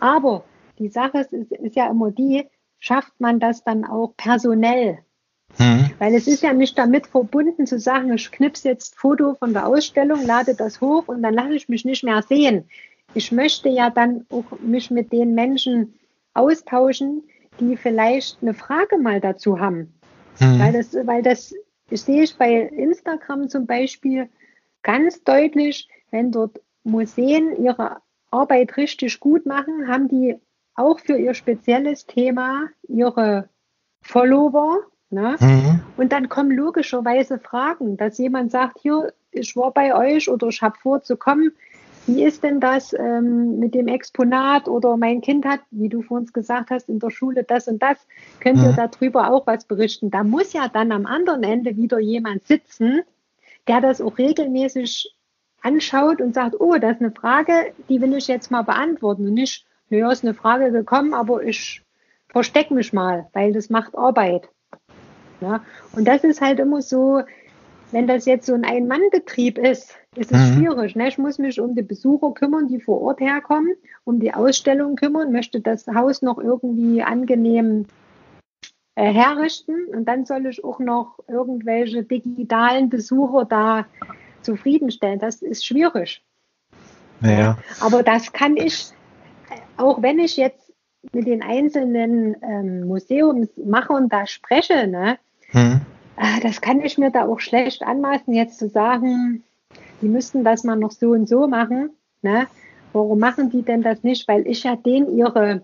Aber 0.00 0.44
die 0.78 0.88
Sache 0.88 1.18
ist, 1.18 1.32
ist, 1.32 1.52
ist 1.52 1.76
ja 1.76 1.90
immer 1.90 2.10
die, 2.10 2.46
schafft 2.78 3.12
man 3.18 3.40
das 3.40 3.64
dann 3.64 3.84
auch 3.84 4.14
personell? 4.16 4.98
Weil 5.98 6.14
es 6.14 6.26
ist 6.26 6.42
ja 6.42 6.52
nicht 6.52 6.76
damit 6.76 7.06
verbunden 7.06 7.66
zu 7.66 7.78
sagen, 7.78 8.12
ich 8.12 8.30
knipse 8.30 8.68
jetzt 8.68 8.96
Foto 8.96 9.34
von 9.34 9.52
der 9.52 9.66
Ausstellung, 9.66 10.24
lade 10.26 10.54
das 10.54 10.80
hoch 10.80 11.08
und 11.08 11.22
dann 11.22 11.34
lasse 11.34 11.54
ich 11.54 11.68
mich 11.68 11.84
nicht 11.84 12.04
mehr 12.04 12.22
sehen. 12.22 12.68
Ich 13.14 13.32
möchte 13.32 13.68
ja 13.68 13.88
dann 13.88 14.26
auch 14.30 14.44
mich 14.60 14.90
mit 14.90 15.12
den 15.12 15.34
Menschen 15.34 15.94
austauschen, 16.34 17.22
die 17.60 17.76
vielleicht 17.76 18.38
eine 18.42 18.52
Frage 18.52 18.98
mal 18.98 19.20
dazu 19.20 19.58
haben. 19.58 19.94
Mhm. 20.38 20.58
Weil 20.58 20.72
das, 20.72 20.94
weil 20.94 21.22
das 21.22 21.54
sehe 21.90 22.24
ich 22.24 22.36
bei 22.36 22.52
Instagram 22.60 23.48
zum 23.48 23.66
Beispiel 23.66 24.28
ganz 24.82 25.22
deutlich, 25.24 25.88
wenn 26.10 26.30
dort 26.30 26.60
Museen 26.84 27.62
ihre 27.62 27.98
Arbeit 28.30 28.76
richtig 28.76 29.18
gut 29.20 29.46
machen, 29.46 29.88
haben 29.88 30.08
die 30.08 30.36
auch 30.74 31.00
für 31.00 31.16
ihr 31.16 31.34
spezielles 31.34 32.06
Thema 32.06 32.68
ihre 32.86 33.48
Follower, 34.02 34.78
Ne? 35.10 35.36
Mhm. 35.40 35.80
Und 35.96 36.12
dann 36.12 36.28
kommen 36.28 36.50
logischerweise 36.50 37.38
Fragen, 37.38 37.96
dass 37.96 38.18
jemand 38.18 38.50
sagt, 38.50 38.78
hier, 38.80 39.12
ich 39.30 39.56
war 39.56 39.72
bei 39.72 39.94
euch 39.94 40.28
oder 40.28 40.48
ich 40.48 40.60
habe 40.62 40.76
vor 40.78 41.02
zu 41.02 41.16
kommen. 41.16 41.52
Wie 42.06 42.22
ist 42.22 42.44
denn 42.44 42.60
das 42.60 42.92
ähm, 42.92 43.58
mit 43.58 43.74
dem 43.74 43.88
Exponat 43.88 44.68
oder 44.68 44.96
mein 44.96 45.20
Kind 45.20 45.44
hat, 45.44 45.60
wie 45.70 45.88
du 45.88 46.02
vorhin 46.02 46.28
gesagt 46.32 46.70
hast, 46.70 46.88
in 46.88 47.00
der 47.00 47.10
Schule 47.10 47.42
das 47.42 47.66
und 47.66 47.82
das, 47.82 47.98
könnt 48.40 48.58
ihr 48.58 48.72
mhm. 48.72 48.76
darüber 48.76 49.30
auch 49.30 49.46
was 49.46 49.64
berichten? 49.64 50.10
Da 50.10 50.22
muss 50.22 50.52
ja 50.52 50.68
dann 50.68 50.92
am 50.92 51.06
anderen 51.06 51.42
Ende 51.42 51.76
wieder 51.76 51.98
jemand 51.98 52.46
sitzen, 52.46 53.00
der 53.66 53.80
das 53.80 54.00
auch 54.00 54.18
regelmäßig 54.18 55.12
anschaut 55.62 56.20
und 56.20 56.34
sagt, 56.34 56.60
oh, 56.60 56.76
das 56.76 56.96
ist 56.96 57.00
eine 57.02 57.10
Frage, 57.10 57.52
die 57.88 58.00
will 58.00 58.14
ich 58.14 58.28
jetzt 58.28 58.52
mal 58.52 58.62
beantworten 58.62 59.26
und 59.26 59.34
nicht, 59.34 59.66
naja, 59.90 60.10
ist 60.12 60.24
eine 60.24 60.34
Frage 60.34 60.70
gekommen, 60.70 61.12
aber 61.12 61.42
ich 61.42 61.82
verstecke 62.28 62.72
mich 62.72 62.92
mal, 62.92 63.28
weil 63.32 63.52
das 63.52 63.68
macht 63.68 63.96
Arbeit. 63.96 64.48
Ja? 65.40 65.64
Und 65.92 66.06
das 66.06 66.24
ist 66.24 66.40
halt 66.40 66.58
immer 66.58 66.82
so, 66.82 67.22
wenn 67.92 68.06
das 68.06 68.26
jetzt 68.26 68.46
so 68.46 68.54
ein 68.54 68.64
Ein-Mann-Betrieb 68.64 69.58
ist, 69.58 69.94
ist 70.16 70.32
es 70.32 70.50
mhm. 70.50 70.54
schwierig. 70.54 70.96
Ne? 70.96 71.08
Ich 71.08 71.18
muss 71.18 71.38
mich 71.38 71.60
um 71.60 71.74
die 71.74 71.82
Besucher 71.82 72.32
kümmern, 72.32 72.68
die 72.68 72.80
vor 72.80 73.00
Ort 73.00 73.20
herkommen, 73.20 73.74
um 74.04 74.18
die 74.18 74.34
Ausstellung 74.34 74.96
kümmern, 74.96 75.32
möchte 75.32 75.60
das 75.60 75.86
Haus 75.86 76.22
noch 76.22 76.38
irgendwie 76.38 77.02
angenehm 77.02 77.86
äh, 78.96 79.12
herrichten 79.12 79.86
und 79.94 80.06
dann 80.06 80.24
soll 80.24 80.46
ich 80.46 80.64
auch 80.64 80.78
noch 80.78 81.18
irgendwelche 81.28 82.02
digitalen 82.02 82.88
Besucher 82.88 83.44
da 83.44 83.86
zufriedenstellen. 84.42 85.18
Das 85.18 85.42
ist 85.42 85.66
schwierig. 85.66 86.22
Ja. 87.22 87.58
Aber 87.80 88.02
das 88.02 88.32
kann 88.32 88.56
ich, 88.56 88.92
auch 89.76 90.02
wenn 90.02 90.18
ich 90.18 90.36
jetzt 90.36 90.72
mit 91.12 91.26
den 91.26 91.42
einzelnen 91.42 92.36
ähm, 92.42 92.86
Museumsmachern 92.88 94.08
da 94.08 94.26
spreche, 94.26 94.86
ne, 94.86 95.18
hm. 95.56 95.80
Ah, 96.16 96.38
das 96.42 96.60
kann 96.60 96.82
ich 96.82 96.98
mir 96.98 97.10
da 97.10 97.26
auch 97.26 97.40
schlecht 97.40 97.82
anmaßen, 97.82 98.32
jetzt 98.34 98.58
zu 98.58 98.68
sagen, 98.68 99.42
die 100.02 100.08
müssten 100.08 100.44
das 100.44 100.64
mal 100.64 100.76
noch 100.76 100.92
so 100.92 101.10
und 101.10 101.28
so 101.28 101.46
machen. 101.46 101.90
Ne? 102.20 102.46
Warum 102.92 103.18
machen 103.18 103.50
die 103.50 103.62
denn 103.62 103.82
das 103.82 104.02
nicht? 104.02 104.28
Weil 104.28 104.46
ich 104.46 104.64
ja 104.64 104.76
denen 104.76 105.16
ihre 105.16 105.62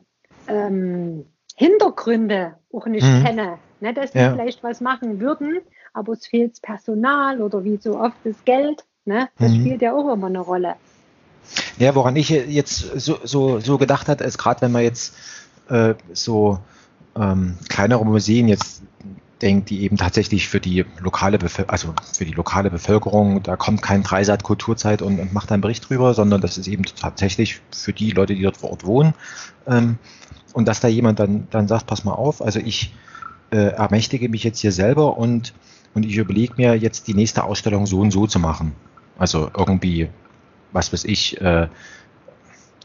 ähm, 0.49 1.27
Hintergründe 1.57 2.55
auch 2.73 2.87
nicht 2.87 3.07
hm. 3.07 3.23
kenne. 3.23 3.59
Ne? 3.81 3.93
Dass 3.93 4.13
die 4.13 4.19
ja. 4.19 4.33
vielleicht 4.33 4.63
was 4.63 4.81
machen 4.81 5.21
würden, 5.21 5.61
aber 5.93 6.15
es 6.15 6.27
fehlt 6.27 6.61
Personal 6.63 7.43
oder 7.43 7.63
wie 7.65 7.77
so 7.77 8.01
oft 8.01 8.17
das 8.25 8.43
Geld. 8.47 8.85
Ne? 9.05 9.29
Das 9.39 9.53
hm. 9.53 9.61
spielt 9.61 9.83
ja 9.83 9.95
auch 9.95 10.11
immer 10.11 10.29
eine 10.29 10.41
Rolle. 10.41 10.77
Ja, 11.77 11.95
woran 11.95 12.17
ich 12.17 12.31
jetzt 12.31 12.79
so, 12.79 13.19
so, 13.25 13.61
so 13.61 13.77
gedacht 13.77 14.09
hat, 14.09 14.23
ist 14.23 14.39
gerade 14.39 14.63
wenn 14.63 14.73
man 14.73 14.83
jetzt 14.83 15.15
äh, 15.69 15.95
so 16.13 16.59
ähm, 17.15 17.59
kleinere 17.69 18.07
Museen 18.07 18.49
jetzt 18.49 18.83
denkt, 19.43 19.71
die 19.71 19.83
eben 19.83 19.97
tatsächlich 19.97 20.49
für 20.49 20.61
die 20.61 20.85
lokale 20.99 21.39
Bevölkerung, 21.39 21.71
also 21.73 21.95
für 22.13 22.25
die 22.25 22.33
lokale 22.33 22.71
Bevölkerung, 22.71 23.43
da 23.43 23.57
kommt 23.57 23.83
kein 23.83 24.03
Dreisat 24.03 24.43
Kulturzeit 24.43 25.03
und, 25.03 25.19
und, 25.19 25.33
macht 25.33 25.53
einen 25.53 25.61
Bericht 25.61 25.89
drüber, 25.89 26.15
sondern 26.15 26.41
das 26.41 26.59
ist 26.59 26.69
eben 26.69 26.85
tatsächlich 26.85 27.61
für 27.71 27.93
die 27.93 28.11
Leute, 28.13 28.35
die 28.35 28.43
dort 28.43 28.57
vor 28.57 28.71
Ort 28.71 28.87
wohnen. 28.87 29.15
Ähm, 29.67 29.99
und 30.53 30.69
dass 30.69 30.81
da 30.81 30.89
jemand 30.89 31.19
dann, 31.19 31.49
dann 31.51 31.69
sagt, 31.69 31.87
pass 31.87 32.05
mal 32.05 32.13
auf, 32.13 32.43
also 32.43 32.61
ich 32.61 32.95
äh, 33.51 33.57
ermächtige 33.57 34.29
mich 34.29 34.45
jetzt 34.45 34.61
hier 34.61 34.73
selber 34.73 35.17
und, 35.17 35.55
und 35.95 36.05
ich 36.05 36.17
überlege 36.17 36.55
mir 36.57 36.75
jetzt 36.75 37.09
die 37.09 37.15
nächste 37.15 37.45
Ausstellung 37.45 37.87
so 37.87 38.01
und 38.01 38.11
so 38.11 38.27
zu 38.27 38.39
machen. 38.39 38.73
Also 39.19 39.51
irgendwie, 39.57 40.09
was 40.73 40.93
weiß 40.93 41.05
ich, 41.05 41.41
äh, 41.41 41.69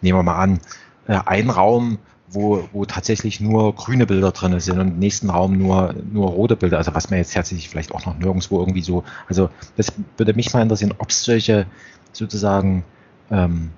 nehmen 0.01 0.19
wir 0.19 0.23
mal 0.23 0.37
an, 0.37 0.59
äh, 1.07 1.19
ein 1.25 1.49
Raum 1.49 1.99
wo, 2.29 2.67
wo 2.73 2.85
tatsächlich 2.85 3.39
nur 3.39 3.73
grüne 3.73 4.05
Bilder 4.05 4.31
drin 4.31 4.59
sind 4.59 4.79
und 4.79 4.87
im 4.87 4.99
nächsten 4.99 5.29
Raum 5.29 5.57
nur, 5.57 5.95
nur 6.11 6.29
rote 6.29 6.55
Bilder, 6.55 6.77
also 6.77 6.93
was 6.93 7.09
man 7.09 7.19
jetzt 7.19 7.33
tatsächlich 7.33 7.69
vielleicht 7.69 7.93
auch 7.93 8.05
noch 8.05 8.17
nirgendwo 8.17 8.59
irgendwie 8.59 8.81
so, 8.81 9.03
also 9.27 9.49
das 9.77 9.93
würde 10.17 10.33
mich 10.33 10.53
mal 10.53 10.61
interessieren, 10.61 10.93
ob 10.97 11.09
es 11.09 11.23
solche 11.23 11.65
sozusagen 12.11 12.83
ähm, 13.31 13.71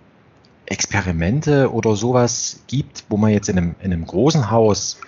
Experimente 0.66 1.72
oder 1.72 1.96
sowas 1.96 2.62
gibt, 2.68 3.04
wo 3.10 3.18
man 3.18 3.32
jetzt 3.32 3.50
in 3.50 3.58
einem, 3.58 3.76
in 3.82 3.94
einem 3.94 4.06
großen 4.06 4.50
Haus 4.50 5.00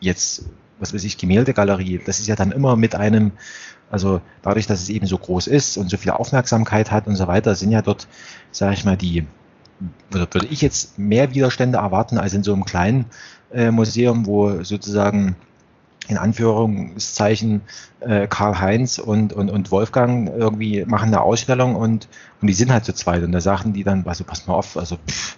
jetzt, 0.00 0.46
was 0.78 0.92
weiß 0.92 1.04
ich, 1.04 1.16
Gemäldegalerie, 1.16 2.00
das 2.04 2.20
ist 2.20 2.26
ja 2.26 2.36
dann 2.36 2.52
immer 2.52 2.76
mit 2.76 2.94
einem, 2.94 3.32
also 3.90 4.20
dadurch, 4.42 4.66
dass 4.66 4.82
es 4.82 4.88
eben 4.90 5.06
so 5.06 5.16
groß 5.16 5.46
ist 5.46 5.76
und 5.78 5.90
so 5.90 5.96
viel 5.96 6.10
Aufmerksamkeit 6.12 6.90
hat 6.90 7.06
und 7.06 7.16
so 7.16 7.26
weiter, 7.26 7.54
sind 7.54 7.70
ja 7.70 7.80
dort, 7.80 8.08
sage 8.50 8.74
ich 8.74 8.84
mal, 8.84 8.96
die, 8.96 9.26
würde 10.10 10.46
ich 10.46 10.60
jetzt 10.60 10.98
mehr 10.98 11.34
Widerstände 11.34 11.78
erwarten 11.78 12.18
als 12.18 12.34
in 12.34 12.42
so 12.42 12.52
einem 12.52 12.64
kleinen 12.64 13.06
äh, 13.52 13.70
Museum, 13.70 14.26
wo 14.26 14.62
sozusagen 14.62 15.36
in 16.08 16.18
Anführungszeichen 16.18 17.62
äh, 18.00 18.26
Karl-Heinz 18.26 18.98
und, 18.98 19.32
und, 19.32 19.50
und 19.50 19.70
Wolfgang 19.70 20.28
irgendwie 20.28 20.84
machen 20.84 21.08
eine 21.08 21.22
Ausstellung 21.22 21.76
und, 21.76 22.08
und 22.40 22.48
die 22.48 22.52
sind 22.52 22.70
halt 22.70 22.84
zu 22.84 22.92
zweit 22.92 23.22
und 23.22 23.32
da 23.32 23.40
sagen 23.40 23.72
die 23.72 23.84
dann, 23.84 24.04
also 24.06 24.24
pass 24.24 24.46
mal 24.46 24.54
auf, 24.54 24.76
also 24.76 24.96
pff, 24.96 25.36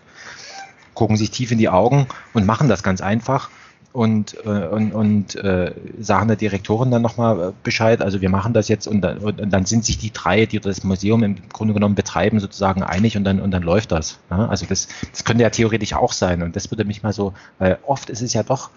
gucken 0.94 1.16
sich 1.16 1.30
tief 1.30 1.52
in 1.52 1.58
die 1.58 1.68
Augen 1.68 2.06
und 2.34 2.46
machen 2.46 2.68
das 2.68 2.82
ganz 2.82 3.00
einfach 3.00 3.50
und, 3.96 4.36
äh, 4.44 4.66
und, 4.66 4.92
und 4.92 5.36
äh, 5.36 5.72
sagen 5.98 6.28
der 6.28 6.36
Direktorin 6.36 6.90
dann 6.90 7.00
nochmal 7.00 7.40
äh, 7.40 7.52
Bescheid, 7.62 8.02
also 8.02 8.20
wir 8.20 8.28
machen 8.28 8.52
das 8.52 8.68
jetzt 8.68 8.86
und, 8.86 9.02
und, 9.02 9.40
und, 9.40 9.50
dann 9.50 9.64
sind 9.64 9.86
sich 9.86 9.96
die 9.96 10.12
drei, 10.12 10.44
die 10.44 10.60
das 10.60 10.84
Museum 10.84 11.22
im 11.22 11.48
Grunde 11.48 11.72
genommen 11.72 11.94
betreiben, 11.94 12.38
sozusagen 12.38 12.82
einig 12.82 13.16
und 13.16 13.24
dann, 13.24 13.40
und 13.40 13.52
dann 13.52 13.62
läuft 13.62 13.92
das. 13.92 14.18
Ne? 14.28 14.50
Also 14.50 14.66
das, 14.66 14.88
das 15.10 15.24
könnte 15.24 15.44
ja 15.44 15.48
theoretisch 15.48 15.94
auch 15.94 16.12
sein 16.12 16.42
und 16.42 16.56
das 16.56 16.70
würde 16.70 16.84
mich 16.84 17.02
mal 17.02 17.14
so, 17.14 17.32
weil 17.58 17.78
oft 17.86 18.10
ist 18.10 18.20
es 18.20 18.34
ja 18.34 18.42
doch 18.42 18.68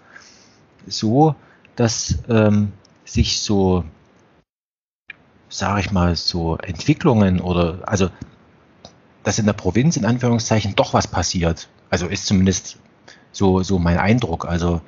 so, 0.86 1.34
dass 1.76 2.16
ähm, 2.30 2.72
sich 3.04 3.42
so, 3.42 3.84
sage 5.50 5.80
ich 5.80 5.92
mal, 5.92 6.16
so 6.16 6.56
Entwicklungen 6.56 7.42
oder 7.42 7.80
also 7.82 8.08
dass 9.22 9.38
in 9.38 9.44
der 9.44 9.52
Provinz 9.52 9.98
in 9.98 10.06
Anführungszeichen 10.06 10.76
doch 10.76 10.94
was 10.94 11.06
passiert. 11.06 11.68
Also 11.90 12.06
ist 12.06 12.24
zumindest 12.24 12.78
so, 13.32 13.62
so 13.62 13.78
mein 13.78 13.98
Eindruck. 13.98 14.46
Also 14.46 14.80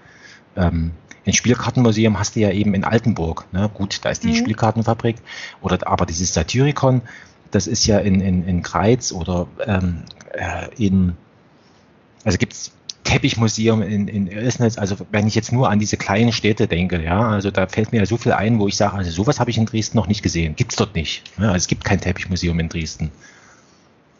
ähm, 0.57 0.93
ein 1.27 1.33
Spielkartenmuseum 1.33 2.19
hast 2.19 2.37
du 2.37 2.41
ja 2.41 2.51
eben 2.51 2.75
in 2.75 2.85
Altenburg. 2.85 3.47
Ne? 3.53 3.71
Gut, 3.73 4.01
da 4.03 4.11
ist 4.11 4.25
die 4.25 4.29
mhm. 4.29 4.37
Spielkartenfabrik. 4.37 5.17
Oder 5.61 5.87
aber 5.87 6.07
dieses 6.07 6.35
Satyricon, 6.35 7.03
das 7.51 7.67
ist 7.67 7.87
ja 7.87 7.99
in, 7.99 8.21
in, 8.21 8.47
in 8.47 8.63
Greiz 8.63 9.13
oder 9.13 9.47
ähm, 9.65 10.03
äh, 10.33 10.69
in, 10.77 11.17
also 12.25 12.39
gibt 12.39 12.55
es 12.55 12.73
Teppichmuseum 13.05 13.83
in, 13.83 14.09
in 14.09 14.27
Ilsnitz, 14.27 14.79
also 14.79 14.97
wenn 15.11 15.27
ich 15.27 15.35
jetzt 15.35 15.53
nur 15.53 15.69
an 15.69 15.79
diese 15.79 15.97
kleinen 15.97 16.33
Städte 16.33 16.69
denke, 16.69 17.03
ja, 17.03 17.21
also 17.29 17.51
da 17.51 17.67
fällt 17.67 17.93
mir 17.93 17.99
ja 17.99 18.07
so 18.07 18.17
viel 18.17 18.33
ein, 18.33 18.59
wo 18.59 18.69
ich 18.69 18.77
sage, 18.77 18.95
also 18.95 19.11
sowas 19.11 19.41
habe 19.41 19.51
ich 19.51 19.59
in 19.59 19.67
Dresden 19.67 19.97
noch 19.97 20.07
nicht 20.07 20.23
gesehen. 20.23 20.55
Gibt 20.57 20.73
es 20.73 20.77
dort 20.77 20.95
nicht. 20.95 21.25
Ja, 21.37 21.47
also 21.47 21.57
es 21.57 21.67
gibt 21.67 21.85
kein 21.85 22.01
Teppichmuseum 22.01 22.59
in 22.61 22.69
Dresden. 22.69 23.11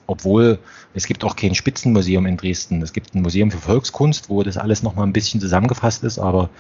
Obwohl 0.07 0.59
es 0.95 1.07
gibt 1.07 1.25
auch 1.25 1.37
kein 1.37 1.55
Spitzenmuseum 1.55 2.27
in 2.27 2.37
Dresden. 2.37 2.83
Es 2.83 2.93
gibt 2.93 3.15
ein 3.15 3.23
Museum 3.23 3.51
für 3.51 3.59
Volkskunst, 3.59 4.29
wo 4.29 4.43
das 4.43 4.57
alles 4.57 4.83
nochmal 4.83 5.07
ein 5.07 5.13
bisschen 5.13 5.41
zusammengefasst 5.41 6.05
ist, 6.05 6.19
aber, 6.19 6.51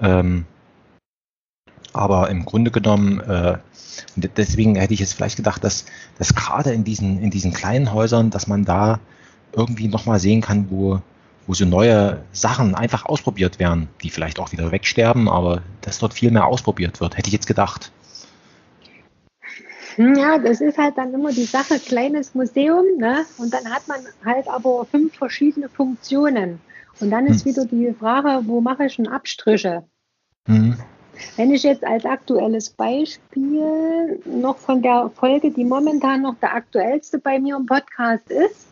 ähm, 0.00 0.44
aber 1.92 2.28
im 2.30 2.44
Grunde 2.44 2.70
genommen, 2.70 3.20
äh, 3.20 3.58
deswegen 4.16 4.76
hätte 4.76 4.94
ich 4.94 5.00
jetzt 5.00 5.14
vielleicht 5.14 5.36
gedacht, 5.36 5.62
dass, 5.64 5.86
dass 6.18 6.34
gerade 6.34 6.72
in 6.72 6.84
diesen, 6.84 7.22
in 7.22 7.30
diesen 7.30 7.52
kleinen 7.52 7.92
Häusern, 7.92 8.30
dass 8.30 8.46
man 8.46 8.64
da 8.64 9.00
irgendwie 9.52 9.88
nochmal 9.88 10.18
sehen 10.18 10.40
kann, 10.40 10.70
wo, 10.70 11.00
wo 11.46 11.54
so 11.54 11.64
neue 11.64 12.22
Sachen 12.32 12.74
einfach 12.74 13.06
ausprobiert 13.06 13.58
werden, 13.58 13.88
die 14.02 14.10
vielleicht 14.10 14.38
auch 14.38 14.52
wieder 14.52 14.72
wegsterben, 14.72 15.28
aber 15.28 15.62
dass 15.80 15.98
dort 15.98 16.14
viel 16.14 16.30
mehr 16.30 16.46
ausprobiert 16.46 17.00
wird, 17.00 17.16
hätte 17.16 17.28
ich 17.28 17.32
jetzt 17.32 17.46
gedacht. 17.46 17.92
Ja, 19.96 20.38
das 20.38 20.60
ist 20.60 20.78
halt 20.78 20.98
dann 20.98 21.14
immer 21.14 21.30
die 21.30 21.44
Sache, 21.44 21.78
kleines 21.78 22.34
Museum, 22.34 22.84
ne? 22.98 23.24
Und 23.38 23.52
dann 23.52 23.72
hat 23.72 23.86
man 23.88 24.00
halt 24.24 24.48
aber 24.48 24.84
fünf 24.86 25.14
verschiedene 25.14 25.68
Funktionen. 25.68 26.60
Und 27.00 27.10
dann 27.10 27.26
ist 27.26 27.44
hm. 27.44 27.50
wieder 27.50 27.64
die 27.66 27.92
Frage, 27.92 28.46
wo 28.46 28.60
mache 28.60 28.86
ich 28.86 28.96
denn 28.96 29.08
Abstriche? 29.08 29.84
Hm. 30.46 30.76
Wenn 31.36 31.52
ich 31.52 31.62
jetzt 31.62 31.84
als 31.84 32.04
aktuelles 32.04 32.70
Beispiel 32.70 34.20
noch 34.24 34.58
von 34.58 34.82
der 34.82 35.10
Folge, 35.14 35.50
die 35.50 35.64
momentan 35.64 36.22
noch 36.22 36.34
der 36.40 36.54
aktuellste 36.54 37.18
bei 37.18 37.38
mir 37.38 37.56
im 37.56 37.66
Podcast 37.66 38.30
ist, 38.30 38.66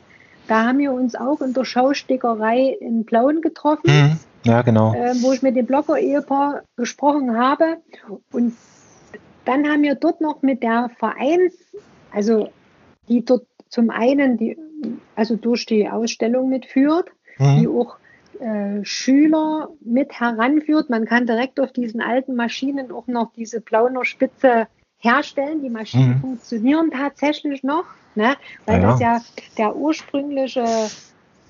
da 0.48 0.66
haben 0.66 0.78
wir 0.78 0.92
uns 0.92 1.14
auch 1.14 1.40
in 1.40 1.52
der 1.52 1.64
Schaustickerei 1.64 2.76
in 2.80 3.04
Plauen 3.06 3.40
getroffen. 3.40 3.90
Mhm. 3.90 4.18
Ja, 4.44 4.62
genau. 4.62 4.92
Äh, 4.92 5.14
wo 5.22 5.32
ich 5.32 5.42
mit 5.42 5.54
dem 5.54 5.66
Blogger-Ehepaar 5.66 6.62
gesprochen 6.76 7.36
habe. 7.36 7.76
Und 8.32 8.56
dann 9.44 9.68
haben 9.68 9.82
wir 9.82 9.94
dort 9.94 10.20
noch 10.20 10.42
mit 10.42 10.62
der 10.62 10.90
Vereins, 10.98 11.54
also 12.12 12.50
die 13.08 13.24
dort 13.24 13.46
zum 13.68 13.90
einen 13.90 14.36
die, 14.36 14.56
also 15.16 15.36
durch 15.36 15.66
die 15.66 15.88
Ausstellung 15.88 16.48
mitführt, 16.48 17.10
mhm. 17.38 17.58
die 17.58 17.68
auch 17.68 17.96
äh, 18.40 18.84
Schüler 18.84 19.70
mit 19.80 20.18
heranführt. 20.18 20.90
Man 20.90 21.06
kann 21.06 21.26
direkt 21.26 21.58
auf 21.60 21.72
diesen 21.72 22.00
alten 22.00 22.34
Maschinen 22.34 22.92
auch 22.92 23.06
noch 23.06 23.32
diese 23.34 23.60
Plauner 23.60 24.04
Spitze 24.04 24.68
herstellen. 24.98 25.62
Die 25.62 25.70
Maschinen 25.70 26.16
mhm. 26.16 26.20
funktionieren 26.20 26.90
tatsächlich 26.90 27.62
noch. 27.62 27.84
Ne? 28.14 28.36
Weil 28.66 28.82
ja, 28.82 28.90
das 28.90 29.00
ja 29.00 29.20
der 29.58 29.76
ursprüngliche 29.76 30.64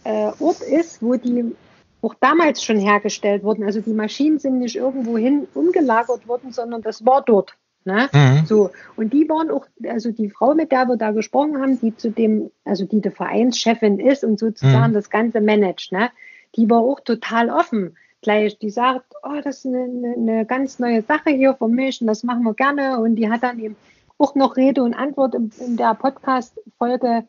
äh, 0.04 0.30
Ort 0.38 0.60
ist, 0.60 1.02
wo 1.02 1.16
die 1.16 1.54
auch 2.02 2.14
damals 2.20 2.62
schon 2.62 2.78
hergestellt 2.78 3.42
wurden. 3.42 3.64
Also 3.64 3.80
die 3.80 3.94
Maschinen 3.94 4.38
sind 4.38 4.58
nicht 4.58 4.76
irgendwo 4.76 5.16
hin 5.16 5.46
umgelagert 5.54 6.26
worden, 6.26 6.52
sondern 6.52 6.82
das 6.82 7.06
war 7.06 7.22
dort. 7.22 7.56
Ne? 7.84 8.08
Mhm. 8.12 8.46
So, 8.46 8.70
und 8.96 9.12
die 9.12 9.28
waren 9.28 9.50
auch, 9.50 9.66
also 9.88 10.10
die 10.10 10.30
Frau, 10.30 10.54
mit 10.54 10.72
der 10.72 10.86
wir 10.86 10.96
da 10.96 11.10
gesprochen 11.10 11.60
haben, 11.60 11.80
die 11.80 11.96
zu 11.96 12.10
dem, 12.10 12.50
also 12.64 12.84
die 12.84 13.00
die 13.00 13.10
Vereinschefin 13.10 13.98
ist 13.98 14.24
und 14.24 14.38
sozusagen 14.38 14.90
mhm. 14.92 14.94
das 14.94 15.10
Ganze 15.10 15.40
managt, 15.40 15.92
ne? 15.92 16.10
die 16.56 16.68
war 16.68 16.80
auch 16.80 17.00
total 17.00 17.50
offen. 17.50 17.96
Gleich, 18.20 18.58
die 18.58 18.70
sagt, 18.70 19.14
oh, 19.24 19.40
das 19.42 19.58
ist 19.58 19.66
eine, 19.66 19.82
eine, 19.82 20.14
eine 20.16 20.46
ganz 20.46 20.78
neue 20.78 21.02
Sache 21.02 21.30
hier 21.30 21.54
für 21.54 21.68
mich 21.68 22.00
und 22.00 22.06
das 22.06 22.22
machen 22.22 22.44
wir 22.44 22.54
gerne. 22.54 23.00
Und 23.00 23.16
die 23.16 23.28
hat 23.28 23.42
dann 23.42 23.58
eben 23.58 23.74
auch 24.18 24.36
noch 24.36 24.56
Rede 24.56 24.84
und 24.84 24.94
Antwort 24.94 25.34
in, 25.34 25.50
in 25.58 25.76
der 25.76 25.94
Podcast-Folge 25.94 27.24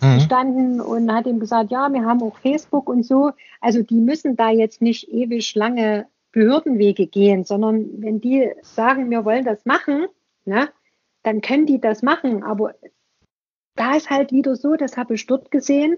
mhm. 0.00 0.14
gestanden 0.14 0.80
und 0.80 1.12
hat 1.12 1.26
ihm 1.26 1.40
gesagt, 1.40 1.70
ja, 1.70 1.92
wir 1.92 2.04
haben 2.04 2.22
auch 2.22 2.38
Facebook 2.38 2.88
und 2.88 3.04
so. 3.04 3.32
Also 3.60 3.82
die 3.82 4.00
müssen 4.00 4.36
da 4.36 4.48
jetzt 4.48 4.80
nicht 4.80 5.08
ewig 5.08 5.54
lange 5.54 6.06
Behördenwege 6.32 7.06
gehen, 7.06 7.44
sondern 7.44 8.02
wenn 8.02 8.20
die 8.20 8.50
sagen, 8.62 9.10
wir 9.10 9.24
wollen 9.24 9.44
das 9.44 9.64
machen, 9.64 10.06
ne, 10.44 10.68
dann 11.22 11.40
können 11.40 11.66
die 11.66 11.80
das 11.80 12.02
machen. 12.02 12.42
Aber 12.42 12.74
da 13.76 13.96
ist 13.96 14.10
halt 14.10 14.32
wieder 14.32 14.56
so, 14.56 14.76
das 14.76 14.96
habe 14.96 15.14
ich 15.14 15.26
dort 15.26 15.50
gesehen, 15.50 15.96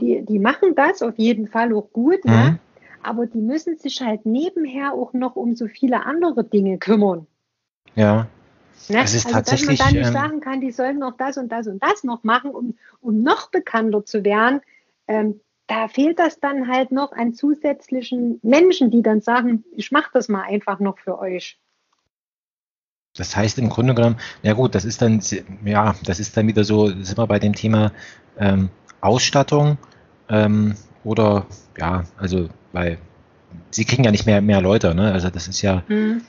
die, 0.00 0.24
die 0.24 0.38
machen 0.38 0.74
das 0.74 1.02
auf 1.02 1.18
jeden 1.18 1.46
Fall 1.46 1.72
auch 1.74 1.92
gut, 1.92 2.24
ne? 2.24 2.32
mhm. 2.32 2.36
ne? 2.36 2.58
aber 3.02 3.26
die 3.26 3.40
müssen 3.40 3.76
sich 3.76 4.00
halt 4.00 4.26
nebenher 4.26 4.92
auch 4.94 5.12
noch 5.12 5.36
um 5.36 5.54
so 5.54 5.68
viele 5.68 6.04
andere 6.04 6.44
Dinge 6.44 6.78
kümmern. 6.78 7.26
Ja. 7.94 8.26
Ne? 8.88 8.98
Das 8.98 9.14
ist 9.14 9.26
also, 9.26 9.38
tatsächlich, 9.38 9.78
dass 9.78 9.86
man 9.86 9.94
dann 9.94 10.00
nicht 10.00 10.08
ähm, 10.08 10.12
sagen 10.12 10.40
kann, 10.40 10.60
die 10.60 10.72
sollen 10.72 10.98
noch 10.98 11.16
das 11.16 11.36
und 11.36 11.52
das 11.52 11.66
und 11.66 11.82
das 11.82 12.02
noch 12.02 12.24
machen, 12.24 12.50
um, 12.50 12.76
um 13.00 13.22
noch 13.22 13.50
bekannter 13.50 14.04
zu 14.04 14.24
werden. 14.24 14.60
Ähm, 15.06 15.40
da 15.66 15.88
fehlt 15.88 16.18
das 16.18 16.40
dann 16.40 16.68
halt 16.68 16.92
noch 16.92 17.12
an 17.12 17.34
zusätzlichen 17.34 18.38
Menschen, 18.42 18.90
die 18.90 19.02
dann 19.02 19.20
sagen, 19.20 19.64
ich 19.72 19.90
mache 19.92 20.10
das 20.12 20.28
mal 20.28 20.42
einfach 20.42 20.80
noch 20.80 20.98
für 20.98 21.18
euch. 21.18 21.58
Das 23.16 23.36
heißt 23.36 23.58
im 23.58 23.68
Grunde 23.68 23.94
genommen, 23.94 24.16
ja 24.42 24.54
gut, 24.54 24.74
das 24.74 24.84
ist 24.84 25.00
dann, 25.00 25.22
ja, 25.64 25.94
das 26.04 26.18
ist 26.18 26.36
dann 26.36 26.48
wieder 26.48 26.64
so, 26.64 26.88
sind 26.88 27.16
wir 27.16 27.26
bei 27.26 27.38
dem 27.38 27.54
Thema 27.54 27.92
ähm, 28.38 28.70
Ausstattung 29.00 29.78
ähm, 30.28 30.74
oder 31.04 31.46
ja, 31.78 32.04
also 32.16 32.48
weil 32.72 32.98
sie 33.70 33.84
kriegen 33.84 34.02
ja 34.02 34.10
nicht 34.10 34.26
mehr 34.26 34.40
mehr 34.40 34.60
Leute, 34.60 34.94
ne? 34.96 35.12
Also 35.12 35.30
das 35.30 35.46
ist 35.46 35.62
ja, 35.62 35.84
mhm 35.86 36.22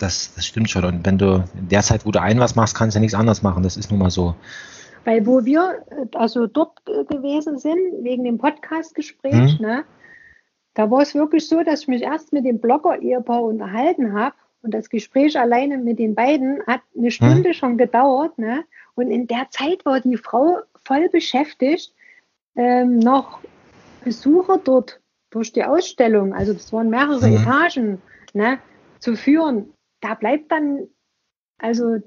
das, 0.00 0.34
das 0.34 0.46
stimmt 0.46 0.70
schon. 0.70 0.84
Und 0.84 1.06
wenn 1.06 1.18
du 1.18 1.44
in 1.56 1.68
der 1.68 1.82
Zeit, 1.82 2.06
wo 2.06 2.10
du 2.10 2.20
ein 2.20 2.40
was 2.40 2.56
machst, 2.56 2.74
kannst 2.74 2.94
du 2.94 2.98
ja 2.98 3.00
nichts 3.00 3.14
anderes 3.14 3.42
machen. 3.42 3.62
Das 3.62 3.76
ist 3.76 3.90
nun 3.90 4.00
mal 4.00 4.10
so. 4.10 4.34
Weil 5.04 5.26
wo 5.26 5.44
wir 5.44 5.84
also 6.14 6.46
dort 6.46 6.84
gewesen 6.84 7.58
sind, 7.58 8.04
wegen 8.04 8.24
dem 8.24 8.38
Podcast-Gespräch, 8.38 9.58
hm. 9.58 9.66
ne, 9.66 9.84
da 10.74 10.90
war 10.90 11.02
es 11.02 11.14
wirklich 11.14 11.48
so, 11.48 11.62
dass 11.62 11.82
ich 11.82 11.88
mich 11.88 12.02
erst 12.02 12.32
mit 12.32 12.44
dem 12.44 12.60
Blogger-Ehepaar 12.60 13.42
unterhalten 13.42 14.12
habe. 14.12 14.34
Und 14.62 14.74
das 14.74 14.90
Gespräch 14.90 15.38
alleine 15.38 15.78
mit 15.78 15.98
den 15.98 16.14
beiden 16.14 16.62
hat 16.66 16.82
eine 16.96 17.10
Stunde 17.10 17.50
hm. 17.50 17.54
schon 17.54 17.78
gedauert. 17.78 18.38
Ne? 18.38 18.64
Und 18.94 19.10
in 19.10 19.26
der 19.26 19.48
Zeit 19.50 19.84
war 19.86 20.00
die 20.00 20.16
Frau 20.16 20.58
voll 20.84 21.08
beschäftigt, 21.08 21.94
ähm, 22.56 22.98
noch 22.98 23.40
Besucher 24.04 24.58
dort 24.62 25.00
durch 25.30 25.52
die 25.52 25.64
Ausstellung, 25.64 26.34
also 26.34 26.52
das 26.52 26.72
waren 26.72 26.90
mehrere 26.90 27.26
hm. 27.26 27.36
Etagen, 27.36 28.02
ne, 28.34 28.58
zu 28.98 29.14
führen 29.14 29.72
da 30.00 30.14
bleibt 30.14 30.50
dann, 30.50 30.88
also 31.58 31.98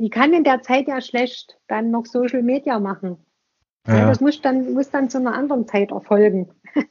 die 0.00 0.08
kann 0.10 0.32
in 0.32 0.44
der 0.44 0.62
Zeit 0.62 0.88
ja 0.88 1.00
schlecht 1.00 1.58
dann 1.68 1.90
noch 1.90 2.06
Social 2.06 2.42
Media 2.42 2.80
machen. 2.80 3.18
Ja. 3.86 4.06
Das 4.06 4.20
muss 4.20 4.40
dann, 4.40 4.72
muss 4.72 4.90
dann 4.90 5.10
zu 5.10 5.18
einer 5.18 5.34
anderen 5.34 5.66
Zeit 5.66 5.90
erfolgen. 5.90 6.48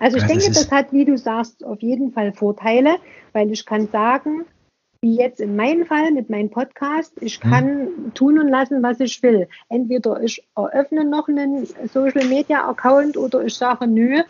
Also 0.00 0.16
ich 0.16 0.22
ja, 0.22 0.28
denke, 0.28 0.46
das, 0.46 0.68
das 0.68 0.70
hat, 0.70 0.92
wie 0.92 1.04
du 1.04 1.18
sagst, 1.18 1.64
auf 1.64 1.82
jeden 1.82 2.12
Fall 2.12 2.32
Vorteile, 2.32 2.98
weil 3.32 3.50
ich 3.50 3.66
kann 3.66 3.88
sagen, 3.88 4.44
wie 5.00 5.16
jetzt 5.16 5.40
in 5.40 5.56
meinem 5.56 5.86
Fall 5.86 6.12
mit 6.12 6.30
meinem 6.30 6.50
Podcast, 6.50 7.14
ich 7.20 7.42
hm. 7.42 7.50
kann 7.50 7.66
hm. 7.66 8.14
tun 8.14 8.38
und 8.38 8.46
lassen, 8.46 8.80
was 8.80 9.00
ich 9.00 9.20
will. 9.24 9.48
Entweder 9.68 10.22
ich 10.22 10.46
eröffne 10.54 11.04
noch 11.04 11.26
einen 11.26 11.66
Social 11.92 12.24
Media 12.26 12.68
Account 12.68 13.16
oder 13.16 13.44
ich 13.44 13.54
sage, 13.54 13.88
nö, 13.88 14.22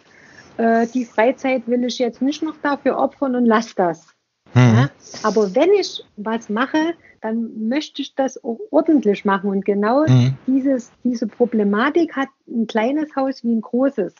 äh, 0.56 0.86
die 0.86 1.04
Freizeit 1.04 1.66
will 1.66 1.84
ich 1.84 1.98
jetzt 1.98 2.22
nicht 2.22 2.42
noch 2.42 2.56
dafür 2.62 2.96
opfern 2.96 3.36
und 3.36 3.44
lass 3.44 3.74
das. 3.74 4.06
Mhm. 4.54 4.60
Ja? 4.60 4.90
Aber 5.22 5.54
wenn 5.54 5.70
ich 5.72 6.02
was 6.16 6.48
mache, 6.48 6.94
dann 7.20 7.68
möchte 7.68 8.02
ich 8.02 8.14
das 8.14 8.42
auch 8.42 8.58
ordentlich 8.70 9.24
machen. 9.24 9.50
Und 9.50 9.64
genau 9.64 10.06
mhm. 10.06 10.34
dieses, 10.46 10.90
diese 11.04 11.26
Problematik 11.26 12.16
hat 12.16 12.28
ein 12.48 12.66
kleines 12.66 13.14
Haus 13.16 13.44
wie 13.44 13.54
ein 13.54 13.60
großes. 13.60 14.14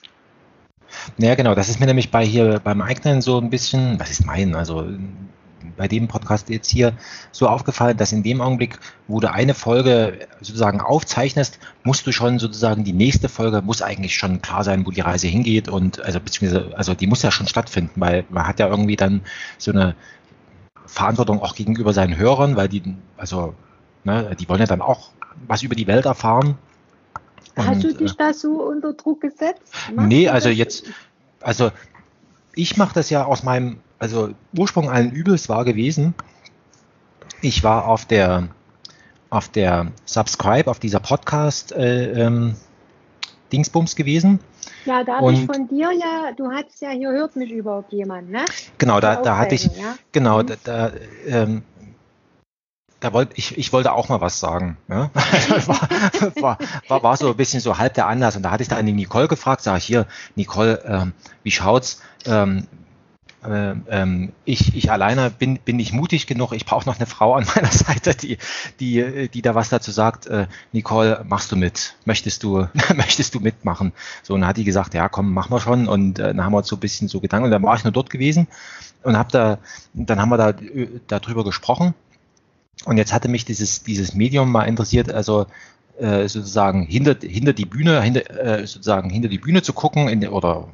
Ja, 1.18 1.34
genau. 1.34 1.54
Das 1.54 1.68
ist 1.68 1.80
mir 1.80 1.86
nämlich 1.86 2.10
bei 2.10 2.24
hier 2.24 2.60
beim 2.62 2.80
eigenen 2.80 3.20
so 3.20 3.38
ein 3.38 3.50
bisschen, 3.50 4.00
was 4.00 4.10
ist 4.10 4.26
mein, 4.26 4.54
also 4.54 4.86
bei 5.76 5.88
dem 5.88 6.08
Podcast 6.08 6.48
jetzt 6.48 6.70
hier 6.70 6.92
so 7.32 7.48
aufgefallen, 7.48 7.96
dass 7.96 8.12
in 8.12 8.22
dem 8.22 8.40
Augenblick, 8.40 8.78
wo 9.06 9.20
du 9.20 9.30
eine 9.30 9.54
Folge 9.54 10.26
sozusagen 10.40 10.80
aufzeichnest, 10.80 11.58
musst 11.84 12.06
du 12.06 12.12
schon 12.12 12.38
sozusagen 12.38 12.84
die 12.84 12.92
nächste 12.92 13.28
Folge 13.28 13.62
muss 13.62 13.82
eigentlich 13.82 14.16
schon 14.16 14.42
klar 14.42 14.64
sein, 14.64 14.86
wo 14.86 14.90
die 14.90 15.00
Reise 15.00 15.26
hingeht 15.26 15.68
und 15.68 16.00
also 16.00 16.20
beziehungsweise 16.20 16.76
also 16.76 16.94
die 16.94 17.06
muss 17.06 17.22
ja 17.22 17.30
schon 17.30 17.48
stattfinden, 17.48 18.00
weil 18.00 18.24
man 18.28 18.46
hat 18.46 18.60
ja 18.60 18.68
irgendwie 18.68 18.96
dann 18.96 19.22
so 19.58 19.70
eine 19.72 19.94
Verantwortung 20.88 21.40
auch 21.40 21.54
gegenüber 21.54 21.92
seinen 21.92 22.16
Hörern, 22.16 22.56
weil 22.56 22.68
die, 22.68 22.82
also, 23.16 23.54
ne, 24.04 24.34
die 24.38 24.48
wollen 24.48 24.60
ja 24.60 24.66
dann 24.66 24.80
auch 24.80 25.10
was 25.46 25.62
über 25.62 25.74
die 25.74 25.86
Welt 25.86 26.06
erfahren. 26.06 26.58
Hast 27.56 27.68
und, 27.68 27.84
du 27.84 27.94
dich 27.94 28.12
äh, 28.12 28.16
da 28.18 28.34
so 28.34 28.62
unter 28.62 28.94
Druck 28.94 29.20
gesetzt? 29.20 29.62
Machst 29.94 30.08
nee, 30.08 30.28
also 30.28 30.48
jetzt, 30.48 30.86
also 31.40 31.70
ich 32.54 32.76
mache 32.76 32.94
das 32.94 33.10
ja 33.10 33.24
aus 33.24 33.42
meinem, 33.42 33.78
also 33.98 34.30
Ursprung 34.56 34.90
allen 34.90 35.12
Übels 35.12 35.48
war 35.48 35.64
gewesen, 35.64 36.14
ich 37.42 37.62
war 37.62 37.86
auf 37.86 38.04
der 38.04 38.48
auf 39.30 39.48
der 39.48 39.92
Subscribe, 40.06 40.70
auf 40.70 40.78
dieser 40.78 41.00
Podcast 41.00 41.72
äh, 41.72 42.12
ähm, 42.12 42.54
Dingsbums 43.52 43.94
gewesen 43.94 44.40
ja, 44.88 45.04
da 45.04 45.18
habe 45.18 45.32
ich 45.32 45.44
von 45.44 45.68
dir 45.68 45.92
ja, 45.92 46.32
du 46.36 46.50
hast 46.50 46.80
ja, 46.80 46.90
hier 46.90 47.10
hört 47.10 47.36
mich 47.36 47.50
überhaupt 47.50 47.92
jemand, 47.92 48.30
ne? 48.30 48.44
Genau, 48.78 49.00
da, 49.00 49.16
da 49.16 49.36
hatte 49.36 49.54
ich, 49.54 49.64
ja? 49.64 49.96
genau, 50.12 50.42
mhm. 50.42 50.46
da, 50.46 50.54
da, 50.64 50.92
ähm, 51.26 51.62
da 53.00 53.12
wollte 53.12 53.34
ich, 53.36 53.56
ich 53.56 53.72
wollte 53.72 53.92
auch 53.92 54.08
mal 54.08 54.20
was 54.20 54.40
sagen. 54.40 54.76
Ja? 54.88 55.10
war, 55.66 55.88
war, 56.40 56.58
war, 56.88 57.02
war, 57.02 57.16
so 57.16 57.28
ein 57.28 57.36
bisschen 57.36 57.60
so 57.60 57.78
halb 57.78 57.94
der 57.94 58.06
Anlass. 58.06 58.36
Und 58.36 58.42
da 58.42 58.50
hatte 58.50 58.62
ich 58.62 58.68
dann 58.68 58.84
die 58.86 58.92
Nicole 58.92 59.28
gefragt, 59.28 59.62
sage 59.62 59.78
ich 59.78 59.84
hier, 59.84 60.06
Nicole, 60.34 60.82
ähm, 60.86 61.12
wie 61.42 61.50
schaut's? 61.50 62.02
Ähm, 62.24 62.66
äh, 63.44 63.74
ähm, 63.88 64.32
ich, 64.44 64.74
ich 64.74 64.90
alleine 64.90 65.30
bin, 65.30 65.58
bin 65.58 65.76
nicht 65.76 65.92
mutig 65.92 66.26
genug. 66.26 66.52
Ich 66.52 66.64
brauche 66.64 66.88
noch 66.88 66.96
eine 66.96 67.06
Frau 67.06 67.34
an 67.34 67.46
meiner 67.54 67.70
Seite, 67.70 68.14
die, 68.14 68.38
die, 68.80 69.28
die 69.28 69.42
da 69.42 69.54
was 69.54 69.68
dazu 69.68 69.90
sagt. 69.90 70.26
Äh, 70.26 70.46
Nicole, 70.72 71.24
machst 71.28 71.52
du 71.52 71.56
mit? 71.56 71.94
Möchtest 72.04 72.42
du, 72.42 72.66
möchtest 72.96 73.34
du 73.34 73.40
mitmachen? 73.40 73.92
So, 74.22 74.34
und 74.34 74.40
dann 74.40 74.48
hat 74.48 74.56
die 74.56 74.64
gesagt, 74.64 74.94
ja, 74.94 75.08
komm, 75.08 75.32
machen 75.32 75.52
wir 75.52 75.60
schon. 75.60 75.88
Und 75.88 76.18
äh, 76.18 76.34
dann 76.34 76.44
haben 76.44 76.52
wir 76.52 76.58
uns 76.58 76.68
so 76.68 76.76
ein 76.76 76.80
bisschen 76.80 77.08
so 77.08 77.20
Gedanken. 77.20 77.46
Und 77.46 77.50
dann 77.52 77.62
war 77.62 77.76
ich 77.76 77.84
nur 77.84 77.92
dort 77.92 78.10
gewesen 78.10 78.48
und 79.02 79.16
hab 79.16 79.30
da, 79.30 79.58
dann 79.94 80.20
haben 80.20 80.30
wir 80.30 80.38
da 80.38 80.54
darüber 81.06 81.44
gesprochen. 81.44 81.94
Und 82.84 82.96
jetzt 82.96 83.12
hatte 83.12 83.28
mich 83.28 83.44
dieses, 83.44 83.82
dieses 83.82 84.14
Medium 84.14 84.50
mal 84.50 84.64
interessiert, 84.64 85.12
also 85.12 85.46
äh, 85.98 86.28
sozusagen 86.28 86.84
hinter, 86.84 87.16
hinter 87.20 87.52
die 87.52 87.64
Bühne, 87.64 88.00
hinter, 88.02 88.30
äh, 88.30 88.66
sozusagen 88.66 89.10
hinter 89.10 89.28
die 89.28 89.38
Bühne 89.38 89.62
zu 89.62 89.72
gucken 89.72 90.08
in, 90.08 90.26
oder 90.28 90.68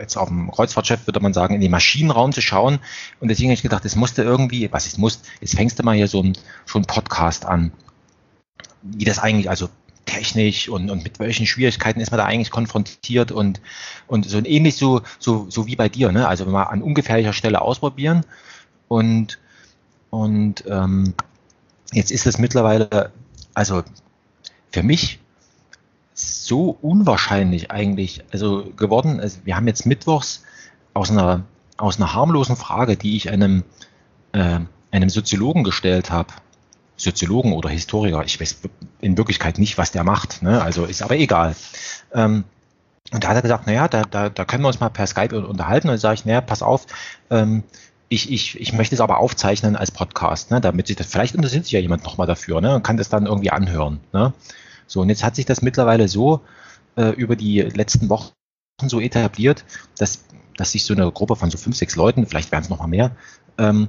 jetzt 0.00 0.16
auf 0.16 0.28
dem 0.28 0.50
Kreuzfahrtschiff 0.50 1.06
würde 1.06 1.20
man 1.20 1.32
sagen, 1.32 1.54
in 1.54 1.60
den 1.60 1.70
Maschinenraum 1.70 2.32
zu 2.32 2.40
schauen. 2.40 2.78
Und 3.20 3.28
deswegen 3.28 3.50
habe 3.50 3.54
ich 3.54 3.62
gedacht, 3.62 3.84
es 3.84 3.96
musste 3.96 4.22
irgendwie, 4.22 4.72
was 4.72 4.86
ist 4.86 4.98
muss, 4.98 5.20
jetzt 5.40 5.54
fängst 5.54 5.78
du 5.78 5.82
mal 5.82 5.96
hier 5.96 6.08
so 6.08 6.22
ein, 6.22 6.36
schon 6.66 6.84
Podcast 6.84 7.46
an. 7.46 7.72
Wie 8.82 9.04
das 9.04 9.18
eigentlich, 9.18 9.50
also 9.50 9.68
technisch 10.06 10.68
und, 10.68 10.90
und 10.90 11.04
mit 11.04 11.18
welchen 11.18 11.46
Schwierigkeiten 11.46 12.00
ist 12.00 12.10
man 12.10 12.18
da 12.18 12.24
eigentlich 12.24 12.50
konfrontiert 12.50 13.30
und, 13.30 13.60
und 14.06 14.28
so 14.28 14.42
ähnlich 14.42 14.76
so, 14.76 15.02
so, 15.18 15.46
so 15.50 15.66
wie 15.66 15.76
bei 15.76 15.88
dir, 15.88 16.12
ne? 16.12 16.26
Also 16.26 16.46
mal 16.46 16.64
an 16.64 16.82
ungefährlicher 16.82 17.34
Stelle 17.34 17.60
ausprobieren. 17.60 18.24
Und, 18.88 19.38
und 20.10 20.64
ähm, 20.66 21.14
jetzt 21.92 22.10
ist 22.10 22.26
es 22.26 22.38
mittlerweile, 22.38 23.12
also 23.54 23.82
für 24.72 24.82
mich 24.82 25.20
so 26.18 26.76
unwahrscheinlich 26.82 27.70
eigentlich 27.70 28.24
also 28.32 28.64
geworden. 28.76 29.20
Also 29.20 29.38
wir 29.44 29.56
haben 29.56 29.68
jetzt 29.68 29.86
mittwochs 29.86 30.42
aus 30.94 31.10
einer, 31.10 31.44
aus 31.76 31.98
einer 31.98 32.12
harmlosen 32.12 32.56
Frage, 32.56 32.96
die 32.96 33.16
ich 33.16 33.30
einem, 33.30 33.62
äh, 34.32 34.60
einem 34.90 35.10
Soziologen 35.10 35.62
gestellt 35.62 36.10
habe, 36.10 36.32
Soziologen 36.96 37.52
oder 37.52 37.68
Historiker, 37.68 38.24
ich 38.24 38.40
weiß 38.40 38.58
in 39.00 39.16
Wirklichkeit 39.16 39.58
nicht, 39.58 39.78
was 39.78 39.92
der 39.92 40.02
macht, 40.02 40.42
ne? 40.42 40.60
also 40.60 40.84
ist 40.84 41.02
aber 41.02 41.16
egal. 41.16 41.54
Ähm, 42.12 42.42
und 43.12 43.22
da 43.22 43.28
hat 43.28 43.36
er 43.36 43.42
gesagt, 43.42 43.66
naja, 43.66 43.86
da, 43.86 44.02
da, 44.02 44.28
da 44.28 44.44
können 44.44 44.64
wir 44.64 44.68
uns 44.68 44.80
mal 44.80 44.90
per 44.90 45.06
Skype 45.06 45.34
unterhalten. 45.40 45.88
Und 45.88 45.92
dann 45.92 45.98
sage 45.98 46.14
ich, 46.14 46.24
naja, 46.24 46.40
pass 46.40 46.62
auf, 46.62 46.86
ähm, 47.30 47.62
ich, 48.08 48.30
ich, 48.30 48.60
ich 48.60 48.72
möchte 48.72 48.94
es 48.94 49.00
aber 49.00 49.18
aufzeichnen 49.18 49.76
als 49.76 49.90
Podcast, 49.92 50.50
ne, 50.50 50.60
damit 50.60 50.88
sich 50.88 50.96
das, 50.96 51.06
vielleicht 51.06 51.34
interessiert 51.34 51.64
sich 51.64 51.72
ja 51.72 51.80
jemand 51.80 52.04
nochmal 52.04 52.26
dafür 52.26 52.60
ne, 52.60 52.74
und 52.74 52.82
kann 52.82 52.96
das 52.96 53.08
dann 53.08 53.26
irgendwie 53.26 53.50
anhören. 53.50 54.00
Ne. 54.12 54.32
So, 54.88 55.02
und 55.02 55.08
jetzt 55.08 55.22
hat 55.22 55.36
sich 55.36 55.46
das 55.46 55.62
mittlerweile 55.62 56.08
so 56.08 56.40
äh, 56.96 57.10
über 57.10 57.36
die 57.36 57.60
letzten 57.60 58.08
Wochen 58.08 58.32
so 58.84 59.00
etabliert, 59.00 59.64
dass, 59.98 60.24
dass 60.56 60.72
sich 60.72 60.84
so 60.84 60.94
eine 60.94 61.12
Gruppe 61.12 61.36
von 61.36 61.50
so 61.50 61.58
fünf, 61.58 61.76
sechs 61.76 61.94
Leuten, 61.94 62.26
vielleicht 62.26 62.50
werden 62.50 62.64
es 62.64 62.70
noch 62.70 62.78
mal 62.78 62.88
mehr, 62.88 63.12
ähm, 63.58 63.88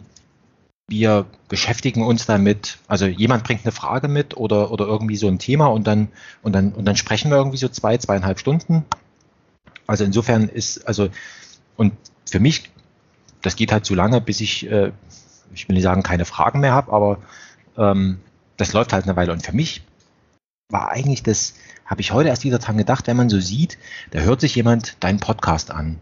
wir 0.89 1.27
beschäftigen 1.47 2.03
uns 2.03 2.26
damit, 2.26 2.80
also 2.88 3.05
jemand 3.05 3.43
bringt 3.43 3.63
eine 3.63 3.71
Frage 3.71 4.07
mit 4.07 4.35
oder, 4.38 4.71
oder 4.71 4.85
irgendwie 4.85 5.17
so 5.17 5.27
ein 5.27 5.39
Thema 5.39 5.67
und 5.67 5.85
dann, 5.85 6.09
und 6.41 6.53
dann, 6.53 6.73
und 6.73 6.85
dann 6.85 6.95
sprechen 6.95 7.30
wir 7.30 7.38
irgendwie 7.38 7.57
so 7.57 7.69
zwei, 7.69 7.97
zweieinhalb 7.97 8.39
Stunden. 8.39 8.85
Also 9.85 10.03
insofern 10.03 10.49
ist, 10.49 10.88
also, 10.88 11.09
und 11.77 11.93
für 12.30 12.39
mich, 12.39 12.71
das 13.41 13.55
geht 13.55 13.71
halt 13.71 13.85
so 13.85 13.95
lange, 13.95 14.19
bis 14.19 14.41
ich, 14.41 14.69
äh, 14.69 14.91
ich 15.53 15.69
will 15.69 15.76
nicht 15.76 15.84
sagen, 15.84 16.03
keine 16.03 16.26
Fragen 16.26 16.59
mehr 16.59 16.73
habe, 16.73 16.91
aber 16.91 17.19
ähm, 17.77 18.19
das 18.57 18.73
läuft 18.73 18.91
halt 18.91 19.05
eine 19.05 19.15
Weile. 19.15 19.31
Und 19.31 19.45
für 19.45 19.55
mich 19.55 19.84
war 20.70 20.91
eigentlich 20.91 21.24
das, 21.24 21.56
habe 21.86 22.02
ich 22.02 22.12
heute 22.12 22.30
erst 22.30 22.44
wieder 22.44 22.60
dran 22.60 22.78
gedacht, 22.78 23.08
wenn 23.08 23.18
man 23.18 23.30
so 23.30 23.40
sieht, 23.40 23.80
da 24.12 24.20
hört 24.20 24.41
sich 24.41 24.56
jemand 24.56 25.04
deinen 25.04 25.20
Podcast 25.20 25.72
an. 25.72 25.98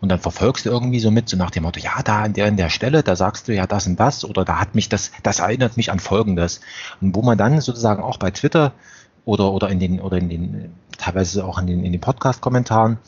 Und 0.00 0.10
dann 0.10 0.20
verfolgst 0.20 0.64
du 0.64 0.70
irgendwie 0.70 1.00
so 1.00 1.10
mit, 1.10 1.28
so 1.28 1.36
nach 1.36 1.50
dem 1.50 1.64
Motto, 1.64 1.80
ja, 1.80 2.02
da 2.04 2.22
an 2.22 2.32
der, 2.32 2.46
an 2.46 2.56
der 2.56 2.68
Stelle, 2.68 3.02
da 3.02 3.16
sagst 3.16 3.48
du 3.48 3.54
ja 3.54 3.66
das 3.66 3.86
und 3.86 3.98
das, 3.98 4.24
oder 4.24 4.44
da 4.44 4.60
hat 4.60 4.74
mich 4.74 4.88
das, 4.88 5.10
das 5.22 5.40
erinnert 5.40 5.76
mich 5.76 5.90
an 5.90 5.98
Folgendes. 5.98 6.60
Und 7.00 7.16
wo 7.16 7.22
man 7.22 7.36
dann 7.36 7.60
sozusagen 7.60 8.02
auch 8.02 8.18
bei 8.18 8.30
Twitter 8.30 8.72
oder, 9.24 9.50
oder 9.50 9.70
in 9.70 9.80
den, 9.80 10.00
oder 10.00 10.18
in 10.18 10.28
den, 10.28 10.74
teilweise 10.98 11.44
auch 11.44 11.58
in 11.58 11.66
den, 11.66 11.84
in 11.84 11.90
den 11.90 12.00
Podcast-Kommentaren 12.00 12.98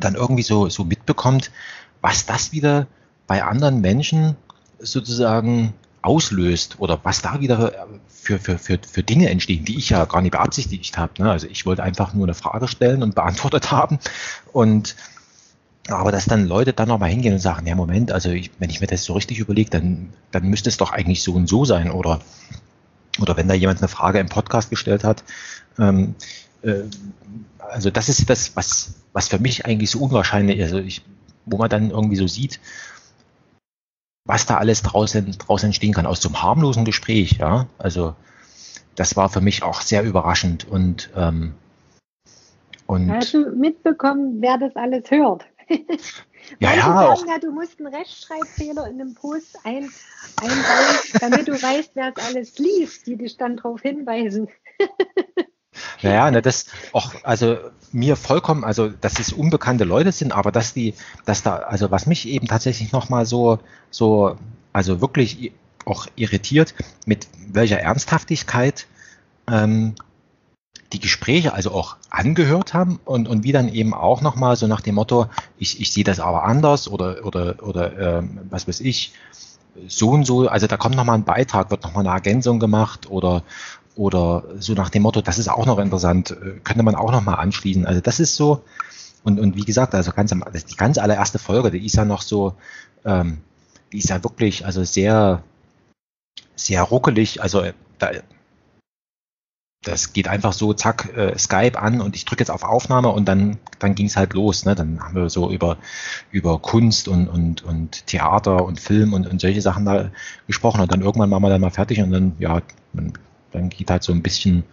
dann 0.00 0.14
irgendwie 0.14 0.42
so, 0.42 0.68
so 0.68 0.84
mitbekommt, 0.84 1.52
was 2.00 2.26
das 2.26 2.50
wieder 2.50 2.88
bei 3.28 3.44
anderen 3.44 3.80
Menschen 3.80 4.36
sozusagen 4.80 5.74
auslöst 6.02 6.76
oder 6.80 6.98
was 7.02 7.22
da 7.22 7.40
wieder 7.40 7.86
für, 8.26 8.38
für, 8.38 8.58
für, 8.58 8.78
für 8.78 9.02
Dinge 9.02 9.30
entstehen, 9.30 9.64
die 9.64 9.78
ich 9.78 9.90
ja 9.90 10.04
gar 10.04 10.20
nicht 10.20 10.32
beabsichtigt 10.32 10.98
habe. 10.98 11.22
Ne? 11.22 11.30
Also 11.30 11.46
ich 11.46 11.64
wollte 11.64 11.82
einfach 11.82 12.12
nur 12.12 12.26
eine 12.26 12.34
Frage 12.34 12.66
stellen 12.68 13.02
und 13.02 13.14
beantwortet 13.14 13.70
haben. 13.70 13.98
Und 14.52 14.96
aber 15.88 16.10
dass 16.10 16.24
dann 16.24 16.48
Leute 16.48 16.72
dann 16.72 16.88
nochmal 16.88 17.10
hingehen 17.10 17.34
und 17.34 17.38
sagen, 17.38 17.64
ja 17.64 17.76
Moment, 17.76 18.10
also 18.10 18.30
ich, 18.30 18.50
wenn 18.58 18.70
ich 18.70 18.80
mir 18.80 18.88
das 18.88 19.04
so 19.04 19.12
richtig 19.12 19.38
überlege, 19.38 19.70
dann, 19.70 20.12
dann 20.32 20.44
müsste 20.48 20.68
es 20.68 20.78
doch 20.78 20.90
eigentlich 20.92 21.22
so 21.22 21.32
und 21.32 21.48
so 21.48 21.64
sein. 21.64 21.92
Oder, 21.92 22.18
oder 23.20 23.36
wenn 23.36 23.46
da 23.46 23.54
jemand 23.54 23.78
eine 23.78 23.88
Frage 23.88 24.18
im 24.18 24.28
Podcast 24.28 24.68
gestellt 24.68 25.04
hat, 25.04 25.22
ähm, 25.78 26.16
äh, 26.62 26.82
also 27.58 27.90
das 27.90 28.08
ist 28.08 28.28
das, 28.28 28.56
was, 28.56 28.94
was 29.12 29.28
für 29.28 29.38
mich 29.38 29.64
eigentlich 29.64 29.90
so 29.90 30.00
unwahrscheinlich 30.00 30.58
ist, 30.58 30.72
also 30.72 30.78
ich, 30.78 31.02
wo 31.44 31.56
man 31.56 31.70
dann 31.70 31.90
irgendwie 31.90 32.16
so 32.16 32.26
sieht, 32.26 32.58
was 34.26 34.46
da 34.46 34.58
alles 34.58 34.82
draußen, 34.82 35.38
draußen 35.38 35.68
entstehen 35.68 35.94
kann 35.94 36.06
aus 36.06 36.20
so 36.20 36.28
einem 36.28 36.42
harmlosen 36.42 36.84
Gespräch. 36.84 37.38
Ja, 37.38 37.66
also 37.78 38.14
das 38.94 39.16
war 39.16 39.28
für 39.28 39.40
mich 39.40 39.62
auch 39.62 39.80
sehr 39.80 40.02
überraschend 40.02 40.66
und 40.68 41.10
ähm, 41.16 41.54
und 42.86 43.10
Hast 43.10 43.34
du 43.34 43.50
mitbekommen, 43.50 44.40
wer 44.40 44.58
das 44.58 44.76
alles 44.76 45.10
hört? 45.10 45.44
ja, 46.60 46.74
ja, 46.74 47.16
sagen, 47.16 47.28
ja, 47.28 47.38
du 47.40 47.50
musst 47.50 47.80
einen 47.80 47.92
Rechtschreibfehler 47.92 48.86
in 48.86 49.00
einem 49.00 49.14
Post 49.14 49.58
ein, 49.64 49.90
einbauen, 50.36 50.96
damit 51.20 51.48
du 51.48 51.60
weißt, 51.60 51.90
wer 51.94 52.12
es 52.16 52.24
alles 52.24 52.58
liest, 52.58 53.08
die 53.08 53.16
dich 53.16 53.36
dann 53.36 53.56
darauf 53.56 53.82
hinweisen. 53.82 54.48
Naja, 56.02 56.30
ne, 56.30 56.42
das 56.42 56.66
auch, 56.92 57.12
also 57.22 57.56
mir 57.92 58.16
vollkommen, 58.16 58.64
also 58.64 58.88
dass 58.88 59.18
es 59.18 59.32
unbekannte 59.32 59.84
Leute 59.84 60.12
sind, 60.12 60.32
aber 60.32 60.52
dass 60.52 60.74
die, 60.74 60.94
dass 61.24 61.42
da, 61.42 61.56
also 61.56 61.90
was 61.90 62.06
mich 62.06 62.28
eben 62.28 62.46
tatsächlich 62.46 62.92
nochmal 62.92 63.26
so, 63.26 63.58
so, 63.90 64.36
also 64.72 65.00
wirklich 65.00 65.52
auch 65.84 66.06
irritiert, 66.16 66.74
mit 67.06 67.28
welcher 67.48 67.80
Ernsthaftigkeit 67.80 68.86
ähm, 69.50 69.94
die 70.92 71.00
Gespräche 71.00 71.52
also 71.52 71.72
auch 71.72 71.96
angehört 72.10 72.74
haben 72.74 73.00
und, 73.04 73.28
und 73.28 73.44
wie 73.44 73.52
dann 73.52 73.68
eben 73.68 73.94
auch 73.94 74.20
nochmal 74.20 74.56
so 74.56 74.66
nach 74.66 74.80
dem 74.80 74.96
Motto, 74.96 75.26
ich, 75.58 75.80
ich 75.80 75.92
sehe 75.92 76.04
das 76.04 76.20
aber 76.20 76.44
anders 76.44 76.88
oder, 76.88 77.24
oder, 77.24 77.62
oder 77.62 78.18
ähm, 78.18 78.40
was 78.50 78.68
weiß 78.68 78.80
ich, 78.80 79.12
so 79.88 80.10
und 80.10 80.24
so, 80.24 80.48
also 80.48 80.66
da 80.66 80.76
kommt 80.76 80.96
nochmal 80.96 81.18
ein 81.18 81.24
Beitrag, 81.24 81.70
wird 81.70 81.82
nochmal 81.82 82.06
eine 82.06 82.14
Ergänzung 82.14 82.60
gemacht 82.60 83.10
oder, 83.10 83.42
oder 83.96 84.44
so 84.58 84.74
nach 84.74 84.90
dem 84.90 85.02
Motto, 85.02 85.20
das 85.22 85.38
ist 85.38 85.48
auch 85.48 85.66
noch 85.66 85.78
interessant, 85.78 86.30
äh, 86.30 86.60
könnte 86.62 86.82
man 86.82 86.94
auch 86.94 87.10
noch 87.10 87.22
mal 87.22 87.34
anschließen. 87.34 87.86
Also 87.86 88.00
das 88.00 88.20
ist 88.20 88.36
so, 88.36 88.62
Und, 89.24 89.40
und 89.40 89.56
wie 89.56 89.64
gesagt, 89.64 89.92
also 89.94 90.12
ganz, 90.12 90.30
die 90.30 90.76
ganz 90.76 90.98
allererste 90.98 91.40
Folge, 91.40 91.72
die 91.72 91.84
ist 91.84 91.96
ja 91.96 92.04
noch 92.04 92.22
so, 92.22 92.54
ähm, 93.04 93.38
die 93.90 93.98
ist 93.98 94.08
ja 94.08 94.22
wirklich, 94.22 94.64
also 94.64 94.84
sehr, 94.84 95.42
sehr 96.54 96.82
ruckelig. 96.82 97.42
Also 97.42 97.64
da, 97.98 98.10
das 99.82 100.12
geht 100.12 100.28
einfach 100.28 100.52
so, 100.52 100.74
zack, 100.74 101.16
äh, 101.16 101.36
Skype 101.38 101.76
an 101.76 102.00
und 102.00 102.14
ich 102.14 102.24
drücke 102.24 102.42
jetzt 102.42 102.50
auf 102.50 102.62
Aufnahme 102.62 103.08
und 103.08 103.26
dann, 103.26 103.58
dann 103.80 103.96
ging 103.96 104.06
es 104.06 104.16
halt 104.16 104.32
los. 104.32 104.64
Ne? 104.64 104.76
Dann 104.76 105.00
haben 105.00 105.16
wir 105.16 105.28
so 105.28 105.50
über, 105.50 105.76
über 106.30 106.60
Kunst 106.60 107.08
und, 107.08 107.28
und, 107.28 107.62
und 107.64 108.06
Theater 108.06 108.64
und 108.64 108.78
Film 108.78 109.12
und, 109.12 109.26
und 109.26 109.40
solche 109.40 109.60
Sachen 109.60 109.84
da 109.84 110.10
gesprochen 110.46 110.80
und 110.80 110.92
dann 110.92 111.02
irgendwann 111.02 111.30
machen 111.30 111.42
wir 111.42 111.50
dann 111.50 111.60
mal 111.60 111.70
fertig 111.70 112.00
und 112.00 112.12
dann, 112.12 112.36
ja, 112.38 112.62
dann, 112.92 113.12
dann 113.56 113.68
geht 113.68 113.90
halt 113.90 114.02
so 114.02 114.12
ein 114.12 114.22
bisschen, 114.22 114.64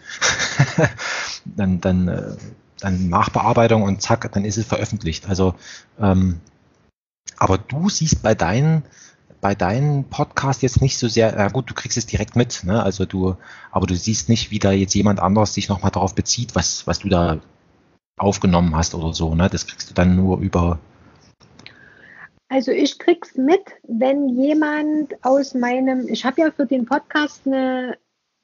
dann, 1.45 1.81
dann, 1.81 2.07
äh, 2.07 2.35
dann 2.79 3.09
Nachbearbeitung 3.09 3.83
und 3.83 4.01
zack, 4.01 4.31
dann 4.31 4.45
ist 4.45 4.57
es 4.57 4.65
veröffentlicht. 4.65 5.27
Also, 5.27 5.55
ähm, 5.99 6.39
aber 7.37 7.57
du 7.57 7.89
siehst 7.89 8.21
bei 8.21 8.35
deinen 8.35 8.83
bei 9.43 9.55
deinem 9.55 10.05
Podcast 10.05 10.61
jetzt 10.61 10.81
nicht 10.81 10.97
so 10.97 11.09
sehr, 11.09 11.33
na 11.35 11.49
gut, 11.49 11.69
du 11.69 11.73
kriegst 11.73 11.97
es 11.97 12.05
direkt 12.05 12.37
mit, 12.37 12.63
ne? 12.63 12.81
Also 12.81 13.05
du, 13.05 13.35
aber 13.71 13.87
du 13.87 13.93
siehst 13.93 14.29
nicht, 14.29 14.51
wie 14.51 14.59
da 14.59 14.71
jetzt 14.71 14.95
jemand 14.95 15.19
anderes 15.19 15.53
sich 15.53 15.67
nochmal 15.67 15.91
darauf 15.91 16.15
bezieht, 16.15 16.55
was, 16.55 16.87
was 16.87 16.99
du 16.99 17.09
da 17.09 17.41
aufgenommen 18.17 18.73
hast 18.73 18.95
oder 18.95 19.13
so, 19.13 19.35
ne? 19.35 19.49
Das 19.49 19.67
kriegst 19.67 19.89
du 19.89 19.93
dann 19.93 20.15
nur 20.15 20.39
über. 20.39 20.79
Also 22.47 22.71
ich 22.71 22.99
krieg's 22.99 23.35
mit, 23.35 23.59
wenn 23.85 24.29
jemand 24.29 25.13
aus 25.25 25.53
meinem, 25.53 26.07
ich 26.07 26.23
habe 26.23 26.39
ja 26.39 26.51
für 26.51 26.65
den 26.65 26.85
Podcast 26.85 27.41
eine, 27.45 27.97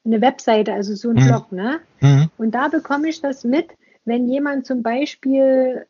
eine 0.04 0.20
Webseite, 0.20 0.72
also 0.72 0.94
so 0.94 1.10
ein 1.10 1.16
mhm. 1.16 1.26
Blog, 1.26 1.52
ne? 1.52 1.80
Mhm. 2.00 2.30
Und 2.38 2.54
da 2.54 2.68
bekomme 2.68 3.08
ich 3.08 3.20
das 3.20 3.44
mit, 3.44 3.68
wenn 4.04 4.28
jemand 4.28 4.66
zum 4.66 4.82
Beispiel 4.82 5.86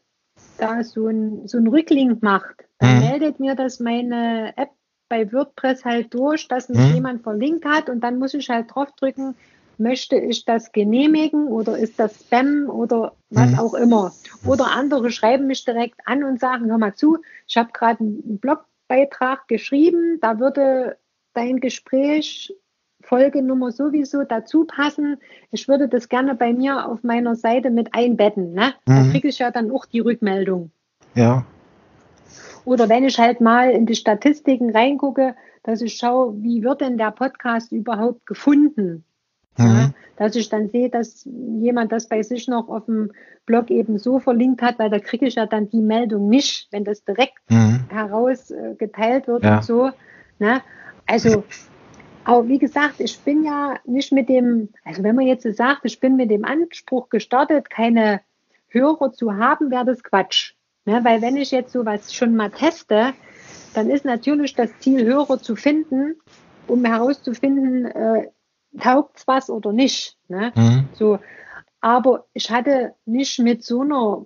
da 0.58 0.82
so 0.82 1.06
ein, 1.08 1.46
so 1.46 1.58
ein 1.58 1.66
Rücklink 1.68 2.22
macht, 2.22 2.64
dann 2.78 2.96
mhm. 2.96 3.00
meldet 3.00 3.40
mir 3.40 3.54
das 3.54 3.80
meine 3.80 4.56
App 4.56 4.70
bei 5.10 5.30
WordPress 5.32 5.84
halt 5.84 6.14
durch, 6.14 6.48
dass 6.48 6.70
mich 6.70 6.78
hm. 6.78 6.94
jemand 6.94 7.22
verlinkt 7.22 7.66
hat 7.66 7.90
und 7.90 8.00
dann 8.00 8.18
muss 8.18 8.32
ich 8.32 8.48
halt 8.48 8.72
draufdrücken, 8.72 9.34
möchte 9.76 10.16
ich 10.16 10.44
das 10.44 10.72
genehmigen 10.72 11.48
oder 11.48 11.76
ist 11.76 11.98
das 11.98 12.14
Spam 12.14 12.70
oder 12.70 13.12
was 13.28 13.50
hm. 13.50 13.58
auch 13.58 13.74
immer. 13.74 14.12
Oder 14.46 14.70
andere 14.70 15.10
schreiben 15.10 15.48
mich 15.48 15.64
direkt 15.64 16.00
an 16.06 16.22
und 16.22 16.38
sagen, 16.38 16.70
hör 16.70 16.78
mal 16.78 16.94
zu, 16.94 17.18
ich 17.46 17.56
habe 17.56 17.70
gerade 17.72 18.00
einen 18.00 18.38
Blogbeitrag 18.38 19.48
geschrieben, 19.48 20.18
da 20.20 20.38
würde 20.38 20.96
dein 21.34 21.58
Gespräch 21.58 22.54
Folgenummer 23.02 23.72
sowieso 23.72 24.24
dazu 24.24 24.64
passen. 24.64 25.18
Ich 25.50 25.68
würde 25.68 25.88
das 25.88 26.08
gerne 26.08 26.34
bei 26.34 26.52
mir 26.52 26.88
auf 26.88 27.02
meiner 27.02 27.34
Seite 27.34 27.70
mit 27.70 27.94
einbetten. 27.94 28.52
Ne? 28.52 28.74
Mhm. 28.86 28.94
Da 28.94 29.10
kriege 29.10 29.28
ich 29.28 29.38
ja 29.38 29.50
dann 29.50 29.70
auch 29.70 29.86
die 29.86 30.00
Rückmeldung. 30.00 30.70
Ja. 31.14 31.44
Oder 32.64 32.88
wenn 32.88 33.04
ich 33.04 33.18
halt 33.18 33.40
mal 33.40 33.70
in 33.70 33.86
die 33.86 33.94
Statistiken 33.94 34.70
reingucke, 34.70 35.34
dass 35.62 35.80
ich 35.82 35.94
schaue, 35.94 36.34
wie 36.42 36.62
wird 36.62 36.80
denn 36.80 36.98
der 36.98 37.10
Podcast 37.10 37.72
überhaupt 37.72 38.26
gefunden? 38.26 39.04
Mhm. 39.58 39.66
Ja, 39.66 39.90
dass 40.16 40.36
ich 40.36 40.48
dann 40.48 40.68
sehe, 40.68 40.90
dass 40.90 41.24
jemand 41.24 41.92
das 41.92 42.08
bei 42.08 42.22
sich 42.22 42.48
noch 42.48 42.68
auf 42.68 42.86
dem 42.86 43.10
Blog 43.46 43.70
eben 43.70 43.98
so 43.98 44.20
verlinkt 44.20 44.62
hat, 44.62 44.78
weil 44.78 44.90
da 44.90 44.98
kriege 44.98 45.26
ich 45.26 45.34
ja 45.34 45.46
dann 45.46 45.68
die 45.70 45.80
Meldung 45.80 46.28
nicht, 46.28 46.68
wenn 46.70 46.84
das 46.84 47.04
direkt 47.04 47.38
mhm. 47.48 47.84
heraus 47.88 48.50
äh, 48.50 48.74
geteilt 48.78 49.26
wird 49.26 49.44
ja. 49.44 49.56
und 49.56 49.64
so. 49.64 49.90
Ne? 50.38 50.62
Also, 51.06 51.44
aber 52.30 52.46
wie 52.46 52.60
gesagt, 52.60 53.00
ich 53.00 53.18
bin 53.18 53.42
ja 53.42 53.74
nicht 53.84 54.12
mit 54.12 54.28
dem, 54.28 54.68
also 54.84 55.02
wenn 55.02 55.16
man 55.16 55.26
jetzt 55.26 55.42
sagt, 55.56 55.80
ich 55.82 55.98
bin 55.98 56.14
mit 56.14 56.30
dem 56.30 56.44
Anspruch 56.44 57.08
gestartet, 57.08 57.70
keine 57.70 58.20
Hörer 58.68 59.12
zu 59.12 59.34
haben, 59.34 59.72
wäre 59.72 59.84
das 59.84 60.04
Quatsch. 60.04 60.54
Ne, 60.84 61.00
weil 61.02 61.22
wenn 61.22 61.36
ich 61.36 61.50
jetzt 61.50 61.72
sowas 61.72 62.14
schon 62.14 62.36
mal 62.36 62.50
teste, 62.50 63.14
dann 63.74 63.90
ist 63.90 64.04
natürlich 64.04 64.54
das 64.54 64.70
Ziel, 64.78 65.04
Hörer 65.04 65.42
zu 65.42 65.56
finden, 65.56 66.20
um 66.68 66.84
herauszufinden, 66.84 67.86
äh, 67.86 68.28
taugt 68.78 69.24
was 69.26 69.50
oder 69.50 69.72
nicht. 69.72 70.16
Ne? 70.28 70.52
Mhm. 70.54 70.88
So. 70.92 71.18
Aber 71.80 72.26
ich 72.32 72.48
hatte 72.48 72.94
nicht 73.06 73.40
mit 73.40 73.64
so 73.64 73.80
einer 73.80 74.24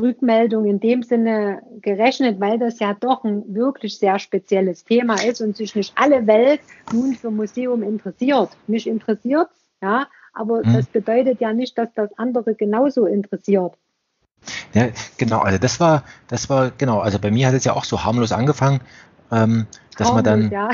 Rückmeldung 0.00 0.64
in 0.64 0.80
dem 0.80 1.02
Sinne 1.02 1.62
gerechnet, 1.82 2.40
weil 2.40 2.58
das 2.58 2.78
ja 2.78 2.94
doch 2.98 3.24
ein 3.24 3.54
wirklich 3.54 3.98
sehr 3.98 4.18
spezielles 4.18 4.84
Thema 4.84 5.14
ist 5.14 5.40
und 5.40 5.56
sich 5.56 5.74
nicht 5.74 5.92
alle 5.96 6.26
Welt 6.26 6.60
nun 6.92 7.14
für 7.14 7.30
Museum 7.30 7.82
interessiert. 7.82 8.50
Mich 8.66 8.86
interessiert 8.86 9.48
ja, 9.82 10.06
aber 10.32 10.58
mhm. 10.64 10.74
das 10.74 10.86
bedeutet 10.86 11.40
ja 11.40 11.52
nicht, 11.52 11.76
dass 11.78 11.88
das 11.94 12.10
andere 12.18 12.54
genauso 12.54 13.06
interessiert. 13.06 13.74
Ja, 14.72 14.88
genau, 15.18 15.40
also 15.40 15.58
das 15.58 15.80
war, 15.80 16.04
das 16.28 16.48
war, 16.48 16.70
genau, 16.76 17.00
also 17.00 17.18
bei 17.18 17.30
mir 17.30 17.46
hat 17.46 17.54
es 17.54 17.64
ja 17.64 17.74
auch 17.74 17.84
so 17.84 18.04
harmlos 18.04 18.32
angefangen, 18.32 18.80
ähm, 19.30 19.66
dass 19.96 20.08
harmlos, 20.08 20.24
man 20.24 20.24
dann, 20.24 20.50
ja. 20.50 20.70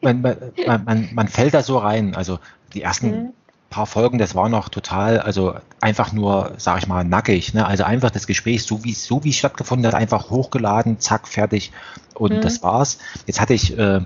man, 0.00 0.20
man, 0.22 0.36
man, 0.84 1.08
man, 1.12 1.28
fällt 1.28 1.54
da 1.54 1.62
so 1.62 1.78
rein. 1.78 2.14
Also 2.14 2.38
die 2.72 2.82
ersten 2.82 3.10
mhm. 3.10 3.32
Paar 3.70 3.86
Folgen, 3.86 4.18
das 4.18 4.34
war 4.34 4.48
noch 4.48 4.68
total, 4.68 5.20
also 5.20 5.54
einfach 5.80 6.12
nur, 6.12 6.54
sag 6.58 6.78
ich 6.78 6.88
mal, 6.88 7.04
nackig. 7.04 7.54
Ne? 7.54 7.64
Also 7.64 7.84
einfach 7.84 8.10
das 8.10 8.26
Gespräch, 8.26 8.64
so 8.64 8.84
wie 8.84 8.92
so 8.92 9.24
wie 9.24 9.30
es 9.30 9.36
stattgefunden 9.36 9.86
hat, 9.86 9.94
einfach 9.94 10.28
hochgeladen, 10.28 10.98
zack, 10.98 11.28
fertig 11.28 11.72
und 12.14 12.32
mhm. 12.32 12.40
das 12.40 12.62
war's. 12.62 12.98
Jetzt 13.26 13.40
hatte 13.40 13.54
ich, 13.54 13.78
äh, 13.78 14.00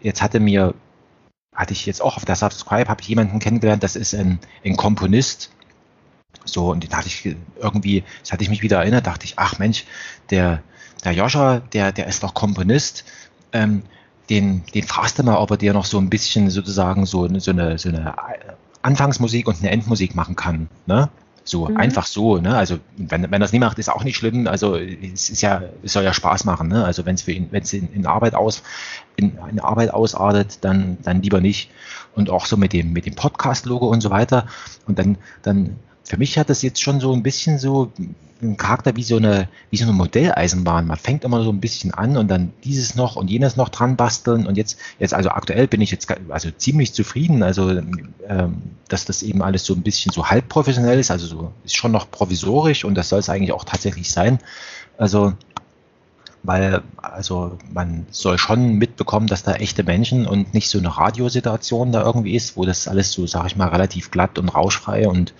jetzt 0.00 0.22
hatte 0.22 0.38
mir, 0.38 0.74
hatte 1.54 1.72
ich 1.72 1.86
jetzt 1.86 2.00
auch 2.00 2.16
auf 2.16 2.24
der 2.24 2.36
Subscribe, 2.36 2.88
habe 2.88 3.02
ich 3.02 3.08
jemanden 3.08 3.40
kennengelernt, 3.40 3.82
das 3.82 3.96
ist 3.96 4.14
ein, 4.14 4.38
ein 4.64 4.76
Komponist, 4.76 5.50
so, 6.44 6.70
und 6.70 6.90
da 6.90 6.98
hatte 6.98 7.08
ich 7.08 7.36
irgendwie, 7.60 8.04
das 8.20 8.32
hatte 8.32 8.44
ich 8.44 8.48
mich 8.48 8.62
wieder 8.62 8.78
erinnert, 8.78 9.06
dachte 9.06 9.26
ich, 9.26 9.34
ach 9.36 9.58
Mensch, 9.58 9.84
der, 10.30 10.62
der 11.04 11.12
Joscha, 11.12 11.60
der, 11.72 11.92
der 11.92 12.06
ist 12.06 12.22
doch 12.22 12.32
Komponist, 12.32 13.04
ähm, 13.52 13.82
den, 14.30 14.64
den 14.72 14.84
fragst 14.84 15.18
du 15.18 15.24
mal, 15.24 15.36
ob 15.36 15.50
er 15.50 15.56
dir 15.56 15.72
noch 15.72 15.84
so 15.84 15.98
ein 15.98 16.08
bisschen 16.08 16.48
sozusagen 16.48 17.04
so, 17.04 17.26
so, 17.40 17.50
eine, 17.50 17.78
so 17.78 17.88
eine 17.88 18.14
Anfangsmusik 18.82 19.46
und 19.48 19.58
eine 19.60 19.70
Endmusik 19.70 20.14
machen 20.14 20.36
kann. 20.36 20.68
Ne? 20.86 21.08
So, 21.44 21.66
mhm. 21.66 21.76
einfach 21.76 22.06
so, 22.06 22.38
ne? 22.38 22.56
Also 22.56 22.78
wenn, 22.96 23.30
wenn 23.30 23.40
das 23.40 23.52
nie 23.52 23.58
macht, 23.58 23.78
ist 23.78 23.88
auch 23.88 24.04
nicht 24.04 24.16
schlimm. 24.16 24.46
Also 24.46 24.76
es 24.76 25.30
ist 25.30 25.40
ja, 25.40 25.62
es 25.82 25.92
soll 25.94 26.04
ja 26.04 26.12
Spaß 26.12 26.44
machen, 26.44 26.68
ne? 26.68 26.84
Also 26.84 27.06
wenn 27.06 27.14
es 27.14 27.22
für 27.22 27.32
ihn, 27.32 27.48
wenn 27.50 27.62
es 27.62 27.72
in, 27.72 27.92
in, 27.92 28.06
Arbeit 28.06 28.34
aus, 28.34 28.62
in, 29.16 29.38
in 29.50 29.58
Arbeit 29.58 29.92
ausartet, 29.92 30.58
dann, 30.62 30.98
dann 31.02 31.22
lieber 31.22 31.40
nicht. 31.40 31.70
Und 32.14 32.30
auch 32.30 32.46
so 32.46 32.56
mit 32.56 32.72
dem, 32.72 32.92
mit 32.92 33.06
dem 33.06 33.14
Podcast-Logo 33.14 33.86
und 33.88 34.00
so 34.00 34.10
weiter. 34.10 34.46
Und 34.86 34.98
dann, 34.98 35.16
dann 35.42 35.76
für 36.04 36.16
mich 36.16 36.38
hat 36.38 36.50
das 36.50 36.62
jetzt 36.62 36.80
schon 36.80 37.00
so 37.00 37.12
ein 37.12 37.22
bisschen 37.22 37.58
so 37.58 37.92
einen 38.42 38.56
Charakter 38.56 38.96
wie 38.96 39.02
so 39.02 39.16
eine, 39.16 39.48
wie 39.70 39.76
so 39.76 39.84
eine 39.84 39.92
Modelleisenbahn. 39.92 40.86
Man 40.86 40.96
fängt 40.96 41.24
immer 41.24 41.42
so 41.42 41.50
ein 41.50 41.60
bisschen 41.60 41.92
an 41.92 42.16
und 42.16 42.28
dann 42.28 42.52
dieses 42.64 42.94
noch 42.94 43.16
und 43.16 43.28
jenes 43.28 43.56
noch 43.56 43.68
dran 43.68 43.96
basteln 43.96 44.46
und 44.46 44.56
jetzt, 44.56 44.78
jetzt 44.98 45.14
also 45.14 45.30
aktuell 45.30 45.66
bin 45.66 45.80
ich 45.80 45.90
jetzt 45.90 46.08
also 46.30 46.50
ziemlich 46.50 46.92
zufrieden, 46.94 47.42
also 47.42 47.70
ähm, 47.70 48.62
dass 48.88 49.04
das 49.04 49.22
eben 49.22 49.42
alles 49.42 49.64
so 49.64 49.74
ein 49.74 49.82
bisschen 49.82 50.12
so 50.12 50.28
halb 50.30 50.48
professionell 50.48 50.98
ist, 50.98 51.10
also 51.10 51.26
so 51.26 51.52
ist 51.64 51.76
schon 51.76 51.92
noch 51.92 52.10
provisorisch 52.10 52.84
und 52.84 52.94
das 52.94 53.08
soll 53.10 53.20
es 53.20 53.28
eigentlich 53.28 53.52
auch 53.52 53.64
tatsächlich 53.64 54.10
sein. 54.10 54.38
Also 54.96 55.34
weil 56.42 56.82
also 56.96 57.58
man 57.72 58.06
soll 58.10 58.38
schon 58.38 58.74
mitbekommen, 58.74 59.26
dass 59.26 59.42
da 59.42 59.52
echte 59.54 59.84
Menschen 59.84 60.26
und 60.26 60.54
nicht 60.54 60.70
so 60.70 60.78
eine 60.78 60.96
Radiosituation 60.96 61.92
da 61.92 62.02
irgendwie 62.02 62.34
ist, 62.34 62.56
wo 62.56 62.64
das 62.64 62.88
alles 62.88 63.12
so, 63.12 63.26
sag 63.26 63.46
ich 63.46 63.56
mal, 63.56 63.68
relativ 63.68 64.10
glatt 64.10 64.38
und 64.38 64.48
rauschfrei 64.48 65.08
und 65.08 65.34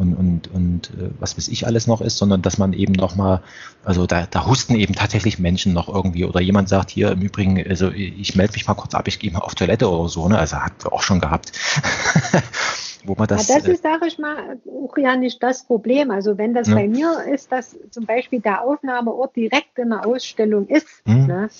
und, 0.00 0.14
und, 0.14 0.48
und 0.48 0.90
äh, 0.98 1.10
was 1.18 1.36
weiß 1.36 1.48
ich 1.48 1.66
alles 1.66 1.86
noch 1.86 2.00
ist, 2.00 2.16
sondern 2.16 2.40
dass 2.40 2.56
man 2.56 2.72
eben 2.72 2.94
nochmal, 2.94 3.42
also 3.84 4.06
da, 4.06 4.26
da 4.26 4.46
husten 4.46 4.74
eben 4.74 4.94
tatsächlich 4.94 5.38
Menschen 5.38 5.74
noch 5.74 5.88
irgendwie 5.88 6.24
oder 6.24 6.40
jemand 6.40 6.70
sagt 6.70 6.88
hier 6.90 7.12
im 7.12 7.20
Übrigen, 7.20 7.62
also 7.68 7.90
ich 7.90 8.34
melde 8.34 8.54
mich 8.54 8.66
mal 8.66 8.74
kurz 8.74 8.94
ab, 8.94 9.06
ich 9.08 9.18
gehe 9.18 9.30
mal 9.30 9.40
auf 9.40 9.54
Toilette 9.54 9.90
oder 9.90 10.08
so, 10.08 10.26
ne? 10.26 10.38
Also 10.38 10.56
hat 10.56 10.86
auch 10.86 11.02
schon 11.02 11.20
gehabt. 11.20 11.52
wo 13.06 13.14
man 13.16 13.26
das. 13.26 13.48
Ja, 13.48 13.56
das 13.56 13.66
äh, 13.66 13.72
ist, 13.72 13.82
sage 13.82 14.06
ich 14.06 14.18
mal, 14.18 14.58
auch 14.66 14.96
ja 14.96 15.16
nicht 15.16 15.42
das 15.42 15.64
Problem. 15.64 16.10
Also 16.10 16.38
wenn 16.38 16.54
das 16.54 16.68
ja. 16.68 16.74
bei 16.74 16.88
mir 16.88 17.24
ist, 17.32 17.52
dass 17.52 17.76
zum 17.90 18.06
Beispiel 18.06 18.40
der 18.40 18.62
Aufnahmeort 18.62 19.36
direkt 19.36 19.78
in 19.78 19.90
der 19.90 20.06
Ausstellung 20.06 20.66
ist, 20.68 21.06
mhm. 21.06 21.26
ne? 21.26 21.50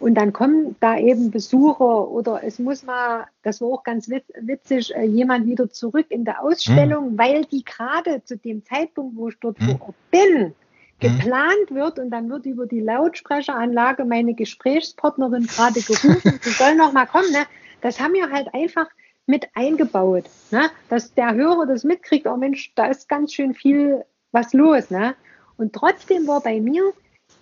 Und 0.00 0.14
dann 0.14 0.32
kommen 0.32 0.76
da 0.78 0.96
eben 0.96 1.32
Besucher 1.32 2.08
oder 2.08 2.44
es 2.44 2.60
muss 2.60 2.84
mal, 2.84 3.26
das 3.42 3.60
war 3.60 3.68
auch 3.68 3.82
ganz 3.82 4.08
witzig, 4.08 4.94
äh, 4.94 5.02
jemand 5.02 5.46
wieder 5.46 5.70
zurück 5.70 6.06
in 6.10 6.24
der 6.24 6.42
Ausstellung, 6.42 7.12
mhm. 7.12 7.18
weil 7.18 7.44
die 7.46 7.64
gerade 7.64 8.22
zu 8.22 8.36
dem 8.36 8.64
Zeitpunkt, 8.64 9.16
wo 9.16 9.28
ich 9.28 9.36
dort 9.40 9.60
mhm. 9.60 9.78
vor 9.78 9.88
Ort 9.88 9.96
bin, 10.12 10.54
hm. 11.00 11.18
geplant 11.18 11.70
wird 11.70 11.98
und 11.98 12.10
dann 12.10 12.28
wird 12.28 12.46
über 12.46 12.66
die 12.66 12.80
Lautsprecheranlage 12.80 14.04
meine 14.04 14.34
Gesprächspartnerin 14.34 15.46
gerade 15.46 15.80
gerufen, 15.80 16.38
sie 16.42 16.50
soll 16.50 16.74
noch 16.74 16.92
mal 16.92 17.06
kommen. 17.06 17.30
Ne? 17.32 17.46
Das 17.80 18.00
haben 18.00 18.14
wir 18.14 18.30
halt 18.30 18.52
einfach 18.52 18.88
mit 19.28 19.48
eingebaut, 19.54 20.24
ne? 20.50 20.70
dass 20.88 21.14
der 21.14 21.34
Hörer 21.34 21.66
das 21.66 21.84
mitkriegt, 21.84 22.26
oh 22.26 22.36
Mensch, 22.36 22.72
da 22.74 22.86
ist 22.86 23.08
ganz 23.08 23.32
schön 23.32 23.54
viel 23.54 24.04
was 24.32 24.52
los. 24.52 24.90
Ne? 24.90 25.14
Und 25.56 25.72
trotzdem 25.72 26.26
war 26.26 26.40
bei 26.40 26.60
mir 26.60 26.92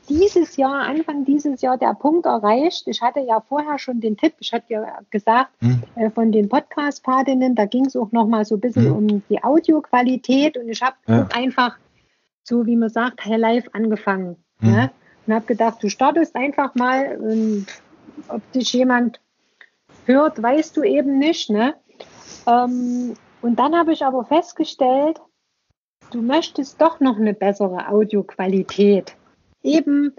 dieses 0.08 0.56
Jahr, 0.56 0.82
Anfang 0.82 1.24
dieses 1.24 1.60
Jahr, 1.62 1.78
der 1.78 1.94
Punkt 1.94 2.26
erreicht. 2.26 2.86
Ich 2.86 3.02
hatte 3.02 3.20
ja 3.20 3.40
vorher 3.40 3.78
schon 3.78 4.00
den 4.00 4.16
Tipp, 4.16 4.34
ich 4.38 4.52
hatte 4.52 4.72
ja 4.72 5.00
gesagt, 5.10 5.50
hm. 5.60 5.82
äh, 5.96 6.10
von 6.10 6.30
den 6.30 6.48
Podcast-Patinnen, 6.48 7.54
da 7.54 7.66
ging 7.66 7.86
es 7.86 7.96
auch 7.96 8.12
nochmal 8.12 8.44
so 8.44 8.54
ein 8.54 8.60
bisschen 8.60 8.86
hm. 8.86 8.96
um 8.96 9.22
die 9.28 9.42
Audioqualität 9.42 10.56
und 10.56 10.68
ich 10.68 10.80
habe 10.80 10.96
ja. 11.08 11.28
einfach 11.32 11.76
so 12.46 12.64
wie 12.66 12.76
man 12.76 12.88
sagt, 12.88 13.24
High 13.24 13.38
Life 13.38 13.70
angefangen. 13.72 14.36
Mhm. 14.60 14.70
Ne? 14.70 14.90
Und 15.26 15.34
habe 15.34 15.46
gedacht, 15.46 15.82
du 15.82 15.88
startest 15.88 16.36
einfach 16.36 16.74
mal, 16.74 17.16
und 17.18 17.66
ob 18.28 18.52
dich 18.52 18.72
jemand 18.72 19.20
hört, 20.06 20.42
weißt 20.42 20.76
du 20.76 20.82
eben 20.82 21.18
nicht. 21.18 21.50
Ne? 21.50 21.74
Ähm, 22.46 23.14
und 23.42 23.58
dann 23.58 23.74
habe 23.74 23.92
ich 23.92 24.04
aber 24.04 24.24
festgestellt, 24.24 25.20
du 26.10 26.22
möchtest 26.22 26.80
doch 26.80 27.00
noch 27.00 27.16
eine 27.16 27.34
bessere 27.34 27.88
Audioqualität. 27.88 29.16
Eben 29.62 30.12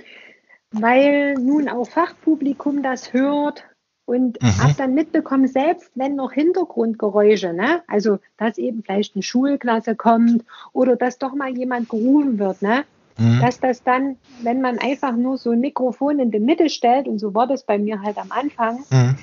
weil 0.71 1.35
nun 1.35 1.69
auch 1.69 1.87
Fachpublikum 1.87 2.83
das 2.83 3.13
hört 3.13 3.63
und 4.05 4.41
mhm. 4.41 4.63
habe 4.63 4.73
dann 4.77 4.93
mitbekommen, 4.93 5.47
selbst 5.47 5.91
wenn 5.95 6.15
noch 6.15 6.31
Hintergrundgeräusche, 6.31 7.53
ne, 7.53 7.83
also 7.87 8.19
dass 8.37 8.57
eben 8.57 8.83
vielleicht 8.83 9.15
eine 9.15 9.23
Schulklasse 9.23 9.95
kommt 9.95 10.43
oder 10.73 10.95
dass 10.95 11.17
doch 11.17 11.33
mal 11.33 11.57
jemand 11.57 11.89
gerufen 11.89 12.39
wird, 12.39 12.61
ne, 12.61 12.83
mhm. 13.17 13.39
dass 13.41 13.59
das 13.59 13.83
dann, 13.83 14.17
wenn 14.43 14.61
man 14.61 14.79
einfach 14.79 15.15
nur 15.15 15.37
so 15.37 15.51
ein 15.51 15.59
Mikrofon 15.59 16.19
in 16.19 16.31
die 16.31 16.39
Mitte 16.39 16.69
stellt, 16.69 17.07
und 17.07 17.19
so 17.19 17.33
war 17.33 17.47
das 17.47 17.63
bei 17.63 17.77
mir 17.77 18.01
halt 18.01 18.17
am 18.17 18.31
Anfang, 18.31 18.79
mhm. 18.89 19.15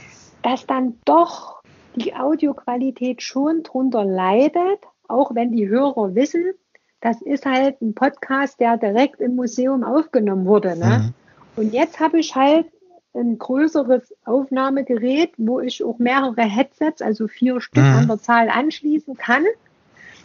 Dass 0.44 0.66
dann 0.66 1.00
doch 1.04 1.62
die 1.96 2.14
Audioqualität 2.14 3.22
schon 3.22 3.62
drunter 3.62 4.04
leidet, 4.04 4.80
auch 5.08 5.34
wenn 5.34 5.52
die 5.52 5.68
Hörer 5.68 6.14
wissen, 6.14 6.52
das 7.00 7.20
ist 7.22 7.46
halt 7.46 7.80
ein 7.82 7.94
Podcast, 7.94 8.60
der 8.60 8.76
direkt 8.76 9.20
im 9.20 9.36
Museum 9.36 9.82
aufgenommen 9.82 10.46
wurde. 10.46 10.78
Ne? 10.78 11.12
Mhm. 11.56 11.62
Und 11.62 11.72
jetzt 11.72 11.98
habe 11.98 12.18
ich 12.18 12.34
halt 12.34 12.66
ein 13.14 13.38
größeres 13.38 14.14
Aufnahmegerät, 14.24 15.32
wo 15.38 15.60
ich 15.60 15.82
auch 15.82 15.98
mehrere 15.98 16.42
Headsets, 16.42 17.00
also 17.00 17.26
vier 17.28 17.60
Stück 17.60 17.82
mhm. 17.82 17.98
an 17.98 18.08
der 18.08 18.18
Zahl 18.18 18.48
anschließen 18.48 19.16
kann. 19.16 19.44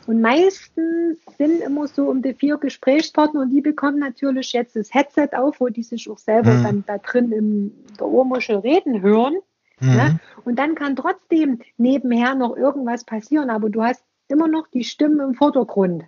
Und 0.07 0.21
meistens 0.21 1.19
sind 1.37 1.61
immer 1.61 1.87
so 1.87 2.09
um 2.09 2.21
die 2.21 2.33
vier 2.33 2.57
Gesprächspartner 2.57 3.41
und 3.41 3.51
die 3.51 3.61
bekommen 3.61 3.99
natürlich 3.99 4.53
jetzt 4.53 4.75
das 4.75 4.93
Headset 4.93 5.29
auf, 5.33 5.59
wo 5.59 5.69
die 5.69 5.83
sich 5.83 6.09
auch 6.09 6.17
selber 6.17 6.51
mhm. 6.55 6.63
dann 6.63 6.83
da 6.87 6.97
drin 6.97 7.31
in 7.31 7.73
der 7.99 8.07
Ohrmuschel 8.07 8.57
reden 8.57 9.01
hören. 9.01 9.37
Mhm. 9.80 9.95
Ne? 9.95 10.19
Und 10.45 10.57
dann 10.57 10.76
kann 10.76 10.95
trotzdem 10.95 11.60
nebenher 11.77 12.35
noch 12.35 12.56
irgendwas 12.56 13.03
passieren, 13.03 13.49
aber 13.49 13.69
du 13.69 13.84
hast 13.84 14.03
immer 14.27 14.47
noch 14.47 14.68
die 14.68 14.84
Stimmen 14.84 15.19
im 15.19 15.34
Vordergrund. 15.35 16.03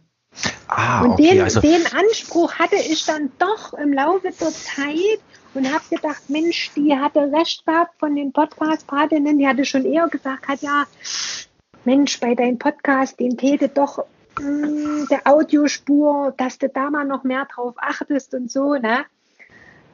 Ah, 0.67 1.03
und 1.03 1.11
okay, 1.11 1.31
den, 1.31 1.41
also 1.41 1.59
den 1.59 1.85
Anspruch 1.93 2.53
hatte 2.53 2.77
ich 2.77 3.05
dann 3.05 3.31
doch 3.37 3.73
im 3.73 3.91
Laufe 3.91 4.29
der 4.29 4.51
Zeit 4.51 5.19
und 5.53 5.71
habe 5.71 5.83
gedacht, 5.89 6.29
Mensch, 6.29 6.71
die 6.75 6.95
hatte 6.95 7.31
recht 7.31 7.65
gehabt 7.65 7.99
von 7.99 8.15
den 8.15 8.31
Podcast-Patinnen, 8.31 9.37
die 9.37 9.47
hatte 9.47 9.65
schon 9.65 9.83
eher 9.83 10.07
gesagt, 10.07 10.47
hat 10.47 10.61
ja, 10.61 10.85
Mensch, 11.83 12.19
bei 12.19 12.35
deinem 12.35 12.57
Podcast, 12.57 13.19
den 13.19 13.37
täte 13.37 13.67
doch 13.67 14.05
mh, 14.39 14.67
hm, 14.67 15.07
der 15.09 15.27
Audiospur, 15.27 16.33
dass 16.37 16.57
du 16.57 16.69
da 16.69 16.89
mal 16.89 17.05
noch 17.05 17.23
mehr 17.23 17.45
drauf 17.53 17.75
achtest 17.77 18.33
und 18.33 18.49
so, 18.49 18.75
ne? 18.75 19.05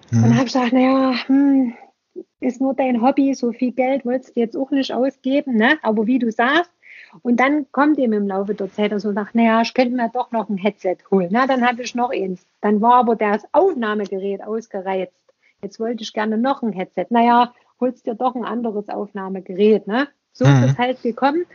Hm. 0.09 0.21
Dann 0.21 0.35
habe 0.35 0.45
ich 0.45 0.53
gesagt, 0.53 0.73
naja, 0.73 1.13
hm, 1.25 1.73
ist 2.39 2.61
nur 2.61 2.73
dein 2.73 3.01
Hobby, 3.01 3.33
so 3.33 3.51
viel 3.51 3.71
Geld 3.71 4.05
wolltest 4.05 4.35
du 4.35 4.39
jetzt 4.39 4.55
auch 4.55 4.71
nicht 4.71 4.93
ausgeben, 4.93 5.55
ne? 5.55 5.77
Aber 5.81 6.05
wie 6.07 6.19
du 6.19 6.31
sagst, 6.31 6.71
und 7.21 7.39
dann 7.39 7.71
kommt 7.71 7.97
ihm 7.97 8.13
im 8.13 8.27
Laufe 8.27 8.53
der 8.53 8.71
Zeit 8.71 8.91
so 8.99 9.11
nach, 9.11 9.33
naja, 9.33 9.61
ich 9.61 9.73
könnte 9.73 9.95
mir 9.95 10.09
doch 10.09 10.31
noch 10.31 10.49
ein 10.49 10.57
Headset 10.57 10.97
holen. 11.09 11.29
Na, 11.31 11.47
dann 11.47 11.61
hatte 11.61 11.81
ich 11.81 11.95
noch 11.95 12.11
eins. 12.11 12.45
Dann 12.61 12.81
war 12.81 12.95
aber 12.95 13.15
das 13.15 13.43
Aufnahmegerät 13.53 14.43
ausgereizt. 14.43 15.13
Jetzt 15.61 15.79
wollte 15.79 16.03
ich 16.03 16.13
gerne 16.13 16.37
noch 16.37 16.61
ein 16.61 16.73
Headset. 16.73 17.07
Naja, 17.09 17.53
holst 17.79 18.05
dir 18.05 18.15
doch 18.15 18.35
ein 18.35 18.45
anderes 18.45 18.89
Aufnahmegerät. 18.89 19.87
Ne? 19.87 20.07
So 20.33 20.45
mhm. 20.45 20.63
ist 20.63 20.71
es 20.71 20.77
halt 20.77 21.01
gekommen. 21.01 21.45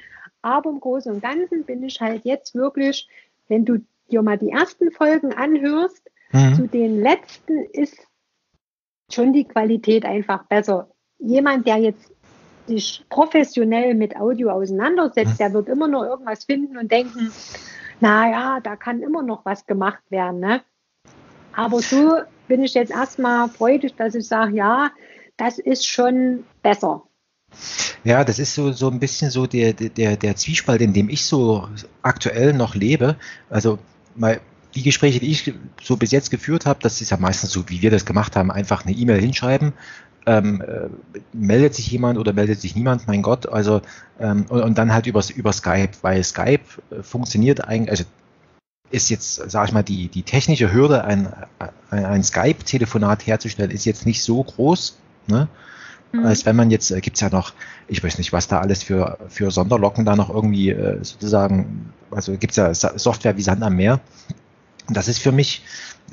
Aber 0.42 0.70
im 0.70 0.80
Großen 0.80 1.12
und 1.12 1.22
Ganzen 1.22 1.64
bin 1.64 1.82
ich 1.84 2.00
halt 2.00 2.24
jetzt 2.24 2.54
wirklich, 2.54 3.08
wenn 3.48 3.64
du 3.64 3.78
dir 4.10 4.22
mal 4.22 4.38
die 4.38 4.50
ersten 4.50 4.90
Folgen 4.90 5.32
anhörst, 5.32 6.10
mhm. 6.32 6.54
zu 6.54 6.66
den 6.66 7.00
letzten 7.00 7.64
ist 7.72 8.06
schon 9.14 9.32
die 9.32 9.44
Qualität 9.44 10.04
einfach 10.04 10.44
besser. 10.44 10.88
Jemand, 11.18 11.66
der 11.66 11.78
jetzt 11.78 12.12
sich 12.66 13.04
professionell 13.08 13.94
mit 13.94 14.16
Audio 14.16 14.50
auseinandersetzt, 14.50 15.40
der 15.40 15.52
wird 15.52 15.68
immer 15.68 15.88
noch 15.88 16.04
irgendwas 16.04 16.44
finden 16.44 16.76
und 16.78 16.90
denken, 16.90 17.32
naja, 18.00 18.60
da 18.62 18.76
kann 18.76 19.02
immer 19.02 19.22
noch 19.22 19.44
was 19.44 19.66
gemacht 19.66 20.02
werden. 20.10 20.40
Ne? 20.40 20.62
Aber 21.52 21.80
so 21.80 22.20
bin 22.48 22.62
ich 22.62 22.74
jetzt 22.74 22.92
erstmal 22.92 23.48
freudig, 23.48 23.94
dass 23.96 24.14
ich 24.14 24.26
sage, 24.26 24.56
ja, 24.56 24.90
das 25.36 25.58
ist 25.58 25.86
schon 25.86 26.44
besser. 26.62 27.02
Ja, 28.04 28.24
das 28.24 28.38
ist 28.38 28.54
so, 28.54 28.72
so 28.72 28.88
ein 28.88 28.98
bisschen 28.98 29.30
so 29.30 29.46
der, 29.46 29.72
der, 29.72 30.16
der 30.16 30.36
Zwiespalt, 30.36 30.80
in 30.80 30.92
dem 30.92 31.08
ich 31.08 31.24
so 31.24 31.68
aktuell 32.02 32.52
noch 32.52 32.74
lebe. 32.74 33.16
Also 33.50 33.78
mal 34.14 34.40
die 34.74 34.82
Gespräche, 34.82 35.20
die 35.20 35.30
ich 35.30 35.52
so 35.82 35.96
bis 35.96 36.10
jetzt 36.10 36.30
geführt 36.30 36.66
habe, 36.66 36.80
das 36.82 37.00
ist 37.00 37.10
ja 37.10 37.16
meistens 37.16 37.50
so, 37.50 37.68
wie 37.68 37.82
wir 37.82 37.90
das 37.90 38.04
gemacht 38.04 38.36
haben, 38.36 38.50
einfach 38.50 38.84
eine 38.84 38.94
E-Mail 38.94 39.20
hinschreiben 39.20 39.72
ähm, 40.26 40.62
äh, 40.62 40.88
meldet 41.32 41.74
sich 41.74 41.90
jemand 41.90 42.18
oder 42.18 42.32
meldet 42.32 42.60
sich 42.60 42.76
niemand, 42.76 43.06
mein 43.06 43.22
Gott, 43.22 43.48
also 43.48 43.82
ähm, 44.20 44.46
und, 44.48 44.62
und, 44.62 44.78
dann 44.78 44.92
halt 44.92 45.06
über, 45.06 45.22
über 45.34 45.52
Skype, 45.52 45.90
weil 46.02 46.22
Skype 46.22 46.64
äh, 46.90 47.02
funktioniert 47.02 47.64
eigentlich, 47.64 47.90
also 47.90 48.04
ist 48.90 49.08
jetzt, 49.08 49.50
sage 49.50 49.68
ich 49.68 49.72
mal, 49.72 49.82
die, 49.82 50.08
die 50.08 50.22
technische 50.22 50.72
Hürde, 50.72 51.04
ein, 51.04 51.32
ein, 51.90 52.04
ein 52.04 52.22
Skype-Telefonat 52.22 53.26
herzustellen, 53.26 53.70
ist 53.70 53.84
jetzt 53.84 54.06
nicht 54.06 54.22
so 54.22 54.42
groß, 54.42 54.98
ne? 55.26 55.48
Mhm. 56.12 56.26
als 56.26 56.44
wenn 56.44 56.56
man 56.56 56.70
jetzt, 56.70 56.90
äh, 56.90 57.00
gibt's 57.00 57.20
ja 57.20 57.30
noch, 57.30 57.54
ich 57.88 58.04
weiß 58.04 58.18
nicht, 58.18 58.34
was 58.34 58.46
da 58.46 58.60
alles 58.60 58.82
für, 58.82 59.16
für 59.28 59.50
Sonderlocken 59.50 60.04
da 60.04 60.14
noch 60.14 60.28
irgendwie 60.28 60.70
äh, 60.70 61.02
sozusagen, 61.02 61.92
also 62.10 62.36
gibt's 62.36 62.56
ja 62.56 62.74
Software 62.74 63.36
wie 63.38 63.42
Sand 63.42 63.62
am 63.62 63.76
Meer. 63.76 63.98
Und 64.88 64.96
das 64.96 65.08
ist 65.08 65.18
für 65.18 65.32
mich 65.32 65.62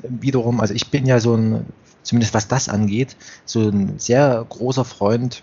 wiederum, 0.02 0.60
also 0.60 0.74
ich 0.74 0.88
bin 0.88 1.06
ja 1.06 1.20
so 1.20 1.34
ein 1.34 1.66
zumindest 2.02 2.34
was 2.34 2.48
das 2.48 2.68
angeht, 2.68 3.16
so 3.44 3.68
ein 3.68 3.98
sehr 3.98 4.44
großer 4.48 4.84
Freund 4.84 5.42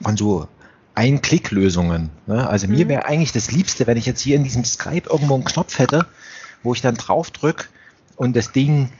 von 0.00 0.16
so 0.16 0.48
Ein-Klick-Lösungen. 0.94 2.10
Ne? 2.26 2.48
Also 2.48 2.66
mhm. 2.66 2.74
mir 2.74 2.88
wäre 2.88 3.04
eigentlich 3.06 3.32
das 3.32 3.50
Liebste, 3.50 3.86
wenn 3.86 3.96
ich 3.96 4.06
jetzt 4.06 4.20
hier 4.20 4.36
in 4.36 4.44
diesem 4.44 4.64
Skype 4.64 5.08
irgendwo 5.10 5.34
einen 5.34 5.44
Knopf 5.44 5.78
hätte, 5.78 6.06
wo 6.62 6.72
ich 6.72 6.80
dann 6.80 6.94
drauf 6.94 7.30
drücke 7.30 7.66
und 8.16 8.36
das 8.36 8.52
Ding 8.52 8.90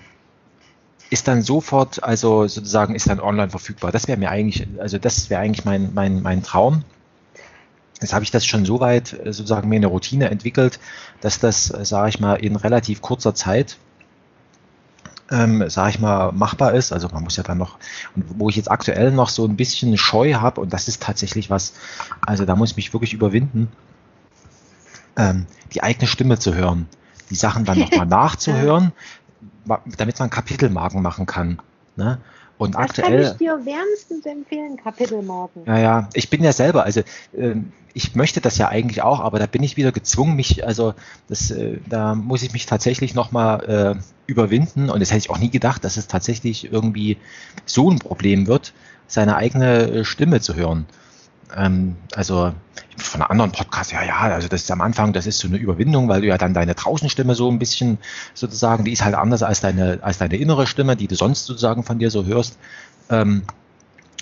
ist 1.10 1.26
dann 1.26 1.42
sofort, 1.42 2.05
also 2.05 2.47
sozusagen 2.47 2.94
ist 2.94 3.09
dann 3.09 3.18
online 3.18 3.51
verfügbar. 3.51 3.90
Das 3.90 4.06
wäre 4.06 4.16
mir 4.16 4.30
eigentlich, 4.30 4.66
also 4.78 4.97
das 4.98 5.28
wäre 5.28 5.40
eigentlich 5.40 5.64
mein, 5.64 5.92
mein, 5.92 6.22
mein 6.22 6.42
Traum. 6.42 6.84
Jetzt 8.01 8.14
habe 8.14 8.24
ich 8.24 8.31
das 8.31 8.47
schon 8.47 8.64
so 8.64 8.81
weit 8.81 9.09
sozusagen 9.24 9.68
mir 9.68 9.77
eine 9.77 9.86
Routine 9.86 10.31
entwickelt, 10.31 10.81
dass 11.20 11.39
das, 11.39 11.66
sage 11.66 12.09
ich 12.09 12.20
mal, 12.20 12.35
in 12.35 12.56
relativ 12.56 13.02
kurzer 13.02 13.35
Zeit 13.35 13.77
ähm, 15.31 15.68
sage 15.68 15.90
ich 15.90 16.01
mal, 16.01 16.32
machbar 16.32 16.74
ist. 16.74 16.93
Also 16.93 17.09
man 17.09 17.22
muss 17.22 17.36
ja 17.36 17.43
dann 17.43 17.59
noch, 17.59 17.78
und 18.16 18.24
wo 18.39 18.48
ich 18.48 18.56
jetzt 18.56 18.70
aktuell 18.70 19.12
noch 19.12 19.28
so 19.28 19.47
ein 19.47 19.56
bisschen 19.56 19.97
Scheu 19.97 20.35
habe, 20.35 20.60
und 20.60 20.72
das 20.72 20.89
ist 20.89 21.02
tatsächlich 21.02 21.51
was, 21.51 21.74
also 22.20 22.44
da 22.44 22.56
muss 22.56 22.72
ich 22.72 22.77
mich 22.77 22.93
wirklich 22.93 23.14
überwinden, 23.14 23.68
ähm, 25.16 25.47
die 25.72 25.82
eigene 25.82 26.06
Stimme 26.06 26.39
zu 26.39 26.55
hören, 26.55 26.89
die 27.31 27.36
Sachen 27.36 27.64
dann 27.64 27.78
nochmal 27.78 28.06
nachzuhören, 28.06 28.93
damit 29.97 30.18
man 30.18 30.31
Kapitelmarken 30.31 31.02
machen 31.02 31.27
kann. 31.27 31.60
Ne? 31.97 32.18
Und 32.61 32.74
das 32.74 32.82
aktuell. 32.82 33.23
kann 33.23 33.32
ich 33.32 33.39
dir 33.39 33.65
wärmstens 33.65 34.27
empfehlen, 34.27 34.77
Kapitelmarken. 34.77 35.62
Ja, 35.65 35.78
ja, 35.78 36.09
ich 36.12 36.28
bin 36.28 36.45
ja 36.45 36.53
selber, 36.53 36.85
also 36.85 37.01
äh, 37.32 37.55
ich 37.95 38.15
möchte 38.15 38.43
das 38.43 38.59
ja 38.59 38.69
eigentlich 38.69 39.01
auch, 39.01 39.20
aber 39.20 39.39
da 39.39 39.47
bin 39.47 39.62
ich 39.62 39.78
wieder 39.78 39.93
gezwungen, 39.93 40.37
mich, 40.37 40.66
also 40.66 40.93
das, 41.27 41.51
äh, 41.51 41.78
da 41.89 42.15
muss 42.15 42.43
ich 42.43 42.53
mich 42.53 42.66
tatsächlich 42.66 43.15
nochmal 43.15 43.97
äh, 43.97 44.31
überwinden 44.31 44.91
und 44.91 45.01
das 45.01 45.11
hätte 45.11 45.20
ich 45.20 45.31
auch 45.31 45.39
nie 45.39 45.49
gedacht, 45.49 45.85
dass 45.85 45.97
es 45.97 46.07
tatsächlich 46.07 46.70
irgendwie 46.70 47.16
so 47.65 47.91
ein 47.91 47.99
Problem 47.99 48.47
wird, 48.47 48.74
seine 49.07 49.37
eigene 49.37 49.91
äh, 49.91 50.05
Stimme 50.05 50.43
zu 50.43 50.55
hören. 50.55 50.85
Ähm, 51.56 51.97
also 52.14 52.52
von 52.97 53.22
einem 53.22 53.31
anderen 53.31 53.52
Podcast, 53.52 53.93
ja, 53.93 54.02
ja, 54.02 54.18
also 54.18 54.48
das 54.48 54.62
ist 54.62 54.70
am 54.70 54.81
Anfang, 54.81 55.12
das 55.12 55.27
ist 55.27 55.39
so 55.39 55.48
eine 55.48 55.56
Überwindung, 55.56 56.09
weil 56.09 56.20
du 56.20 56.27
ja 56.27 56.39
dann 56.39 56.55
deine 56.55 56.74
Draußenstimme 56.74 57.35
so 57.35 57.51
ein 57.51 57.59
bisschen 57.59 57.98
sozusagen, 58.35 58.85
die 58.85 58.93
ist 58.93 59.05
halt 59.05 59.14
anders 59.14 59.43
als 59.43 59.60
deine, 59.60 59.98
als 60.02 60.18
deine 60.18 60.36
innere 60.36 60.66
Stimme, 60.66 60.97
die 60.97 61.09
du 61.09 61.14
sonst 61.14 61.47
sozusagen 61.47 61.82
von 61.82 61.98
dir 61.98 62.10
so 62.10 62.24
hörst. 62.24 62.59
Ähm, 63.09 63.43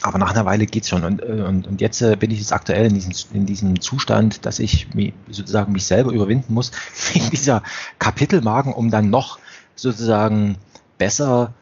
aber 0.03 0.19
nach 0.19 0.31
einer 0.31 0.45
Weile 0.45 0.67
geht's 0.67 0.89
schon. 0.89 1.05
Und, 1.05 1.23
äh, 1.23 1.45
und, 1.47 1.67
und 1.67 1.81
jetzt 1.81 2.01
äh, 2.03 2.17
bin 2.17 2.31
ich 2.31 2.39
jetzt 2.39 2.53
aktuell 2.53 2.87
in 2.87 2.95
diesem, 2.95 3.13
in 3.33 3.47
diesem 3.47 3.81
Zustand, 3.81 4.47
dass 4.47 4.59
ich 4.61 4.95
mich, 4.95 5.13
sozusagen 5.29 5.73
mich 5.73 5.85
selber 5.85 6.13
überwinden 6.13 6.55
muss, 6.55 6.71
wegen 7.13 7.31
dieser 7.31 7.63
Kapitelmarken, 7.99 8.73
um 8.73 8.91
dann 8.91 9.11
noch 9.11 9.39
sozusagen 9.75 10.57
besser 10.99 11.53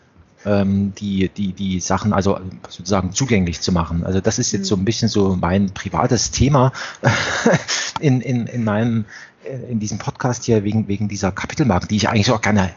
ähm, 0.47 0.95
die, 0.95 1.29
die, 1.29 1.53
die 1.53 1.81
Sachen 1.81 2.13
also 2.13 2.39
sozusagen 2.69 3.13
zugänglich 3.13 3.61
zu 3.61 3.73
machen. 3.73 4.05
Also 4.07 4.21
das 4.21 4.39
ist 4.39 4.53
jetzt 4.53 4.63
mhm. 4.63 4.67
so 4.67 4.77
ein 4.77 4.85
bisschen 4.85 5.09
so 5.09 5.37
mein 5.37 5.71
privates 5.75 6.31
Thema 6.31 6.73
in, 8.01 8.21
in, 8.21 8.47
in 8.47 8.65
meinem, 8.65 9.05
äh, 9.45 9.71
in 9.71 9.81
diesem 9.81 9.99
Podcast 9.99 10.45
hier 10.45 10.65
wegen, 10.65 10.89
wegen 10.89 11.09
dieser 11.09 11.33
Kapitelmarken, 11.33 11.89
die 11.89 11.97
ich 11.97 12.09
eigentlich 12.09 12.31
auch 12.31 12.41
gerne 12.41 12.71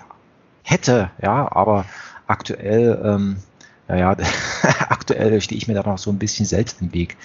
hätte, 0.64 1.12
ja, 1.22 1.52
aber 1.52 1.86
aktuell, 2.28 3.00
ähm, 3.04 3.38
ja, 3.88 3.96
ja, 3.96 4.18
aktuell 4.90 5.40
stehe 5.40 5.58
ich 5.58 5.68
mir 5.68 5.76
da 5.76 5.84
noch 5.84 5.98
so 5.98 6.12
ein 6.12 6.20
bisschen 6.20 6.46
selbst 6.46 6.82
im 6.82 6.94
Weg. 6.94 7.18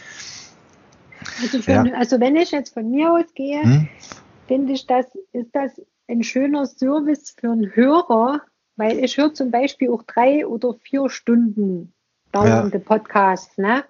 Also, 1.42 1.62
für, 1.62 1.72
ja. 1.72 1.84
also 1.96 2.20
wenn 2.20 2.36
ich 2.36 2.50
jetzt 2.50 2.74
von 2.74 2.90
mir 2.90 3.12
ausgehe, 3.12 3.62
hm? 3.62 3.88
finde 4.46 4.74
ich, 4.74 4.86
das 4.86 5.06
ist 5.32 5.50
das 5.52 5.72
ein 6.06 6.22
schöner 6.22 6.66
Service 6.66 7.34
für 7.38 7.50
einen 7.50 7.74
Hörer, 7.74 8.42
weil 8.76 9.04
ich 9.04 9.16
höre 9.16 9.34
zum 9.34 9.50
Beispiel 9.50 9.90
auch 9.90 10.02
drei 10.02 10.46
oder 10.46 10.74
vier 10.82 11.08
Stunden 11.08 11.92
dauernde 12.32 12.78
ja. 12.78 12.84
Podcasts. 12.84 13.56
Ne? 13.58 13.84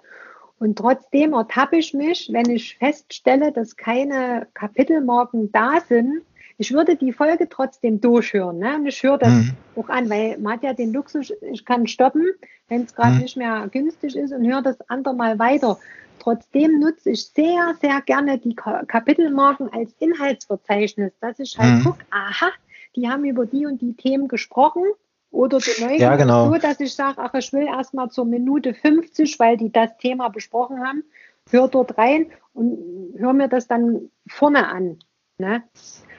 Und 0.58 0.78
trotzdem 0.78 1.32
ertappe 1.32 1.76
ich 1.76 1.94
mich, 1.94 2.28
wenn 2.32 2.50
ich 2.50 2.76
feststelle, 2.76 3.52
dass 3.52 3.76
keine 3.76 4.46
Kapitelmarken 4.54 5.50
da 5.52 5.80
sind. 5.88 6.22
Ich 6.56 6.72
würde 6.72 6.94
die 6.96 7.12
Folge 7.12 7.48
trotzdem 7.48 8.00
durchhören. 8.00 8.58
Ne? 8.58 8.76
Und 8.76 8.86
ich 8.86 9.02
höre 9.02 9.18
das 9.18 9.32
mhm. 9.32 9.54
auch 9.74 9.88
an, 9.88 10.08
weil 10.08 10.38
man 10.38 10.54
hat 10.54 10.62
ja 10.62 10.72
den 10.72 10.92
Luxus, 10.92 11.32
ich 11.40 11.64
kann 11.64 11.86
stoppen, 11.86 12.26
wenn 12.68 12.82
es 12.82 12.94
gerade 12.94 13.14
mhm. 13.14 13.22
nicht 13.22 13.36
mehr 13.36 13.68
günstig 13.72 14.14
ist 14.16 14.32
und 14.32 14.46
höre 14.46 14.62
das 14.62 14.78
andere 14.88 15.14
mal 15.14 15.38
weiter. 15.38 15.78
Trotzdem 16.20 16.78
nutze 16.78 17.10
ich 17.10 17.26
sehr, 17.26 17.74
sehr 17.80 18.00
gerne 18.00 18.38
die 18.38 18.54
Kapitelmarken 18.54 19.70
als 19.72 19.92
Inhaltsverzeichnis, 19.98 21.12
dass 21.20 21.38
ich 21.38 21.58
halt 21.58 21.80
mhm. 21.80 21.84
gucke, 21.84 22.04
aha, 22.10 22.50
die 22.96 23.08
haben 23.08 23.24
über 23.24 23.46
die 23.46 23.66
und 23.66 23.80
die 23.80 23.94
Themen 23.94 24.28
gesprochen 24.28 24.84
oder 25.30 25.58
die 25.58 25.82
Neugier 25.82 25.98
ja, 25.98 26.16
genau. 26.16 26.52
so, 26.52 26.58
dass 26.58 26.80
ich 26.80 26.94
sage, 26.94 27.18
ach, 27.18 27.34
ich 27.34 27.52
will 27.52 27.66
erstmal 27.66 28.10
zur 28.10 28.24
Minute 28.24 28.74
50, 28.74 29.38
weil 29.38 29.56
die 29.56 29.72
das 29.72 29.96
Thema 29.98 30.28
besprochen 30.28 30.86
haben, 30.86 31.02
hör 31.50 31.68
dort 31.68 31.98
rein 31.98 32.26
und 32.52 33.14
hör 33.18 33.32
mir 33.32 33.48
das 33.48 33.66
dann 33.66 34.10
vorne 34.28 34.68
an. 34.68 34.98
Ne? 35.38 35.62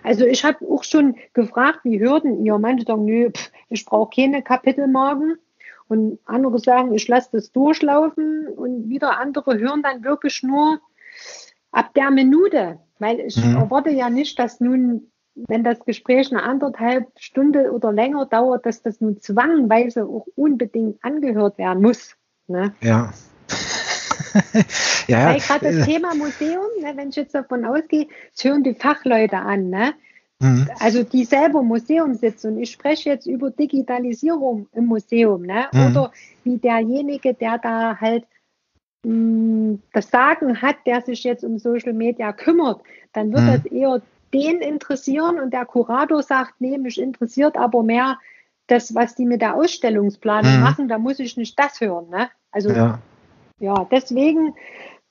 Also 0.04 0.26
ich 0.26 0.44
habe 0.44 0.66
auch 0.70 0.84
schon 0.84 1.16
gefragt, 1.34 1.80
wie 1.84 2.00
hörten 2.00 2.44
ihr? 2.44 2.58
Manche 2.58 2.86
sagen, 2.86 3.06
nö, 3.06 3.32
pff, 3.32 3.52
ich 3.70 3.86
brauche 3.86 4.16
keine 4.16 4.44
Kapitelmarken. 4.44 5.38
Und 5.88 6.20
andere 6.26 6.60
sagen, 6.60 6.94
ich 6.94 7.08
lasse 7.08 7.30
das 7.34 7.52
durchlaufen. 7.52 8.48
Und 8.48 8.90
wieder 8.90 9.20
andere 9.20 9.58
hören 9.58 9.84
dann 9.84 10.04
wirklich 10.04 10.44
nur 10.44 10.80
ab 11.72 11.94
der 11.94 12.12
Minute. 12.12 12.80
Weil 13.00 13.20
ich 13.20 13.38
mhm. 13.38 13.56
erwarte 13.56 13.92
ja 13.92 14.10
nicht, 14.10 14.38
dass 14.40 14.60
nun 14.60 15.12
wenn 15.36 15.64
das 15.64 15.84
Gespräch 15.86 16.32
eine 16.32 16.44
anderthalb 16.44 17.08
Stunde 17.18 17.72
oder 17.72 17.92
länger 17.92 18.26
dauert, 18.26 18.66
dass 18.66 18.82
das 18.82 19.02
nun 19.02 19.20
zwangweise 19.20 20.06
auch 20.06 20.26
unbedingt 20.36 21.04
angehört 21.04 21.58
werden 21.58 21.82
muss. 21.82 22.16
Ne? 22.48 22.74
Ja. 22.82 23.14
ja, 25.08 25.28
Weil 25.28 25.40
gerade 25.40 25.78
das 25.78 25.86
Thema 25.86 26.16
Museum, 26.16 26.66
ne, 26.82 26.94
wenn 26.96 27.10
ich 27.10 27.16
jetzt 27.16 27.36
davon 27.36 27.66
ausgehe, 27.66 28.08
es 28.34 28.44
hören 28.44 28.64
die 28.64 28.74
Fachleute 28.74 29.38
an, 29.38 29.70
ne? 29.70 29.94
Mhm. 30.40 30.70
Also 30.80 31.04
die 31.04 31.24
selber 31.24 31.62
im 31.62 31.68
Museum 31.68 32.14
sitzen 32.16 32.54
und 32.54 32.60
ich 32.60 32.72
spreche 32.72 33.10
jetzt 33.10 33.26
über 33.26 33.52
Digitalisierung 33.52 34.68
im 34.74 34.86
Museum, 34.86 35.44
ne? 35.44 35.68
Mhm. 35.72 35.92
Oder 35.92 36.12
wie 36.44 36.58
derjenige, 36.58 37.34
der 37.34 37.58
da 37.58 37.98
halt 38.00 38.26
mm, 39.04 39.76
das 39.94 40.10
Sagen 40.10 40.62
hat, 40.62 40.76
der 40.86 41.02
sich 41.02 41.24
jetzt 41.24 41.46
um 41.46 41.58
Social 41.58 41.94
Media 41.94 42.34
kümmert, 42.34 42.82
dann 43.14 43.32
wird 43.32 43.44
mhm. 43.44 43.48
das 43.48 43.66
eher 43.72 44.02
den 44.36 44.60
interessieren 44.60 45.40
und 45.40 45.54
der 45.54 45.66
Kurator 45.66 46.22
sagt, 46.22 46.56
nee, 46.60 46.78
mich 46.78 47.00
interessiert 47.00 47.58
aber 47.58 47.84
mehr 47.84 48.20
das, 48.68 48.94
was 48.94 49.16
die 49.16 49.26
mit 49.26 49.42
der 49.42 49.56
Ausstellungsplanung 49.56 50.58
mhm. 50.58 50.62
machen, 50.62 50.88
da 50.90 50.98
muss 50.98 51.20
ich 51.20 51.38
nicht 51.38 51.58
das 51.58 51.80
hören. 51.80 52.10
Ne? 52.10 52.30
Also 52.52 52.70
ja, 52.70 53.00
ja 53.60 53.88
deswegen 53.90 54.54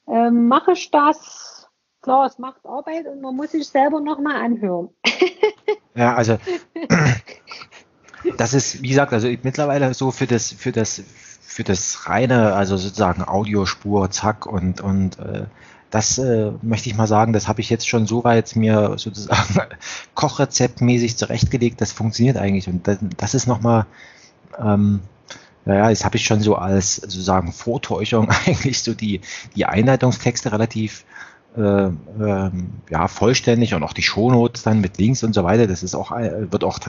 äh, 0.07 0.31
mache 0.31 0.73
ich 0.73 0.91
das. 0.91 1.69
Klar, 2.03 2.27
es 2.27 2.39
macht 2.39 2.67
Arbeit 2.67 3.07
und 3.07 3.23
man 3.23 3.35
muss 3.35 3.53
sich 3.53 3.67
selber 3.67 3.99
nochmal 3.99 4.37
anhören. 4.37 4.91
ja, 5.95 6.15
also 6.15 6.37
das 8.37 8.53
ist, 8.53 8.83
wie 8.83 8.89
gesagt, 8.89 9.15
also 9.15 9.29
mittlerweile 9.43 9.95
so 9.95 10.11
für 10.11 10.27
das, 10.27 10.53
für 10.53 10.71
das, 10.71 11.03
für 11.41 11.65
das 11.65 12.07
reine, 12.07 12.53
also 12.53 12.77
sozusagen 12.77 13.27
Audiospur, 13.27 14.11
zack 14.11 14.45
und, 14.45 14.83
und 14.83 15.19
äh, 15.19 15.47
das 15.95 16.19
äh, 16.19 16.51
möchte 16.61 16.89
ich 16.89 16.97
mal 16.97 17.07
sagen, 17.07 17.33
das 17.33 17.47
habe 17.47 17.61
ich 17.61 17.71
jetzt 17.71 17.89
schon 17.89 18.05
so 18.05 18.25
weit 18.25 18.57
mir 18.57 18.95
sozusagen 18.97 19.61
kochrezeptmäßig 20.17 21.17
zurechtgelegt, 21.17 21.81
das 21.81 21.93
funktioniert 21.93 22.37
eigentlich. 22.37 22.67
Und 22.67 22.89
das, 22.89 22.99
das 23.17 23.35
ist 23.35 23.47
nochmal, 23.47 23.87
ähm, 24.59 25.03
naja, 25.65 25.91
das 25.91 26.05
habe 26.05 26.17
ich 26.17 26.25
schon 26.25 26.41
so 26.41 26.57
als 26.57 26.97
sozusagen 26.97 27.53
Vortäuschung 27.53 28.29
eigentlich 28.47 28.83
so 28.83 28.93
die, 28.93 29.21
die 29.55 29.67
Einleitungstexte 29.67 30.51
relativ 30.51 31.05
äh, 31.57 31.61
ähm, 31.61 32.73
ja, 32.91 33.07
vollständig 33.07 33.75
und 33.75 33.85
auch 33.85 33.93
die 33.93 34.03
Shownotes 34.03 34.65
dann 34.65 34.81
mit 34.81 34.99
Links 34.99 35.23
und 35.23 35.33
so 35.33 35.45
weiter. 35.45 35.69
Das 35.69 35.85
ist 35.85 35.95
auch, 35.95 36.11
äh, 36.11 36.51
wird 36.51 36.65
auch 36.65 36.81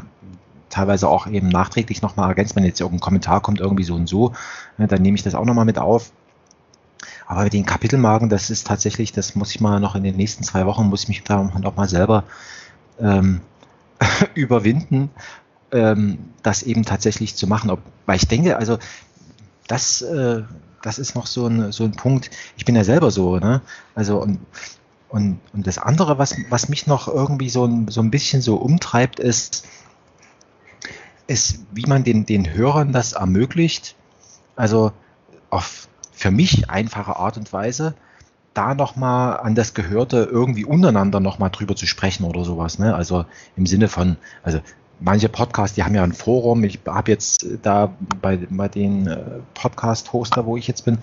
teilweise 0.72 1.08
auch 1.10 1.28
eben 1.28 1.50
nachträglich 1.50 2.02
nochmal 2.02 2.30
ergänzt, 2.30 2.56
wenn 2.56 2.66
jetzt 2.66 2.82
irgendein 2.82 3.02
Kommentar 3.02 3.42
kommt, 3.42 3.60
irgendwie 3.60 3.84
so 3.84 3.94
und 3.94 4.10
so, 4.10 4.34
ne, 4.80 4.88
dann 4.88 5.04
nehme 5.04 5.16
ich 5.16 5.22
das 5.22 5.36
auch 5.36 5.46
nochmal 5.46 5.66
mit 5.66 5.78
auf. 5.78 6.12
Aber 7.28 7.44
mit 7.44 7.54
den 7.54 7.66
Kapitelmarken, 7.66 8.30
das 8.30 8.50
ist 8.50 8.68
tatsächlich, 8.68 9.12
das 9.12 9.36
muss 9.36 9.52
ich 9.52 9.62
mal 9.62 9.80
noch 9.80 9.96
in 9.96 10.04
den 10.04 10.16
nächsten 10.16 10.44
zwei 10.44 10.66
Wochen, 10.66 10.88
muss 10.88 11.04
ich 11.04 11.08
mich 11.10 11.24
da 11.24 11.44
noch 11.44 11.76
mal 11.76 11.90
selber 11.90 12.24
ähm, 13.00 13.42
überwinden, 14.36 15.10
ähm, 15.72 16.20
das 16.44 16.64
eben 16.64 16.86
tatsächlich 16.86 17.36
zu 17.36 17.48
machen. 17.48 17.72
Ob, 17.72 17.80
weil 18.06 18.18
ich 18.18 18.28
denke, 18.28 18.58
also 18.58 18.78
das, 19.68 20.02
äh, 20.02 20.44
das 20.84 21.00
ist 21.00 21.16
noch 21.16 21.26
so 21.26 21.48
ein, 21.48 21.72
so 21.72 21.84
ein 21.84 21.94
Punkt, 21.94 22.30
ich 22.58 22.66
bin 22.66 22.76
ja 22.76 22.84
selber 22.84 23.10
so, 23.10 23.38
ne? 23.38 23.62
Also 23.96 24.22
und, 24.22 24.40
und, 25.10 25.40
und 25.54 25.66
das 25.66 25.80
andere, 25.80 26.20
was, 26.20 26.36
was 26.50 26.70
mich 26.70 26.86
noch 26.86 27.08
irgendwie 27.08 27.50
so 27.50 27.66
ein, 27.66 27.88
so 27.88 28.02
ein 28.02 28.12
bisschen 28.12 28.42
so 28.42 28.58
umtreibt, 28.58 29.20
ist, 29.20 29.66
ist, 31.26 31.60
wie 31.72 31.88
man 31.88 32.04
den, 32.04 32.28
den 32.28 32.54
Hörern 32.54 32.92
das 32.92 33.14
ermöglicht, 33.14 33.96
also 34.56 34.92
auf 35.50 35.88
für 36.16 36.32
mich 36.32 36.70
einfache 36.70 37.18
Art 37.18 37.38
und 37.38 37.52
Weise, 37.54 37.94
da 38.54 38.74
nochmal 38.74 39.38
an 39.38 39.54
das 39.54 39.74
Gehörte 39.74 40.28
irgendwie 40.32 40.66
untereinander 40.66 41.20
nochmal 41.20 41.50
drüber 41.50 41.76
zu 41.76 41.86
sprechen 41.86 42.24
oder 42.24 42.44
sowas. 42.46 42.80
Ne? 42.80 42.96
Also 42.96 43.26
im 43.58 43.66
Sinne 43.66 43.90
von, 43.90 44.16
also 44.44 44.60
manche 45.00 45.30
Podcasts, 45.30 45.76
die 45.76 45.84
haben 45.84 45.94
ja 45.94 46.04
ein 46.04 46.14
Forum. 46.14 46.64
Ich 46.64 46.80
habe 46.88 47.12
jetzt 47.12 47.46
da 47.62 47.94
bei, 48.22 48.38
bei 48.50 48.68
den 48.68 49.08
äh, 49.08 49.18
Podcast-Hoster, 49.54 50.46
wo 50.46 50.58
ich 50.58 50.68
jetzt 50.68 50.86
bin, 50.86 51.00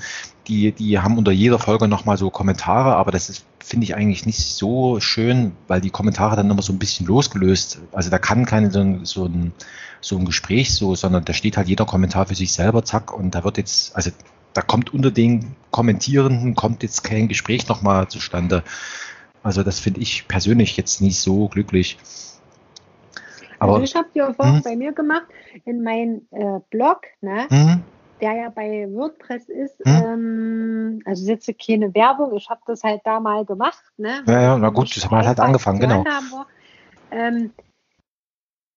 die, 0.48 0.72
die 0.72 0.98
haben 0.98 1.18
unter 1.18 1.30
jeder 1.30 1.58
Folge 1.58 1.88
nochmal 1.88 2.16
so 2.16 2.30
Kommentare, 2.30 2.96
aber 2.96 3.10
das 3.10 3.28
ist, 3.28 3.44
finde 3.60 3.84
ich 3.84 3.94
eigentlich 3.94 4.26
nicht 4.26 4.40
so 4.40 4.98
schön, 5.00 5.52
weil 5.68 5.80
die 5.80 5.90
Kommentare 5.90 6.36
dann 6.36 6.50
immer 6.50 6.62
so 6.62 6.72
ein 6.72 6.78
bisschen 6.78 7.06
losgelöst. 7.06 7.80
Also 7.92 8.10
da 8.10 8.18
kann 8.18 8.46
kein 8.46 8.70
so 8.70 9.04
so 9.04 9.26
ein, 9.26 9.52
so 10.00 10.16
ein 10.16 10.24
Gespräch 10.24 10.74
so, 10.74 10.94
sondern 10.94 11.24
da 11.24 11.32
steht 11.32 11.56
halt 11.56 11.68
jeder 11.68 11.84
Kommentar 11.84 12.26
für 12.26 12.34
sich 12.34 12.52
selber, 12.52 12.84
zack, 12.84 13.12
und 13.12 13.34
da 13.34 13.44
wird 13.44 13.58
jetzt, 13.58 13.94
also 13.94 14.10
da 14.54 14.62
kommt 14.62 14.92
unter 14.92 15.10
den 15.10 15.56
Kommentierenden 15.70 16.54
kommt 16.54 16.82
jetzt 16.82 17.02
kein 17.02 17.28
Gespräch 17.28 17.68
nochmal 17.68 18.08
zustande. 18.08 18.62
Also 19.42 19.62
das 19.62 19.80
finde 19.80 20.00
ich 20.00 20.28
persönlich 20.28 20.76
jetzt 20.76 21.00
nicht 21.00 21.18
so 21.18 21.48
glücklich. 21.48 21.98
Aber 23.58 23.74
also 23.74 23.84
ich 23.84 23.94
habe 23.94 24.08
die 24.14 24.22
auch 24.22 24.36
hm? 24.38 24.62
bei 24.62 24.76
mir 24.76 24.92
gemacht 24.92 25.26
in 25.64 25.82
meinem 25.82 26.26
äh, 26.32 26.60
Blog, 26.70 27.02
ne, 27.20 27.46
hm? 27.48 27.82
der 28.20 28.34
ja 28.34 28.48
bei 28.50 28.88
WordPress 28.90 29.48
ist. 29.48 29.78
Hm? 29.84 30.02
Ähm, 30.04 31.02
also 31.04 31.24
jetzt 31.26 31.48
keine 31.64 31.94
Werbung, 31.94 32.34
ich 32.36 32.50
habe 32.50 32.60
das 32.66 32.82
halt 32.82 33.02
da 33.04 33.20
mal 33.20 33.44
gemacht. 33.44 33.82
Ne, 33.96 34.22
ja, 34.26 34.42
ja, 34.42 34.58
na 34.58 34.68
gut, 34.70 34.94
das 34.96 35.04
haben 35.04 35.16
wir 35.16 35.26
halt 35.26 35.40
angefangen, 35.40 35.80
genau. 35.80 36.04
Ähm, 37.10 37.52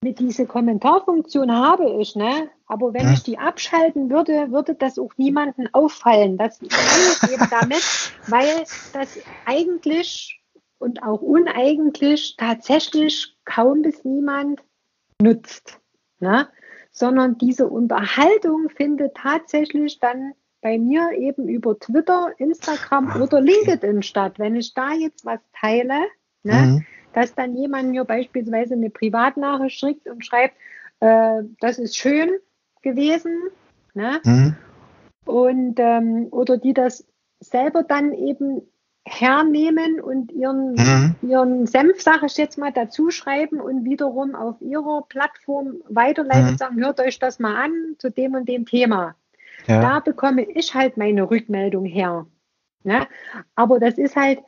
mit 0.04 0.20
dieser 0.20 0.46
Kommentarfunktion 0.46 1.52
habe 1.52 1.90
ich, 2.00 2.16
ne? 2.16 2.50
Aber 2.68 2.94
wenn 2.94 3.06
ja. 3.06 3.14
ich 3.14 3.24
die 3.24 3.38
abschalten 3.38 4.10
würde, 4.10 4.52
würde 4.52 4.76
das 4.76 4.98
auch 4.98 5.12
niemandem 5.18 5.68
auffallen. 5.72 6.38
Das 6.38 6.62
meine 6.62 6.72
ich 6.72 7.34
eben 7.34 7.48
damit, 7.50 8.12
weil 8.28 8.66
das 8.94 9.20
eigentlich 9.46 10.42
und 10.80 11.04
auch 11.04 11.22
uneigentlich 11.22 12.36
tatsächlich 12.38 13.36
kaum 13.46 13.82
bis 13.82 14.04
niemand 14.04 14.62
nutzt. 15.22 15.80
Ne? 16.20 16.48
Sondern 16.92 17.38
diese 17.38 17.68
Unterhaltung 17.68 18.70
findet 18.70 19.16
tatsächlich 19.16 20.00
dann 20.00 20.34
bei 20.62 20.80
mir 20.80 21.12
eben 21.12 21.48
über 21.48 21.78
Twitter, 21.78 22.34
Instagram 22.38 23.22
oder 23.22 23.42
LinkedIn 23.42 24.02
statt. 24.02 24.40
Wenn 24.40 24.56
ich 24.56 24.74
da 24.74 24.94
jetzt 24.94 25.24
was 25.26 25.40
teile, 25.54 26.06
ne, 26.44 26.54
mhm 26.54 26.86
dass 27.16 27.34
dann 27.34 27.56
jemand 27.56 27.92
mir 27.92 28.04
beispielsweise 28.04 28.74
eine 28.74 28.90
Privatnachricht 28.90 29.80
schickt 29.80 30.08
und 30.08 30.26
schreibt, 30.26 30.58
äh, 31.00 31.44
das 31.62 31.80
ist 31.80 31.96
schön 31.96 32.30
gewesen, 32.86 33.50
ne? 33.94 34.22
Mhm. 34.24 34.56
Und 35.26 35.80
ähm, 35.80 36.28
oder 36.32 36.58
die 36.58 36.74
das 36.74 37.06
selber 37.42 37.84
dann 37.84 38.14
eben 38.14 38.62
hernehmen 39.08 40.00
und 40.00 40.32
ihren, 40.32 40.74
mhm. 40.74 41.16
ihren 41.22 41.68
Senf, 41.68 42.02
sage 42.02 42.28
ich 42.28 42.38
jetzt 42.38 42.58
mal, 42.58 42.72
dazu 42.72 43.10
schreiben 43.10 43.60
und 43.60 43.84
wiederum 43.84 44.34
auf 44.34 44.62
ihrer 44.62 45.04
Plattform 45.10 45.82
weiterleiten 45.90 46.52
mhm. 46.52 46.58
sagen, 46.58 46.80
hört 46.80 47.00
euch 47.00 47.20
das 47.20 47.40
mal 47.40 47.56
an 47.56 47.96
zu 47.98 48.10
dem 48.10 48.34
und 48.36 48.48
dem 48.48 48.66
Thema. 48.66 49.16
Ja. 49.68 49.82
Da 49.82 50.00
bekomme 50.00 50.44
ich 50.44 50.74
halt 50.74 50.98
meine 50.98 51.30
Rückmeldung 51.30 51.86
her. 51.86 52.26
Ne? 52.84 53.08
Aber 53.56 53.80
das 53.80 53.98
ist 53.98 54.16
halt, 54.16 54.40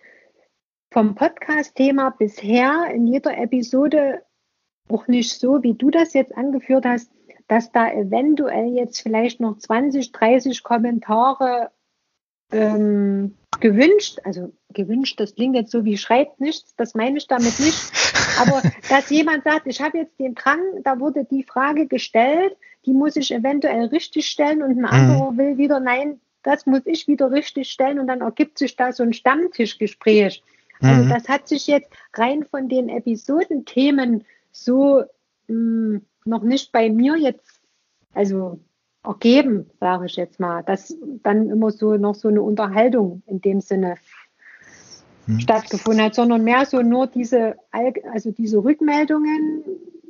vom 0.91 1.15
Podcast-Thema 1.15 2.11
bisher 2.11 2.89
in 2.93 3.07
jeder 3.07 3.37
Episode 3.37 4.23
auch 4.89 5.07
nicht 5.07 5.37
so, 5.37 5.61
wie 5.61 5.73
du 5.73 5.91
das 5.91 6.13
jetzt 6.13 6.35
angeführt 6.35 6.85
hast, 6.85 7.11
dass 7.47 7.71
da 7.71 7.91
eventuell 7.91 8.75
jetzt 8.75 9.01
vielleicht 9.01 9.39
noch 9.39 9.57
20, 9.57 10.11
30 10.11 10.63
Kommentare 10.63 11.71
ähm, 12.51 13.35
gewünscht, 13.59 14.19
also 14.23 14.53
gewünscht, 14.73 15.19
das 15.19 15.35
klingt 15.35 15.55
jetzt 15.55 15.71
so 15.71 15.85
wie 15.85 15.97
schreibt 15.97 16.39
nichts, 16.39 16.75
das 16.75 16.93
meine 16.93 17.17
ich 17.17 17.27
damit 17.27 17.59
nicht, 17.59 17.91
Aber 18.39 18.61
dass 18.89 19.09
jemand 19.09 19.43
sagt, 19.43 19.67
ich 19.67 19.81
habe 19.81 19.97
jetzt 19.97 20.19
den 20.19 20.35
Drang, 20.35 20.59
da 20.83 20.99
wurde 20.99 21.25
die 21.25 21.43
Frage 21.43 21.87
gestellt, 21.87 22.55
die 22.85 22.93
muss 22.93 23.15
ich 23.15 23.33
eventuell 23.33 23.85
richtig 23.85 24.27
stellen 24.27 24.61
und 24.61 24.71
ein 24.71 24.77
mhm. 24.79 24.85
anderer 24.85 25.37
will 25.37 25.57
wieder, 25.57 25.79
nein, 25.79 26.19
das 26.43 26.65
muss 26.65 26.81
ich 26.85 27.07
wieder 27.07 27.31
richtig 27.31 27.69
stellen 27.69 27.99
und 27.99 28.07
dann 28.07 28.21
ergibt 28.21 28.57
sich 28.57 28.75
da 28.75 28.91
so 28.91 29.03
ein 29.03 29.13
Stammtischgespräch. 29.13 30.43
Also 30.79 31.03
mhm. 31.03 31.09
das 31.09 31.27
hat 31.27 31.47
sich 31.47 31.67
jetzt 31.67 31.89
rein 32.13 32.43
von 32.43 32.69
den 32.69 32.89
Episodenthemen 32.89 34.23
so 34.51 35.03
mh, 35.47 35.47
hm, 35.47 36.05
noch 36.27 36.43
nicht 36.43 36.71
bei 36.71 36.89
mir 36.89 37.17
jetzt, 37.17 37.61
also 38.13 38.59
ergeben, 39.03 39.69
sage 39.79 40.05
ich 40.05 40.15
jetzt 40.15 40.39
mal, 40.39 40.63
dass 40.63 40.95
dann 41.23 41.49
immer 41.49 41.71
so 41.71 41.95
noch 41.95 42.15
so 42.15 42.27
eine 42.27 42.41
Unterhaltung 42.41 43.23
in 43.25 43.41
dem 43.41 43.61
Sinne 43.61 43.95
hm. 45.25 45.39
stattgefunden 45.39 46.03
hat, 46.03 46.15
sondern 46.15 46.43
mehr 46.43 46.65
so 46.65 46.81
nur 46.81 47.07
diese, 47.07 47.55
also 47.71 48.31
diese 48.31 48.63
Rückmeldungen, 48.63 49.63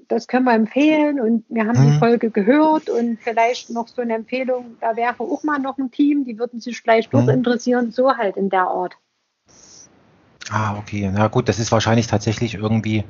das 0.07 0.27
können 0.27 0.45
wir 0.45 0.53
empfehlen 0.53 1.19
und 1.19 1.45
wir 1.49 1.67
haben 1.67 1.77
hm. 1.77 1.91
die 1.91 1.99
Folge 1.99 2.31
gehört 2.31 2.89
und 2.89 3.19
vielleicht 3.19 3.69
noch 3.69 3.87
so 3.87 4.01
eine 4.01 4.15
Empfehlung, 4.15 4.77
da 4.81 4.95
wäre 4.95 5.19
auch 5.19 5.43
mal 5.43 5.59
noch 5.59 5.77
ein 5.77 5.91
Team, 5.91 6.23
die 6.23 6.39
würden 6.39 6.59
sich 6.59 6.81
vielleicht 6.81 7.13
dort 7.13 7.27
hm. 7.27 7.35
interessieren, 7.35 7.91
so 7.91 8.15
halt 8.17 8.37
in 8.37 8.49
der 8.49 8.67
Art. 8.67 8.97
Ah, 10.49 10.77
okay. 10.77 11.09
Na 11.13 11.27
gut, 11.27 11.49
das 11.49 11.59
ist 11.59 11.71
wahrscheinlich 11.73 12.07
tatsächlich 12.07 12.53
irgendwie, 12.55 13.03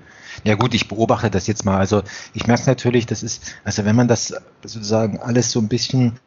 ja 0.44 0.56
gut, 0.56 0.74
ich 0.74 0.88
beobachte 0.88 1.30
das 1.30 1.46
jetzt 1.46 1.66
mal. 1.66 1.78
Also 1.78 2.02
ich 2.34 2.48
merke 2.48 2.64
natürlich, 2.66 3.06
das 3.06 3.22
ist, 3.22 3.54
also 3.64 3.86
wenn 3.86 3.96
man 3.96 4.08
das 4.08 4.34
sozusagen 4.64 5.20
alles 5.20 5.52
so 5.52 5.60
ein 5.60 5.68
bisschen 5.68 6.20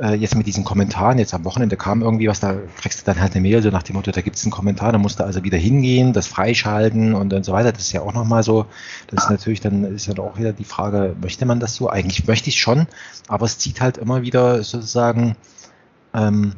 äh, 0.00 0.14
jetzt 0.14 0.34
mit 0.34 0.46
diesen 0.48 0.64
Kommentaren, 0.64 1.18
jetzt 1.18 1.34
am 1.34 1.44
Wochenende 1.44 1.76
kam 1.76 2.02
irgendwie 2.02 2.26
was, 2.28 2.40
da 2.40 2.56
kriegst 2.80 3.00
du 3.00 3.04
dann 3.04 3.20
halt 3.20 3.32
eine 3.32 3.42
Mail 3.42 3.62
so 3.62 3.70
nach 3.70 3.84
dem 3.84 3.94
Motto, 3.94 4.10
da 4.10 4.20
gibt 4.22 4.36
es 4.36 4.44
einen 4.44 4.50
Kommentar, 4.50 4.90
da 4.90 4.98
musst 4.98 5.20
du 5.20 5.24
also 5.24 5.44
wieder 5.44 5.56
hingehen, 5.56 6.12
das 6.12 6.26
freischalten 6.26 7.14
und, 7.14 7.32
und 7.32 7.44
so 7.44 7.52
weiter. 7.52 7.70
Das 7.70 7.82
ist 7.82 7.92
ja 7.92 8.02
auch 8.02 8.12
nochmal 8.12 8.42
so, 8.42 8.66
das 9.06 9.24
ist 9.24 9.30
natürlich 9.30 9.60
dann, 9.60 9.84
ist 9.84 10.06
ja 10.06 10.18
auch 10.18 10.36
wieder 10.36 10.52
die 10.52 10.64
Frage, 10.64 11.14
möchte 11.20 11.46
man 11.46 11.60
das 11.60 11.76
so? 11.76 11.88
Eigentlich 11.88 12.26
möchte 12.26 12.48
ich 12.48 12.60
schon, 12.60 12.88
aber 13.28 13.46
es 13.46 13.58
zieht 13.58 13.80
halt 13.80 13.98
immer 13.98 14.22
wieder 14.22 14.64
sozusagen 14.64 15.36
ähm, 16.12 16.54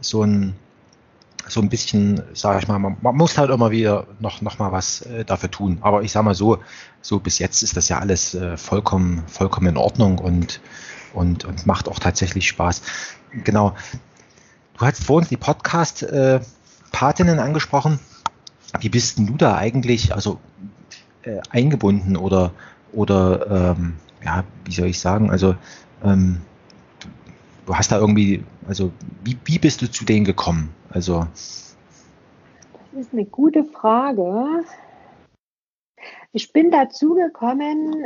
so 0.00 0.24
ein 0.24 0.54
so 1.50 1.60
ein 1.60 1.68
bisschen, 1.68 2.22
sage 2.32 2.60
ich 2.60 2.68
mal, 2.68 2.78
man, 2.78 2.96
man, 3.00 3.16
muss 3.16 3.36
halt 3.36 3.50
immer 3.50 3.70
wieder 3.70 4.06
noch, 4.20 4.40
noch 4.40 4.58
mal 4.58 4.72
was 4.72 5.02
äh, 5.02 5.24
dafür 5.24 5.50
tun. 5.50 5.78
Aber 5.80 6.02
ich 6.02 6.12
sage 6.12 6.24
mal 6.24 6.34
so, 6.34 6.58
so 7.02 7.18
bis 7.18 7.38
jetzt 7.38 7.62
ist 7.62 7.76
das 7.76 7.88
ja 7.88 7.98
alles 7.98 8.34
äh, 8.34 8.56
vollkommen, 8.56 9.24
vollkommen 9.26 9.66
in 9.66 9.76
Ordnung 9.76 10.18
und, 10.18 10.60
und, 11.12 11.44
und 11.44 11.66
macht 11.66 11.88
auch 11.88 11.98
tatsächlich 11.98 12.48
Spaß. 12.48 12.82
Genau. 13.44 13.74
Du 14.78 14.86
hast 14.86 15.04
vorhin 15.04 15.28
die 15.28 15.36
Podcast-Patinnen 15.36 17.38
äh, 17.38 17.42
angesprochen. 17.42 17.98
Wie 18.78 18.88
bist 18.88 19.18
denn 19.18 19.26
du 19.26 19.36
da 19.36 19.56
eigentlich 19.56 20.14
also 20.14 20.38
äh, 21.22 21.40
eingebunden 21.50 22.16
oder, 22.16 22.52
oder 22.92 23.76
ähm, 23.76 23.96
ja, 24.24 24.44
wie 24.64 24.72
soll 24.72 24.86
ich 24.86 25.00
sagen, 25.00 25.30
also 25.30 25.56
ähm, 26.04 26.40
du 27.66 27.74
hast 27.74 27.92
da 27.92 27.98
irgendwie, 27.98 28.44
also 28.66 28.92
wie, 29.24 29.36
wie 29.44 29.58
bist 29.58 29.82
du 29.82 29.90
zu 29.90 30.04
denen 30.04 30.24
gekommen? 30.24 30.74
Also. 30.90 31.26
Das 31.30 31.76
ist 32.94 33.12
eine 33.12 33.24
gute 33.24 33.64
Frage. 33.64 34.64
Ich 36.32 36.52
bin 36.52 36.70
dazu 36.70 37.14
gekommen, 37.14 38.04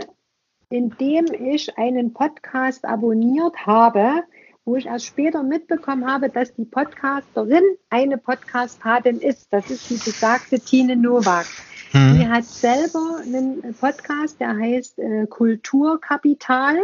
indem 0.68 1.26
ich 1.32 1.76
einen 1.78 2.12
Podcast 2.12 2.84
abonniert 2.84 3.66
habe, 3.66 4.24
wo 4.64 4.76
ich 4.76 4.86
erst 4.86 5.06
später 5.06 5.42
mitbekommen 5.42 6.06
habe, 6.06 6.30
dass 6.30 6.54
die 6.54 6.64
Podcasterin 6.64 7.62
eine 7.90 8.16
Podcast-Patin 8.16 9.20
ist. 9.20 9.52
Das 9.52 9.70
ist 9.70 9.90
die 9.90 9.94
besagte 9.94 10.58
Tine 10.58 10.96
Nowak. 10.96 11.46
Hm. 11.90 12.18
Die 12.18 12.26
hat 12.26 12.44
selber 12.44 13.20
einen 13.22 13.74
Podcast, 13.74 14.40
der 14.40 14.56
heißt 14.56 14.98
äh, 14.98 15.26
Kulturkapital. 15.26 16.78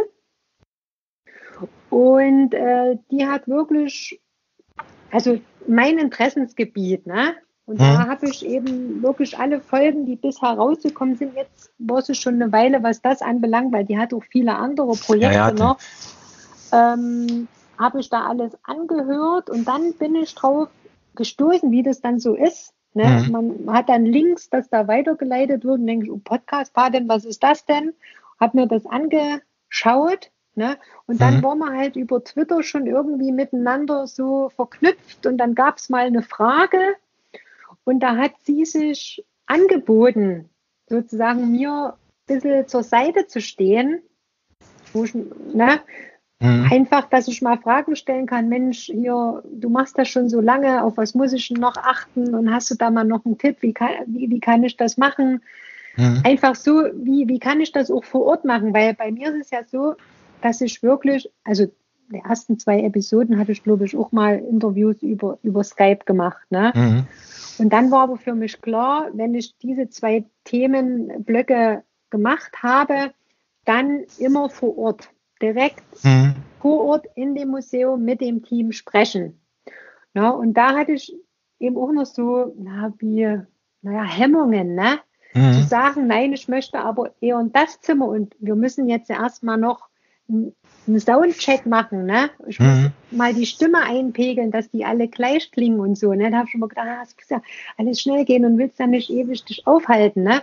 Und 1.89 2.53
äh, 2.53 2.97
die 3.11 3.25
hat 3.25 3.47
wirklich, 3.47 4.19
also 5.11 5.39
mein 5.67 5.97
Interessensgebiet, 5.97 7.05
ne? 7.05 7.35
Und 7.65 7.79
hm. 7.79 7.85
da 7.85 8.07
habe 8.07 8.27
ich 8.27 8.45
eben 8.45 9.01
wirklich 9.03 9.37
alle 9.37 9.61
Folgen, 9.61 10.05
die 10.05 10.15
bisher 10.15 10.49
rausgekommen 10.49 11.15
sind, 11.15 11.35
jetzt 11.35 11.71
war 11.77 11.99
es 11.99 12.17
schon 12.17 12.35
eine 12.35 12.51
Weile, 12.51 12.83
was 12.83 13.01
das 13.01 13.21
anbelangt, 13.21 13.71
weil 13.71 13.85
die 13.85 13.97
hat 13.97 14.13
auch 14.13 14.23
viele 14.23 14.55
andere 14.55 14.93
Projekte 14.93 15.35
ja, 15.35 15.49
ja, 15.49 15.53
noch. 15.53 15.77
Ähm, 16.71 17.47
habe 17.77 17.99
ich 17.99 18.09
da 18.09 18.27
alles 18.27 18.57
angehört 18.63 19.49
und 19.49 19.67
dann 19.67 19.93
bin 19.93 20.15
ich 20.15 20.33
drauf 20.35 20.69
gestoßen, 21.15 21.71
wie 21.71 21.83
das 21.83 22.01
dann 22.01 22.19
so 22.19 22.35
ist. 22.35 22.73
Ne? 22.93 23.25
Mhm. 23.25 23.31
Man 23.65 23.73
hat 23.73 23.89
dann 23.89 24.05
Links, 24.05 24.49
dass 24.49 24.69
da 24.69 24.87
weitergeleitet 24.87 25.63
wird 25.63 25.79
und 25.79 25.87
denke 25.87 26.05
ich, 26.05 26.11
oh, 26.11 26.19
Podcast, 26.23 26.73
Paten, 26.73 27.07
was 27.07 27.25
ist 27.25 27.43
das 27.43 27.65
denn? 27.65 27.93
Hab 28.39 28.53
mir 28.53 28.67
das 28.67 28.85
angeschaut 28.85 30.31
Ne? 30.55 30.77
Und 31.05 31.21
dann 31.21 31.37
mhm. 31.37 31.43
waren 31.43 31.59
wir 31.59 31.77
halt 31.77 31.95
über 31.95 32.23
Twitter 32.23 32.61
schon 32.61 32.85
irgendwie 32.85 33.31
miteinander 33.31 34.05
so 34.05 34.49
verknüpft 34.49 35.25
und 35.25 35.37
dann 35.37 35.55
gab 35.55 35.77
es 35.77 35.87
mal 35.87 36.05
eine 36.05 36.23
Frage 36.23 36.77
und 37.85 38.01
da 38.01 38.17
hat 38.17 38.33
sie 38.43 38.65
sich 38.65 39.25
angeboten, 39.45 40.49
sozusagen 40.87 41.51
mir 41.51 41.95
ein 41.95 42.35
bisschen 42.35 42.67
zur 42.67 42.83
Seite 42.83 43.27
zu 43.27 43.39
stehen. 43.39 44.01
Ich, 44.93 45.15
ne? 45.15 45.79
mhm. 46.39 46.67
Einfach, 46.69 47.07
dass 47.09 47.29
ich 47.29 47.41
mal 47.41 47.57
Fragen 47.57 47.95
stellen 47.95 48.25
kann, 48.25 48.49
Mensch, 48.49 48.87
hier, 48.87 49.41
du 49.49 49.69
machst 49.69 49.97
das 49.97 50.09
schon 50.09 50.27
so 50.27 50.41
lange, 50.41 50.83
auf 50.83 50.97
was 50.97 51.15
muss 51.15 51.31
ich 51.31 51.49
noch 51.51 51.77
achten 51.77 52.35
und 52.35 52.53
hast 52.53 52.69
du 52.71 52.75
da 52.75 52.91
mal 52.91 53.05
noch 53.05 53.25
einen 53.25 53.37
Tipp, 53.37 53.57
wie 53.61 53.73
kann, 53.73 53.91
wie, 54.07 54.29
wie 54.29 54.41
kann 54.41 54.63
ich 54.63 54.75
das 54.75 54.97
machen? 54.97 55.41
Mhm. 55.95 56.21
Einfach 56.25 56.55
so, 56.55 56.83
wie, 56.93 57.27
wie 57.27 57.39
kann 57.39 57.61
ich 57.61 57.71
das 57.71 57.89
auch 57.89 58.03
vor 58.03 58.25
Ort 58.25 58.45
machen? 58.45 58.73
Weil 58.73 58.93
bei 58.93 59.11
mir 59.11 59.33
ist 59.33 59.45
es 59.45 59.51
ja 59.51 59.63
so, 59.65 59.95
dass 60.41 60.61
ich 60.61 60.83
wirklich, 60.83 61.29
also 61.43 61.67
die 62.11 62.19
ersten 62.19 62.59
zwei 62.59 62.81
Episoden 62.81 63.37
hatte 63.37 63.51
ich, 63.51 63.63
glaube 63.63 63.85
ich, 63.85 63.95
auch 63.95 64.11
mal 64.11 64.37
Interviews 64.37 65.01
über, 65.01 65.37
über 65.43 65.63
Skype 65.63 66.03
gemacht. 66.05 66.41
Ne? 66.49 66.73
Mhm. 66.75 67.05
Und 67.57 67.71
dann 67.71 67.91
war 67.91 68.03
aber 68.03 68.17
für 68.17 68.35
mich 68.35 68.61
klar, 68.61 69.09
wenn 69.13 69.33
ich 69.33 69.57
diese 69.59 69.89
zwei 69.89 70.25
Themenblöcke 70.43 71.83
gemacht 72.09 72.51
habe, 72.61 73.11
dann 73.65 74.03
immer 74.17 74.49
vor 74.49 74.77
Ort, 74.77 75.09
direkt 75.41 75.83
mhm. 76.03 76.35
vor 76.59 76.83
Ort 76.85 77.05
in 77.15 77.35
dem 77.35 77.49
Museum 77.49 78.03
mit 78.03 78.21
dem 78.21 78.43
Team 78.43 78.71
sprechen. 78.71 79.39
Ja, 80.13 80.29
und 80.29 80.53
da 80.55 80.75
hatte 80.75 80.93
ich 80.93 81.15
eben 81.59 81.77
auch 81.77 81.91
noch 81.91 82.05
so, 82.05 82.53
na, 82.57 82.93
wie, 82.97 83.39
naja, 83.81 84.03
Hemmungen, 84.03 84.75
ne? 84.75 84.99
Mhm. 85.33 85.53
Zu 85.53 85.63
sagen, 85.63 86.07
nein, 86.07 86.33
ich 86.33 86.49
möchte 86.49 86.79
aber 86.79 87.13
eher 87.21 87.39
in 87.39 87.53
das 87.53 87.79
Zimmer 87.79 88.07
und 88.07 88.35
wir 88.39 88.55
müssen 88.55 88.89
jetzt 88.89 89.09
erstmal 89.09 89.57
noch 89.57 89.87
einen 90.87 90.99
Soundcheck 90.99 91.65
machen, 91.65 92.05
ne? 92.05 92.29
Ich 92.47 92.59
muss 92.59 92.77
mhm. 92.77 92.91
mal 93.11 93.33
die 93.33 93.45
Stimme 93.45 93.79
einpegeln, 93.83 94.51
dass 94.51 94.69
die 94.71 94.85
alle 94.85 95.07
gleich 95.07 95.51
klingen 95.51 95.79
und 95.79 95.97
so, 95.97 96.13
ne? 96.13 96.31
Da 96.31 96.37
habe 96.37 96.45
ich 96.47 96.51
schon 96.51 96.61
mal 96.61 96.67
gedacht, 96.67 96.87
ah, 96.89 97.03
es 97.03 97.15
muss 97.15 97.29
ja 97.29 97.41
alles 97.77 98.01
schnell 98.01 98.25
gehen 98.25 98.45
und 98.45 98.57
willst 98.57 98.79
dann 98.79 98.91
nicht 98.91 99.09
ewig 99.09 99.43
dich 99.45 99.67
aufhalten, 99.67 100.23
ne? 100.23 100.41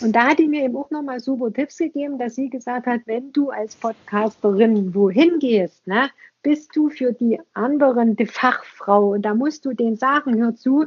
Und 0.00 0.14
da 0.14 0.28
hat 0.28 0.38
die 0.38 0.48
mir 0.48 0.64
eben 0.64 0.76
auch 0.76 0.90
nochmal 0.90 1.20
super 1.20 1.52
Tipps 1.52 1.78
gegeben, 1.78 2.18
dass 2.18 2.36
sie 2.36 2.48
gesagt 2.48 2.86
hat, 2.86 3.00
wenn 3.06 3.32
du 3.32 3.50
als 3.50 3.74
Podcasterin 3.76 4.94
wohin 4.94 5.38
gehst, 5.40 5.86
ne, 5.86 6.10
bist 6.42 6.76
du 6.76 6.90
für 6.90 7.12
die 7.12 7.40
anderen 7.54 8.16
die 8.16 8.26
Fachfrau 8.26 9.12
und 9.12 9.22
da 9.22 9.34
musst 9.34 9.64
du 9.64 9.72
den 9.72 9.96
sagen, 9.96 10.38
hör 10.38 10.54
zu, 10.54 10.86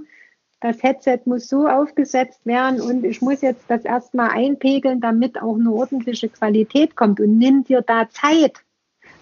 das 0.60 0.82
Headset 0.82 1.20
muss 1.26 1.48
so 1.48 1.68
aufgesetzt 1.68 2.46
werden 2.46 2.82
und 2.82 3.04
ich 3.04 3.22
muss 3.22 3.42
jetzt 3.42 3.66
das 3.68 3.86
erstmal 3.86 4.32
einpegeln, 4.32 5.02
damit 5.02 5.40
auch 5.42 5.56
eine 5.56 5.72
ordentliche 5.72 6.30
Qualität 6.30 6.96
kommt 6.96 7.20
und 7.20 7.38
nimm 7.38 7.64
dir 7.64 7.82
da 7.82 8.10
Zeit. 8.10 8.64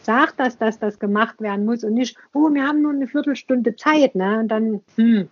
Sag 0.02 0.38
das, 0.38 0.58
dass 0.58 0.80
das 0.80 1.00
gemacht 1.00 1.42
werden 1.42 1.66
muss 1.66 1.84
und 1.84 1.96
nicht, 1.96 2.16
oh, 2.34 2.54
wir 2.54 2.66
haben 2.66 2.82
nur 2.82 2.94
eine 2.94 3.08
Viertelstunde 3.08 3.76
Zeit, 3.76 4.16
ne? 4.16 4.40
Und 4.40 4.48
dann, 4.50 4.82
hm. 4.96 5.30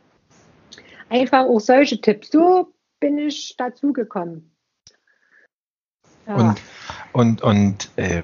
Einfach 1.10 1.46
auch 1.46 1.60
solche 1.60 2.02
Tipps. 2.02 2.32
So 2.32 2.74
bin 3.00 3.20
ich 3.20 3.56
dazu 3.56 3.94
gekommen. 3.94 4.52
Ja. 6.26 6.36
Und, 6.36 6.62
und, 7.12 7.42
und 7.44 7.92
äh, 7.98 8.24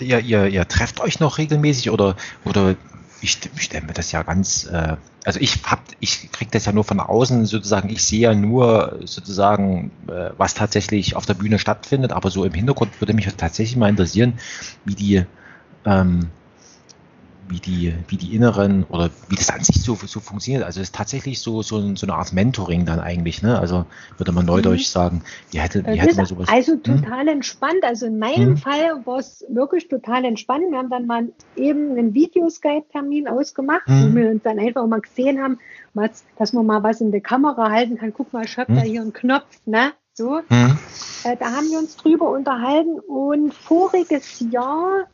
ihr, 0.00 0.20
ihr, 0.20 0.46
ihr 0.48 0.68
trefft 0.68 1.00
euch 1.00 1.20
noch 1.20 1.38
regelmäßig 1.38 1.90
oder, 1.90 2.16
oder 2.44 2.76
ich, 3.22 3.38
ich 3.54 3.62
stelle 3.62 3.86
mir 3.86 3.92
das 3.92 4.12
ja 4.12 4.22
ganz, 4.22 4.64
äh, 4.64 4.96
also 5.24 5.40
ich 5.40 5.62
hab, 5.64 5.82
ich 6.00 6.30
kriege 6.32 6.50
das 6.50 6.66
ja 6.66 6.72
nur 6.72 6.84
von 6.84 7.00
außen 7.00 7.46
sozusagen, 7.46 7.88
ich 7.90 8.02
sehe 8.04 8.20
ja 8.20 8.34
nur 8.34 9.00
sozusagen, 9.04 9.90
äh, 10.08 10.30
was 10.36 10.54
tatsächlich 10.54 11.16
auf 11.16 11.26
der 11.26 11.34
Bühne 11.34 11.58
stattfindet, 11.58 12.12
aber 12.12 12.30
so 12.30 12.44
im 12.44 12.54
Hintergrund 12.54 13.00
würde 13.00 13.14
mich 13.14 13.26
tatsächlich 13.36 13.76
mal 13.76 13.90
interessieren, 13.90 14.38
wie 14.84 14.94
die, 14.94 15.24
ähm, 15.84 16.30
wie 17.50 17.58
die, 17.58 17.94
wie 18.08 18.16
die 18.16 18.34
inneren 18.34 18.84
oder 18.84 19.10
wie 19.28 19.36
das 19.36 19.50
an 19.50 19.62
sich 19.62 19.82
so, 19.82 19.94
so 19.94 20.20
funktioniert. 20.20 20.62
Also 20.62 20.80
es 20.80 20.88
ist 20.88 20.94
tatsächlich 20.94 21.40
so, 21.40 21.62
so, 21.62 21.94
so 21.96 22.06
eine 22.06 22.14
Art 22.14 22.32
Mentoring 22.32 22.86
dann 22.86 23.00
eigentlich, 23.00 23.42
ne? 23.42 23.58
Also 23.58 23.84
würde 24.16 24.32
man 24.32 24.46
neudeutsch 24.46 24.88
mhm. 24.88 24.92
sagen, 24.92 25.22
wie 25.50 25.60
hätte, 25.60 25.84
wie 25.84 26.00
hätte 26.00 26.16
man 26.16 26.26
sowas. 26.26 26.48
Also 26.48 26.72
hm? 26.72 26.82
total 26.82 27.22
hm? 27.22 27.28
entspannt. 27.28 27.82
Also 27.82 28.06
in 28.06 28.18
meinem 28.18 28.50
hm? 28.50 28.56
Fall 28.56 29.04
war 29.04 29.18
es 29.18 29.44
wirklich 29.48 29.88
total 29.88 30.24
entspannt. 30.24 30.64
Wir 30.70 30.78
haben 30.78 30.90
dann 30.90 31.06
mal 31.06 31.28
eben 31.56 31.90
einen 31.90 32.14
Videoskype-Termin 32.14 33.28
ausgemacht, 33.28 33.86
hm? 33.86 34.12
wo 34.12 34.16
wir 34.16 34.30
uns 34.30 34.42
dann 34.44 34.58
einfach 34.58 34.86
mal 34.86 35.00
gesehen 35.00 35.42
haben, 35.42 35.58
was, 35.92 36.24
dass 36.38 36.52
man 36.52 36.66
mal 36.66 36.82
was 36.82 37.00
in 37.00 37.10
der 37.10 37.20
Kamera 37.20 37.70
halten 37.70 37.98
kann. 37.98 38.14
Guck 38.14 38.32
mal, 38.32 38.44
ich 38.44 38.56
habe 38.56 38.72
da 38.72 38.82
hm? 38.82 38.88
hier 38.88 39.00
einen 39.02 39.12
Knopf, 39.12 39.60
ne? 39.66 39.92
so. 40.20 40.40
Mhm. 40.48 40.78
Äh, 41.24 41.36
da 41.36 41.52
haben 41.52 41.70
wir 41.70 41.78
uns 41.78 41.96
drüber 41.96 42.30
unterhalten 42.30 42.98
und 43.00 43.54
voriges 43.54 44.44
Jahr 44.50 45.06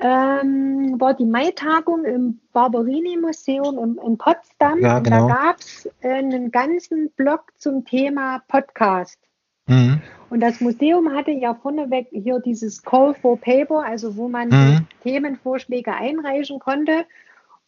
ähm, 0.00 1.00
war 1.00 1.14
die 1.14 1.24
Mai-Tagung 1.24 2.04
im 2.04 2.40
Barberini-Museum 2.52 3.78
in, 3.78 3.98
in, 4.06 4.18
Potsdam. 4.18 4.80
Ja, 4.80 5.00
genau. 5.00 5.24
Und 5.24 5.28
da 5.28 5.34
gab 5.34 5.58
es 5.58 5.88
äh, 6.00 6.10
einen 6.10 6.50
ganzen 6.50 7.10
Blog 7.16 7.52
zum 7.56 7.84
Thema 7.84 8.42
Podcast. 8.46 9.18
Mhm. 9.66 10.00
Und 10.30 10.40
das 10.40 10.60
Museum 10.60 11.12
hatte 11.14 11.32
ja 11.32 11.54
vorneweg 11.54 12.08
hier 12.10 12.38
dieses 12.40 12.82
Call 12.82 13.14
for 13.14 13.38
Paper, 13.40 13.84
also 13.84 14.16
wo 14.16 14.28
man 14.28 14.48
mhm. 14.48 14.86
Themenvorschläge 15.02 15.92
einreichen 15.92 16.58
konnte. 16.58 17.04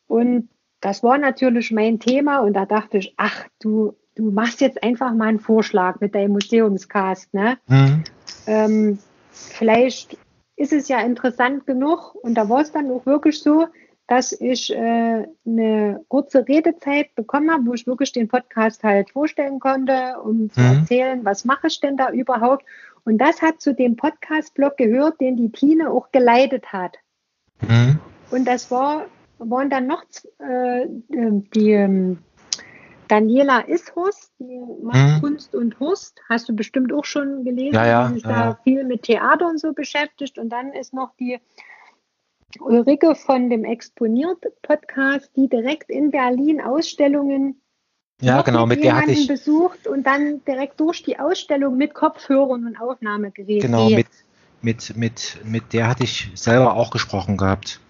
Und 0.07 0.49
das 0.81 1.03
war 1.03 1.19
natürlich 1.19 1.71
mein 1.71 1.99
Thema 1.99 2.41
und 2.41 2.55
da 2.55 2.65
dachte 2.65 2.99
ich, 2.99 3.15
ach, 3.17 3.47
du, 3.61 3.95
du 4.15 4.31
machst 4.31 4.61
jetzt 4.61 4.83
einfach 4.83 5.13
mal 5.15 5.29
einen 5.29 5.41
Vorschlag 5.41 6.01
mit 6.01 6.15
deinem 6.15 6.33
Museumscast, 6.33 7.33
ne? 7.35 7.59
Mhm. 7.67 8.05
Ähm, 8.47 8.99
vielleicht 9.31 10.17
ist 10.61 10.75
es 10.75 10.89
ja 10.89 11.01
interessant 11.01 11.67
genug 11.67 12.15
und 12.15 12.35
da 12.35 12.51
war 12.51 12.61
es 12.61 12.71
dann 12.71 12.91
auch 12.91 13.07
wirklich 13.07 13.43
so, 13.43 13.67
dass 14.07 14.33
ich 14.33 14.71
äh, 14.75 15.27
eine 15.47 16.05
kurze 16.09 16.47
Redezeit 16.47 17.15
bekommen 17.15 17.51
habe, 17.51 17.65
wo 17.67 17.73
ich 17.73 17.87
wirklich 17.87 18.13
den 18.13 18.29
Podcast 18.29 18.83
halt 18.83 19.11
vorstellen 19.11 19.59
konnte, 19.59 20.17
um 20.23 20.51
zu 20.51 20.61
mhm. 20.61 20.81
erzählen, 20.81 21.25
was 21.25 21.47
mache 21.47 21.69
ich 21.69 21.81
denn 21.81 21.97
da 21.97 22.11
überhaupt. 22.11 22.67
Und 23.05 23.17
das 23.19 23.41
hat 23.41 23.63
zu 23.63 23.73
dem 23.73 23.97
Podcast-Blog 23.97 24.77
gehört, 24.77 25.19
den 25.23 25.39
die 25.39 25.51
Tine 25.51 25.91
auch 25.91 26.13
geleitet 26.13 26.71
hat. 26.75 26.99
Mhm. 27.63 27.99
Und 28.31 28.47
das 28.47 28.71
war, 28.71 29.07
waren 29.39 29.71
dann 29.71 29.87
noch 29.87 30.05
äh, 30.41 30.87
die 31.09 31.71
ähm, 31.71 32.19
Daniela 33.11 33.69
Ishus, 33.69 34.31
die 34.39 34.61
macht 34.83 35.17
mhm. 35.17 35.21
Kunst 35.21 35.55
und 35.55 35.81
Hust, 35.81 36.21
hast 36.29 36.49
du 36.49 36.55
bestimmt 36.55 36.93
auch 36.93 37.05
schon 37.05 37.45
gelesen, 37.45 37.75
ja, 37.75 37.87
ja, 37.87 38.09
die 38.09 38.15
sich 38.15 38.23
ja, 38.23 38.31
da 38.31 38.59
viel 38.63 38.85
mit 38.85 39.03
Theater 39.03 39.49
und 39.49 39.59
so 39.59 39.73
beschäftigt. 39.73 40.39
Und 40.39 40.51
dann 40.51 40.73
ist 40.73 40.95
noch 40.95 41.11
die 41.19 41.41
Ulrike 42.61 43.17
von 43.17 43.51
dem 43.51 43.65
Exponiert-Podcast, 43.65 45.31
die 45.35 45.49
direkt 45.49 45.91
in 45.91 46.13
Berlin 46.13 46.61
Ausstellungen 46.61 47.61
ja, 48.23 48.43
genau, 48.43 48.67
mit, 48.67 48.85
der 48.85 48.97
hatte 48.97 49.13
ich 49.13 49.27
besucht 49.27 49.87
und 49.87 50.07
dann 50.07 50.45
direkt 50.45 50.79
durch 50.79 51.03
die 51.03 51.19
Ausstellung 51.19 51.79
mit 51.79 51.95
Kopfhörern 51.95 52.67
und 52.67 52.77
Aufnahmegeräten. 52.79 53.63
Genau, 53.63 53.89
mit, 53.89 54.09
mit, 54.61 54.95
mit, 54.95 55.39
mit 55.43 55.73
der 55.73 55.89
hatte 55.89 56.05
ich 56.05 56.31
selber 56.35 56.75
auch 56.75 56.91
gesprochen 56.91 57.39
gehabt. 57.39 57.81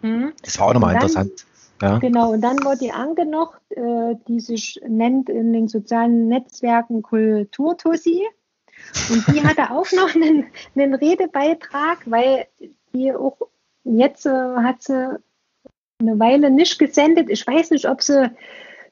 Hm. 0.00 0.32
Das 0.42 0.58
war 0.58 0.68
auch 0.68 0.72
nochmal 0.72 0.94
interessant. 0.94 1.44
Ja. 1.82 1.98
Genau, 1.98 2.32
und 2.32 2.40
dann 2.40 2.64
war 2.64 2.76
die 2.76 2.92
Anke 2.92 3.26
noch, 3.26 3.54
äh, 3.70 4.14
die 4.28 4.40
sich 4.40 4.80
nennt 4.86 5.28
in 5.28 5.52
den 5.52 5.68
sozialen 5.68 6.28
Netzwerken 6.28 7.02
Kulturtussi. 7.02 8.22
Und 9.10 9.26
die 9.28 9.42
hatte 9.42 9.70
auch 9.70 9.90
noch 9.92 10.14
einen, 10.14 10.46
einen 10.76 10.94
Redebeitrag, 10.94 11.98
weil 12.06 12.46
die 12.92 13.12
auch 13.12 13.36
Jetzt 13.84 14.26
äh, 14.26 14.30
hat 14.30 14.82
sie 14.82 15.18
eine 16.00 16.18
Weile 16.18 16.50
nicht 16.50 16.78
gesendet. 16.78 17.28
Ich 17.30 17.46
weiß 17.46 17.70
nicht, 17.70 17.88
ob 17.88 18.02
sie 18.02 18.30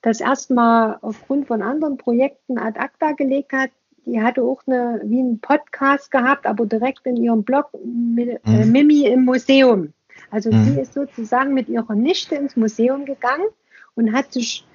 das 0.02 0.20
erstmal 0.20 0.98
aufgrund 1.00 1.46
von 1.48 1.62
anderen 1.62 1.96
Projekten 1.96 2.58
ad 2.58 2.78
acta 2.78 3.12
gelegt 3.12 3.52
hat. 3.52 3.70
Die 4.04 4.20
hatte 4.20 4.42
auch 4.42 4.62
eine, 4.66 5.00
wie 5.04 5.20
einen 5.20 5.40
Podcast 5.40 6.10
gehabt, 6.10 6.46
aber 6.46 6.66
direkt 6.66 7.06
in 7.06 7.16
ihrem 7.16 7.44
Blog 7.44 7.70
äh, 7.72 8.38
mhm. 8.44 8.72
Mimi 8.72 9.06
im 9.06 9.24
Museum. 9.24 9.92
Also 10.32 10.50
mhm. 10.50 10.64
sie 10.64 10.80
ist 10.80 10.94
sozusagen 10.94 11.52
mit 11.52 11.68
ihrer 11.68 11.94
Nichte 11.94 12.34
ins 12.34 12.56
Museum 12.56 13.04
gegangen 13.04 13.46
und 13.94 14.14
hat 14.14 14.32
sich 14.32 14.66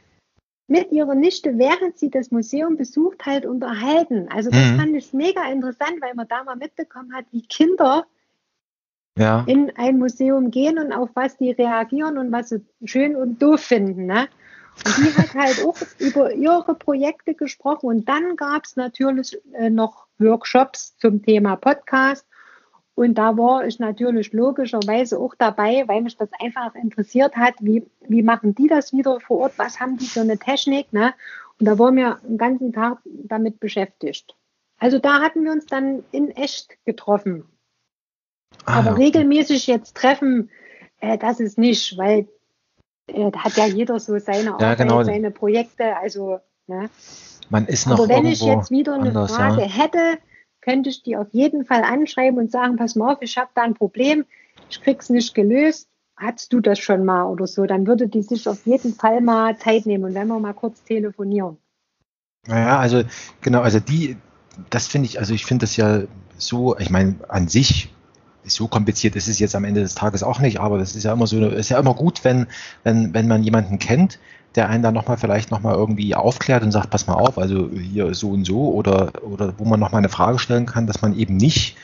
mit 0.67 0.91
ihrer 0.91 1.15
Nichte, 1.15 1.57
während 1.57 1.97
sie 1.97 2.11
das 2.11 2.29
Museum 2.29 2.77
besucht, 2.77 3.25
halt 3.25 3.45
unterhalten. 3.47 4.27
Also 4.29 4.51
das 4.51 4.71
mhm. 4.71 4.79
fand 4.79 4.95
ich 4.95 5.13
mega 5.13 5.43
interessant, 5.49 5.95
weil 5.99 6.13
man 6.13 6.27
da 6.27 6.43
mal 6.43 6.57
mitbekommen 6.57 7.11
hat, 7.13 7.25
wie 7.31 7.41
Kinder 7.41 8.05
ja. 9.17 9.45
in 9.47 9.71
ein 9.75 9.97
Museum 9.97 10.51
gehen 10.51 10.77
und 10.77 10.93
auf 10.93 11.09
was 11.15 11.37
die 11.37 11.51
reagieren 11.51 12.19
und 12.19 12.31
was 12.31 12.49
sie 12.49 12.63
schön 12.85 13.15
und 13.15 13.41
doof 13.41 13.61
finden. 13.61 14.05
Ne? 14.05 14.27
Und 14.85 14.97
die 14.97 15.17
hat 15.17 15.33
halt 15.33 15.65
auch 15.65 15.77
über 15.97 16.33
ihre 16.33 16.75
Projekte 16.75 17.33
gesprochen. 17.33 17.87
Und 17.87 18.07
dann 18.07 18.35
gab 18.35 18.65
es 18.65 18.75
natürlich 18.75 19.39
äh, 19.53 19.71
noch 19.71 20.05
Workshops 20.19 20.95
zum 20.97 21.23
Thema 21.23 21.55
Podcast. 21.55 22.27
Und 22.97 23.13
da 23.13 23.37
war 23.37 23.67
ich 23.67 23.77
natürlich 23.77 24.33
logischerweise 24.33 25.19
auch 25.19 25.35
dabei, 25.37 25.83
weil 25.87 26.01
mich 26.01 26.17
das 26.17 26.29
einfach 26.39 26.73
interessiert 26.73 27.35
hat, 27.35 27.53
wie, 27.59 27.85
wie 28.07 28.23
machen 28.23 28.55
die 28.55 28.65
das 28.65 28.91
wieder 28.91 29.19
vor 29.19 29.41
Ort, 29.41 29.53
was 29.57 29.79
haben 29.79 29.97
die 29.97 30.07
für 30.07 30.21
eine 30.21 30.39
Technik. 30.39 30.91
Ne? 30.91 31.13
Und 31.59 31.67
da 31.67 31.77
waren 31.77 31.95
wir 31.95 32.19
den 32.23 32.39
ganzen 32.39 32.73
Tag 32.73 32.97
damit 33.05 33.59
beschäftigt. 33.59 34.35
Also 34.79 34.97
da 34.97 35.21
hatten 35.21 35.43
wir 35.43 35.51
uns 35.51 35.67
dann 35.67 36.05
in 36.11 36.31
echt 36.31 36.83
getroffen. 36.85 37.45
Ah, 38.65 38.79
Aber 38.79 38.97
regelmäßig 38.97 39.67
jetzt 39.67 39.95
treffen, 39.95 40.49
äh, 40.99 41.19
das 41.19 41.39
ist 41.39 41.59
nicht, 41.59 41.99
weil 41.99 42.27
äh, 43.05 43.29
da 43.29 43.43
hat 43.43 43.57
ja 43.57 43.67
jeder 43.67 43.99
so 43.99 44.17
seine 44.17 44.55
Arbeit, 44.55 44.61
ja, 44.61 44.73
genau. 44.73 45.03
seine 45.03 45.29
Projekte. 45.29 45.97
Also, 45.97 46.39
ne? 46.65 46.89
Man 47.51 47.67
ist 47.67 47.85
noch 47.85 47.99
Aber 47.99 48.09
wenn 48.09 48.25
ich 48.25 48.41
jetzt 48.41 48.71
wieder 48.71 48.95
eine 48.95 49.09
anders, 49.09 49.35
Frage 49.35 49.61
ja. 49.61 49.67
hätte, 49.67 50.17
könnte 50.67 50.89
ich 50.89 51.01
die 51.01 51.15
auf 51.15 51.27
jeden 51.31 51.63
Fall 51.63 51.83
anschreiben 51.83 52.37
und 52.37 52.51
sagen, 52.51 52.75
pass 52.75 52.95
mal 52.95 53.13
auf, 53.13 53.21
ich 53.21 53.37
habe 53.37 53.49
da 53.55 53.61
ein 53.61 53.73
Problem, 53.73 54.25
ich 54.69 54.81
krieg's 54.81 55.09
nicht 55.09 55.33
gelöst. 55.33 55.87
Hattest 56.17 56.51
du 56.51 56.59
das 56.59 56.79
schon 56.79 57.05
mal 57.05 57.25
oder 57.25 57.47
so? 57.47 57.65
Dann 57.65 57.87
würde 57.87 58.07
die 58.07 58.23
sich 58.23 58.49
auf 58.49 58.65
jeden 58.65 58.93
Fall 58.93 59.21
mal 59.21 59.57
Zeit 59.57 59.85
nehmen 59.85 60.03
und 60.03 60.13
wenn 60.13 60.27
wir 60.27 60.39
mal 60.39 60.53
kurz 60.53 60.83
telefonieren. 60.83 61.57
Naja, 62.47 62.79
also 62.79 63.03
genau, 63.41 63.61
also 63.61 63.79
die, 63.79 64.17
das 64.69 64.87
finde 64.87 65.07
ich, 65.07 65.19
also 65.19 65.33
ich 65.33 65.45
finde 65.45 65.63
das 65.63 65.77
ja 65.77 66.03
so, 66.37 66.77
ich 66.77 66.89
meine, 66.89 67.15
an 67.29 67.47
sich 67.47 67.93
so 68.47 68.67
kompliziert 68.67 69.15
ist 69.15 69.27
es 69.27 69.39
jetzt 69.39 69.55
am 69.55 69.63
Ende 69.63 69.81
des 69.81 69.95
Tages 69.95 70.23
auch 70.23 70.39
nicht, 70.39 70.59
aber 70.59 70.77
das 70.77 70.95
ist 70.95 71.03
ja 71.03 71.13
immer 71.13 71.27
so, 71.27 71.45
ist 71.47 71.69
ja 71.69 71.79
immer 71.79 71.93
gut, 71.93 72.23
wenn, 72.23 72.47
wenn, 72.83 73.13
wenn 73.13 73.27
man 73.27 73.43
jemanden 73.43 73.79
kennt, 73.79 74.19
der 74.55 74.69
einen 74.69 74.83
dann 74.83 74.93
nochmal 74.93 75.17
vielleicht 75.17 75.51
nochmal 75.51 75.75
irgendwie 75.75 76.15
aufklärt 76.15 76.63
und 76.63 76.71
sagt, 76.71 76.89
pass 76.89 77.07
mal 77.07 77.13
auf, 77.13 77.37
also 77.37 77.69
hier 77.71 78.13
so 78.13 78.31
und 78.31 78.45
so 78.45 78.71
oder, 78.73 79.11
oder 79.23 79.53
wo 79.57 79.65
man 79.65 79.79
nochmal 79.79 79.99
eine 79.99 80.09
Frage 80.09 80.39
stellen 80.39 80.65
kann, 80.65 80.87
dass 80.87 81.01
man 81.01 81.15
eben 81.15 81.37
nicht 81.37 81.77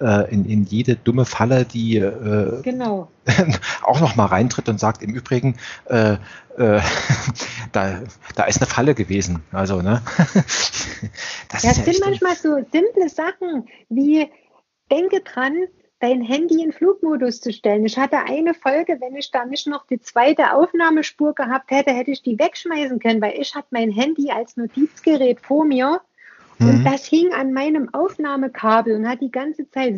äh, 0.00 0.32
in, 0.32 0.44
in 0.44 0.64
jede 0.64 0.96
dumme 0.96 1.24
Falle, 1.24 1.64
die 1.64 1.96
äh, 1.96 2.62
genau. 2.62 3.08
auch 3.82 4.00
nochmal 4.00 4.28
reintritt 4.28 4.68
und 4.68 4.80
sagt, 4.80 5.02
im 5.02 5.14
Übrigen, 5.14 5.56
äh, 5.86 6.14
äh, 6.56 6.80
da, 7.72 8.00
da 8.34 8.44
ist 8.44 8.58
eine 8.58 8.66
Falle 8.66 8.94
gewesen. 8.94 9.42
Also, 9.52 9.82
ne? 9.82 10.02
das 11.48 11.62
ja, 11.62 11.74
sind 11.74 12.00
manchmal 12.00 12.36
so 12.36 12.56
simple 12.72 13.08
Sachen 13.08 13.68
wie, 13.88 14.30
denke 14.90 15.20
dran, 15.20 15.54
dein 16.00 16.22
Handy 16.22 16.62
in 16.62 16.72
Flugmodus 16.72 17.40
zu 17.40 17.52
stellen. 17.52 17.84
Ich 17.84 17.98
hatte 17.98 18.18
eine 18.18 18.54
Folge, 18.54 18.98
wenn 19.00 19.14
ich 19.16 19.30
da 19.30 19.44
nicht 19.44 19.66
noch 19.66 19.86
die 19.86 20.00
zweite 20.00 20.54
Aufnahmespur 20.54 21.34
gehabt 21.34 21.70
hätte, 21.70 21.92
hätte 21.92 22.10
ich 22.10 22.22
die 22.22 22.38
wegschmeißen 22.38 22.98
können, 22.98 23.20
weil 23.20 23.38
ich 23.38 23.54
hatte 23.54 23.68
mein 23.70 23.90
Handy 23.90 24.30
als 24.30 24.56
Notizgerät 24.56 25.40
vor 25.40 25.64
mir 25.64 26.00
mhm. 26.58 26.68
und 26.68 26.84
das 26.84 27.04
hing 27.04 27.32
an 27.34 27.52
meinem 27.52 27.92
Aufnahmekabel 27.92 28.96
und 28.96 29.06
hat 29.06 29.20
die 29.20 29.30
ganze 29.30 29.70
Zeit 29.70 29.94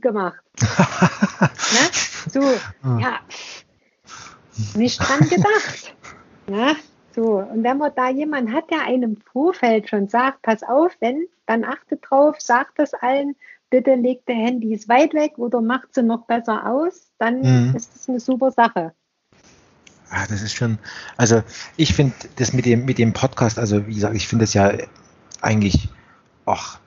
gemacht. 0.00 0.40
ne? 0.60 1.88
So, 2.30 2.40
ah. 2.82 2.98
ja, 3.00 3.20
nicht 4.74 4.98
dran 4.98 5.20
gedacht. 5.28 5.94
ne? 6.48 6.76
So, 7.14 7.38
und 7.38 7.62
wenn 7.62 7.78
man 7.78 7.92
da 7.94 8.10
jemanden 8.10 8.52
hat, 8.52 8.70
der 8.70 8.82
einem 8.82 9.16
Vorfeld 9.32 9.88
schon 9.88 10.08
sagt, 10.08 10.42
pass 10.42 10.62
auf, 10.62 10.92
wenn, 11.00 11.26
dann 11.46 11.64
achtet 11.64 12.00
drauf, 12.08 12.40
sagt 12.40 12.78
das 12.78 12.92
allen, 12.94 13.34
bitte 13.70 13.94
legt 13.94 14.28
der 14.28 14.36
Handys 14.36 14.88
weit 14.88 15.14
weg 15.14 15.38
oder 15.38 15.60
macht 15.60 15.94
sie 15.94 16.02
noch 16.02 16.26
besser 16.26 16.66
aus, 16.66 17.10
dann 17.18 17.40
mhm. 17.40 17.76
ist 17.76 17.94
das 17.94 18.08
eine 18.08 18.20
super 18.20 18.50
Sache. 18.50 18.92
Ja, 20.10 20.26
das 20.26 20.40
ist 20.40 20.54
schon, 20.54 20.78
also 21.16 21.42
ich 21.76 21.94
finde 21.94 22.14
das 22.36 22.52
mit 22.52 22.64
dem, 22.64 22.86
mit 22.86 22.98
dem 22.98 23.12
Podcast, 23.12 23.58
also 23.58 23.86
wie 23.86 23.94
gesagt, 23.94 24.16
ich 24.16 24.26
finde 24.26 24.44
das 24.44 24.54
ja 24.54 24.72
eigentlich 25.42 25.88
auch 26.46 26.78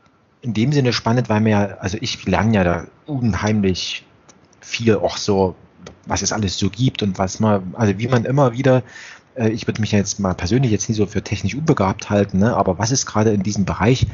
in 0.42 0.54
dem 0.54 0.72
Sinne 0.72 0.92
spannend, 0.92 1.30
weil 1.30 1.42
mir 1.42 1.50
ja, 1.50 1.66
also 1.80 1.98
ich 2.02 2.26
lerne 2.26 2.56
ja 2.56 2.64
da 2.64 2.88
unheimlich 3.06 4.06
viel 4.60 4.96
auch 4.96 5.18
so, 5.18 5.56
was 6.08 6.24
es 6.24 6.34
alles 6.34 6.58
so 6.58 6.70
gibt 6.70 7.04
und 7.04 7.20
was 7.20 7.40
man, 7.40 7.76
also 7.78 7.98
wie 8.00 8.08
man 8.08 8.26
immer 8.26 8.54
wieder, 8.54 8.82
äh, 9.36 9.50
ich 9.50 9.68
würde 9.68 9.82
mich 9.82 9.92
ja 9.92 10.00
jetzt 10.00 10.20
mal 10.20 10.34
persönlich 10.34 10.72
jetzt 10.72 10.90
nicht 10.90 10.98
so 10.98 11.06
für 11.06 11.22
technisch 11.22 11.54
unbegabt 11.54 12.10
halten, 12.10 12.40
ne, 12.40 12.56
aber 12.56 12.80
was 12.80 12.92
ist 12.92 13.06
gerade 13.06 13.32
in 13.32 13.44
diesem 13.44 13.66
Bereich, 13.66 14.08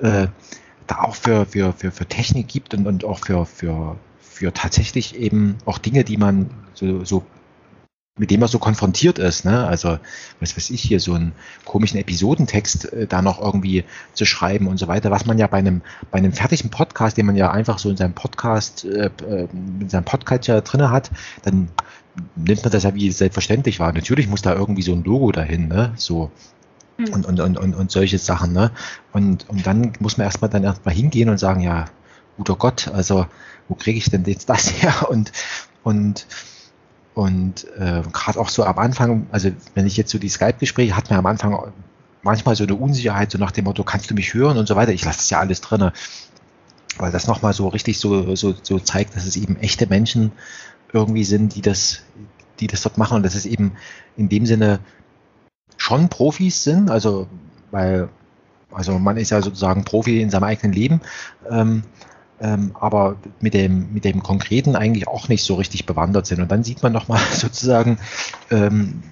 äh, 0.00 0.28
da 0.86 1.00
auch 1.00 1.14
für, 1.14 1.46
für, 1.46 1.72
für, 1.72 1.90
für 1.90 2.06
Technik 2.06 2.48
gibt 2.48 2.74
und, 2.74 2.86
und 2.86 3.04
auch 3.04 3.18
für, 3.18 3.46
für, 3.46 3.96
für 4.20 4.52
tatsächlich 4.52 5.16
eben 5.16 5.56
auch 5.64 5.78
Dinge, 5.78 6.04
die 6.04 6.16
man 6.16 6.50
so, 6.74 7.04
so 7.04 7.24
mit 8.18 8.30
dem 8.30 8.40
man 8.40 8.48
so 8.48 8.58
konfrontiert 8.58 9.18
ist, 9.18 9.44
ne? 9.44 9.66
Also, 9.66 9.98
was 10.40 10.56
weiß 10.56 10.70
ich 10.70 10.80
hier, 10.80 11.00
so 11.00 11.12
einen 11.12 11.32
komischen 11.66 12.00
Episodentext 12.00 12.92
äh, 12.92 13.06
da 13.06 13.20
noch 13.20 13.40
irgendwie 13.40 13.84
zu 14.14 14.24
schreiben 14.24 14.68
und 14.68 14.78
so 14.78 14.88
weiter, 14.88 15.10
was 15.10 15.26
man 15.26 15.38
ja 15.38 15.46
bei 15.46 15.58
einem, 15.58 15.82
bei 16.10 16.18
einem 16.18 16.32
fertigen 16.32 16.70
Podcast, 16.70 17.18
den 17.18 17.26
man 17.26 17.36
ja 17.36 17.50
einfach 17.50 17.78
so 17.78 17.90
in 17.90 17.96
seinem 17.96 18.14
Podcast, 18.14 18.84
äh, 18.86 19.10
äh 19.28 19.48
in 19.80 19.88
seinem 19.90 20.04
Podcast 20.04 20.46
ja 20.46 20.60
drinne 20.62 20.90
hat, 20.90 21.10
dann 21.42 21.68
nimmt 22.36 22.62
man 22.62 22.72
das 22.72 22.84
ja 22.84 22.94
wie 22.94 23.10
selbstverständlich 23.10 23.80
wahr. 23.80 23.92
Natürlich 23.92 24.28
muss 24.28 24.40
da 24.40 24.54
irgendwie 24.54 24.82
so 24.82 24.92
ein 24.92 25.04
Logo 25.04 25.30
dahin, 25.32 25.68
ne? 25.68 25.92
So. 25.96 26.30
Und, 26.98 27.26
und, 27.26 27.40
und, 27.40 27.58
und, 27.58 27.74
und 27.74 27.90
solche 27.90 28.18
Sachen. 28.18 28.52
Ne? 28.52 28.70
Und, 29.12 29.48
und 29.48 29.66
dann 29.66 29.92
muss 30.00 30.16
man 30.16 30.26
erstmal 30.26 30.50
dann 30.50 30.64
erstmal 30.64 30.94
hingehen 30.94 31.28
und 31.28 31.38
sagen, 31.38 31.60
ja, 31.60 31.86
guter 32.36 32.56
Gott, 32.56 32.88
also 32.88 33.26
wo 33.68 33.74
kriege 33.74 33.98
ich 33.98 34.10
denn 34.10 34.24
jetzt 34.24 34.48
das 34.48 34.70
her? 34.82 35.08
Und, 35.10 35.32
und, 35.82 36.26
und 37.14 37.66
äh, 37.78 38.02
gerade 38.12 38.38
auch 38.38 38.48
so 38.48 38.64
am 38.64 38.78
Anfang, 38.78 39.26
also 39.30 39.50
wenn 39.74 39.86
ich 39.86 39.96
jetzt 39.96 40.10
so 40.10 40.18
die 40.18 40.28
Skype-Gespräche 40.28 40.96
hat 40.96 41.10
mir 41.10 41.16
am 41.16 41.26
Anfang 41.26 41.72
manchmal 42.22 42.56
so 42.56 42.64
eine 42.64 42.74
Unsicherheit, 42.74 43.30
so 43.30 43.38
nach 43.38 43.52
dem 43.52 43.64
Motto, 43.64 43.84
kannst 43.84 44.10
du 44.10 44.14
mich 44.14 44.34
hören 44.34 44.58
und 44.58 44.66
so 44.66 44.76
weiter. 44.76 44.92
Ich 44.92 45.04
lasse 45.04 45.18
das 45.18 45.30
ja 45.30 45.38
alles 45.38 45.60
drin, 45.60 45.90
weil 46.98 47.12
das 47.12 47.26
nochmal 47.26 47.52
so 47.52 47.68
richtig 47.68 47.98
so, 47.98 48.34
so, 48.34 48.54
so 48.60 48.78
zeigt, 48.78 49.16
dass 49.16 49.26
es 49.26 49.36
eben 49.36 49.56
echte 49.56 49.86
Menschen 49.86 50.32
irgendwie 50.92 51.24
sind, 51.24 51.54
die 51.54 51.62
das, 51.62 52.02
die 52.60 52.66
das 52.66 52.82
dort 52.82 52.98
machen 52.98 53.16
und 53.16 53.22
dass 53.22 53.34
es 53.34 53.46
eben 53.46 53.72
in 54.16 54.28
dem 54.28 54.46
Sinne 54.46 54.80
schon 55.76 56.08
Profis 56.08 56.64
sind, 56.64 56.90
also 56.90 57.26
weil 57.70 58.08
also 58.76 58.98
man 58.98 59.16
ist 59.16 59.30
ja 59.30 59.40
sozusagen 59.40 59.84
Profi 59.84 60.20
in 60.20 60.30
seinem 60.30 60.44
eigenen 60.44 60.72
Leben, 60.72 61.00
ähm, 61.50 61.82
ähm, 62.40 62.76
aber 62.78 63.16
mit 63.40 63.54
dem, 63.54 63.92
mit 63.94 64.04
dem 64.04 64.22
Konkreten 64.22 64.76
eigentlich 64.76 65.08
auch 65.08 65.28
nicht 65.28 65.44
so 65.44 65.54
richtig 65.54 65.86
bewandert 65.86 66.26
sind. 66.26 66.40
Und 66.40 66.50
dann 66.50 66.64
sieht 66.64 66.82
man 66.82 66.92
nochmal 66.92 67.20
sozusagen, 67.32 67.98
ähm, 68.50 69.02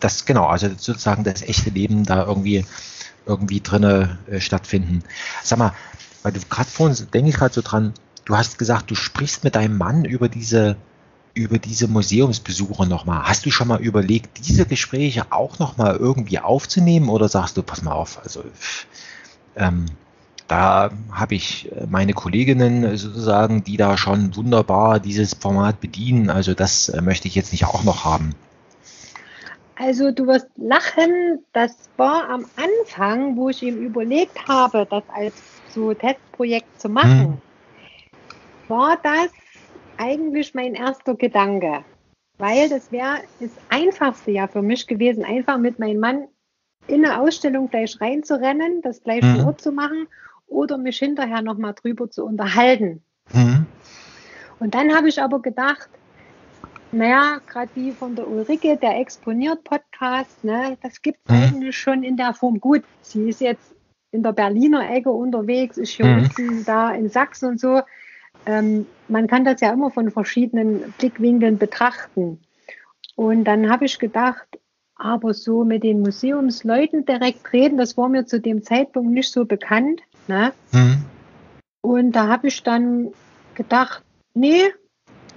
das, 0.00 0.24
genau, 0.24 0.46
also 0.46 0.68
sozusagen 0.68 1.22
das 1.22 1.42
echte 1.42 1.70
Leben 1.70 2.04
da 2.04 2.26
irgendwie, 2.26 2.64
irgendwie 3.24 3.60
drinne 3.60 4.18
äh, 4.28 4.40
stattfinden. 4.40 5.04
Sag 5.44 5.60
mal, 5.60 5.72
weil 6.24 6.32
du 6.32 6.40
gerade 6.50 6.68
vorhin, 6.68 6.96
denke 7.14 7.30
ich 7.30 7.36
gerade 7.36 7.54
so 7.54 7.62
dran, 7.62 7.94
du 8.24 8.36
hast 8.36 8.58
gesagt, 8.58 8.90
du 8.90 8.96
sprichst 8.96 9.44
mit 9.44 9.54
deinem 9.54 9.78
Mann 9.78 10.04
über 10.04 10.28
diese, 10.28 10.76
über 11.34 11.58
diese 11.58 11.88
Museumsbesuche 11.88 12.86
nochmal. 12.86 13.24
Hast 13.24 13.46
du 13.46 13.50
schon 13.50 13.68
mal 13.68 13.80
überlegt, 13.80 14.46
diese 14.46 14.66
Gespräche 14.66 15.26
auch 15.30 15.58
nochmal 15.58 15.96
irgendwie 15.96 16.38
aufzunehmen 16.38 17.08
oder 17.08 17.28
sagst 17.28 17.56
du, 17.56 17.62
pass 17.62 17.82
mal 17.82 17.92
auf, 17.92 18.20
also 18.22 18.44
ähm, 19.56 19.86
da 20.48 20.90
habe 21.10 21.34
ich 21.34 21.72
äh, 21.72 21.86
meine 21.88 22.12
Kolleginnen 22.12 22.96
sozusagen, 22.96 23.64
die 23.64 23.76
da 23.76 23.96
schon 23.96 24.36
wunderbar 24.36 25.00
dieses 25.00 25.34
Format 25.34 25.80
bedienen. 25.80 26.28
Also 26.28 26.52
das 26.52 26.90
äh, 26.90 27.00
möchte 27.00 27.28
ich 27.28 27.34
jetzt 27.34 27.52
nicht 27.52 27.64
auch 27.64 27.84
noch 27.84 28.04
haben. 28.04 28.34
Also 29.76 30.10
du 30.10 30.26
wirst 30.26 30.48
lachen, 30.56 31.38
das 31.52 31.72
war 31.96 32.28
am 32.28 32.44
Anfang, 32.56 33.36
wo 33.36 33.48
ich 33.48 33.62
ihm 33.62 33.78
überlegt 33.78 34.46
habe, 34.46 34.86
das 34.88 35.02
als 35.14 35.34
so 35.74 35.94
Testprojekt 35.94 36.80
zu 36.80 36.90
machen, 36.90 37.20
hm. 37.20 37.38
war 38.68 38.98
das 39.02 39.30
eigentlich 40.02 40.54
mein 40.54 40.74
erster 40.74 41.14
Gedanke. 41.14 41.84
Weil 42.38 42.68
das 42.68 42.90
wäre 42.90 43.18
das 43.40 43.50
Einfachste 43.68 44.32
ja 44.32 44.48
für 44.48 44.62
mich 44.62 44.86
gewesen, 44.86 45.24
einfach 45.24 45.58
mit 45.58 45.78
meinem 45.78 46.00
Mann 46.00 46.28
in 46.88 47.04
eine 47.04 47.20
Ausstellung 47.20 47.70
gleich 47.70 48.00
reinzurennen, 48.00 48.82
das 48.82 49.02
gleich 49.02 49.22
hm. 49.22 49.36
vor 49.36 49.46
Ort 49.46 49.60
zu 49.60 49.70
machen 49.70 50.08
oder 50.48 50.76
mich 50.76 50.98
hinterher 50.98 51.42
nochmal 51.42 51.74
drüber 51.74 52.10
zu 52.10 52.24
unterhalten. 52.24 53.02
Mhm. 53.32 53.66
Und 54.58 54.74
dann 54.74 54.94
habe 54.94 55.08
ich 55.08 55.20
aber 55.20 55.40
gedacht, 55.40 55.88
naja, 56.90 57.40
gerade 57.46 57.70
wie 57.74 57.92
von 57.92 58.14
der 58.14 58.28
Ulrike, 58.28 58.76
der 58.76 58.98
exponiert 58.98 59.64
Podcast, 59.64 60.44
ne, 60.44 60.76
das 60.82 61.00
gibt 61.00 61.18
es 61.24 61.32
mhm. 61.34 61.42
eigentlich 61.42 61.78
schon 61.78 62.02
in 62.02 62.16
der 62.16 62.34
Form 62.34 62.60
gut. 62.60 62.82
Sie 63.00 63.28
ist 63.28 63.40
jetzt 63.40 63.74
in 64.10 64.22
der 64.22 64.32
Berliner 64.32 64.90
Ecke 64.90 65.10
unterwegs, 65.10 65.78
ist 65.78 65.92
hier 65.92 66.06
mhm. 66.06 66.24
unten 66.24 66.64
da 66.64 66.92
in 66.92 67.08
Sachsen 67.08 67.50
und 67.50 67.60
so. 67.60 67.80
Ähm, 68.46 68.86
man 69.08 69.26
kann 69.26 69.44
das 69.44 69.60
ja 69.60 69.72
immer 69.72 69.90
von 69.90 70.10
verschiedenen 70.10 70.92
Blickwinkeln 70.98 71.58
betrachten. 71.58 72.40
Und 73.14 73.44
dann 73.44 73.70
habe 73.70 73.84
ich 73.84 73.98
gedacht, 73.98 74.46
aber 74.94 75.34
so 75.34 75.64
mit 75.64 75.82
den 75.82 76.00
Museumsleuten 76.00 77.04
direkt 77.04 77.52
reden, 77.52 77.76
das 77.76 77.96
war 77.96 78.08
mir 78.08 78.24
zu 78.24 78.40
dem 78.40 78.62
Zeitpunkt 78.62 79.12
nicht 79.12 79.30
so 79.30 79.44
bekannt. 79.44 80.00
Ne? 80.28 80.52
Mhm. 80.72 81.04
Und 81.80 82.12
da 82.12 82.28
habe 82.28 82.48
ich 82.48 82.62
dann 82.62 83.12
gedacht, 83.54 84.02
nee, 84.34 84.62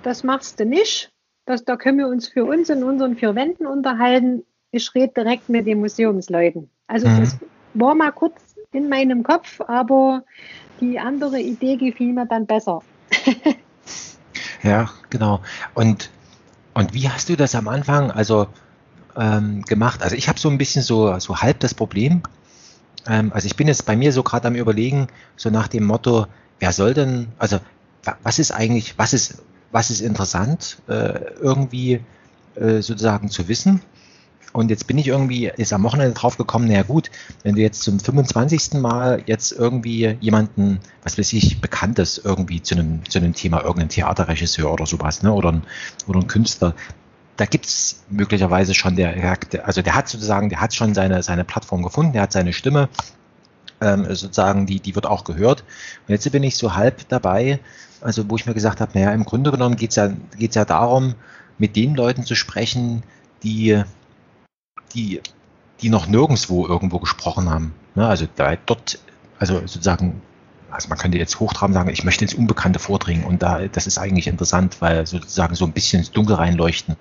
das 0.03 0.23
machst 0.23 0.59
du 0.59 0.65
nicht. 0.65 1.11
Das, 1.45 1.65
da 1.65 1.75
können 1.77 1.97
wir 1.97 2.07
uns 2.07 2.27
für 2.27 2.45
uns 2.45 2.69
in 2.69 2.83
unseren 2.83 3.15
vier 3.15 3.35
Wänden 3.35 3.65
unterhalten. 3.65 4.43
Ich 4.71 4.93
rede 4.95 5.13
direkt 5.13 5.49
mit 5.49 5.67
den 5.67 5.79
Museumsleuten. 5.79 6.69
Also 6.87 7.07
mhm. 7.07 7.19
das 7.19 7.37
war 7.73 7.95
mal 7.95 8.11
kurz 8.11 8.55
in 8.71 8.89
meinem 8.89 9.23
Kopf, 9.23 9.61
aber 9.61 10.23
die 10.79 10.99
andere 10.99 11.39
Idee 11.39 11.77
gefiel 11.77 12.13
mir 12.13 12.25
dann 12.25 12.45
besser. 12.45 12.81
Ja, 14.63 14.89
genau. 15.09 15.41
Und, 15.73 16.09
und 16.73 16.93
wie 16.93 17.09
hast 17.09 17.29
du 17.29 17.35
das 17.35 17.55
am 17.55 17.67
Anfang 17.67 18.11
also 18.11 18.47
ähm, 19.15 19.63
gemacht? 19.63 20.03
Also 20.03 20.15
ich 20.15 20.27
habe 20.27 20.39
so 20.39 20.49
ein 20.49 20.57
bisschen 20.57 20.81
so, 20.81 21.17
so 21.19 21.37
halb 21.37 21.59
das 21.59 21.73
Problem, 21.73 22.21
ähm, 23.07 23.31
also 23.33 23.45
ich 23.45 23.55
bin 23.55 23.67
jetzt 23.67 23.85
bei 23.85 23.95
mir 23.95 24.11
so 24.11 24.23
gerade 24.23 24.47
am 24.47 24.55
überlegen, 24.55 25.07
so 25.35 25.49
nach 25.49 25.67
dem 25.67 25.85
Motto, 25.85 26.27
wer 26.59 26.71
soll 26.71 26.93
denn, 26.93 27.27
also 27.37 27.59
was 28.23 28.39
ist 28.39 28.51
eigentlich, 28.51 28.97
was 28.97 29.13
ist, 29.13 29.43
was 29.71 29.89
ist 29.89 30.01
interessant, 30.01 30.77
äh, 30.87 31.19
irgendwie 31.39 32.01
äh, 32.55 32.81
sozusagen 32.81 33.29
zu 33.29 33.47
wissen? 33.47 33.81
Und 34.55 34.69
jetzt 34.69 34.87
bin 34.87 34.97
ich 34.97 35.07
irgendwie, 35.07 35.51
ist 35.57 35.73
am 35.73 35.83
Wochenende 35.83 36.13
drauf 36.13 36.37
gekommen, 36.37 36.69
naja 36.69 36.83
gut, 36.83 37.11
wenn 37.43 37.55
du 37.55 37.61
jetzt 37.61 37.83
zum 37.83 37.99
25. 37.99 38.75
Mal 38.75 39.21
jetzt 39.25 39.51
irgendwie 39.51 40.15
jemanden, 40.21 40.79
was 41.03 41.17
weiß 41.17 41.33
ich, 41.33 41.59
Bekanntes 41.59 42.17
irgendwie 42.23 42.61
zu 42.61 42.75
einem, 42.75 43.03
zu 43.09 43.19
einem 43.19 43.33
Thema, 43.33 43.63
irgendein 43.63 43.89
Theaterregisseur 43.89 44.71
oder 44.71 44.85
sowas, 44.85 45.23
ne, 45.23 45.33
oder 45.33 45.51
ein, 45.51 45.63
oder 46.07 46.19
ein 46.19 46.27
Künstler, 46.27 46.73
da 47.35 47.45
gibt 47.45 47.65
es 47.65 48.05
möglicherweise 48.09 48.73
schon 48.73 48.95
der, 48.95 49.37
also 49.65 49.81
der 49.81 49.93
hat 49.93 50.07
sozusagen, 50.07 50.47
der 50.47 50.61
hat 50.61 50.73
schon 50.73 50.93
seine, 50.93 51.21
seine 51.21 51.43
Plattform 51.43 51.83
gefunden, 51.83 52.13
der 52.13 52.21
hat 52.21 52.31
seine 52.31 52.53
Stimme, 52.53 52.87
ähm, 53.81 54.05
sozusagen, 54.05 54.65
die, 54.67 54.79
die 54.79 54.95
wird 54.95 55.05
auch 55.05 55.25
gehört. 55.25 55.65
Und 56.07 56.13
jetzt 56.13 56.31
bin 56.31 56.43
ich 56.43 56.55
so 56.55 56.75
halb 56.75 57.09
dabei, 57.09 57.59
also 57.99 58.29
wo 58.29 58.37
ich 58.37 58.45
mir 58.45 58.53
gesagt 58.53 58.79
habe, 58.79 58.97
naja, 58.97 59.11
im 59.11 59.25
Grunde 59.25 59.51
genommen 59.51 59.75
geht 59.75 59.89
es 59.89 59.97
ja, 59.97 60.13
geht's 60.37 60.55
ja 60.55 60.63
darum, 60.63 61.15
mit 61.57 61.75
den 61.75 61.93
Leuten 61.93 62.23
zu 62.23 62.35
sprechen, 62.35 63.03
die, 63.43 63.83
die, 64.95 65.21
die 65.81 65.89
noch 65.89 66.07
nirgendwo 66.07 66.67
irgendwo 66.67 66.99
gesprochen 66.99 67.49
haben. 67.49 67.73
Ne? 67.95 68.07
Also 68.07 68.27
da, 68.35 68.55
dort, 68.55 68.99
also 69.39 69.59
sozusagen 69.59 70.21
also 70.75 70.89
man 70.89 70.97
könnte 70.97 71.17
jetzt 71.17 71.39
hochtraben 71.39 71.73
sagen, 71.73 71.89
ich 71.89 72.03
möchte 72.03 72.25
ins 72.25 72.33
Unbekannte 72.33 72.79
vordringen 72.79 73.23
und 73.23 73.41
da, 73.41 73.67
das 73.67 73.87
ist 73.87 73.97
eigentlich 73.97 74.27
interessant, 74.27 74.81
weil 74.81 75.07
sozusagen 75.07 75.55
so 75.55 75.65
ein 75.65 75.71
bisschen 75.71 75.99
ins 75.99 76.11
Dunkel 76.11 76.35
reinleuchten. 76.35 76.95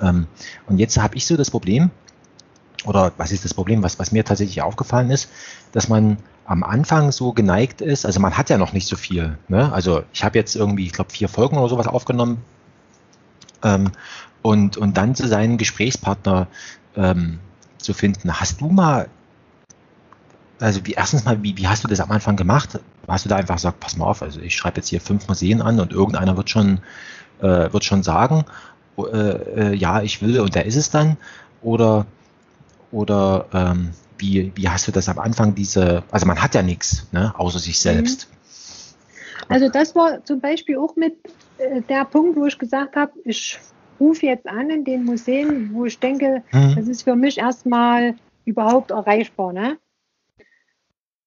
Ähm, 0.00 0.26
und 0.66 0.78
jetzt 0.78 0.98
habe 0.98 1.16
ich 1.16 1.26
so 1.26 1.36
das 1.36 1.50
Problem, 1.50 1.90
oder 2.84 3.12
was 3.16 3.32
ist 3.32 3.44
das 3.44 3.52
Problem, 3.52 3.82
was, 3.82 3.98
was 3.98 4.12
mir 4.12 4.24
tatsächlich 4.24 4.62
aufgefallen 4.62 5.10
ist, 5.10 5.28
dass 5.72 5.88
man 5.88 6.18
am 6.46 6.62
Anfang 6.62 7.12
so 7.12 7.32
geneigt 7.32 7.82
ist, 7.82 8.06
also 8.06 8.20
man 8.20 8.38
hat 8.38 8.48
ja 8.48 8.56
noch 8.56 8.72
nicht 8.72 8.88
so 8.88 8.96
viel. 8.96 9.36
Ne? 9.48 9.70
Also 9.70 10.02
ich 10.14 10.24
habe 10.24 10.38
jetzt 10.38 10.56
irgendwie, 10.56 10.86
ich 10.86 10.92
glaube, 10.92 11.10
vier 11.10 11.28
Folgen 11.28 11.58
oder 11.58 11.68
sowas 11.68 11.86
aufgenommen 11.86 12.42
ähm, 13.62 13.90
und, 14.40 14.78
und 14.78 14.96
dann 14.96 15.14
zu 15.14 15.28
seinen 15.28 15.58
Gesprächspartner 15.58 16.46
ähm, 16.96 17.38
zu 17.78 17.94
finden. 17.94 18.40
Hast 18.40 18.60
du 18.60 18.68
mal 18.68 19.08
also 20.60 20.84
wie 20.86 20.92
erstens 20.92 21.24
mal, 21.24 21.42
wie, 21.42 21.56
wie 21.56 21.68
hast 21.68 21.84
du 21.84 21.88
das 21.88 22.00
am 22.00 22.10
Anfang 22.10 22.36
gemacht? 22.36 22.80
Hast 23.06 23.24
du 23.24 23.28
da 23.28 23.36
einfach 23.36 23.56
gesagt, 23.56 23.80
pass 23.80 23.96
mal 23.96 24.06
auf, 24.06 24.22
also 24.22 24.40
ich 24.40 24.56
schreibe 24.56 24.78
jetzt 24.78 24.88
hier 24.88 25.00
fünf 25.00 25.28
Museen 25.28 25.62
an 25.62 25.80
und 25.80 25.92
irgendeiner 25.92 26.36
wird 26.36 26.50
schon, 26.50 26.80
äh, 27.40 27.72
wird 27.72 27.84
schon 27.84 28.02
sagen, 28.02 28.44
äh, 28.98 29.02
äh, 29.02 29.74
ja, 29.74 30.02
ich 30.02 30.20
will 30.20 30.40
und 30.40 30.54
der 30.54 30.66
ist 30.66 30.76
es 30.76 30.90
dann? 30.90 31.16
Oder, 31.62 32.06
oder 32.90 33.46
ähm, 33.52 33.90
wie, 34.18 34.52
wie 34.54 34.68
hast 34.68 34.88
du 34.88 34.92
das 34.92 35.08
am 35.08 35.18
Anfang 35.18 35.54
diese, 35.54 36.02
also 36.10 36.26
man 36.26 36.42
hat 36.42 36.54
ja 36.54 36.62
nichts, 36.62 37.06
ne, 37.12 37.32
außer 37.36 37.58
sich 37.58 37.78
selbst. 37.78 38.28
Mhm. 38.28 38.34
Also 39.50 39.68
das 39.68 39.94
war 39.94 40.24
zum 40.24 40.40
Beispiel 40.40 40.76
auch 40.76 40.96
mit 40.96 41.14
äh, 41.58 41.80
der 41.82 42.04
Punkt, 42.04 42.36
wo 42.36 42.46
ich 42.46 42.58
gesagt 42.58 42.96
habe, 42.96 43.12
ich 43.24 43.58
rufe 44.00 44.26
jetzt 44.26 44.46
an 44.48 44.70
in 44.70 44.84
den 44.84 45.04
Museen, 45.04 45.70
wo 45.72 45.84
ich 45.84 45.98
denke, 45.98 46.42
mhm. 46.52 46.74
das 46.76 46.88
ist 46.88 47.02
für 47.02 47.16
mich 47.16 47.38
erstmal 47.38 48.14
überhaupt 48.44 48.90
erreichbar. 48.90 49.52
Ne? 49.52 49.78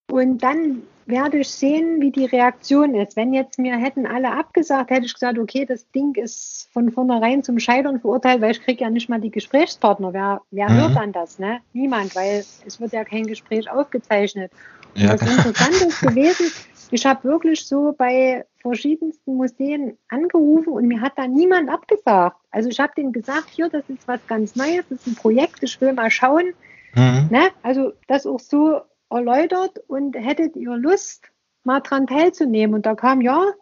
Und 0.10 0.44
dann 0.44 0.84
werde 1.06 1.40
ich 1.40 1.50
sehen, 1.50 2.02
wie 2.02 2.12
die 2.12 2.26
Reaktion 2.26 2.96
ist. 2.96 3.16
Wenn 3.16 3.34
jetzt 3.34 3.60
mir 3.60 3.76
hätten 3.76 4.06
alle 4.06 4.32
abgesagt, 4.32 4.90
hätte 4.90 5.06
ich 5.06 5.14
gesagt, 5.14 5.38
okay, 5.38 5.66
das 5.66 5.90
Ding 5.92 6.16
ist 6.16 6.70
von 6.74 6.92
vornherein 6.92 7.44
zum 7.44 7.60
Scheitern 7.60 8.00
verurteilt, 8.00 8.42
weil 8.42 8.52
ich 8.52 8.62
kriege 8.62 8.84
ja 8.84 8.90
nicht 8.90 9.10
mal 9.10 9.20
die 9.20 9.32
Gesprächspartner. 9.32 10.14
Wer, 10.14 10.42
wer 10.52 10.70
mhm. 10.70 10.74
hört 10.74 10.96
dann 10.96 11.12
das? 11.12 11.40
Ne? 11.40 11.60
Niemand, 11.74 12.16
weil 12.16 12.44
es 12.66 12.80
wird 12.80 12.94
ja 12.94 13.04
kein 13.04 13.26
Gespräch 13.26 13.70
aufgezeichnet. 13.70 14.52
Und 14.96 15.02
ja. 15.02 15.16
das 15.16 15.22
Interessante 15.22 15.86
ist 15.86 16.02
gewesen, 16.02 16.52
ich 16.92 17.06
habe 17.06 17.24
wirklich 17.24 17.66
so 17.66 17.94
bei 17.98 18.46
verschiedensten 18.62 19.36
Museen 19.36 19.98
angerufen 20.10 20.74
und 20.74 20.88
mir 20.88 21.02
hat 21.02 21.14
da 21.16 21.28
niemand 21.28 21.70
abgesagt. 21.70 22.38
Also 22.52 22.70
ich 22.70 22.80
habe 22.80 22.94
denen 22.96 23.14
gesagt, 23.14 23.50
hier, 23.50 23.70
das 23.70 23.90
ist 23.90 24.08
was 24.08 24.20
ganz 24.28 24.56
Neues, 24.56 24.86
das 24.90 25.00
ist 25.00 25.08
ein 25.08 25.16
Projekt, 25.16 25.64
ich 25.64 25.80
will 25.82 25.94
mal 25.94 26.12
schauen. 26.12 26.54
Mhm. 26.96 27.28
Ne? 27.32 27.50
Also 27.64 27.94
das 28.08 28.28
auch 28.28 28.40
so 28.40 28.82
erläutert 29.10 29.80
und 29.88 30.16
hättet 30.16 30.56
ihr 30.56 30.76
Lust, 30.76 31.32
mal 31.64 31.80
dran 31.80 32.08
teilzunehmen? 32.08 32.76
Und 32.76 32.86
da 32.86 32.96
kam, 32.96 33.22
ja, 33.22 33.54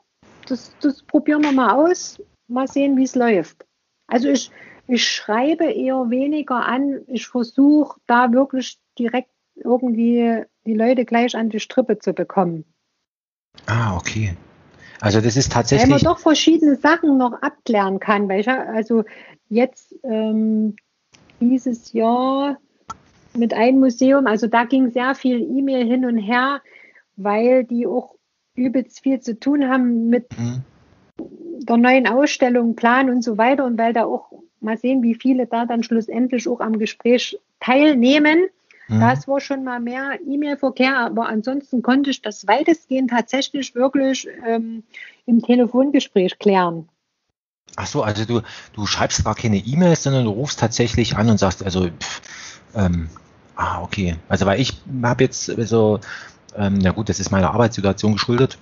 das, 0.47 0.73
das 0.81 1.03
probieren 1.03 1.43
wir 1.43 1.51
mal 1.51 1.75
aus, 1.75 2.21
mal 2.47 2.67
sehen, 2.67 2.97
wie 2.97 3.03
es 3.03 3.15
läuft. 3.15 3.65
Also 4.07 4.29
ich, 4.29 4.51
ich 4.87 5.07
schreibe 5.07 5.65
eher 5.65 6.09
weniger 6.09 6.65
an, 6.65 7.01
ich 7.07 7.27
versuche 7.27 7.99
da 8.07 8.31
wirklich 8.31 8.79
direkt 8.97 9.29
irgendwie 9.55 10.43
die 10.65 10.73
Leute 10.73 11.05
gleich 11.05 11.35
an 11.35 11.49
die 11.49 11.59
Strippe 11.59 11.99
zu 11.99 12.13
bekommen. 12.13 12.65
Ah, 13.65 13.95
okay. 13.95 14.35
Also 15.01 15.21
das 15.21 15.37
ist 15.37 15.51
tatsächlich. 15.51 15.89
Weil 15.89 16.01
man 16.03 16.13
doch 16.13 16.19
verschiedene 16.19 16.75
Sachen 16.75 17.17
noch 17.17 17.41
abklären 17.41 17.99
kann. 17.99 18.27
Weil 18.27 18.41
ich, 18.41 18.49
also 18.49 19.03
jetzt 19.49 19.95
ähm, 20.03 20.75
dieses 21.39 21.93
Jahr 21.93 22.57
mit 23.35 23.53
einem 23.53 23.79
Museum, 23.79 24.27
also 24.27 24.47
da 24.47 24.65
ging 24.65 24.91
sehr 24.91 25.15
viel 25.15 25.41
E-Mail 25.41 25.85
hin 25.85 26.05
und 26.05 26.17
her, 26.17 26.61
weil 27.15 27.63
die 27.63 27.87
auch 27.87 28.15
übelst 28.55 29.01
viel 29.01 29.19
zu 29.21 29.39
tun 29.39 29.69
haben 29.69 30.09
mit 30.09 30.27
mhm. 30.37 30.63
der 31.17 31.77
neuen 31.77 32.07
Ausstellung, 32.07 32.75
Plan 32.75 33.09
und 33.09 33.23
so 33.23 33.37
weiter 33.37 33.65
und 33.65 33.77
weil 33.77 33.93
da 33.93 34.05
auch 34.05 34.31
mal 34.59 34.77
sehen, 34.77 35.01
wie 35.03 35.15
viele 35.15 35.45
da 35.45 35.65
dann 35.65 35.83
schlussendlich 35.83 36.47
auch 36.47 36.59
am 36.59 36.79
Gespräch 36.79 37.39
teilnehmen. 37.59 38.47
Mhm. 38.89 38.99
Das 38.99 39.27
war 39.27 39.39
schon 39.39 39.63
mal 39.63 39.79
mehr 39.79 40.19
E-Mail-Verkehr, 40.25 40.97
aber 40.97 41.29
ansonsten 41.29 41.83
konnte 41.83 42.09
ich 42.09 42.21
das 42.21 42.47
weitestgehend 42.47 43.11
tatsächlich 43.11 43.75
wirklich 43.75 44.27
ähm, 44.45 44.83
im 45.25 45.41
Telefongespräch 45.41 46.39
klären. 46.39 46.89
Ach 47.75 47.85
so, 47.85 48.01
also 48.01 48.25
du, 48.25 48.41
du 48.73 48.87
schreibst 48.87 49.23
gar 49.23 49.35
keine 49.35 49.57
E-Mails, 49.57 50.03
sondern 50.03 50.25
du 50.25 50.31
rufst 50.31 50.59
tatsächlich 50.59 51.15
an 51.15 51.29
und 51.29 51.37
sagst, 51.37 51.63
also, 51.63 51.87
pff, 51.87 52.21
ähm, 52.73 53.09
ah, 53.55 53.83
okay. 53.83 54.15
Also, 54.27 54.47
weil 54.47 54.59
ich 54.59 54.81
habe 55.03 55.23
jetzt 55.23 55.45
so, 55.45 55.99
ähm, 56.55 56.79
na 56.79 56.89
gut, 56.89 57.09
das 57.09 57.19
ist 57.19 57.29
meiner 57.29 57.51
Arbeitssituation 57.51 58.13
geschuldet. 58.13 58.57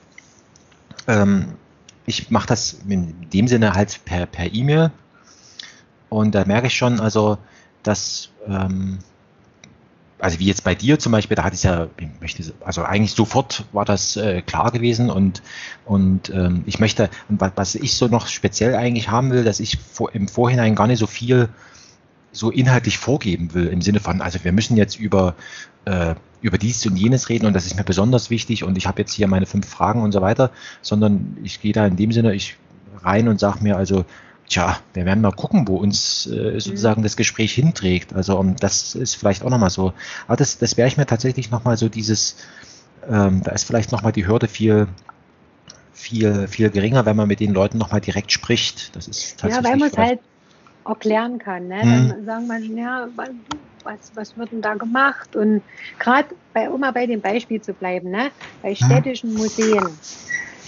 Ähm, 1.08 1.54
ich 2.06 2.30
mache 2.32 2.48
das 2.48 2.82
in 2.88 3.30
dem 3.30 3.48
Sinne 3.48 3.74
halt 3.74 4.02
per, 4.04 4.26
per 4.26 4.54
E-Mail. 4.54 4.92
Und 6.10 6.36
da 6.36 6.44
merke 6.44 6.68
ich 6.68 6.76
schon, 6.76 7.00
also, 7.00 7.38
dass 7.84 8.30
ähm, 8.46 9.00
also 10.20 10.40
wie 10.40 10.46
jetzt 10.46 10.64
bei 10.64 10.74
dir 10.76 10.98
zum 11.00 11.12
Beispiel, 11.12 11.36
da 11.36 11.44
hatte 11.44 11.56
ich 11.56 11.64
ja, 11.64 11.88
ich 11.98 12.08
möchte, 12.20 12.54
also 12.66 12.84
eigentlich 12.84 13.12
sofort 13.12 13.66
war 13.72 13.86
das 13.86 14.18
äh, 14.18 14.42
klar 14.42 14.72
gewesen 14.72 15.10
und, 15.10 15.42
und 15.86 16.30
ähm, 16.30 16.64
ich 16.66 16.80
möchte, 16.80 17.10
was 17.30 17.76
ich 17.76 17.94
so 17.94 18.08
noch 18.08 18.28
speziell 18.28 18.76
eigentlich 18.76 19.10
haben 19.10 19.32
will, 19.32 19.44
dass 19.44 19.60
ich 19.60 19.78
vor, 19.78 20.14
im 20.14 20.28
Vorhinein 20.28 20.76
gar 20.76 20.88
nicht 20.88 21.00
so 21.00 21.08
viel 21.08 21.50
so 22.32 22.52
inhaltlich 22.52 22.98
vorgeben 22.98 23.54
will, 23.54 23.68
im 23.68 23.82
Sinne 23.82 24.00
von, 24.00 24.22
also 24.22 24.44
wir 24.44 24.52
müssen 24.52 24.76
jetzt 24.76 25.00
über, 25.00 25.36
äh, 25.86 26.16
über 26.42 26.58
dies 26.58 26.86
und 26.86 26.98
jenes 26.98 27.30
reden 27.30 27.46
und 27.46 27.54
das 27.54 27.66
ist 27.66 27.76
mir 27.76 27.84
besonders 27.84 28.30
wichtig 28.30 28.64
und 28.64 28.78
ich 28.78 28.88
habe 28.88 29.02
jetzt 29.02 29.14
hier 29.14 29.28
meine 29.28 29.46
fünf 29.46 29.68
Fragen 29.68 30.02
und 30.02 30.12
so 30.12 30.22
weiter, 30.22 30.52
sondern 30.82 31.38
ich 31.44 31.62
gehe 31.62 31.74
da 31.74 31.86
in 31.86 31.96
dem 31.96 32.12
Sinne 32.12 32.34
ich 32.34 32.58
rein 33.04 33.28
und 33.28 33.40
sage 33.40 33.64
mir 33.64 33.78
also, 33.78 34.06
Tja, 34.50 34.80
wir 34.94 35.06
werden 35.06 35.22
mal 35.22 35.34
gucken, 35.34 35.68
wo 35.68 35.76
uns 35.78 36.26
äh, 36.28 36.54
mhm. 36.54 36.60
sozusagen 36.60 37.04
das 37.04 37.18
Gespräch 37.18 37.54
hinträgt. 37.54 38.14
Also 38.14 38.40
um, 38.40 38.56
das 38.56 38.96
ist 38.96 39.16
vielleicht 39.16 39.44
auch 39.44 39.50
nochmal 39.50 39.70
so. 39.70 39.94
Aber 40.28 40.38
das, 40.38 40.58
das 40.58 40.78
wäre 40.78 40.88
ich 40.88 40.98
mir 40.98 41.06
tatsächlich 41.06 41.52
nochmal 41.52 41.78
so 41.78 41.90
dieses, 41.90 42.38
ähm, 43.10 43.42
da 43.44 43.52
ist 43.52 43.66
vielleicht 43.66 43.92
nochmal 43.92 44.14
die 44.14 44.26
Hürde 44.26 44.48
viel, 44.48 44.88
viel, 45.92 46.48
viel 46.48 46.70
geringer, 46.70 47.06
wenn 47.06 47.18
man 47.18 47.28
mit 47.28 47.42
den 47.42 47.54
Leuten 47.54 47.78
nochmal 47.78 48.00
direkt 48.00 48.32
spricht. 48.32 48.96
Das 48.96 49.08
ist 49.08 49.40
tatsächlich. 49.40 49.66
Ja, 49.66 49.72
weil 49.72 49.78
man 49.78 49.90
es 49.90 49.98
halt 49.98 50.20
erklären 50.86 51.40
kann. 51.40 51.68
Ne? 51.68 51.82
Hm. 51.82 52.10
Dann 52.10 52.26
sagen 52.26 52.48
man, 52.48 52.78
ja, 52.78 53.08
was, 53.84 54.12
was 54.16 54.38
wird 54.38 54.54
denn 54.54 54.62
da 54.62 54.76
gemacht? 54.76 55.36
Und 55.36 55.62
gerade 56.00 56.30
bei, 56.54 56.70
um 56.70 56.80
mal 56.80 56.94
bei 56.94 57.06
dem 57.06 57.20
Beispiel 57.20 57.62
zu 57.62 57.74
bleiben, 57.74 58.12
ne? 58.12 58.32
bei 58.62 58.76
städtischen 58.76 59.34
Museen 59.34 59.90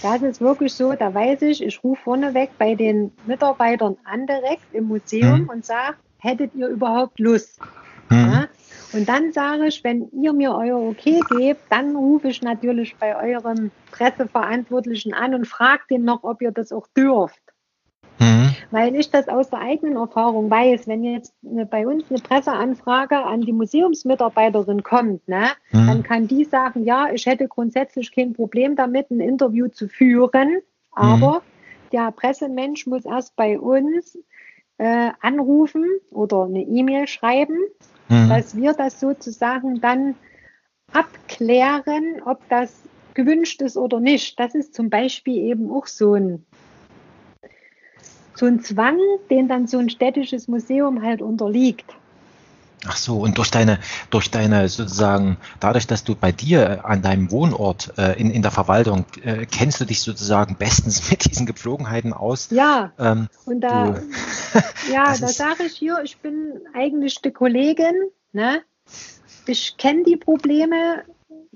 das 0.02 0.22
ist 0.22 0.40
wirklich 0.40 0.72
so, 0.72 0.92
da 0.94 1.12
weiß 1.12 1.42
ich, 1.42 1.62
ich 1.62 1.82
rufe 1.84 2.02
vorneweg 2.02 2.50
bei 2.58 2.74
den 2.74 3.12
Mitarbeitern 3.26 3.96
an 4.04 4.26
direkt 4.26 4.72
im 4.72 4.84
Museum 4.84 5.42
mhm. 5.42 5.48
und 5.48 5.64
sage, 5.64 5.96
hättet 6.18 6.54
ihr 6.54 6.68
überhaupt 6.68 7.18
Lust? 7.18 7.60
Mhm. 8.08 8.18
Ja? 8.18 8.48
Und 8.92 9.08
dann 9.08 9.32
sage 9.32 9.66
ich, 9.66 9.84
wenn 9.84 10.10
ihr 10.10 10.32
mir 10.32 10.54
euer 10.54 10.78
Okay 10.78 11.20
gebt, 11.28 11.60
dann 11.70 11.94
rufe 11.94 12.28
ich 12.28 12.42
natürlich 12.42 12.96
bei 12.96 13.14
eurem 13.16 13.70
Presseverantwortlichen 13.92 15.14
an 15.14 15.34
und 15.34 15.46
frage 15.46 15.82
den 15.90 16.04
noch, 16.04 16.24
ob 16.24 16.42
ihr 16.42 16.50
das 16.50 16.72
auch 16.72 16.86
dürft. 16.96 17.40
Weil 18.70 18.94
ich 18.96 19.10
das 19.10 19.28
aus 19.28 19.50
der 19.50 19.60
eigenen 19.60 19.96
Erfahrung 19.96 20.50
weiß, 20.50 20.86
wenn 20.86 21.04
jetzt 21.04 21.34
eine, 21.44 21.66
bei 21.66 21.86
uns 21.86 22.04
eine 22.10 22.20
Presseanfrage 22.20 23.16
an 23.16 23.42
die 23.42 23.52
Museumsmitarbeiterin 23.52 24.82
kommt, 24.82 25.26
ne, 25.28 25.48
mhm. 25.72 25.86
dann 25.86 26.02
kann 26.02 26.28
die 26.28 26.44
sagen, 26.44 26.84
ja, 26.84 27.08
ich 27.12 27.26
hätte 27.26 27.48
grundsätzlich 27.48 28.12
kein 28.12 28.32
Problem 28.32 28.76
damit, 28.76 29.10
ein 29.10 29.20
Interview 29.20 29.68
zu 29.68 29.88
führen, 29.88 30.60
aber 30.92 31.34
mhm. 31.34 31.90
der 31.92 32.10
Pressemensch 32.12 32.86
muss 32.86 33.04
erst 33.04 33.36
bei 33.36 33.58
uns 33.58 34.18
äh, 34.78 35.10
anrufen 35.20 35.84
oder 36.10 36.44
eine 36.44 36.62
E-Mail 36.62 37.06
schreiben, 37.06 37.58
mhm. 38.08 38.28
dass 38.28 38.56
wir 38.56 38.72
das 38.72 39.00
sozusagen 39.00 39.80
dann 39.80 40.14
abklären, 40.92 42.22
ob 42.24 42.40
das 42.48 42.82
gewünscht 43.14 43.60
ist 43.62 43.76
oder 43.76 44.00
nicht. 44.00 44.38
Das 44.38 44.54
ist 44.54 44.74
zum 44.74 44.90
Beispiel 44.90 45.36
eben 45.36 45.70
auch 45.70 45.86
so 45.86 46.14
ein 46.14 46.46
so 48.40 48.46
ein 48.46 48.60
Zwang, 48.60 48.98
den 49.30 49.48
dann 49.48 49.66
so 49.66 49.78
ein 49.78 49.90
städtisches 49.90 50.48
Museum 50.48 51.02
halt 51.02 51.22
unterliegt. 51.22 51.94
Ach 52.86 52.96
so, 52.96 53.18
und 53.18 53.36
durch 53.36 53.50
deine, 53.50 53.78
durch 54.08 54.30
deine 54.30 54.66
sozusagen, 54.70 55.36
dadurch, 55.60 55.86
dass 55.86 56.02
du 56.02 56.14
bei 56.14 56.32
dir 56.32 56.86
an 56.86 57.02
deinem 57.02 57.30
Wohnort 57.30 57.92
äh, 57.98 58.18
in, 58.18 58.30
in 58.30 58.40
der 58.40 58.50
Verwaltung, 58.50 59.04
äh, 59.22 59.44
kennst 59.44 59.82
du 59.82 59.84
dich 59.84 60.00
sozusagen 60.00 60.56
bestens 60.56 61.10
mit 61.10 61.30
diesen 61.30 61.44
Gepflogenheiten 61.44 62.14
aus? 62.14 62.48
Ja, 62.50 62.92
ähm, 62.98 63.28
und 63.44 63.60
da, 63.60 64.00
ja, 64.90 65.14
da 65.20 65.28
sage 65.28 65.64
ich 65.64 65.74
hier, 65.74 66.00
ich 66.02 66.16
bin 66.18 66.60
eigentlich 66.72 67.20
die 67.20 67.32
Kollegin, 67.32 67.94
ne? 68.32 68.62
ich 69.46 69.76
kenne 69.76 70.04
die 70.04 70.16
Probleme, 70.16 71.02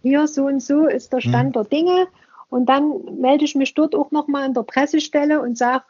hier 0.02 0.26
so 0.26 0.46
und 0.46 0.62
so 0.62 0.86
ist 0.86 1.14
der 1.14 1.22
Stand 1.22 1.54
hm. 1.56 1.62
der 1.62 1.64
Dinge 1.64 2.06
und 2.50 2.66
dann 2.66 2.92
melde 3.18 3.46
ich 3.46 3.54
mich 3.54 3.72
dort 3.72 3.94
auch 3.94 4.10
nochmal 4.10 4.44
in 4.44 4.52
der 4.52 4.62
Pressestelle 4.62 5.40
und 5.40 5.56
sage, 5.56 5.84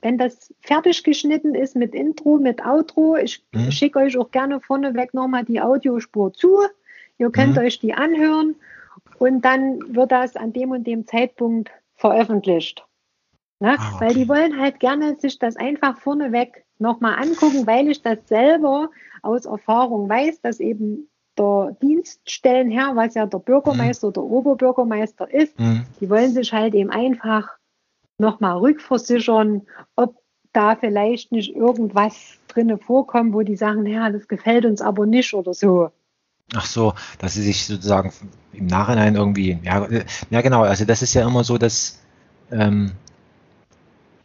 wenn 0.00 0.18
das 0.18 0.52
fertig 0.60 1.02
geschnitten 1.02 1.54
ist 1.54 1.74
mit 1.74 1.94
Intro, 1.94 2.38
mit 2.38 2.64
Outro, 2.64 3.16
ich 3.16 3.44
mhm. 3.52 3.70
schicke 3.70 3.98
euch 3.98 4.16
auch 4.16 4.30
gerne 4.30 4.60
vorneweg 4.60 5.12
nochmal 5.14 5.44
die 5.44 5.60
Audiospur 5.60 6.32
zu. 6.32 6.58
Ihr 7.18 7.30
könnt 7.30 7.56
mhm. 7.56 7.62
euch 7.62 7.80
die 7.80 7.94
anhören 7.94 8.54
und 9.18 9.44
dann 9.44 9.80
wird 9.94 10.12
das 10.12 10.36
an 10.36 10.52
dem 10.52 10.70
und 10.70 10.86
dem 10.86 11.06
Zeitpunkt 11.06 11.70
veröffentlicht. 11.96 12.84
Ne? 13.60 13.76
Ah, 13.78 13.94
okay. 13.94 14.04
Weil 14.04 14.14
die 14.14 14.28
wollen 14.28 14.60
halt 14.60 14.78
gerne 14.78 15.16
sich 15.18 15.38
das 15.38 15.56
einfach 15.56 15.98
vorneweg 15.98 16.64
nochmal 16.78 17.20
angucken, 17.20 17.66
weil 17.66 17.88
ich 17.88 18.02
das 18.02 18.18
selber 18.28 18.90
aus 19.22 19.46
Erfahrung 19.46 20.08
weiß, 20.08 20.40
dass 20.42 20.60
eben 20.60 21.08
der 21.36 21.76
Dienststellenherr, 21.82 22.94
was 22.94 23.14
ja 23.14 23.26
der 23.26 23.38
Bürgermeister 23.38 24.08
mhm. 24.08 24.10
oder 24.10 24.22
Oberbürgermeister 24.22 25.32
ist, 25.32 25.58
mhm. 25.58 25.84
die 26.00 26.08
wollen 26.08 26.32
sich 26.32 26.52
halt 26.52 26.74
eben 26.74 26.90
einfach 26.90 27.57
nochmal 28.18 28.58
rückversichern, 28.58 29.62
ob 29.96 30.16
da 30.52 30.76
vielleicht 30.76 31.32
nicht 31.32 31.54
irgendwas 31.54 32.38
drinne 32.48 32.78
vorkommt, 32.78 33.32
wo 33.34 33.42
die 33.42 33.56
sagen, 33.56 33.86
ja, 33.86 34.10
das 34.10 34.28
gefällt 34.28 34.64
uns 34.64 34.80
aber 34.80 35.06
nicht 35.06 35.34
oder 35.34 35.54
so. 35.54 35.90
Ach 36.54 36.64
so, 36.64 36.94
dass 37.18 37.34
sie 37.34 37.42
sich 37.42 37.66
sozusagen 37.66 38.12
im 38.52 38.66
Nachhinein 38.66 39.14
irgendwie, 39.16 39.58
ja, 39.62 39.86
ja 40.30 40.40
genau, 40.40 40.62
also 40.62 40.84
das 40.84 41.02
ist 41.02 41.14
ja 41.14 41.26
immer 41.26 41.44
so, 41.44 41.58
dass 41.58 42.02
ähm 42.50 42.92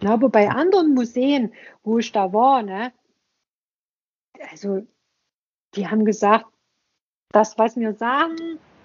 ja, 0.02 0.14
aber 0.14 0.30
bei 0.30 0.50
anderen 0.50 0.94
Museen, 0.94 1.54
wo 1.84 2.00
ich 2.00 2.12
da 2.12 2.32
war, 2.34 2.62
ne, 2.64 2.92
also 4.52 4.86
die 5.76 5.88
haben 5.88 6.06
gesagt, 6.06 6.46
das, 7.32 7.58
was 7.58 7.76
wir 7.76 7.94
sagen, 7.94 8.36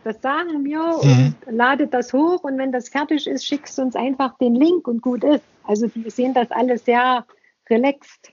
das 0.05 0.21
sagen 0.23 0.65
wir 0.65 1.01
mhm. 1.03 1.35
und 1.47 1.55
ladet 1.55 1.93
das 1.93 2.13
hoch 2.13 2.45
und 2.45 2.59
wenn 2.59 2.73
das 2.73 2.89
fertig 2.89 3.27
ist, 3.27 3.45
schickst 3.45 3.77
du 3.79 3.83
uns 3.83 3.97
einfach 3.97 4.37
den 4.39 4.55
Link 4.55 4.89
und 4.89 5.03
gut 5.03 5.25
ist. 5.25 5.45
Also 5.65 5.91
wir 5.95 6.11
sehen 6.11 6.35
das 6.35 6.51
alles 6.51 6.85
sehr 6.85 7.27
relaxed. 7.69 8.33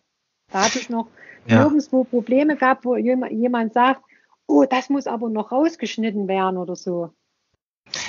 Da 0.52 0.66
hatte 0.66 0.80
ich 0.80 0.90
noch 0.90 1.08
ja. 1.48 1.64
nirgendwo 1.64 2.04
Probleme 2.04 2.56
gehabt, 2.56 2.86
wo 2.86 2.96
jemand 2.96 3.74
sagt, 3.74 4.02
oh, 4.48 4.66
das 4.70 4.90
muss 4.90 5.08
aber 5.08 5.30
noch 5.30 5.52
rausgeschnitten 5.52 6.28
werden 6.28 6.58
oder 6.58 6.76
so. 6.76 7.12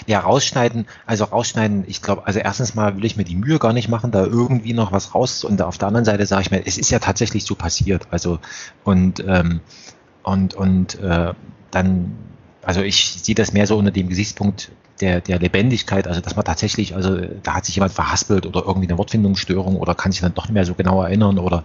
Ja, 0.06 0.20
rausschneiden, 0.20 0.86
also 1.04 1.24
rausschneiden, 1.24 1.84
ich 1.86 2.00
glaube, 2.00 2.26
also 2.26 2.38
erstens 2.38 2.74
mal 2.74 2.96
will 2.96 3.04
ich 3.04 3.16
mir 3.16 3.24
die 3.24 3.36
Mühe 3.36 3.58
gar 3.58 3.72
nicht 3.72 3.88
machen, 3.88 4.10
da 4.10 4.24
irgendwie 4.24 4.72
noch 4.72 4.90
was 4.90 5.14
raus 5.14 5.44
und 5.44 5.60
auf 5.60 5.76
der 5.76 5.88
anderen 5.88 6.04
Seite 6.04 6.24
sage 6.24 6.42
ich 6.42 6.50
mir, 6.50 6.66
es 6.66 6.78
ist 6.78 6.90
ja 6.90 6.98
tatsächlich 6.98 7.44
so 7.44 7.54
passiert. 7.54 8.06
Also 8.10 8.38
und 8.84 9.22
ähm, 9.26 9.60
und 10.22 10.54
und 10.54 10.98
äh, 11.00 11.34
dann 11.70 12.16
also 12.66 12.82
ich 12.82 13.22
sehe 13.22 13.36
das 13.36 13.52
mehr 13.52 13.68
so 13.68 13.78
unter 13.78 13.92
dem 13.92 14.08
Gesichtspunkt 14.08 14.72
der, 15.00 15.20
der 15.20 15.38
Lebendigkeit, 15.38 16.08
also 16.08 16.20
dass 16.20 16.34
man 16.34 16.44
tatsächlich, 16.44 16.96
also 16.96 17.16
da 17.44 17.54
hat 17.54 17.64
sich 17.64 17.76
jemand 17.76 17.92
verhaspelt 17.92 18.44
oder 18.44 18.64
irgendwie 18.66 18.88
eine 18.88 18.98
Wortfindungsstörung 18.98 19.76
oder 19.76 19.94
kann 19.94 20.10
sich 20.10 20.20
dann 20.20 20.34
doch 20.34 20.46
nicht 20.46 20.54
mehr 20.54 20.64
so 20.64 20.74
genau 20.74 21.00
erinnern 21.00 21.38
oder, 21.38 21.62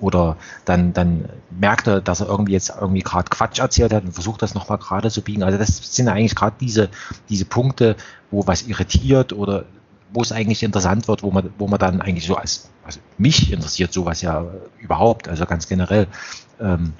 oder 0.00 0.38
dann, 0.64 0.94
dann 0.94 1.28
merkt 1.50 1.88
er, 1.88 2.00
dass 2.00 2.20
er 2.20 2.28
irgendwie 2.28 2.52
jetzt 2.52 2.72
irgendwie 2.80 3.02
gerade 3.02 3.28
Quatsch 3.28 3.58
erzählt 3.58 3.92
hat 3.92 4.04
und 4.04 4.12
versucht 4.12 4.40
das 4.40 4.54
nochmal 4.54 4.78
gerade 4.78 5.10
zu 5.10 5.20
biegen. 5.20 5.42
Also 5.42 5.58
das 5.58 5.94
sind 5.94 6.08
eigentlich 6.08 6.34
gerade 6.34 6.56
diese, 6.58 6.88
diese 7.28 7.44
Punkte, 7.44 7.96
wo 8.30 8.46
was 8.46 8.62
irritiert 8.62 9.34
oder 9.34 9.66
wo 10.10 10.22
es 10.22 10.32
eigentlich 10.32 10.62
interessant 10.62 11.06
wird, 11.06 11.22
wo 11.22 11.30
man, 11.30 11.50
wo 11.58 11.68
man 11.68 11.78
dann 11.78 12.00
eigentlich 12.00 12.24
so 12.24 12.36
als, 12.36 12.70
also 12.82 12.98
mich 13.18 13.52
interessiert 13.52 13.92
sowas 13.92 14.22
ja 14.22 14.46
überhaupt, 14.78 15.28
also 15.28 15.44
ganz 15.44 15.68
generell, 15.68 16.06
ähm, 16.62 16.94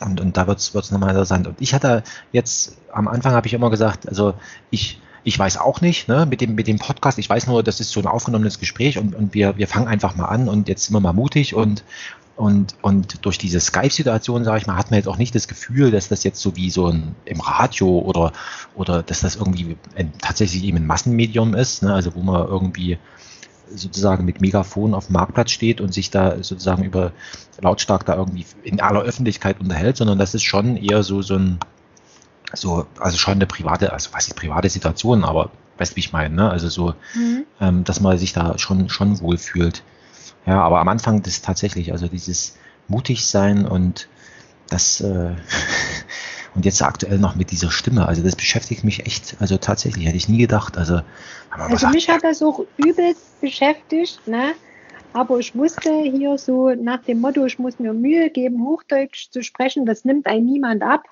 Und, 0.00 0.20
und 0.20 0.36
da 0.36 0.46
wird 0.46 0.58
es 0.58 0.90
nochmal 0.90 1.10
interessant. 1.10 1.46
Und 1.46 1.60
ich 1.60 1.74
hatte 1.74 2.02
jetzt, 2.32 2.76
am 2.92 3.08
Anfang 3.08 3.32
habe 3.32 3.46
ich 3.46 3.54
immer 3.54 3.70
gesagt, 3.70 4.08
also 4.08 4.34
ich, 4.70 5.00
ich 5.24 5.38
weiß 5.38 5.58
auch 5.58 5.80
nicht, 5.80 6.08
ne, 6.08 6.26
mit 6.26 6.40
dem, 6.40 6.54
mit 6.54 6.68
dem 6.68 6.78
Podcast, 6.78 7.18
ich 7.18 7.28
weiß 7.28 7.46
nur, 7.46 7.62
das 7.62 7.80
ist 7.80 7.90
so 7.90 8.00
ein 8.00 8.06
aufgenommenes 8.06 8.60
Gespräch 8.60 8.98
und, 8.98 9.14
und 9.14 9.34
wir, 9.34 9.56
wir 9.56 9.66
fangen 9.66 9.88
einfach 9.88 10.14
mal 10.14 10.26
an 10.26 10.48
und 10.48 10.68
jetzt 10.68 10.84
sind 10.84 10.94
wir 10.94 11.00
mal 11.00 11.12
mutig 11.12 11.54
und, 11.54 11.82
und, 12.36 12.76
und 12.82 13.24
durch 13.24 13.38
diese 13.38 13.58
Skype-Situation, 13.58 14.44
sage 14.44 14.58
ich 14.58 14.66
mal, 14.66 14.76
hat 14.76 14.90
man 14.90 14.98
jetzt 14.98 15.08
auch 15.08 15.16
nicht 15.16 15.34
das 15.34 15.48
Gefühl, 15.48 15.90
dass 15.90 16.08
das 16.08 16.22
jetzt 16.22 16.40
so 16.40 16.54
wie 16.54 16.70
so 16.70 16.86
ein 16.86 17.16
im 17.24 17.40
Radio 17.40 17.98
oder, 17.98 18.32
oder 18.74 19.02
dass 19.02 19.20
das 19.20 19.36
irgendwie 19.36 19.76
ein, 19.96 20.12
tatsächlich 20.20 20.62
eben 20.62 20.76
ein 20.76 20.86
Massenmedium 20.86 21.54
ist, 21.54 21.82
ne, 21.82 21.94
also 21.94 22.14
wo 22.14 22.20
man 22.20 22.46
irgendwie 22.46 22.98
sozusagen 23.74 24.24
mit 24.24 24.40
Megafon 24.40 24.94
auf 24.94 25.06
dem 25.06 25.14
Marktplatz 25.14 25.50
steht 25.50 25.80
und 25.80 25.92
sich 25.92 26.10
da 26.10 26.42
sozusagen 26.42 26.84
über 26.84 27.12
lautstark 27.60 28.04
da 28.06 28.14
irgendwie 28.16 28.46
in 28.62 28.80
aller 28.80 29.02
Öffentlichkeit 29.02 29.60
unterhält, 29.60 29.96
sondern 29.96 30.18
das 30.18 30.34
ist 30.34 30.44
schon 30.44 30.76
eher 30.76 31.02
so, 31.02 31.22
so 31.22 31.36
ein, 31.36 31.58
so, 32.52 32.86
also 32.98 33.16
schon 33.18 33.34
eine 33.34 33.46
private, 33.46 33.92
also 33.92 34.10
was 34.12 34.28
ist 34.28 34.34
private 34.34 34.68
Situation, 34.68 35.24
aber 35.24 35.50
weißt 35.78 35.92
du, 35.92 35.96
wie 35.96 36.00
ich 36.00 36.12
meine, 36.12 36.34
ne? 36.34 36.50
Also 36.50 36.68
so, 36.68 36.94
mhm. 37.14 37.44
ähm, 37.60 37.84
dass 37.84 38.00
man 38.00 38.18
sich 38.18 38.32
da 38.32 38.58
schon, 38.58 38.88
schon 38.88 39.20
wohlfühlt. 39.20 39.82
Ja, 40.46 40.62
aber 40.62 40.80
am 40.80 40.88
Anfang 40.88 41.22
das 41.22 41.42
tatsächlich, 41.42 41.92
also 41.92 42.08
dieses 42.08 42.56
mutig 42.88 43.26
sein 43.26 43.66
und 43.66 44.08
das, 44.68 45.00
äh, 45.00 45.34
Und 46.56 46.64
jetzt 46.64 46.82
aktuell 46.82 47.18
noch 47.18 47.36
mit 47.36 47.50
dieser 47.50 47.70
Stimme. 47.70 48.08
Also 48.08 48.22
das 48.22 48.34
beschäftigt 48.34 48.82
mich 48.82 49.06
echt, 49.06 49.36
also 49.40 49.58
tatsächlich, 49.58 50.06
hätte 50.06 50.16
ich 50.16 50.28
nie 50.28 50.38
gedacht. 50.38 50.78
Also, 50.78 51.02
also 51.50 51.88
mich 51.88 52.08
hat 52.08 52.24
das 52.24 52.42
auch 52.42 52.60
übelst 52.78 53.40
beschäftigt, 53.42 54.26
ne? 54.26 54.54
Aber 55.12 55.38
ich 55.38 55.54
wusste 55.54 55.90
hier 56.02 56.36
so 56.38 56.74
nach 56.74 57.02
dem 57.02 57.20
Motto, 57.20 57.44
ich 57.44 57.58
muss 57.58 57.78
mir 57.78 57.92
Mühe 57.92 58.30
geben, 58.30 58.64
Hochdeutsch 58.66 59.30
zu 59.30 59.42
sprechen, 59.42 59.86
das 59.86 60.04
nimmt 60.04 60.26
ein 60.26 60.44
niemand 60.44 60.82
ab. 60.82 61.04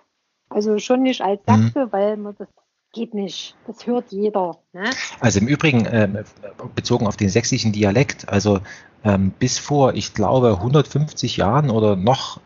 Also 0.49 0.79
schon 0.79 1.03
nicht 1.03 1.21
als. 1.21 1.41
Sachse, 1.47 1.87
mhm. 1.87 1.93
weil 1.93 2.16
man 2.16 2.35
das 2.39 2.49
geht 2.95 3.12
nicht. 3.12 3.55
Das 3.66 3.87
hört 3.87 4.12
jeder. 4.12 4.59
Ne? 4.73 4.89
Also 5.21 5.41
im 5.41 5.49
Übrigen, 5.49 5.85
äh, 5.85 6.25
bezogen 6.75 7.07
auf 7.07 7.16
den 7.16 7.29
sächsischen 7.29 7.73
Dialekt, 7.73 8.29
also 8.29 8.61
ähm, 9.05 9.33
bis 9.39 9.59
vor, 9.59 9.95
ich 9.95 10.15
glaube, 10.15 10.53
150 10.59 11.37
Jahren 11.37 11.71
oder 11.71 11.97
noch, 11.97 12.41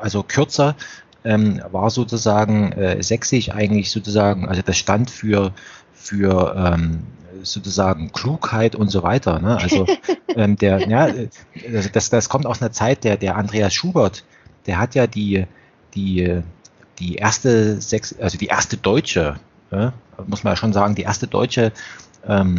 also 0.00 0.22
kürzer, 0.22 0.76
ähm, 1.24 1.60
war 1.70 1.90
sozusagen 1.90 2.72
äh, 2.72 3.02
sächsisch 3.02 3.50
eigentlich 3.50 3.90
sozusagen, 3.90 4.48
also 4.48 4.62
das 4.62 4.76
stand 4.76 5.10
für, 5.10 5.52
für 5.92 6.54
ähm, 6.56 7.00
sozusagen 7.42 8.12
Klugheit 8.12 8.74
und 8.74 8.88
so 8.90 9.02
weiter. 9.02 9.38
Ne? 9.38 9.56
Also 9.56 9.86
ähm, 10.36 10.56
der, 10.56 10.88
ja, 10.88 11.08
äh, 11.08 11.28
das, 11.92 12.10
das 12.10 12.28
kommt 12.28 12.46
aus 12.46 12.60
einer 12.62 12.72
Zeit, 12.72 13.04
der, 13.04 13.16
der 13.16 13.36
Andreas 13.36 13.74
Schubert, 13.74 14.24
der 14.66 14.78
hat 14.78 14.94
ja 14.94 15.06
die, 15.06 15.46
die, 15.94 16.40
die 16.98 17.16
erste 17.16 17.80
Sex, 17.80 18.14
also 18.20 18.38
die 18.38 18.46
erste 18.46 18.76
deutsche, 18.76 19.38
äh, 19.70 19.90
muss 20.26 20.44
man 20.44 20.52
ja 20.52 20.56
schon 20.56 20.72
sagen, 20.72 20.94
die 20.94 21.02
erste 21.02 21.26
deutsche 21.26 21.72
ähm, 22.26 22.56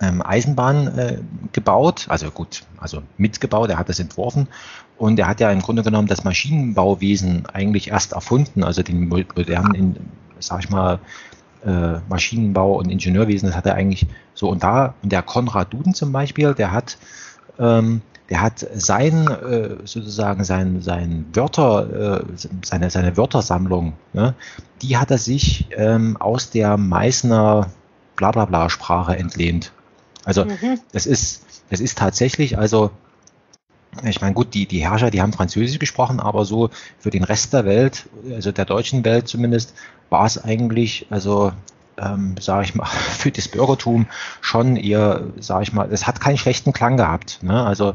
ähm, 0.00 0.22
Eisenbahn 0.24 0.98
äh, 0.98 1.18
gebaut, 1.52 2.06
also 2.08 2.30
gut, 2.30 2.62
also 2.78 3.02
mitgebaut, 3.16 3.70
er 3.70 3.78
hat 3.78 3.88
das 3.88 4.00
entworfen 4.00 4.48
und 4.96 5.18
er 5.18 5.26
hat 5.26 5.40
ja 5.40 5.50
im 5.50 5.60
Grunde 5.60 5.82
genommen 5.82 6.08
das 6.08 6.24
Maschinenbauwesen 6.24 7.46
eigentlich 7.46 7.88
erst 7.88 8.12
erfunden, 8.12 8.62
also 8.62 8.82
den 8.82 9.08
modernen, 9.08 10.10
sag 10.38 10.60
ich 10.60 10.70
mal, 10.70 11.00
äh, 11.64 11.98
Maschinenbau 12.08 12.78
und 12.78 12.90
Ingenieurwesen, 12.90 13.48
das 13.48 13.56
hat 13.56 13.66
er 13.66 13.74
eigentlich 13.74 14.06
so 14.34 14.48
und 14.48 14.62
da, 14.62 14.94
und 15.02 15.10
der 15.10 15.22
Konrad 15.22 15.72
Duden 15.72 15.94
zum 15.94 16.12
Beispiel, 16.12 16.54
der 16.54 16.72
hat 16.72 16.98
ähm, 17.58 18.02
der 18.30 18.42
hat 18.42 18.66
sein 18.74 19.26
äh, 19.26 19.76
sozusagen 19.84 20.44
sein, 20.44 20.82
sein 20.82 21.26
Wörter, 21.32 22.20
äh, 22.20 22.24
seine, 22.62 22.90
seine 22.90 23.16
Wörtersammlung, 23.16 23.94
ne, 24.12 24.34
die 24.82 24.96
hat 24.98 25.10
er 25.10 25.18
sich 25.18 25.66
ähm, 25.70 26.16
aus 26.18 26.50
der 26.50 26.76
Meißner 26.76 27.68
Blablabla 28.16 28.68
Sprache 28.68 29.16
entlehnt. 29.16 29.72
Also 30.28 30.44
mhm. 30.44 30.78
das 30.92 31.06
ist, 31.06 31.42
das 31.70 31.80
ist 31.80 31.96
tatsächlich, 31.96 32.58
also 32.58 32.90
ich 34.04 34.20
meine, 34.20 34.34
gut, 34.34 34.52
die, 34.52 34.66
die 34.66 34.80
Herrscher, 34.80 35.10
die 35.10 35.22
haben 35.22 35.32
Französisch 35.32 35.78
gesprochen, 35.78 36.20
aber 36.20 36.44
so 36.44 36.68
für 36.98 37.08
den 37.08 37.24
Rest 37.24 37.54
der 37.54 37.64
Welt, 37.64 38.04
also 38.30 38.52
der 38.52 38.66
deutschen 38.66 39.06
Welt 39.06 39.26
zumindest, 39.26 39.72
war 40.10 40.26
es 40.26 40.36
eigentlich, 40.36 41.06
also 41.08 41.52
ähm, 41.96 42.34
sage 42.38 42.64
ich 42.64 42.74
mal, 42.74 42.84
für 43.18 43.30
das 43.30 43.48
Bürgertum 43.48 44.06
schon 44.42 44.76
eher, 44.76 45.24
sage 45.40 45.62
ich 45.62 45.72
mal, 45.72 45.90
es 45.90 46.06
hat 46.06 46.20
keinen 46.20 46.36
schlechten 46.36 46.74
Klang 46.74 46.98
gehabt. 46.98 47.42
Ne? 47.42 47.64
Also 47.64 47.94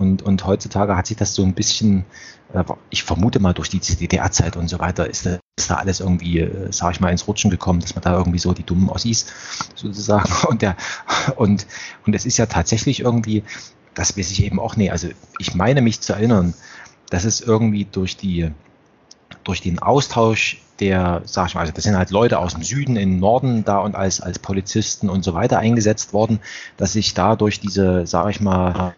und, 0.00 0.22
und 0.22 0.44
heutzutage 0.46 0.96
hat 0.96 1.06
sich 1.06 1.16
das 1.16 1.36
so 1.36 1.44
ein 1.44 1.54
bisschen, 1.54 2.04
ich 2.90 3.02
vermute 3.02 3.40
mal 3.40 3.52
durch 3.52 3.68
die 3.68 3.80
DDR-Zeit 3.80 4.56
und 4.56 4.68
so 4.68 4.78
weiter, 4.78 5.08
ist 5.08 5.26
ist 5.58 5.70
da 5.70 5.74
alles 5.74 6.00
irgendwie, 6.00 6.40
äh, 6.40 6.72
sage 6.72 6.92
ich 6.92 7.00
mal, 7.00 7.10
ins 7.10 7.26
Rutschen 7.26 7.50
gekommen, 7.50 7.80
dass 7.80 7.94
man 7.94 8.02
da 8.02 8.16
irgendwie 8.16 8.38
so 8.38 8.52
die 8.52 8.62
dummen 8.62 8.88
Ossis 8.88 9.26
sozusagen 9.74 10.30
und 10.48 10.62
der 10.62 10.76
und 11.36 11.66
und 12.06 12.14
es 12.14 12.24
ist 12.24 12.38
ja 12.38 12.46
tatsächlich 12.46 13.00
irgendwie, 13.00 13.42
das 13.94 14.16
weiß 14.16 14.30
ich 14.30 14.44
eben 14.44 14.60
auch 14.60 14.76
nicht. 14.76 14.92
Also 14.92 15.08
ich 15.38 15.54
meine 15.54 15.82
mich 15.82 16.00
zu 16.00 16.12
erinnern, 16.12 16.54
dass 17.10 17.24
es 17.24 17.40
irgendwie 17.40 17.84
durch 17.84 18.16
die 18.16 18.50
durch 19.44 19.60
den 19.60 19.78
Austausch 19.78 20.62
der, 20.80 21.22
sag 21.24 21.48
ich 21.48 21.54
mal, 21.54 21.62
also 21.62 21.72
das 21.72 21.84
sind 21.84 21.96
halt 21.96 22.10
Leute 22.10 22.38
aus 22.38 22.54
dem 22.54 22.62
Süden 22.62 22.96
in 22.96 23.10
den 23.10 23.20
Norden 23.20 23.64
da 23.64 23.78
und 23.80 23.96
als, 23.96 24.20
als 24.20 24.38
Polizisten 24.38 25.08
und 25.08 25.24
so 25.24 25.34
weiter 25.34 25.58
eingesetzt 25.58 26.12
worden, 26.12 26.38
dass 26.76 26.92
sich 26.92 27.14
da 27.14 27.34
durch 27.34 27.58
diese, 27.58 28.06
sag 28.06 28.30
ich 28.30 28.40
mal, 28.40 28.94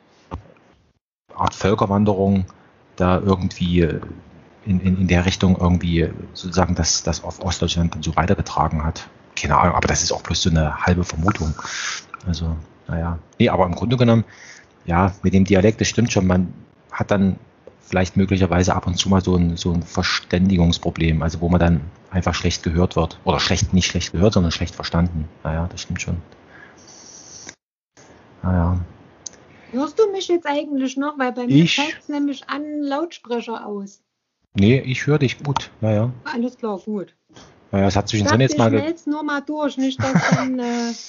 Art 1.34 1.54
Völkerwanderung 1.54 2.44
da 3.00 3.18
irgendwie 3.18 3.80
in, 4.64 4.80
in, 4.80 4.98
in 4.98 5.08
der 5.08 5.26
Richtung 5.26 5.56
irgendwie 5.58 6.08
sozusagen 6.34 6.74
das, 6.74 7.02
das 7.02 7.24
auf 7.24 7.40
Ostdeutschland 7.40 7.94
dann 7.94 8.02
so 8.02 8.16
weitergetragen 8.16 8.84
hat. 8.84 9.08
Keine 9.36 9.56
Ahnung, 9.56 9.74
aber 9.74 9.88
das 9.88 10.02
ist 10.02 10.12
auch 10.12 10.22
bloß 10.22 10.42
so 10.42 10.50
eine 10.50 10.76
halbe 10.84 11.04
Vermutung. 11.04 11.54
Also, 12.26 12.56
naja. 12.88 13.18
Nee, 13.38 13.48
aber 13.48 13.66
im 13.66 13.74
Grunde 13.74 13.96
genommen, 13.96 14.24
ja, 14.84 15.12
mit 15.22 15.34
dem 15.34 15.44
Dialekt, 15.44 15.80
das 15.80 15.88
stimmt 15.88 16.12
schon, 16.12 16.26
man 16.26 16.52
hat 16.92 17.10
dann 17.10 17.36
vielleicht 17.80 18.16
möglicherweise 18.16 18.74
ab 18.74 18.86
und 18.86 18.96
zu 18.96 19.08
mal 19.08 19.22
so 19.22 19.36
ein, 19.36 19.56
so 19.56 19.72
ein 19.72 19.82
Verständigungsproblem, 19.82 21.22
also 21.22 21.40
wo 21.40 21.48
man 21.48 21.58
dann 21.58 21.80
einfach 22.10 22.34
schlecht 22.34 22.62
gehört 22.62 22.96
wird. 22.96 23.18
Oder 23.24 23.40
schlecht, 23.40 23.72
nicht 23.72 23.86
schlecht 23.86 24.12
gehört, 24.12 24.34
sondern 24.34 24.52
schlecht 24.52 24.74
verstanden. 24.74 25.28
Naja, 25.42 25.68
das 25.70 25.82
stimmt 25.82 26.02
schon. 26.02 26.18
Naja. 28.42 28.78
Hörst 29.72 29.98
du 29.98 30.10
mich 30.12 30.28
jetzt 30.28 30.46
eigentlich 30.46 30.96
noch? 30.96 31.18
Weil 31.18 31.32
bei 31.32 31.46
mir 31.46 31.66
zeigt 31.66 31.98
es 32.02 32.08
nämlich 32.08 32.48
an 32.48 32.82
Lautsprecher 32.82 33.66
aus. 33.66 34.02
Nee, 34.54 34.80
ich 34.80 35.06
höre 35.06 35.18
dich 35.18 35.42
gut. 35.42 35.70
Naja. 35.80 36.12
Alles 36.24 36.56
klar, 36.56 36.78
gut. 36.78 37.14
Naja, 37.70 37.86
es 37.86 37.94
hat 37.94 38.08
zwischendrin 38.08 38.40
jetzt 38.40 38.58
mal. 38.58 38.74
Ich 38.74 39.06
nur 39.06 39.22
mal 39.22 39.40
durch, 39.40 39.76
nicht 39.76 40.02
dass 40.02 40.30
dann. 40.30 40.58
Äh, 40.58 40.92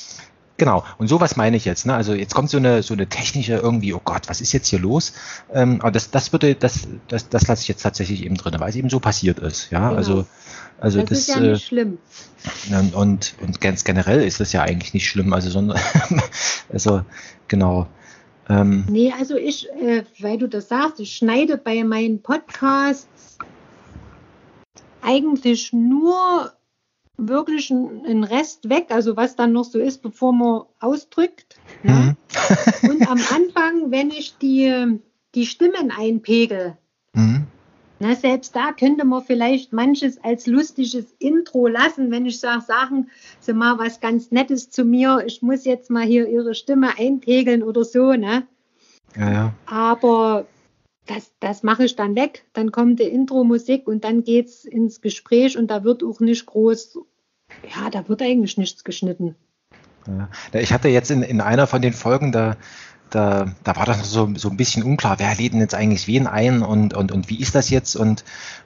Genau, 0.61 0.83
und 0.99 1.07
sowas 1.07 1.37
meine 1.37 1.57
ich 1.57 1.65
jetzt. 1.65 1.87
Ne? 1.87 1.95
Also 1.95 2.13
jetzt 2.13 2.35
kommt 2.35 2.51
so 2.51 2.57
eine 2.57 2.83
so 2.83 2.93
eine 2.93 3.07
technische 3.07 3.55
irgendwie, 3.55 3.95
oh 3.95 4.01
Gott, 4.03 4.29
was 4.29 4.41
ist 4.41 4.51
jetzt 4.51 4.67
hier 4.67 4.77
los? 4.77 5.13
Ähm, 5.51 5.81
aber 5.81 5.89
das, 5.89 6.11
das 6.11 6.31
würde, 6.33 6.53
das, 6.53 6.87
das, 7.07 7.29
das 7.29 7.47
lasse 7.47 7.63
ich 7.63 7.67
jetzt 7.67 7.81
tatsächlich 7.81 8.23
eben 8.23 8.35
drin, 8.35 8.53
weil 8.59 8.69
es 8.69 8.75
eben 8.75 8.91
so 8.91 8.99
passiert 8.99 9.39
ist. 9.39 9.71
Ja, 9.71 9.87
genau. 9.87 9.95
also, 9.95 10.27
also 10.79 10.99
das, 10.99 11.09
das 11.09 11.17
ist 11.17 11.27
ja 11.29 11.39
nicht 11.39 11.49
äh, 11.49 11.57
schlimm. 11.57 11.97
Und, 12.93 13.33
und 13.41 13.59
ganz 13.59 13.83
generell 13.83 14.21
ist 14.21 14.39
das 14.39 14.53
ja 14.53 14.61
eigentlich 14.61 14.93
nicht 14.93 15.09
schlimm. 15.09 15.33
Also, 15.33 15.49
sondern, 15.49 15.79
also 16.71 17.01
genau. 17.47 17.87
Ähm, 18.51 18.83
nee, 18.89 19.13
also 19.17 19.37
ich, 19.37 19.69
äh, 19.71 20.03
weil 20.19 20.37
du 20.37 20.47
das 20.47 20.67
sagst, 20.67 20.99
ich 20.99 21.15
schneide 21.15 21.57
bei 21.57 21.83
meinen 21.85 22.21
Podcasts 22.21 23.37
eigentlich 25.01 25.71
nur 25.71 26.51
wirklich 27.15 27.71
einen 27.71 28.25
Rest 28.25 28.67
weg, 28.67 28.87
also 28.89 29.15
was 29.15 29.37
dann 29.37 29.53
noch 29.53 29.63
so 29.63 29.79
ist, 29.79 30.01
bevor 30.01 30.33
man 30.33 30.63
ausdrückt. 30.79 31.59
Ne? 31.83 32.17
Mhm. 32.83 32.89
Und 32.89 33.07
am 33.07 33.19
Anfang, 33.33 33.91
wenn 33.91 34.09
ich 34.09 34.37
die, 34.37 34.99
die 35.33 35.45
Stimmen 35.45 35.91
einpegel, 35.91 36.77
mhm. 37.13 37.47
Na, 38.01 38.15
selbst 38.15 38.55
da 38.55 38.71
könnte 38.71 39.05
man 39.05 39.23
vielleicht 39.23 39.73
manches 39.73 40.17
als 40.23 40.47
lustiges 40.47 41.13
Intro 41.19 41.67
lassen, 41.67 42.09
wenn 42.09 42.25
ich 42.25 42.39
sage, 42.39 42.61
sagen 42.61 43.11
Sie 43.39 43.53
mal 43.53 43.77
was 43.77 43.99
ganz 43.99 44.31
Nettes 44.31 44.71
zu 44.71 44.85
mir, 44.85 45.23
ich 45.27 45.43
muss 45.43 45.65
jetzt 45.65 45.91
mal 45.91 46.03
hier 46.03 46.27
Ihre 46.27 46.55
Stimme 46.55 46.97
einpegeln 46.97 47.61
oder 47.61 47.83
so. 47.83 48.13
Ne? 48.13 48.47
Ja, 49.15 49.31
ja. 49.31 49.53
Aber 49.67 50.47
das, 51.05 51.31
das 51.39 51.61
mache 51.61 51.85
ich 51.85 51.95
dann 51.95 52.15
weg. 52.15 52.43
Dann 52.53 52.71
kommt 52.71 52.99
die 52.99 53.03
Intro-Musik 53.03 53.87
und 53.87 54.03
dann 54.03 54.23
geht 54.23 54.47
es 54.47 54.65
ins 54.65 55.01
Gespräch 55.01 55.55
und 55.55 55.69
da 55.69 55.83
wird 55.83 56.03
auch 56.03 56.19
nicht 56.21 56.47
groß, 56.47 56.97
ja, 57.69 57.91
da 57.91 58.09
wird 58.09 58.23
eigentlich 58.23 58.57
nichts 58.57 58.83
geschnitten. 58.83 59.35
Ja. 60.07 60.27
Ich 60.59 60.73
hatte 60.73 60.87
jetzt 60.87 61.11
in, 61.11 61.21
in 61.21 61.39
einer 61.39 61.67
von 61.67 61.83
den 61.83 61.93
Folgen, 61.93 62.31
da 62.31 62.57
da, 63.11 63.51
da 63.63 63.75
war 63.75 63.85
das 63.85 64.09
so, 64.09 64.33
so 64.35 64.49
ein 64.49 64.57
bisschen 64.57 64.83
unklar, 64.83 65.19
wer 65.19 65.35
lädt 65.35 65.53
denn 65.53 65.59
jetzt 65.59 65.75
eigentlich 65.75 66.07
wen 66.07 66.27
ein 66.27 66.63
und, 66.63 66.93
und, 66.93 67.11
und 67.11 67.29
wie 67.29 67.39
ist 67.39 67.53
das 67.53 67.69
jetzt? 67.69 67.95
Und, 67.95 68.23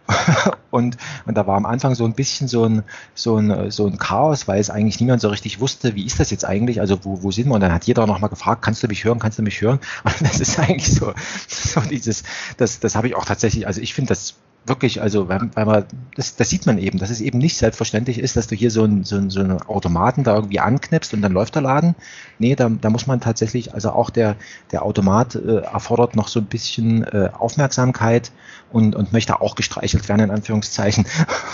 und, 0.71 0.97
und 1.25 1.35
da 1.35 1.47
war 1.47 1.57
am 1.57 1.65
Anfang 1.65 1.95
so 1.95 2.05
ein 2.05 2.13
bisschen 2.13 2.47
so 2.47 2.63
ein, 2.63 2.83
so 3.15 3.37
ein, 3.37 3.71
so 3.71 3.87
ein 3.87 3.97
Chaos, 3.97 4.47
weil 4.47 4.59
es 4.59 4.69
eigentlich 4.69 5.01
niemand 5.01 5.21
so 5.21 5.29
richtig 5.29 5.59
wusste, 5.59 5.95
wie 5.95 6.05
ist 6.05 6.19
das 6.19 6.29
jetzt 6.29 6.45
eigentlich? 6.45 6.79
Also 6.79 7.03
wo, 7.03 7.23
wo 7.23 7.31
sind 7.31 7.47
wir? 7.47 7.55
Und 7.55 7.61
dann 7.61 7.73
hat 7.73 7.85
jeder 7.85 8.05
nochmal 8.05 8.29
gefragt, 8.29 8.61
kannst 8.61 8.83
du 8.83 8.87
mich 8.87 9.03
hören, 9.03 9.19
kannst 9.19 9.39
du 9.39 9.43
mich 9.43 9.59
hören? 9.59 9.79
Und 10.03 10.15
das 10.21 10.39
ist 10.39 10.59
eigentlich 10.59 10.93
so, 10.93 11.13
so 11.47 11.81
dieses, 11.81 12.23
das, 12.57 12.79
das 12.79 12.95
habe 12.95 13.07
ich 13.07 13.15
auch 13.15 13.25
tatsächlich, 13.25 13.65
also 13.65 13.81
ich 13.81 13.95
finde 13.95 14.09
das 14.09 14.35
wirklich, 14.67 15.01
also 15.01 15.29
weil, 15.29 15.49
weil 15.53 15.65
man, 15.65 15.85
das, 16.15 16.35
das 16.35 16.49
sieht 16.49 16.65
man 16.65 16.77
eben, 16.77 16.97
dass 16.97 17.09
es 17.09 17.21
eben 17.21 17.37
nicht 17.37 17.57
selbstverständlich 17.57 18.19
ist, 18.19 18.35
dass 18.35 18.47
du 18.47 18.55
hier 18.55 18.71
so, 18.71 18.83
ein, 18.83 19.03
so, 19.03 19.15
ein, 19.15 19.29
so 19.29 19.39
einen 19.39 19.61
Automaten 19.61 20.23
da 20.23 20.35
irgendwie 20.35 20.59
anknipst 20.59 21.13
und 21.13 21.21
dann 21.21 21.31
läuft 21.31 21.55
der 21.55 21.61
Laden. 21.61 21.95
Nee, 22.39 22.55
da, 22.55 22.69
da 22.69 22.89
muss 22.89 23.05
man 23.05 23.21
tatsächlich, 23.21 23.73
also 23.73 23.91
auch 23.91 24.09
der, 24.09 24.35
der 24.71 24.83
Automat 24.83 25.35
äh, 25.35 25.57
erfordert 25.57 26.15
noch 26.15 26.27
so 26.27 26.39
ein 26.39 26.47
bisschen 26.47 27.03
äh, 27.03 27.29
Aufmerksamkeit 27.37 28.31
und, 28.71 28.95
und 28.95 29.13
möchte 29.13 29.39
auch 29.39 29.55
gestreichelt 29.55 30.09
werden, 30.09 30.21
in 30.21 30.31
Anführungszeichen. 30.31 31.05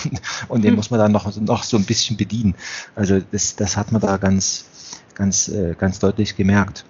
und 0.47 0.63
den 0.63 0.71
hm. 0.71 0.75
muss 0.77 0.89
man 0.89 0.99
dann 0.99 1.11
noch, 1.11 1.35
noch 1.39 1.63
so 1.63 1.77
ein 1.77 1.85
bisschen 1.85 2.15
bedienen. 2.17 2.55
Also 2.95 3.19
das, 3.31 3.55
das 3.55 3.75
hat 3.75 3.91
man 3.91 4.01
da 4.01 4.17
ganz, 4.17 4.65
ganz, 5.15 5.49
äh, 5.49 5.75
ganz 5.77 5.99
deutlich 5.99 6.35
gemerkt. 6.37 6.85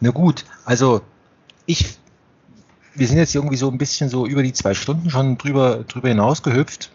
Na 0.00 0.10
gut, 0.10 0.44
also 0.64 1.00
ich 1.66 1.98
wir 2.94 3.08
sind 3.08 3.18
jetzt 3.18 3.34
irgendwie 3.34 3.56
so 3.56 3.70
ein 3.70 3.78
bisschen 3.78 4.08
so 4.08 4.26
über 4.26 4.42
die 4.42 4.52
zwei 4.52 4.74
Stunden 4.74 5.10
schon 5.10 5.36
drüber, 5.38 5.84
drüber 5.88 6.08
hinaus 6.08 6.42
gehüpft. 6.42 6.90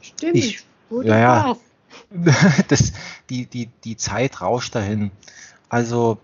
Stimmt. 0.00 0.36
Ich, 0.36 0.64
ja, 0.90 1.18
ja. 1.18 1.56
Das, 2.68 2.92
die, 3.30 3.46
die, 3.46 3.68
die 3.84 3.96
Zeit 3.96 4.40
rauscht 4.42 4.74
dahin. 4.74 5.10
Also 5.68 6.18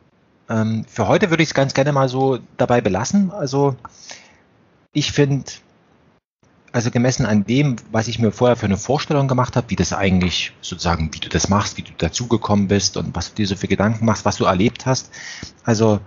ähm, 0.50 0.84
für 0.86 1.08
heute 1.08 1.30
würde 1.30 1.42
ich 1.42 1.50
es 1.50 1.54
ganz 1.54 1.72
gerne 1.72 1.92
mal 1.92 2.08
so 2.08 2.38
dabei 2.58 2.80
belassen. 2.80 3.30
Also 3.30 3.76
ich 4.92 5.12
finde, 5.12 5.50
also 6.72 6.90
gemessen 6.90 7.24
an 7.24 7.44
dem, 7.44 7.76
was 7.90 8.08
ich 8.08 8.18
mir 8.18 8.32
vorher 8.32 8.56
für 8.56 8.66
eine 8.66 8.76
Vorstellung 8.76 9.28
gemacht 9.28 9.56
habe, 9.56 9.70
wie 9.70 9.76
das 9.76 9.92
eigentlich 9.92 10.52
sozusagen, 10.60 11.12
wie 11.14 11.20
du 11.20 11.28
das 11.28 11.48
machst, 11.48 11.76
wie 11.78 11.82
du 11.82 11.92
dazugekommen 11.96 12.68
bist 12.68 12.96
und 12.96 13.16
was 13.16 13.30
du 13.30 13.36
dir 13.36 13.46
so 13.46 13.56
für 13.56 13.68
Gedanken 13.68 14.04
machst, 14.04 14.24
was 14.24 14.36
du 14.36 14.44
erlebt 14.44 14.84
hast, 14.84 15.10
also 15.64 16.00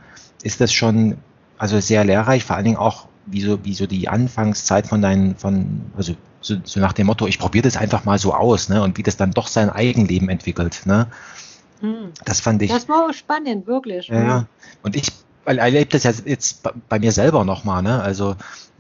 ist 0.44 0.62
das 0.62 0.72
schon 0.74 1.18
also 1.62 1.80
sehr 1.80 2.04
lehrreich, 2.04 2.44
vor 2.44 2.56
allen 2.56 2.66
Dingen 2.66 2.78
auch 2.78 3.06
wie 3.28 3.42
so, 3.42 3.64
wie 3.64 3.76
so 3.76 3.86
die 3.86 4.10
Anfangszeit 4.10 4.88
von 4.88 5.00
deinen, 5.00 5.36
von, 5.36 5.84
also 5.96 6.16
so, 6.42 6.56
so 6.64 6.80
nach 6.80 6.92
dem 6.92 7.06
Motto, 7.06 7.28
ich 7.28 7.38
probiere 7.38 7.62
das 7.62 7.78
einfach 7.78 8.04
mal 8.04 8.18
so 8.18 8.34
aus, 8.34 8.68
ne? 8.68 8.82
Und 8.82 8.98
wie 8.98 9.04
das 9.04 9.16
dann 9.16 9.30
doch 9.30 9.46
sein 9.46 9.70
Eigenleben 9.70 10.28
entwickelt, 10.28 10.82
ne? 10.86 11.06
Hm. 11.82 12.14
Das 12.26 12.42
fand 12.42 12.64
ich. 12.64 12.72
Das 12.72 12.90
war 12.90 13.08
auch 13.08 13.14
spannend, 13.14 13.68
wirklich. 13.68 14.08
Ja, 14.08 14.40
hm. 14.40 14.46
und 14.82 14.96
ich 14.96 15.12
erlebe 15.46 15.92
das 15.92 16.02
ja 16.02 16.12
jetzt 16.26 16.68
bei 16.90 16.98
mir 16.98 17.12
selber 17.12 17.46
nochmal, 17.46 17.84
ne? 17.84 18.02
Also 18.02 18.38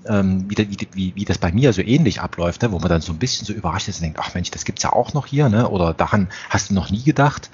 ähm, 0.07 0.49
wie, 0.49 0.57
wie, 0.93 1.15
wie 1.15 1.25
das 1.25 1.37
bei 1.37 1.51
mir 1.51 1.73
so 1.73 1.83
ähnlich 1.83 2.19
abläuft, 2.19 2.63
ne? 2.63 2.71
wo 2.71 2.79
man 2.79 2.89
dann 2.89 3.01
so 3.01 3.13
ein 3.13 3.19
bisschen 3.19 3.45
so 3.45 3.53
überrascht 3.53 3.89
ist 3.89 3.97
und 3.97 4.05
denkt, 4.05 4.17
ach 4.19 4.33
Mensch, 4.33 4.49
das 4.49 4.65
gibt's 4.65 4.81
ja 4.81 4.91
auch 4.91 5.13
noch 5.13 5.27
hier, 5.27 5.49
ne? 5.49 5.69
Oder 5.69 5.93
daran 5.93 6.29
hast 6.49 6.71
du 6.71 6.73
noch 6.73 6.89
nie 6.89 7.03
gedacht. 7.03 7.51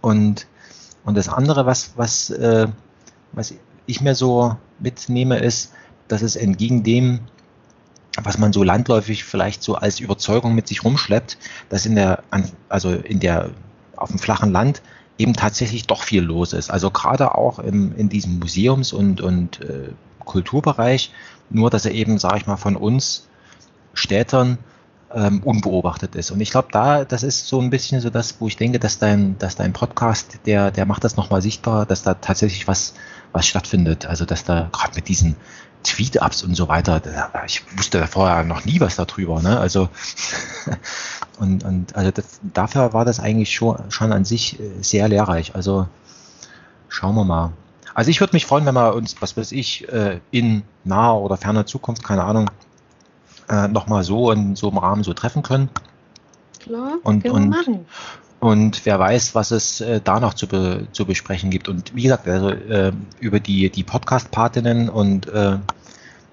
Und, 0.00 0.46
und 1.04 1.14
das 1.14 1.28
andere, 1.28 1.66
was, 1.66 1.92
was, 1.96 2.30
äh, 2.30 2.68
was 3.32 3.52
ich 3.86 4.00
mir 4.00 4.14
so 4.14 4.56
mitnehme, 4.78 5.38
ist, 5.38 5.72
dass 6.08 6.22
es 6.22 6.36
entgegen 6.36 6.82
dem, 6.82 7.20
was 8.22 8.38
man 8.38 8.52
so 8.52 8.62
landläufig 8.62 9.24
vielleicht 9.24 9.62
so 9.62 9.74
als 9.74 10.00
Überzeugung 10.00 10.54
mit 10.54 10.68
sich 10.68 10.84
rumschleppt, 10.84 11.38
dass 11.68 11.86
in 11.86 11.96
der, 11.96 12.22
also 12.68 12.92
in 12.92 13.20
der, 13.20 13.50
auf 13.96 14.10
dem 14.10 14.18
flachen 14.18 14.52
Land 14.52 14.82
eben 15.18 15.34
tatsächlich 15.34 15.86
doch 15.86 16.02
viel 16.02 16.22
los 16.22 16.52
ist. 16.52 16.70
Also 16.70 16.90
gerade 16.90 17.34
auch 17.34 17.58
im, 17.58 17.96
in 17.96 18.08
diesem 18.08 18.38
Museums- 18.38 18.92
und, 18.92 19.20
und 19.20 19.60
äh, 19.60 19.90
Kulturbereich, 20.24 21.12
nur 21.50 21.70
dass 21.70 21.86
er 21.86 21.92
eben, 21.92 22.18
sage 22.18 22.38
ich 22.38 22.46
mal, 22.46 22.56
von 22.56 22.76
uns 22.76 23.28
Städtern 23.94 24.58
ähm, 25.14 25.42
unbeobachtet 25.42 26.14
ist. 26.14 26.30
Und 26.30 26.40
ich 26.40 26.50
glaube, 26.50 26.68
da, 26.72 27.04
das 27.04 27.22
ist 27.22 27.48
so 27.48 27.60
ein 27.60 27.70
bisschen 27.70 28.00
so 28.00 28.10
das, 28.10 28.40
wo 28.40 28.48
ich 28.48 28.56
denke, 28.56 28.78
dass 28.78 28.98
dein, 28.98 29.38
dass 29.38 29.56
dein 29.56 29.72
Podcast, 29.72 30.40
der, 30.46 30.70
der 30.70 30.84
macht 30.84 31.04
das 31.04 31.16
nochmal 31.16 31.42
sichtbar, 31.42 31.86
dass 31.86 32.02
da 32.02 32.14
tatsächlich 32.14 32.68
was, 32.68 32.94
was 33.36 33.46
stattfindet. 33.46 34.06
Also, 34.06 34.24
dass 34.24 34.42
da 34.42 34.68
gerade 34.72 34.96
mit 34.96 35.08
diesen 35.08 35.36
Tweet-Ups 35.84 36.42
und 36.42 36.56
so 36.56 36.66
weiter, 36.66 37.00
ich 37.46 37.62
wusste 37.76 38.06
vorher 38.08 38.42
noch 38.42 38.64
nie 38.64 38.80
was 38.80 38.96
darüber, 38.96 39.40
ne? 39.40 39.60
Also, 39.60 39.88
und, 41.38 41.62
und 41.62 41.94
also 41.94 42.10
das, 42.10 42.40
dafür 42.42 42.92
war 42.92 43.04
das 43.04 43.20
eigentlich 43.20 43.54
schon, 43.54 43.90
schon 43.90 44.12
an 44.12 44.24
sich 44.24 44.58
äh, 44.58 44.82
sehr 44.82 45.06
lehrreich. 45.08 45.54
Also, 45.54 45.86
schauen 46.88 47.14
wir 47.14 47.24
mal. 47.24 47.52
Also 47.94 48.10
ich 48.10 48.20
würde 48.20 48.34
mich 48.34 48.46
freuen, 48.46 48.66
wenn 48.66 48.74
wir 48.74 48.94
uns, 48.94 49.16
was 49.20 49.36
weiß 49.36 49.52
ich, 49.52 49.88
äh, 49.88 50.20
in 50.30 50.64
naher 50.84 51.16
oder 51.16 51.36
ferner 51.36 51.66
Zukunft, 51.66 52.04
keine 52.04 52.24
Ahnung, 52.24 52.50
äh, 53.48 53.68
nochmal 53.68 54.02
so 54.02 54.30
in 54.32 54.56
so 54.56 54.68
einem 54.68 54.78
Rahmen 54.78 55.04
so 55.04 55.14
treffen 55.14 55.42
können. 55.42 55.70
Klar, 56.60 56.98
und, 57.04 57.22
können 57.22 57.34
und, 57.34 57.48
machen. 57.48 57.86
Und 58.38 58.84
wer 58.84 58.98
weiß, 58.98 59.34
was 59.34 59.50
es 59.50 59.80
äh, 59.80 60.00
da 60.02 60.20
noch 60.20 60.34
zu, 60.34 60.46
be, 60.46 60.86
zu 60.92 61.06
besprechen 61.06 61.50
gibt. 61.50 61.68
Und 61.68 61.94
wie 61.94 62.02
gesagt, 62.02 62.28
also 62.28 62.50
äh, 62.50 62.92
über 63.18 63.40
die, 63.40 63.70
die 63.70 63.82
Podcast-Partinnen 63.82 64.88
und 64.88 65.26
äh, 65.28 65.58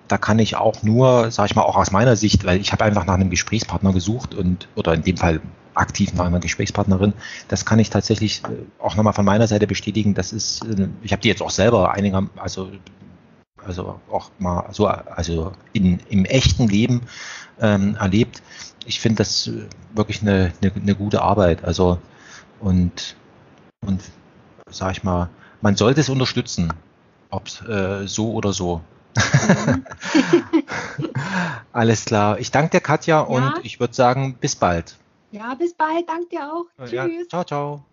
da 0.07 0.17
kann 0.17 0.37
ich 0.39 0.55
auch 0.55 0.83
nur, 0.83 1.31
sage 1.31 1.47
ich 1.47 1.55
mal, 1.55 1.61
auch 1.63 1.77
aus 1.77 1.91
meiner 1.91 2.15
Sicht, 2.15 2.45
weil 2.45 2.59
ich 2.59 2.71
habe 2.71 2.83
einfach 2.83 3.05
nach 3.05 3.13
einem 3.13 3.29
Gesprächspartner 3.29 3.93
gesucht 3.93 4.35
und 4.35 4.67
oder 4.75 4.93
in 4.93 5.03
dem 5.03 5.17
Fall 5.17 5.39
aktiv 5.75 6.13
nach 6.13 6.25
einer 6.25 6.39
Gesprächspartnerin, 6.39 7.13
das 7.47 7.65
kann 7.65 7.79
ich 7.79 7.89
tatsächlich 7.89 8.43
äh, 8.43 8.81
auch 8.83 8.95
nochmal 8.95 9.13
von 9.13 9.25
meiner 9.25 9.47
Seite 9.47 9.65
bestätigen. 9.65 10.13
Das 10.13 10.33
ist, 10.33 10.63
äh, 10.65 10.87
ich 11.01 11.13
habe 11.13 11.21
die 11.21 11.29
jetzt 11.29 11.41
auch 11.41 11.49
selber 11.49 11.93
einiger, 11.93 12.27
also 12.35 12.69
also 13.65 13.99
auch 14.11 14.29
mal 14.39 14.65
so, 14.71 14.87
also 14.87 15.53
in, 15.71 15.99
im 16.09 16.25
echten 16.25 16.67
Leben 16.67 17.01
ähm, 17.61 17.95
erlebt. 17.95 18.41
Ich 18.85 18.99
finde 18.99 19.17
das 19.17 19.49
wirklich 19.93 20.21
eine, 20.21 20.53
eine, 20.61 20.71
eine, 20.73 20.95
gute 20.95 21.21
Arbeit. 21.21 21.63
Also 21.63 21.99
und, 22.59 23.15
und 23.85 24.01
sag 24.69 24.91
ich 24.91 25.03
mal, 25.03 25.29
man 25.61 25.75
sollte 25.75 26.01
es 26.01 26.09
unterstützen, 26.09 26.73
ob 27.29 27.47
äh, 27.67 28.07
so 28.07 28.33
oder 28.33 28.53
so. 28.53 28.81
Alles 31.71 32.05
klar. 32.05 32.39
Ich 32.39 32.51
danke 32.51 32.71
dir, 32.77 32.81
Katja, 32.81 33.17
ja. 33.17 33.21
und 33.21 33.53
ich 33.63 33.79
würde 33.79 33.93
sagen, 33.93 34.35
bis 34.39 34.55
bald. 34.55 34.95
Ja, 35.31 35.53
bis 35.55 35.73
bald. 35.73 36.07
Danke 36.07 36.29
dir 36.29 36.51
auch. 36.51 36.65
Ja, 36.91 37.07
Tschüss. 37.07 37.27
Ciao, 37.27 37.43
ciao. 37.43 37.83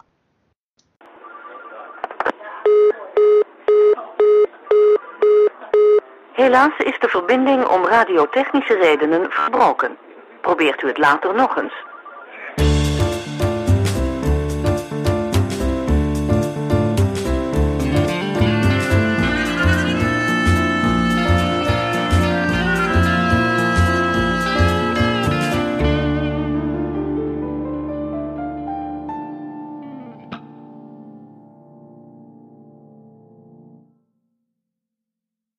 Helaas 6.40 6.72
is 6.78 6.98
de 7.00 7.08
verbinding 7.08 7.66
om 7.66 7.84
radiotechnische 7.84 8.74
redenen 8.74 9.30
verbroken. 9.30 9.96
Probeert 10.40 10.82
u 10.82 10.86
het 10.86 10.98
later 10.98 11.34
nog 11.34 11.56
eens. 11.56 11.72